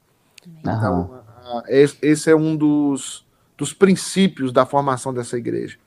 Então, 0.60 1.24
esse 1.68 2.30
é 2.30 2.36
um 2.36 2.56
dos, 2.56 3.26
dos 3.58 3.74
princípios 3.74 4.52
da 4.52 4.66
formação 4.66 5.14
dessa 5.14 5.38
igreja. 5.38 5.78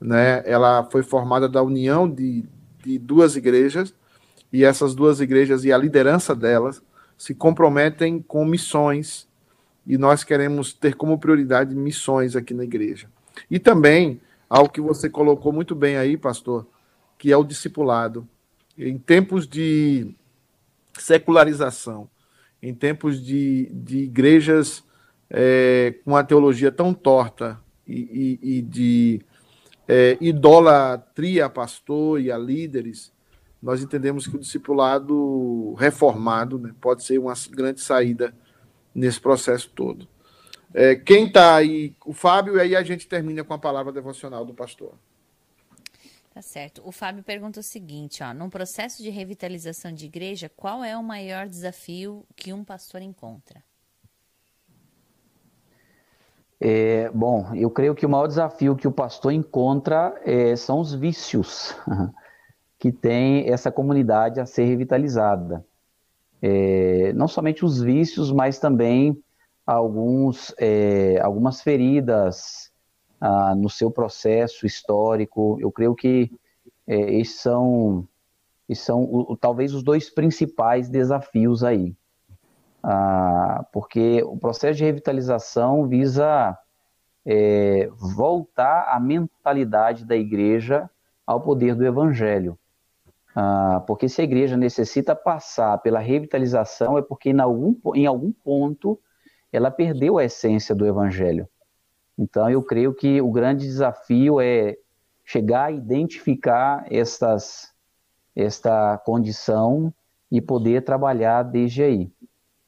Né? 0.00 0.42
Ela 0.44 0.88
foi 0.90 1.02
formada 1.02 1.48
da 1.48 1.62
união 1.62 2.08
de, 2.10 2.44
de 2.84 2.98
duas 2.98 3.36
igrejas, 3.36 3.94
e 4.52 4.64
essas 4.64 4.94
duas 4.94 5.20
igrejas 5.20 5.64
e 5.64 5.72
a 5.72 5.78
liderança 5.78 6.34
delas 6.34 6.82
se 7.16 7.34
comprometem 7.34 8.20
com 8.20 8.44
missões 8.44 9.28
e 9.86 9.98
nós 9.98 10.24
queremos 10.24 10.72
ter 10.72 10.94
como 10.94 11.18
prioridade 11.18 11.74
missões 11.74 12.36
aqui 12.36 12.54
na 12.54 12.64
igreja. 12.64 13.08
E 13.50 13.58
também 13.58 14.20
algo 14.48 14.70
que 14.70 14.80
você 14.80 15.08
colocou 15.08 15.52
muito 15.52 15.74
bem 15.74 15.96
aí, 15.96 16.16
pastor, 16.16 16.66
que 17.18 17.32
é 17.32 17.36
o 17.36 17.44
discipulado. 17.44 18.28
Em 18.76 18.98
tempos 18.98 19.46
de 19.46 20.14
secularização, 20.98 22.08
em 22.62 22.74
tempos 22.74 23.24
de, 23.24 23.70
de 23.72 23.98
igrejas 23.98 24.84
é, 25.28 25.94
com 26.04 26.16
a 26.16 26.22
teologia 26.22 26.70
tão 26.70 26.94
torta 26.94 27.58
e, 27.86 28.38
e, 28.42 28.58
e 28.58 28.62
de 28.62 29.22
é, 29.88 30.16
idolatria 30.20 31.46
a 31.46 31.50
pastor 31.50 32.20
e 32.20 32.30
a 32.30 32.38
líderes, 32.38 33.12
nós 33.62 33.82
entendemos 33.82 34.26
que 34.26 34.36
o 34.36 34.40
discipulado 34.40 35.74
reformado 35.74 36.58
né, 36.58 36.74
pode 36.80 37.04
ser 37.04 37.18
uma 37.18 37.34
grande 37.50 37.80
saída 37.80 38.34
nesse 38.94 39.20
processo 39.20 39.70
todo. 39.70 40.08
É, 40.74 40.94
quem 40.94 41.26
está 41.26 41.56
aí, 41.56 41.94
o 42.04 42.12
Fábio, 42.12 42.56
e 42.56 42.60
aí 42.60 42.76
a 42.76 42.82
gente 42.82 43.06
termina 43.06 43.44
com 43.44 43.52
a 43.52 43.58
palavra 43.58 43.92
devocional 43.92 44.44
do 44.44 44.54
pastor. 44.54 44.94
Tá 46.32 46.40
certo. 46.40 46.80
O 46.84 46.90
Fábio 46.90 47.22
pergunta 47.22 47.60
o 47.60 47.62
seguinte, 47.62 48.22
ó, 48.22 48.32
num 48.32 48.48
processo 48.48 49.02
de 49.02 49.10
revitalização 49.10 49.92
de 49.92 50.06
igreja, 50.06 50.50
qual 50.56 50.82
é 50.82 50.96
o 50.96 51.02
maior 51.02 51.46
desafio 51.46 52.24
que 52.34 52.54
um 52.54 52.64
pastor 52.64 53.02
encontra? 53.02 53.62
É, 56.58 57.10
bom, 57.10 57.52
eu 57.54 57.68
creio 57.68 57.94
que 57.94 58.06
o 58.06 58.08
maior 58.08 58.28
desafio 58.28 58.76
que 58.76 58.88
o 58.88 58.92
pastor 58.92 59.32
encontra 59.32 60.18
é, 60.24 60.56
são 60.56 60.80
os 60.80 60.94
vícios 60.94 61.76
que 62.78 62.90
tem 62.90 63.50
essa 63.50 63.70
comunidade 63.70 64.40
a 64.40 64.46
ser 64.46 64.64
revitalizada. 64.64 65.66
É, 66.42 67.12
não 67.12 67.28
somente 67.28 67.64
os 67.64 67.80
vícios, 67.80 68.32
mas 68.32 68.58
também 68.58 69.16
alguns, 69.64 70.52
é, 70.58 71.20
algumas 71.22 71.62
feridas 71.62 72.72
ah, 73.20 73.54
no 73.54 73.70
seu 73.70 73.90
processo 73.90 74.66
histórico. 74.66 75.56
Eu 75.60 75.70
creio 75.70 75.94
que 75.94 76.30
é, 76.86 77.14
esses 77.14 77.40
são, 77.40 78.06
esses 78.68 78.84
são 78.84 79.04
o, 79.04 79.36
talvez 79.36 79.72
os 79.72 79.84
dois 79.84 80.10
principais 80.10 80.88
desafios 80.88 81.62
aí. 81.62 81.94
Ah, 82.82 83.64
porque 83.72 84.22
o 84.24 84.36
processo 84.36 84.78
de 84.78 84.84
revitalização 84.84 85.86
visa 85.86 86.58
é, 87.24 87.88
voltar 87.96 88.88
a 88.88 88.98
mentalidade 88.98 90.04
da 90.04 90.16
igreja 90.16 90.90
ao 91.24 91.40
poder 91.40 91.76
do 91.76 91.86
evangelho. 91.86 92.58
Ah, 93.34 93.82
porque 93.86 94.08
se 94.08 94.20
a 94.20 94.24
igreja 94.24 94.56
necessita 94.56 95.16
passar 95.16 95.78
pela 95.78 95.98
revitalização 95.98 96.98
é 96.98 97.02
porque 97.02 97.30
em 97.30 97.40
algum, 97.40 97.74
em 97.94 98.06
algum 98.06 98.30
ponto 98.30 99.00
ela 99.50 99.70
perdeu 99.70 100.18
a 100.18 100.24
essência 100.24 100.74
do 100.74 100.86
evangelho. 100.86 101.48
Então, 102.18 102.48
eu 102.48 102.62
creio 102.62 102.94
que 102.94 103.20
o 103.20 103.30
grande 103.30 103.66
desafio 103.66 104.40
é 104.40 104.76
chegar 105.24 105.66
a 105.66 105.72
identificar 105.72 106.86
estas, 106.90 107.72
esta 108.36 108.98
condição 108.98 109.92
e 110.30 110.40
poder 110.40 110.84
trabalhar 110.84 111.42
desde 111.42 111.82
aí, 111.82 112.12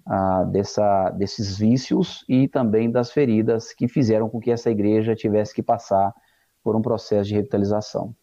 ah, 0.07 0.45
dessa, 0.45 1.11
desses 1.11 1.59
vícios 1.59 2.25
e 2.29 2.49
também 2.49 2.91
das 2.91 3.11
feridas 3.11 3.73
que 3.73 3.89
fizeram 3.89 4.29
com 4.29 4.41
que 4.41 4.51
essa 4.51 4.71
igreja 4.71 5.15
tivesse 5.15 5.55
que 5.55 5.63
passar 5.63 6.15
por 6.63 6.75
um 6.75 6.83
processo 6.83 7.29
de 7.29 7.35
revitalização. 7.35 8.15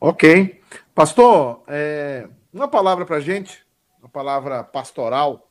Ok. 0.00 0.60
Pastor, 0.94 1.62
é, 1.68 2.28
uma 2.52 2.68
palavra 2.68 3.06
para 3.06 3.20
gente, 3.20 3.64
uma 4.00 4.08
palavra 4.08 4.62
pastoral 4.62 5.48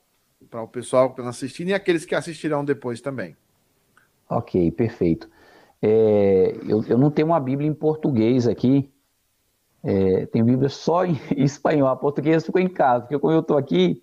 para 0.49 0.61
o 0.61 0.68
pessoal 0.68 1.14
que 1.14 1.22
está 1.22 1.30
assistindo 1.30 1.69
e 1.69 1.74
aqueles 1.74 2.06
que 2.06 2.15
assistirão 2.15 2.64
depois 2.64 3.02
também. 3.02 3.36
Ok, 4.30 4.72
perfeito. 4.72 5.30
É, 5.82 6.57
eu, 6.68 6.84
eu, 6.86 6.98
não 6.98 7.11
tenho 7.11 7.28
uma 7.28 7.40
Bíblia 7.40 7.69
em 7.69 7.74
português 7.74 8.48
aqui, 8.48 8.91
é, 9.84 10.26
tenho 10.28 10.45
Bíblia 10.45 10.69
só 10.69 11.06
em, 11.06 11.19
em 11.36 11.44
espanhol. 11.45 11.88
A 11.88 11.95
portuguesa 11.95 12.45
ficou 12.45 12.61
em 12.61 12.68
casa, 12.68 13.02
porque 13.02 13.19
como 13.19 13.34
eu 13.34 13.40
estou 13.40 13.57
aqui, 13.57 14.02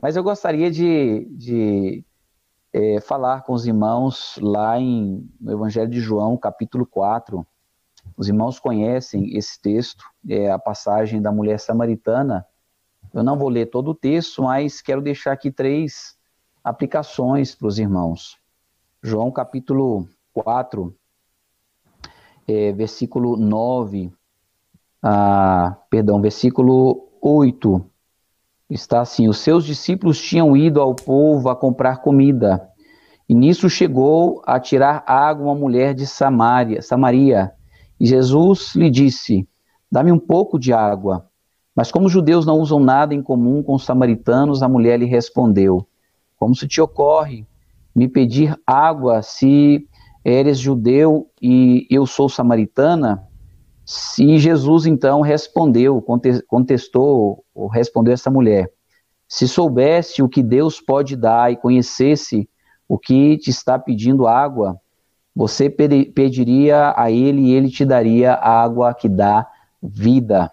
mas 0.00 0.16
eu 0.16 0.22
gostaria 0.22 0.70
de, 0.70 1.26
de 1.30 2.04
é, 2.72 3.00
falar 3.00 3.42
com 3.42 3.52
os 3.52 3.66
irmãos 3.66 4.38
lá 4.40 4.78
em, 4.78 5.28
no 5.40 5.52
Evangelho 5.52 5.90
de 5.90 6.00
João, 6.00 6.36
capítulo 6.36 6.86
4. 6.86 7.44
Os 8.16 8.28
irmãos 8.28 8.58
conhecem 8.58 9.36
esse 9.36 9.60
texto, 9.60 10.04
é 10.28 10.50
a 10.50 10.58
passagem 10.58 11.20
da 11.20 11.32
mulher 11.32 11.58
samaritana. 11.58 12.46
Eu 13.12 13.22
não 13.22 13.38
vou 13.38 13.48
ler 13.48 13.66
todo 13.66 13.92
o 13.92 13.94
texto, 13.94 14.42
mas 14.42 14.80
quero 14.80 15.00
deixar 15.00 15.32
aqui 15.32 15.50
três 15.50 16.16
aplicações 16.62 17.54
para 17.54 17.66
os 17.66 17.78
irmãos. 17.78 18.38
João 19.02 19.30
capítulo 19.30 20.06
4, 20.32 20.94
é, 22.46 22.72
versículo 22.72 23.36
9, 23.36 24.12
ah, 25.02 25.78
perdão, 25.88 26.20
versículo 26.20 27.08
8, 27.22 27.84
está 28.68 29.00
assim: 29.00 29.28
Os 29.28 29.38
seus 29.38 29.64
discípulos 29.64 30.20
tinham 30.20 30.56
ido 30.56 30.80
ao 30.80 30.94
povo 30.94 31.48
a 31.48 31.56
comprar 31.56 32.02
comida, 32.02 32.68
e 33.28 33.34
nisso 33.34 33.70
chegou 33.70 34.42
a 34.44 34.60
tirar 34.60 35.02
água 35.06 35.46
uma 35.46 35.54
mulher 35.54 35.94
de 35.94 36.06
Samaria, 36.06 36.82
Samaria. 36.82 37.52
E 38.00 38.06
Jesus 38.06 38.74
lhe 38.74 38.90
disse: 38.90 39.46
Dá-me 39.92 40.10
um 40.10 40.18
pouco 40.18 40.58
de 40.58 40.72
água. 40.72 41.26
Mas 41.76 41.92
como 41.92 42.06
os 42.06 42.12
judeus 42.12 42.46
não 42.46 42.58
usam 42.58 42.80
nada 42.80 43.14
em 43.14 43.22
comum 43.22 43.62
com 43.62 43.74
os 43.74 43.84
samaritanos, 43.84 44.62
a 44.62 44.68
mulher 44.68 44.98
lhe 44.98 45.04
respondeu: 45.04 45.86
Como 46.38 46.56
se 46.56 46.66
te 46.66 46.80
ocorre 46.80 47.46
me 47.94 48.08
pedir 48.08 48.58
água 48.66 49.20
se 49.20 49.86
eres 50.24 50.58
judeu 50.58 51.28
e 51.42 51.86
eu 51.90 52.06
sou 52.06 52.28
samaritana? 52.28 53.22
Se 53.84 54.38
Jesus 54.38 54.86
então 54.86 55.20
respondeu, 55.20 56.02
contestou, 56.46 57.44
ou 57.54 57.66
respondeu 57.66 58.14
essa 58.14 58.30
mulher: 58.30 58.72
Se 59.28 59.46
soubesse 59.46 60.22
o 60.22 60.28
que 60.28 60.42
Deus 60.42 60.80
pode 60.80 61.16
dar 61.16 61.52
e 61.52 61.56
conhecesse 61.56 62.48
o 62.88 62.98
que 62.98 63.36
te 63.36 63.50
está 63.50 63.78
pedindo 63.78 64.26
água, 64.26 64.79
você 65.34 65.70
pediria 65.70 66.92
a 66.96 67.10
ele 67.10 67.42
e 67.42 67.54
ele 67.54 67.70
te 67.70 67.84
daria 67.84 68.34
água 68.34 68.94
que 68.94 69.08
dá 69.08 69.46
vida. 69.82 70.50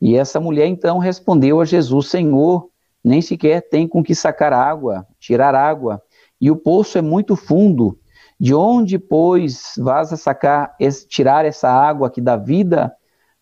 E 0.00 0.16
essa 0.16 0.40
mulher 0.40 0.66
então 0.66 0.98
respondeu 0.98 1.60
a 1.60 1.64
Jesus: 1.64 2.08
Senhor, 2.08 2.68
nem 3.04 3.20
sequer 3.20 3.60
tem 3.68 3.86
com 3.86 4.02
que 4.02 4.14
sacar 4.14 4.52
água, 4.52 5.06
tirar 5.18 5.54
água 5.54 6.02
e 6.40 6.50
o 6.50 6.56
poço 6.56 6.98
é 6.98 7.02
muito 7.02 7.36
fundo. 7.36 7.96
De 8.38 8.52
onde, 8.52 8.98
pois, 8.98 9.74
vas 9.78 10.12
a 10.12 10.16
sacar, 10.16 10.74
tirar 11.08 11.44
essa 11.44 11.70
água 11.70 12.10
que 12.10 12.20
dá 12.20 12.36
vida? 12.36 12.92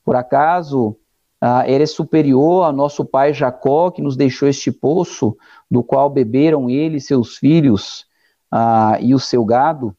Por 0.05 0.15
acaso 0.15 0.95
ah, 1.41 1.67
eres 1.67 1.93
superior 1.93 2.65
ao 2.65 2.73
nosso 2.73 3.03
pai 3.03 3.33
Jacó, 3.33 3.91
que 3.91 4.03
nos 4.03 4.15
deixou 4.15 4.47
este 4.47 4.71
poço, 4.71 5.35
do 5.71 5.83
qual 5.83 6.11
beberam 6.11 6.69
ele 6.69 7.01
seus 7.01 7.39
filhos 7.39 8.05
ah, 8.51 8.99
e 9.01 9.15
o 9.15 9.19
seu 9.19 9.43
gado? 9.47 9.97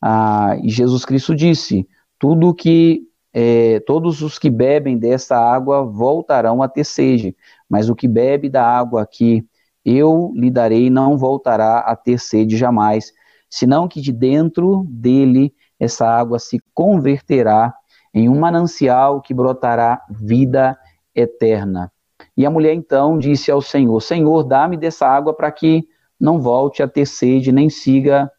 Ah, 0.00 0.56
e 0.62 0.68
Jesus 0.68 1.04
Cristo 1.04 1.34
disse: 1.34 1.86
tudo 2.18 2.54
que 2.54 3.02
eh, 3.32 3.80
todos 3.86 4.22
os 4.22 4.38
que 4.38 4.50
bebem 4.50 4.98
dessa 4.98 5.36
água 5.36 5.82
voltarão 5.82 6.62
a 6.62 6.68
ter 6.68 6.84
sede, 6.84 7.36
mas 7.68 7.88
o 7.88 7.94
que 7.94 8.08
bebe 8.08 8.48
da 8.48 8.64
água 8.64 9.06
que 9.06 9.44
eu 9.84 10.32
lhe 10.34 10.50
darei 10.50 10.90
não 10.90 11.16
voltará 11.16 11.78
a 11.78 11.94
ter 11.96 12.18
sede 12.18 12.56
jamais, 12.56 13.12
senão 13.48 13.88
que 13.88 14.00
de 14.00 14.12
dentro 14.12 14.84
dele 14.88 15.54
essa 15.78 16.06
água 16.06 16.38
se 16.38 16.60
converterá 16.74 17.72
em 18.12 18.28
um 18.28 18.38
manancial 18.38 19.20
que 19.20 19.32
brotará 19.32 20.02
vida 20.10 20.76
eterna. 21.14 21.92
E 22.36 22.44
a 22.44 22.50
mulher 22.50 22.74
então 22.74 23.18
disse 23.18 23.50
ao 23.50 23.60
Senhor: 23.60 24.00
Senhor, 24.00 24.42
dá-me 24.42 24.76
dessa 24.76 25.06
água 25.06 25.34
para 25.34 25.50
que 25.52 25.86
não 26.18 26.40
volte 26.40 26.82
a 26.82 26.88
ter 26.88 27.06
sede, 27.06 27.52
nem 27.52 27.70
siga 27.70 28.30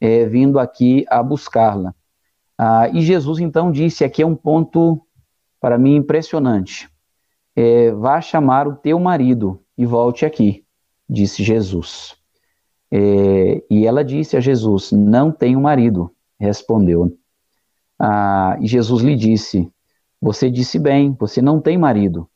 é, 0.00 0.26
vindo 0.26 0.58
aqui 0.58 1.04
a 1.08 1.22
buscá-la. 1.22 1.94
Ah, 2.58 2.88
e 2.88 3.00
Jesus 3.00 3.38
então 3.38 3.70
disse: 3.70 4.04
aqui 4.04 4.22
é 4.22 4.26
um 4.26 4.36
ponto 4.36 5.00
para 5.60 5.78
mim 5.78 5.96
impressionante. 5.96 6.88
É, 7.54 7.90
vá 7.92 8.20
chamar 8.20 8.68
o 8.68 8.76
teu 8.76 8.98
marido 8.98 9.60
e 9.76 9.86
volte 9.86 10.24
aqui 10.26 10.66
disse 11.08 11.42
Jesus. 11.42 12.16
É, 12.90 13.62
e 13.70 13.86
ela 13.86 14.04
disse 14.04 14.36
a 14.36 14.40
Jesus: 14.40 14.92
Não 14.92 15.30
tenho 15.30 15.60
marido. 15.60 16.10
Respondeu. 16.38 17.16
Ah, 17.98 18.58
e 18.60 18.66
Jesus 18.66 19.02
lhe 19.02 19.16
disse: 19.16 19.70
Você 20.20 20.50
disse 20.50 20.78
bem, 20.78 21.16
você 21.18 21.40
não 21.40 21.60
tem 21.60 21.78
marido. 21.78 22.28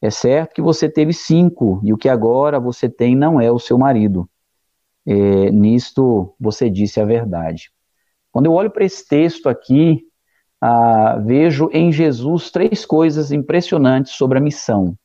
É 0.00 0.10
certo 0.10 0.54
que 0.54 0.62
você 0.62 0.88
teve 0.88 1.12
cinco, 1.12 1.80
e 1.82 1.92
o 1.92 1.96
que 1.96 2.08
agora 2.08 2.60
você 2.60 2.88
tem 2.88 3.16
não 3.16 3.40
é 3.40 3.50
o 3.50 3.58
seu 3.58 3.78
marido. 3.78 4.28
É, 5.06 5.50
nisto 5.50 6.34
você 6.38 6.68
disse 6.68 7.00
a 7.00 7.04
verdade. 7.04 7.70
Quando 8.32 8.46
eu 8.46 8.52
olho 8.52 8.70
para 8.70 8.84
esse 8.84 9.06
texto 9.06 9.48
aqui, 9.48 10.02
ah, 10.60 11.16
vejo 11.24 11.70
em 11.72 11.92
Jesus 11.92 12.50
três 12.50 12.84
coisas 12.84 13.30
impressionantes 13.30 14.12
sobre 14.12 14.38
a 14.38 14.40
missão. 14.40 14.96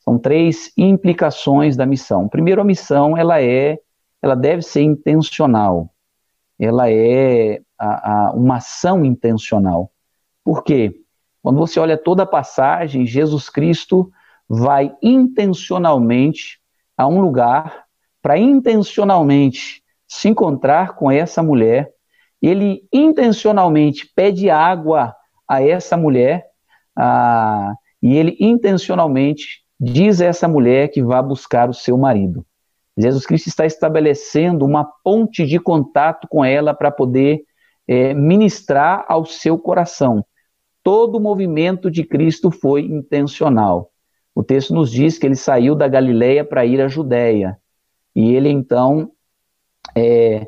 São 0.00 0.18
três 0.18 0.72
implicações 0.76 1.76
da 1.76 1.86
missão. 1.86 2.28
Primeiro, 2.28 2.60
a 2.60 2.64
missão 2.64 3.16
ela 3.16 3.40
é 3.40 3.78
ela 4.22 4.36
deve 4.36 4.62
ser 4.62 4.82
intencional. 4.82 5.92
Ela 6.58 6.90
é 6.90 7.60
a, 7.76 8.28
a, 8.28 8.32
uma 8.32 8.56
ação 8.56 9.04
intencional. 9.04 9.90
Por 10.44 10.62
quê? 10.62 10.94
Quando 11.42 11.58
você 11.58 11.80
olha 11.80 11.98
toda 11.98 12.22
a 12.22 12.26
passagem, 12.26 13.04
Jesus 13.04 13.50
Cristo 13.50 14.12
vai 14.48 14.96
intencionalmente 15.02 16.60
a 16.96 17.06
um 17.08 17.20
lugar 17.20 17.81
para 18.22 18.38
intencionalmente 18.38 19.82
se 20.06 20.28
encontrar 20.28 20.94
com 20.94 21.10
essa 21.10 21.42
mulher. 21.42 21.90
Ele 22.40 22.86
intencionalmente 22.92 24.10
pede 24.14 24.48
água 24.48 25.14
a 25.46 25.62
essa 25.62 25.96
mulher 25.96 26.46
ah, 26.96 27.74
e 28.00 28.16
ele 28.16 28.36
intencionalmente 28.40 29.62
diz 29.78 30.20
a 30.20 30.26
essa 30.26 30.46
mulher 30.46 30.88
que 30.88 31.02
vá 31.02 31.20
buscar 31.20 31.68
o 31.68 31.74
seu 31.74 31.98
marido. 31.98 32.46
Jesus 32.96 33.26
Cristo 33.26 33.48
está 33.48 33.64
estabelecendo 33.64 34.64
uma 34.64 34.84
ponte 35.02 35.46
de 35.46 35.58
contato 35.58 36.28
com 36.28 36.44
ela 36.44 36.74
para 36.74 36.90
poder 36.90 37.42
é, 37.88 38.12
ministrar 38.12 39.04
ao 39.08 39.24
seu 39.24 39.58
coração. 39.58 40.24
Todo 40.82 41.16
o 41.16 41.20
movimento 41.20 41.90
de 41.90 42.04
Cristo 42.04 42.50
foi 42.50 42.82
intencional. 42.82 43.90
O 44.34 44.42
texto 44.42 44.74
nos 44.74 44.90
diz 44.90 45.18
que 45.18 45.26
ele 45.26 45.36
saiu 45.36 45.74
da 45.74 45.88
Galileia 45.88 46.44
para 46.44 46.64
ir 46.66 46.80
à 46.80 46.88
Judéia. 46.88 47.58
E 48.14 48.34
ele 48.34 48.48
então 48.48 49.10
é, 49.96 50.46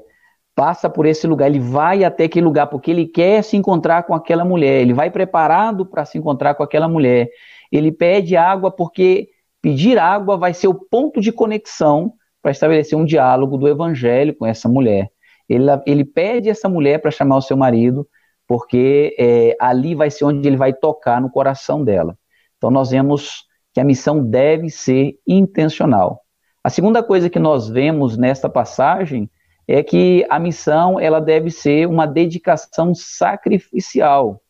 passa 0.54 0.88
por 0.88 1.06
esse 1.06 1.26
lugar, 1.26 1.48
ele 1.48 1.60
vai 1.60 2.04
até 2.04 2.24
aquele 2.24 2.44
lugar 2.44 2.66
porque 2.68 2.90
ele 2.90 3.06
quer 3.06 3.42
se 3.42 3.56
encontrar 3.56 4.04
com 4.04 4.14
aquela 4.14 4.44
mulher, 4.44 4.80
ele 4.80 4.94
vai 4.94 5.10
preparado 5.10 5.84
para 5.84 6.04
se 6.04 6.18
encontrar 6.18 6.54
com 6.54 6.62
aquela 6.62 6.88
mulher. 6.88 7.28
Ele 7.72 7.90
pede 7.90 8.36
água 8.36 8.70
porque 8.70 9.28
pedir 9.60 9.98
água 9.98 10.36
vai 10.36 10.54
ser 10.54 10.68
o 10.68 10.74
ponto 10.74 11.20
de 11.20 11.32
conexão 11.32 12.12
para 12.40 12.52
estabelecer 12.52 12.96
um 12.96 13.04
diálogo 13.04 13.56
do 13.56 13.66
evangelho 13.66 14.36
com 14.36 14.46
essa 14.46 14.68
mulher. 14.68 15.10
Ele, 15.48 15.64
ele 15.86 16.04
pede 16.04 16.48
essa 16.48 16.68
mulher 16.68 17.00
para 17.00 17.10
chamar 17.10 17.36
o 17.36 17.42
seu 17.42 17.56
marido, 17.56 18.06
porque 18.46 19.16
é, 19.18 19.56
ali 19.58 19.94
vai 19.94 20.10
ser 20.10 20.24
onde 20.24 20.46
ele 20.46 20.56
vai 20.56 20.72
tocar 20.72 21.20
no 21.20 21.30
coração 21.30 21.82
dela. 21.82 22.16
Então 22.56 22.70
nós 22.70 22.90
vemos 22.90 23.44
que 23.72 23.80
a 23.80 23.84
missão 23.84 24.22
deve 24.22 24.70
ser 24.70 25.18
intencional. 25.26 26.23
A 26.64 26.70
segunda 26.70 27.02
coisa 27.02 27.28
que 27.28 27.38
nós 27.38 27.68
vemos 27.68 28.16
nesta 28.16 28.48
passagem 28.48 29.30
é 29.68 29.82
que 29.82 30.26
a 30.30 30.38
missão 30.38 30.98
ela 30.98 31.20
deve 31.20 31.50
ser 31.50 31.86
uma 31.86 32.06
dedicação 32.06 32.94
sacrificial. 32.94 34.40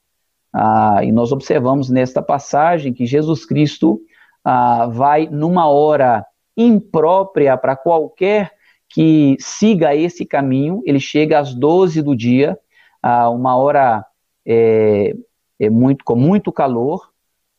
Ah, 0.52 1.00
e 1.02 1.10
nós 1.10 1.32
observamos 1.32 1.90
nesta 1.90 2.22
passagem 2.22 2.92
que 2.92 3.04
Jesus 3.04 3.44
Cristo 3.44 4.00
ah, 4.44 4.86
vai 4.86 5.26
numa 5.26 5.68
hora 5.68 6.24
imprópria 6.56 7.56
para 7.56 7.74
qualquer 7.74 8.52
que 8.88 9.36
siga 9.40 9.92
esse 9.96 10.24
caminho, 10.24 10.82
ele 10.86 11.00
chega 11.00 11.40
às 11.40 11.52
12 11.52 12.00
do 12.00 12.14
dia, 12.14 12.56
a 13.02 13.28
uma 13.28 13.56
hora 13.56 14.06
é, 14.46 15.16
é 15.58 15.68
muito, 15.68 16.04
com 16.04 16.14
muito 16.14 16.52
calor, 16.52 17.10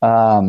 ah, 0.01 0.39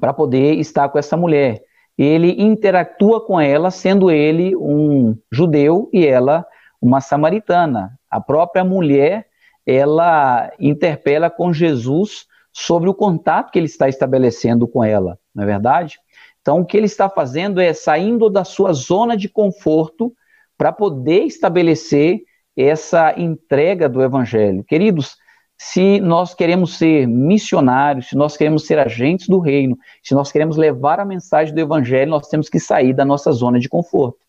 para 0.00 0.14
poder 0.14 0.54
estar 0.54 0.88
com 0.88 0.98
essa 0.98 1.18
mulher. 1.18 1.67
Ele 1.98 2.40
interatua 2.40 3.20
com 3.20 3.40
ela, 3.40 3.70
sendo 3.70 4.10
ele 4.10 4.54
um 4.56 5.16
judeu 5.32 5.90
e 5.92 6.06
ela 6.06 6.46
uma 6.80 7.00
samaritana. 7.00 7.98
A 8.08 8.20
própria 8.20 8.64
mulher, 8.64 9.26
ela 9.66 10.52
interpela 10.60 11.28
com 11.28 11.52
Jesus 11.52 12.26
sobre 12.52 12.88
o 12.88 12.94
contato 12.94 13.50
que 13.50 13.58
ele 13.58 13.66
está 13.66 13.88
estabelecendo 13.88 14.66
com 14.66 14.82
ela, 14.82 15.18
não 15.34 15.42
é 15.42 15.46
verdade? 15.46 15.98
Então, 16.40 16.60
o 16.60 16.64
que 16.64 16.76
ele 16.76 16.86
está 16.86 17.08
fazendo 17.10 17.60
é 17.60 17.72
saindo 17.74 18.30
da 18.30 18.44
sua 18.44 18.72
zona 18.72 19.16
de 19.16 19.28
conforto 19.28 20.14
para 20.56 20.72
poder 20.72 21.24
estabelecer 21.24 22.22
essa 22.56 23.14
entrega 23.18 23.88
do 23.88 24.02
evangelho. 24.02 24.64
Queridos, 24.64 25.16
se 25.60 26.00
nós 26.00 26.34
queremos 26.34 26.78
ser 26.78 27.08
missionários, 27.08 28.08
se 28.08 28.16
nós 28.16 28.36
queremos 28.36 28.64
ser 28.64 28.78
agentes 28.78 29.26
do 29.26 29.40
reino, 29.40 29.76
se 30.04 30.14
nós 30.14 30.30
queremos 30.30 30.56
levar 30.56 31.00
a 31.00 31.04
mensagem 31.04 31.52
do 31.52 31.60
evangelho, 31.60 32.12
nós 32.12 32.28
temos 32.28 32.48
que 32.48 32.60
sair 32.60 32.94
da 32.94 33.04
nossa 33.04 33.32
zona 33.32 33.58
de 33.58 33.68
conforto. 33.68 34.20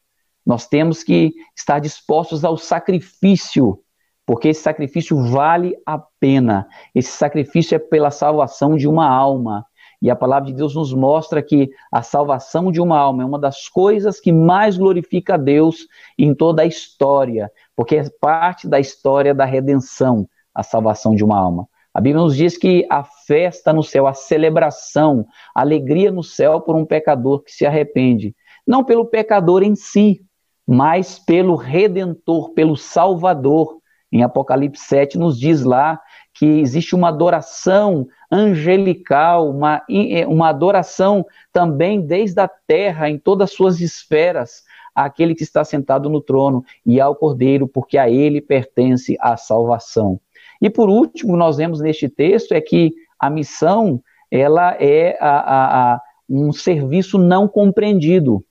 Nós 0.44 0.68
temos 0.68 1.04
que 1.04 1.36
estar 1.56 1.78
dispostos 1.78 2.44
ao 2.44 2.58
sacrifício, 2.58 3.80
porque 4.26 4.48
esse 4.48 4.64
sacrifício 4.64 5.24
vale 5.24 5.76
a 5.86 6.00
pena. 6.20 6.68
Esse 6.96 7.12
sacrifício 7.12 7.76
é 7.76 7.80
pela 7.80 8.10
salvação 8.10 8.76
de 8.76 8.88
uma 8.88 9.08
alma. 9.08 9.64
E 10.02 10.10
a 10.10 10.16
palavra 10.16 10.48
de 10.48 10.56
Deus 10.56 10.74
nos 10.74 10.94
mostra 10.94 11.44
que 11.44 11.70
a 11.92 12.02
salvação 12.02 12.72
de 12.72 12.82
uma 12.82 12.98
alma 12.98 13.22
é 13.22 13.26
uma 13.26 13.38
das 13.38 13.68
coisas 13.68 14.20
que 14.20 14.32
mais 14.32 14.78
glorifica 14.78 15.36
a 15.36 15.38
Deus 15.38 15.86
em 16.18 16.34
toda 16.34 16.64
a 16.64 16.66
história, 16.66 17.52
porque 17.76 17.98
é 17.98 18.10
parte 18.20 18.68
da 18.68 18.80
história 18.80 19.36
da 19.36 19.46
redenção 19.46 20.28
a 20.60 20.64
salvação 20.64 21.16
de 21.16 21.24
uma 21.24 21.40
alma. 21.40 21.68
A 21.94 22.02
Bíblia 22.02 22.22
nos 22.22 22.36
diz 22.36 22.58
que 22.58 22.86
a 22.90 23.04
festa 23.04 23.72
no 23.72 23.82
céu, 23.82 24.06
a 24.06 24.14
celebração, 24.14 25.26
a 25.56 25.62
alegria 25.62 26.12
no 26.12 26.24
céu 26.24 26.60
por 26.60 26.76
um 26.76 26.86
pecador 26.86 27.44
que 27.44 27.52
se 27.52 27.66
arrepende. 27.66 28.36
Não 28.68 28.84
pelo 28.84 29.06
pecador 29.06 29.64
em 29.64 29.74
si, 29.76 30.22
mas 30.68 31.18
pelo 31.18 31.56
redentor, 31.56 32.52
pelo 32.52 32.76
salvador. 32.76 33.80
Em 34.12 34.22
Apocalipse 34.22 34.84
7 34.84 35.18
nos 35.18 35.40
diz 35.40 35.64
lá 35.64 36.00
que 36.34 36.46
existe 36.46 36.94
uma 36.94 37.10
adoração 37.10 38.08
angelical, 38.32 39.50
uma, 39.50 39.82
é, 39.90 40.28
uma 40.28 40.50
adoração 40.50 41.26
também 41.54 42.02
desde 42.02 42.40
a 42.40 42.48
terra, 42.48 43.10
em 43.10 43.18
todas 43.18 43.50
as 43.50 43.56
suas 43.56 43.80
esferas, 43.80 44.64
àquele 44.94 45.34
que 45.34 45.44
está 45.44 45.64
sentado 45.64 46.10
no 46.10 46.22
trono 46.22 46.64
e 46.86 47.00
ao 47.00 47.16
Cordeiro, 47.16 47.68
porque 47.68 47.98
a 47.98 48.10
ele 48.10 48.42
pertence 48.42 49.18
a 49.20 49.38
salvação. 49.38 50.20
E 50.62 50.70
por 50.70 50.90
último, 50.90 51.38
nós 51.38 51.58
vemos 51.58 51.80
neste 51.80 52.10
texto 52.10 52.52
é 52.54 52.60
que 52.62 52.94
a 53.20 53.30
missão 53.30 54.02
ela 54.32 54.76
é 54.80 55.18
a, 55.20 55.30
a, 55.30 55.94
a 55.94 56.02
um 56.30 56.52
serviço 56.52 57.18
não 57.18 57.48
compreendido, 57.48 58.46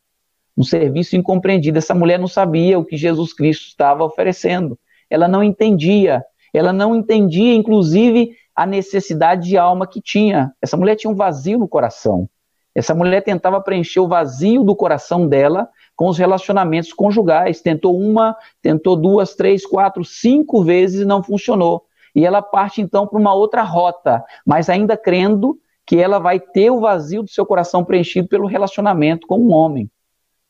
um 0.56 0.64
serviço 0.64 1.16
incompreendido. 1.16 1.78
Essa 1.78 1.94
mulher 1.94 2.18
não 2.18 2.26
sabia 2.26 2.78
o 2.78 2.84
que 2.84 2.96
Jesus 2.96 3.32
Cristo 3.32 3.66
estava 3.68 4.04
oferecendo. 4.04 4.78
Ela 5.08 5.28
não 5.28 5.42
entendia. 5.42 6.24
Ela 6.52 6.72
não 6.72 6.96
entendia, 6.96 7.54
inclusive, 7.54 8.32
a 8.56 8.66
necessidade 8.66 9.48
de 9.48 9.56
alma 9.56 9.86
que 9.86 10.00
tinha. 10.00 10.52
Essa 10.60 10.76
mulher 10.76 10.96
tinha 10.96 11.10
um 11.10 11.14
vazio 11.14 11.58
no 11.58 11.68
coração. 11.68 12.28
Essa 12.74 12.94
mulher 12.94 13.22
tentava 13.22 13.60
preencher 13.60 14.00
o 14.00 14.08
vazio 14.08 14.64
do 14.64 14.74
coração 14.74 15.28
dela 15.28 15.68
com 15.94 16.08
os 16.08 16.18
relacionamentos 16.18 16.92
conjugais. 16.92 17.60
Tentou 17.60 17.96
uma, 17.96 18.36
tentou 18.60 18.96
duas, 18.96 19.36
três, 19.36 19.64
quatro, 19.64 20.04
cinco 20.04 20.64
vezes 20.64 21.02
e 21.02 21.04
não 21.04 21.22
funcionou 21.22 21.84
e 22.18 22.26
ela 22.26 22.42
parte 22.42 22.82
então 22.82 23.06
para 23.06 23.16
uma 23.16 23.32
outra 23.32 23.62
rota, 23.62 24.24
mas 24.44 24.68
ainda 24.68 24.96
crendo 24.96 25.56
que 25.86 25.96
ela 25.96 26.18
vai 26.18 26.40
ter 26.40 26.68
o 26.68 26.80
vazio 26.80 27.22
do 27.22 27.30
seu 27.30 27.46
coração 27.46 27.84
preenchido 27.84 28.26
pelo 28.26 28.48
relacionamento 28.48 29.24
com 29.24 29.38
um 29.38 29.52
homem. 29.52 29.88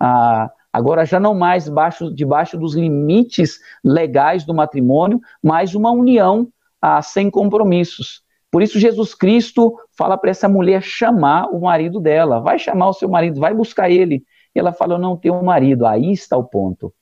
Ah, 0.00 0.50
agora 0.72 1.04
já 1.04 1.20
não 1.20 1.34
mais 1.34 1.68
baixo, 1.68 2.10
debaixo 2.10 2.56
dos 2.56 2.74
limites 2.74 3.58
legais 3.84 4.46
do 4.46 4.54
matrimônio, 4.54 5.20
mas 5.42 5.74
uma 5.74 5.90
união 5.90 6.48
ah, 6.80 7.02
sem 7.02 7.30
compromissos. 7.30 8.22
Por 8.50 8.62
isso 8.62 8.80
Jesus 8.80 9.14
Cristo 9.14 9.78
fala 9.94 10.16
para 10.16 10.30
essa 10.30 10.48
mulher 10.48 10.82
chamar 10.82 11.50
o 11.50 11.60
marido 11.60 12.00
dela, 12.00 12.40
vai 12.40 12.58
chamar 12.58 12.88
o 12.88 12.94
seu 12.94 13.10
marido, 13.10 13.38
vai 13.38 13.52
buscar 13.52 13.90
ele. 13.90 14.22
E 14.54 14.58
ela 14.58 14.72
fala, 14.72 14.94
eu 14.94 14.98
não 14.98 15.18
tenho 15.18 15.34
um 15.34 15.44
marido. 15.44 15.84
Aí 15.84 16.12
está 16.12 16.34
o 16.34 16.44
ponto. 16.44 16.94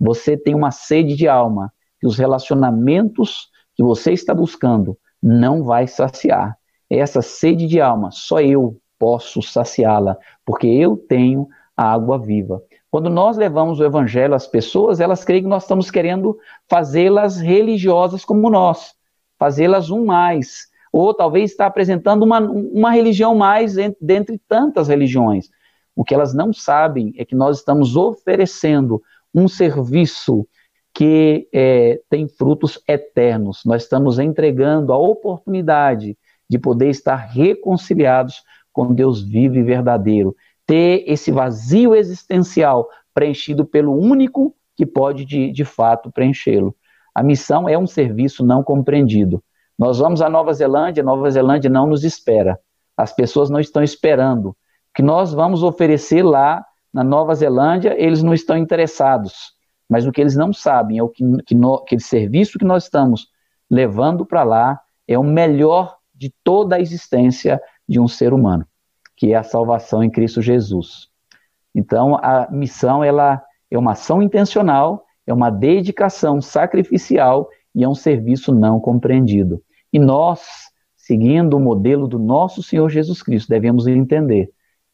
Você 0.00 0.34
tem 0.34 0.54
uma 0.54 0.70
sede 0.70 1.14
de 1.14 1.28
alma, 1.28 1.70
que 2.00 2.06
os 2.06 2.16
relacionamentos 2.16 3.52
que 3.74 3.82
você 3.82 4.12
está 4.12 4.34
buscando 4.34 4.96
não 5.22 5.62
vai 5.62 5.86
saciar. 5.86 6.56
Essa 6.88 7.22
sede 7.22 7.66
de 7.66 7.80
alma, 7.80 8.10
só 8.10 8.40
eu 8.40 8.78
posso 8.98 9.42
saciá-la, 9.42 10.16
porque 10.44 10.66
eu 10.66 10.96
tenho 10.96 11.48
a 11.76 11.92
água 11.92 12.18
viva. 12.18 12.62
Quando 12.90 13.10
nós 13.10 13.36
levamos 13.36 13.80
o 13.80 13.84
evangelho 13.84 14.34
às 14.34 14.46
pessoas, 14.46 15.00
elas 15.00 15.24
creem 15.24 15.42
que 15.42 15.48
nós 15.48 15.64
estamos 15.64 15.90
querendo 15.90 16.38
fazê-las 16.68 17.40
religiosas 17.40 18.24
como 18.24 18.48
nós, 18.48 18.94
fazê-las 19.38 19.90
um 19.90 20.04
mais, 20.04 20.68
ou 20.92 21.12
talvez 21.12 21.50
estar 21.50 21.66
apresentando 21.66 22.22
uma, 22.22 22.38
uma 22.38 22.92
religião 22.92 23.34
mais 23.34 23.74
dentre 24.00 24.40
tantas 24.48 24.86
religiões. 24.86 25.48
O 25.96 26.04
que 26.04 26.14
elas 26.14 26.32
não 26.32 26.52
sabem 26.52 27.12
é 27.16 27.24
que 27.24 27.34
nós 27.34 27.58
estamos 27.58 27.96
oferecendo 27.96 29.02
um 29.34 29.48
serviço 29.48 30.46
que 30.94 31.48
é, 31.52 32.00
tem 32.08 32.28
frutos 32.28 32.80
eternos. 32.86 33.62
Nós 33.66 33.82
estamos 33.82 34.20
entregando 34.20 34.92
a 34.92 34.96
oportunidade 34.96 36.16
de 36.48 36.58
poder 36.58 36.88
estar 36.88 37.16
reconciliados 37.16 38.44
com 38.72 38.94
Deus 38.94 39.20
vivo 39.20 39.56
e 39.56 39.62
verdadeiro, 39.62 40.36
ter 40.64 41.04
esse 41.06 41.32
vazio 41.32 41.94
existencial 41.94 42.88
preenchido 43.12 43.64
pelo 43.64 43.92
único 43.92 44.54
que 44.76 44.86
pode 44.86 45.24
de, 45.24 45.50
de 45.50 45.64
fato 45.64 46.12
preenchê-lo. 46.12 46.74
A 47.14 47.22
missão 47.22 47.68
é 47.68 47.76
um 47.76 47.86
serviço 47.86 48.44
não 48.44 48.62
compreendido. 48.62 49.42
Nós 49.78 49.98
vamos 49.98 50.22
à 50.22 50.28
Nova 50.28 50.52
Zelândia, 50.52 51.02
Nova 51.02 51.28
Zelândia 51.30 51.70
não 51.70 51.86
nos 51.86 52.04
espera. 52.04 52.58
As 52.96 53.12
pessoas 53.12 53.50
não 53.50 53.58
estão 53.58 53.82
esperando. 53.82 54.50
O 54.50 54.56
que 54.94 55.02
nós 55.02 55.32
vamos 55.32 55.62
oferecer 55.62 56.22
lá 56.22 56.64
na 56.92 57.02
Nova 57.02 57.34
Zelândia, 57.34 57.94
eles 57.98 58.22
não 58.22 58.32
estão 58.32 58.56
interessados. 58.56 59.54
Mas 59.88 60.06
o 60.06 60.12
que 60.12 60.20
eles 60.20 60.36
não 60.36 60.52
sabem 60.52 60.98
é 60.98 61.02
o 61.02 61.08
que, 61.08 61.24
que 61.46 61.54
no, 61.54 61.74
aquele 61.74 62.00
serviço 62.00 62.58
que 62.58 62.64
nós 62.64 62.84
estamos 62.84 63.28
levando 63.70 64.24
para 64.24 64.42
lá 64.42 64.80
é 65.06 65.18
o 65.18 65.24
melhor 65.24 65.96
de 66.14 66.32
toda 66.42 66.76
a 66.76 66.80
existência 66.80 67.60
de 67.88 68.00
um 68.00 68.08
ser 68.08 68.32
humano, 68.32 68.66
que 69.16 69.32
é 69.32 69.36
a 69.36 69.42
salvação 69.42 70.02
em 70.02 70.10
Cristo 70.10 70.40
Jesus. 70.40 71.08
Então, 71.74 72.16
a 72.16 72.48
missão 72.50 73.02
ela 73.02 73.42
é 73.70 73.76
uma 73.76 73.92
ação 73.92 74.22
intencional, 74.22 75.04
é 75.26 75.34
uma 75.34 75.50
dedicação 75.50 76.40
sacrificial 76.40 77.48
e 77.74 77.82
é 77.82 77.88
um 77.88 77.94
serviço 77.94 78.54
não 78.54 78.78
compreendido. 78.78 79.62
E 79.92 79.98
nós, 79.98 80.42
seguindo 80.96 81.56
o 81.56 81.60
modelo 81.60 82.06
do 82.06 82.18
nosso 82.18 82.62
Senhor 82.62 82.88
Jesus 82.88 83.22
Cristo, 83.22 83.48
devemos 83.48 83.86
entender 83.86 84.50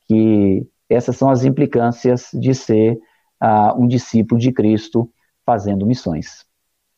que 0.07 0.67
essas 0.89 1.17
são 1.17 1.31
as 1.31 1.45
implicâncias 1.45 2.31
de 2.33 2.55
ser 2.55 2.99
uh, 3.43 3.81
um 3.81 3.87
discípulo 3.87 4.41
de 4.41 4.53
Cristo 4.53 5.11
fazendo 5.45 5.87
missões. 5.87 6.47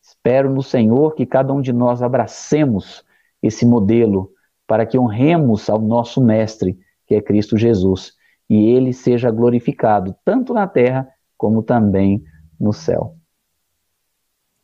Espero 0.02 0.50
no 0.50 0.62
Senhor 0.62 1.14
que 1.14 1.24
cada 1.24 1.52
um 1.52 1.60
de 1.60 1.72
nós 1.72 2.02
abracemos 2.02 3.04
esse 3.42 3.64
modelo 3.64 4.32
para 4.66 4.86
que 4.86 4.98
honremos 4.98 5.68
ao 5.68 5.80
nosso 5.80 6.20
Mestre, 6.20 6.78
que 7.06 7.14
é 7.14 7.20
Cristo 7.20 7.56
Jesus, 7.56 8.14
e 8.48 8.70
ele 8.70 8.92
seja 8.92 9.30
glorificado 9.30 10.14
tanto 10.24 10.52
na 10.54 10.66
terra 10.66 11.08
como 11.36 11.62
também 11.62 12.22
no 12.58 12.72
céu. 12.72 13.16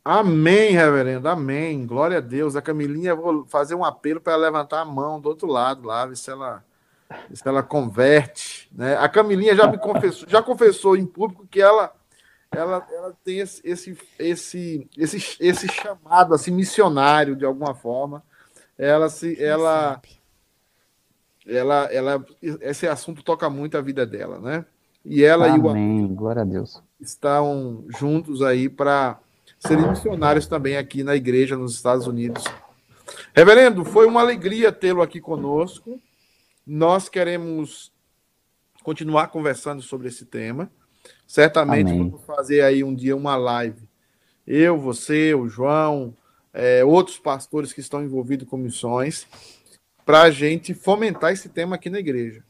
Amém, 0.03 0.71
reverendo, 0.71 1.27
amém. 1.27 1.85
Glória 1.85 2.17
a 2.17 2.21
Deus. 2.21 2.55
A 2.55 2.61
Camilinha, 2.61 3.13
vou 3.13 3.45
fazer 3.45 3.75
um 3.75 3.83
apelo 3.83 4.21
para 4.21 4.35
levantar 4.35 4.81
a 4.81 4.85
mão 4.85 5.19
do 5.19 5.29
outro 5.29 5.47
lado 5.47 5.85
lá, 5.85 6.05
ver 6.05 6.15
se 6.15 6.31
ela 6.31 6.63
se 7.33 7.47
ela 7.47 7.63
converte, 7.63 8.69
né? 8.71 8.95
A 8.97 9.09
Camilinha 9.09 9.55
já 9.55 9.67
me 9.67 9.77
confessou, 9.77 10.29
já 10.29 10.41
confessou 10.41 10.95
em 10.95 11.05
público 11.05 11.47
que 11.47 11.61
ela 11.61 11.93
ela, 12.51 12.87
ela 12.91 13.15
tem 13.23 13.39
esse, 13.39 13.61
esse, 13.63 13.97
esse, 14.17 14.89
esse, 14.97 15.37
esse 15.39 15.67
chamado 15.67 16.33
assim 16.33 16.51
missionário 16.51 17.35
de 17.35 17.45
alguma 17.45 17.75
forma. 17.75 18.23
Ela 18.77 19.09
se 19.09 19.41
ela 19.41 20.01
ela 21.45 21.85
ela 21.91 22.25
esse 22.41 22.87
assunto 22.87 23.23
toca 23.23 23.49
muito 23.49 23.77
a 23.77 23.81
vida 23.81 24.05
dela, 24.05 24.39
né? 24.39 24.65
E 25.05 25.23
ela 25.23 25.45
Amém. 25.45 25.57
e 25.57 25.61
o 25.61 25.69
Amém. 25.69 26.15
Glória 26.15 26.41
a 26.41 26.45
Deus. 26.45 26.81
Estão 26.99 27.85
juntos 27.89 28.41
aí 28.41 28.67
para 28.67 29.19
serem 29.59 29.87
missionários 29.87 30.47
também 30.47 30.77
aqui 30.77 31.03
na 31.03 31.15
igreja 31.15 31.55
nos 31.55 31.75
Estados 31.75 32.07
Unidos. 32.07 32.43
Reverendo, 33.33 33.85
foi 33.85 34.05
uma 34.05 34.21
alegria 34.21 34.71
tê-lo 34.71 35.01
aqui 35.01 35.19
conosco. 35.19 35.99
Nós 36.71 37.09
queremos 37.09 37.91
continuar 38.83 39.29
conversando 39.29 39.81
sobre 39.81 40.07
esse 40.07 40.23
tema. 40.23 40.71
Certamente 41.25 41.89
Amém. 41.89 42.09
vamos 42.11 42.23
fazer 42.23 42.61
aí 42.61 42.83
um 42.83 42.93
dia 42.93 43.15
uma 43.15 43.35
live. 43.35 43.89
Eu, 44.45 44.77
você, 44.77 45.33
o 45.33 45.47
João, 45.49 46.15
é, 46.53 46.85
outros 46.85 47.17
pastores 47.17 47.73
que 47.73 47.79
estão 47.79 48.03
envolvidos 48.03 48.47
com 48.47 48.55
missões, 48.55 49.25
para 50.05 50.21
a 50.21 50.29
gente 50.29 50.75
fomentar 50.75 51.33
esse 51.33 51.49
tema 51.49 51.75
aqui 51.75 51.89
na 51.89 51.97
igreja. 51.97 52.43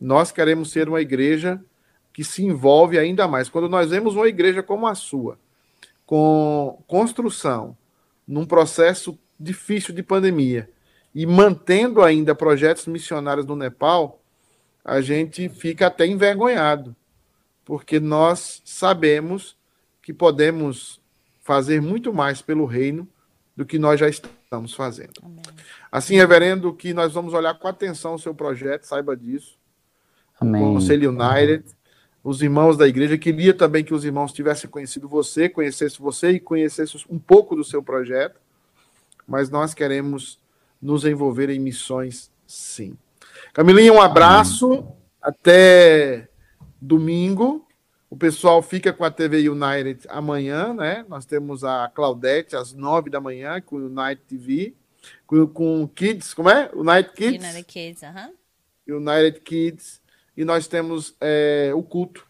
Nós 0.00 0.30
queremos 0.30 0.70
ser 0.70 0.88
uma 0.88 1.00
igreja 1.00 1.60
que 2.12 2.22
se 2.22 2.44
envolve 2.44 2.96
ainda 2.96 3.26
mais. 3.26 3.48
Quando 3.48 3.68
nós 3.68 3.90
vemos 3.90 4.14
uma 4.14 4.28
igreja 4.28 4.62
como 4.62 4.86
a 4.86 4.94
sua, 4.94 5.40
com 6.06 6.80
construção, 6.86 7.76
num 8.24 8.46
processo 8.46 9.18
difícil 9.40 9.92
de 9.92 10.04
pandemia, 10.04 10.70
e 11.16 11.24
mantendo 11.24 12.02
ainda 12.02 12.34
projetos 12.34 12.86
missionários 12.86 13.46
no 13.46 13.56
Nepal, 13.56 14.20
a 14.84 15.00
gente 15.00 15.48
fica 15.48 15.86
até 15.86 16.06
envergonhado, 16.06 16.94
porque 17.64 17.98
nós 17.98 18.60
sabemos 18.66 19.56
que 20.02 20.12
podemos 20.12 21.00
fazer 21.40 21.80
muito 21.80 22.12
mais 22.12 22.42
pelo 22.42 22.66
reino 22.66 23.08
do 23.56 23.64
que 23.64 23.78
nós 23.78 23.98
já 23.98 24.10
estamos 24.10 24.74
fazendo. 24.74 25.14
Amém. 25.22 25.42
Assim, 25.90 26.16
reverendo, 26.16 26.74
que 26.74 26.92
nós 26.92 27.14
vamos 27.14 27.32
olhar 27.32 27.58
com 27.58 27.66
atenção 27.66 28.12
o 28.12 28.18
seu 28.18 28.34
projeto, 28.34 28.84
saiba 28.84 29.16
disso. 29.16 29.56
Amém. 30.38 30.62
O 30.62 30.74
Conselho 30.74 31.08
United, 31.08 31.64
os 32.22 32.42
irmãos 32.42 32.76
da 32.76 32.86
igreja, 32.86 33.16
queria 33.16 33.54
também 33.54 33.82
que 33.82 33.94
os 33.94 34.04
irmãos 34.04 34.34
tivessem 34.34 34.68
conhecido 34.68 35.08
você, 35.08 35.48
conhecessem 35.48 35.98
você 35.98 36.32
e 36.32 36.40
conhecessem 36.40 37.00
um 37.08 37.18
pouco 37.18 37.56
do 37.56 37.64
seu 37.64 37.82
projeto, 37.82 38.38
mas 39.26 39.48
nós 39.48 39.72
queremos 39.72 40.38
nos 40.86 41.04
envolver 41.04 41.50
em 41.50 41.58
missões, 41.58 42.30
sim. 42.46 42.96
Camilinha, 43.52 43.92
um 43.92 44.00
abraço. 44.00 44.72
Amém. 44.72 44.86
Até 45.20 46.28
domingo. 46.80 47.66
O 48.08 48.16
pessoal 48.16 48.62
fica 48.62 48.92
com 48.92 49.04
a 49.04 49.10
TV 49.10 49.48
United 49.48 50.06
amanhã, 50.08 50.72
né? 50.72 51.04
Nós 51.08 51.26
temos 51.26 51.64
a 51.64 51.90
Claudete 51.92 52.54
às 52.54 52.72
nove 52.72 53.10
da 53.10 53.20
manhã 53.20 53.60
com 53.60 53.76
o 53.76 53.86
United 53.86 54.22
TV, 54.28 54.74
com, 55.26 55.44
com 55.48 55.88
Kids, 55.88 56.32
como 56.32 56.48
é? 56.48 56.70
United 56.72 57.12
Kids. 57.14 57.44
United 57.44 57.64
Kids, 57.64 58.02
aham. 58.04 58.30
United 58.88 59.40
Kids. 59.40 60.00
E 60.36 60.44
nós 60.44 60.68
temos 60.68 61.16
é, 61.20 61.72
o 61.74 61.82
culto 61.82 62.24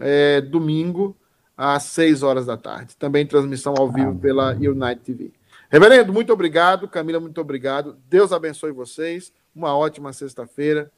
é, 0.00 0.40
domingo 0.40 1.16
às 1.56 1.84
seis 1.84 2.24
horas 2.24 2.46
da 2.46 2.56
tarde. 2.56 2.96
Também 2.96 3.24
transmissão 3.24 3.74
ao 3.78 3.92
vivo 3.92 4.18
pela 4.18 4.50
United 4.54 5.00
TV. 5.04 5.32
Reverendo, 5.74 6.12
muito 6.12 6.32
obrigado. 6.32 6.86
Camila, 6.86 7.18
muito 7.18 7.40
obrigado. 7.40 7.98
Deus 8.08 8.32
abençoe 8.32 8.70
vocês. 8.70 9.32
Uma 9.52 9.76
ótima 9.76 10.12
sexta-feira. 10.12 10.88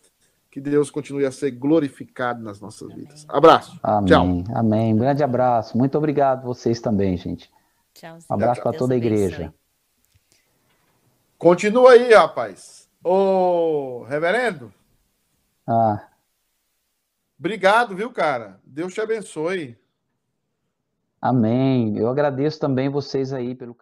Que 0.51 0.61
Deus 0.61 0.91
continue 0.91 1.25
a 1.25 1.33
ser 1.33 1.53
glorificado 1.53 2.43
nas 2.43 2.61
nossas 2.61 2.83
Amém. 2.83 2.99
vidas. 2.99 3.25
Abraço. 3.27 3.81
Amém. 3.83 4.05
Tchau. 4.07 4.55
Amém. 4.55 4.93
Um 4.93 4.99
grande 4.99 5.23
abraço. 5.25 5.79
Muito 5.79 5.97
obrigado 5.97 6.45
vocês 6.45 6.79
também, 6.79 7.17
gente. 7.17 7.51
Tchau. 7.95 8.19
Um 8.29 8.35
abraço 8.35 8.61
para 8.61 8.77
toda 8.77 8.93
a 8.93 8.99
igreja. 8.99 9.51
Continua 11.39 11.93
aí, 11.93 12.13
rapaz. 12.13 12.87
Ô, 13.03 14.05
reverendo. 14.07 14.71
Ah. 15.67 16.07
Obrigado, 17.39 17.97
viu, 17.97 18.11
cara? 18.11 18.61
Deus 18.63 18.93
te 18.93 19.01
abençoe. 19.01 19.75
Amém. 21.19 21.97
Eu 21.97 22.11
agradeço 22.11 22.61
também 22.61 22.91
vocês 22.91 23.33
aí 23.33 23.55
pelo 23.55 23.75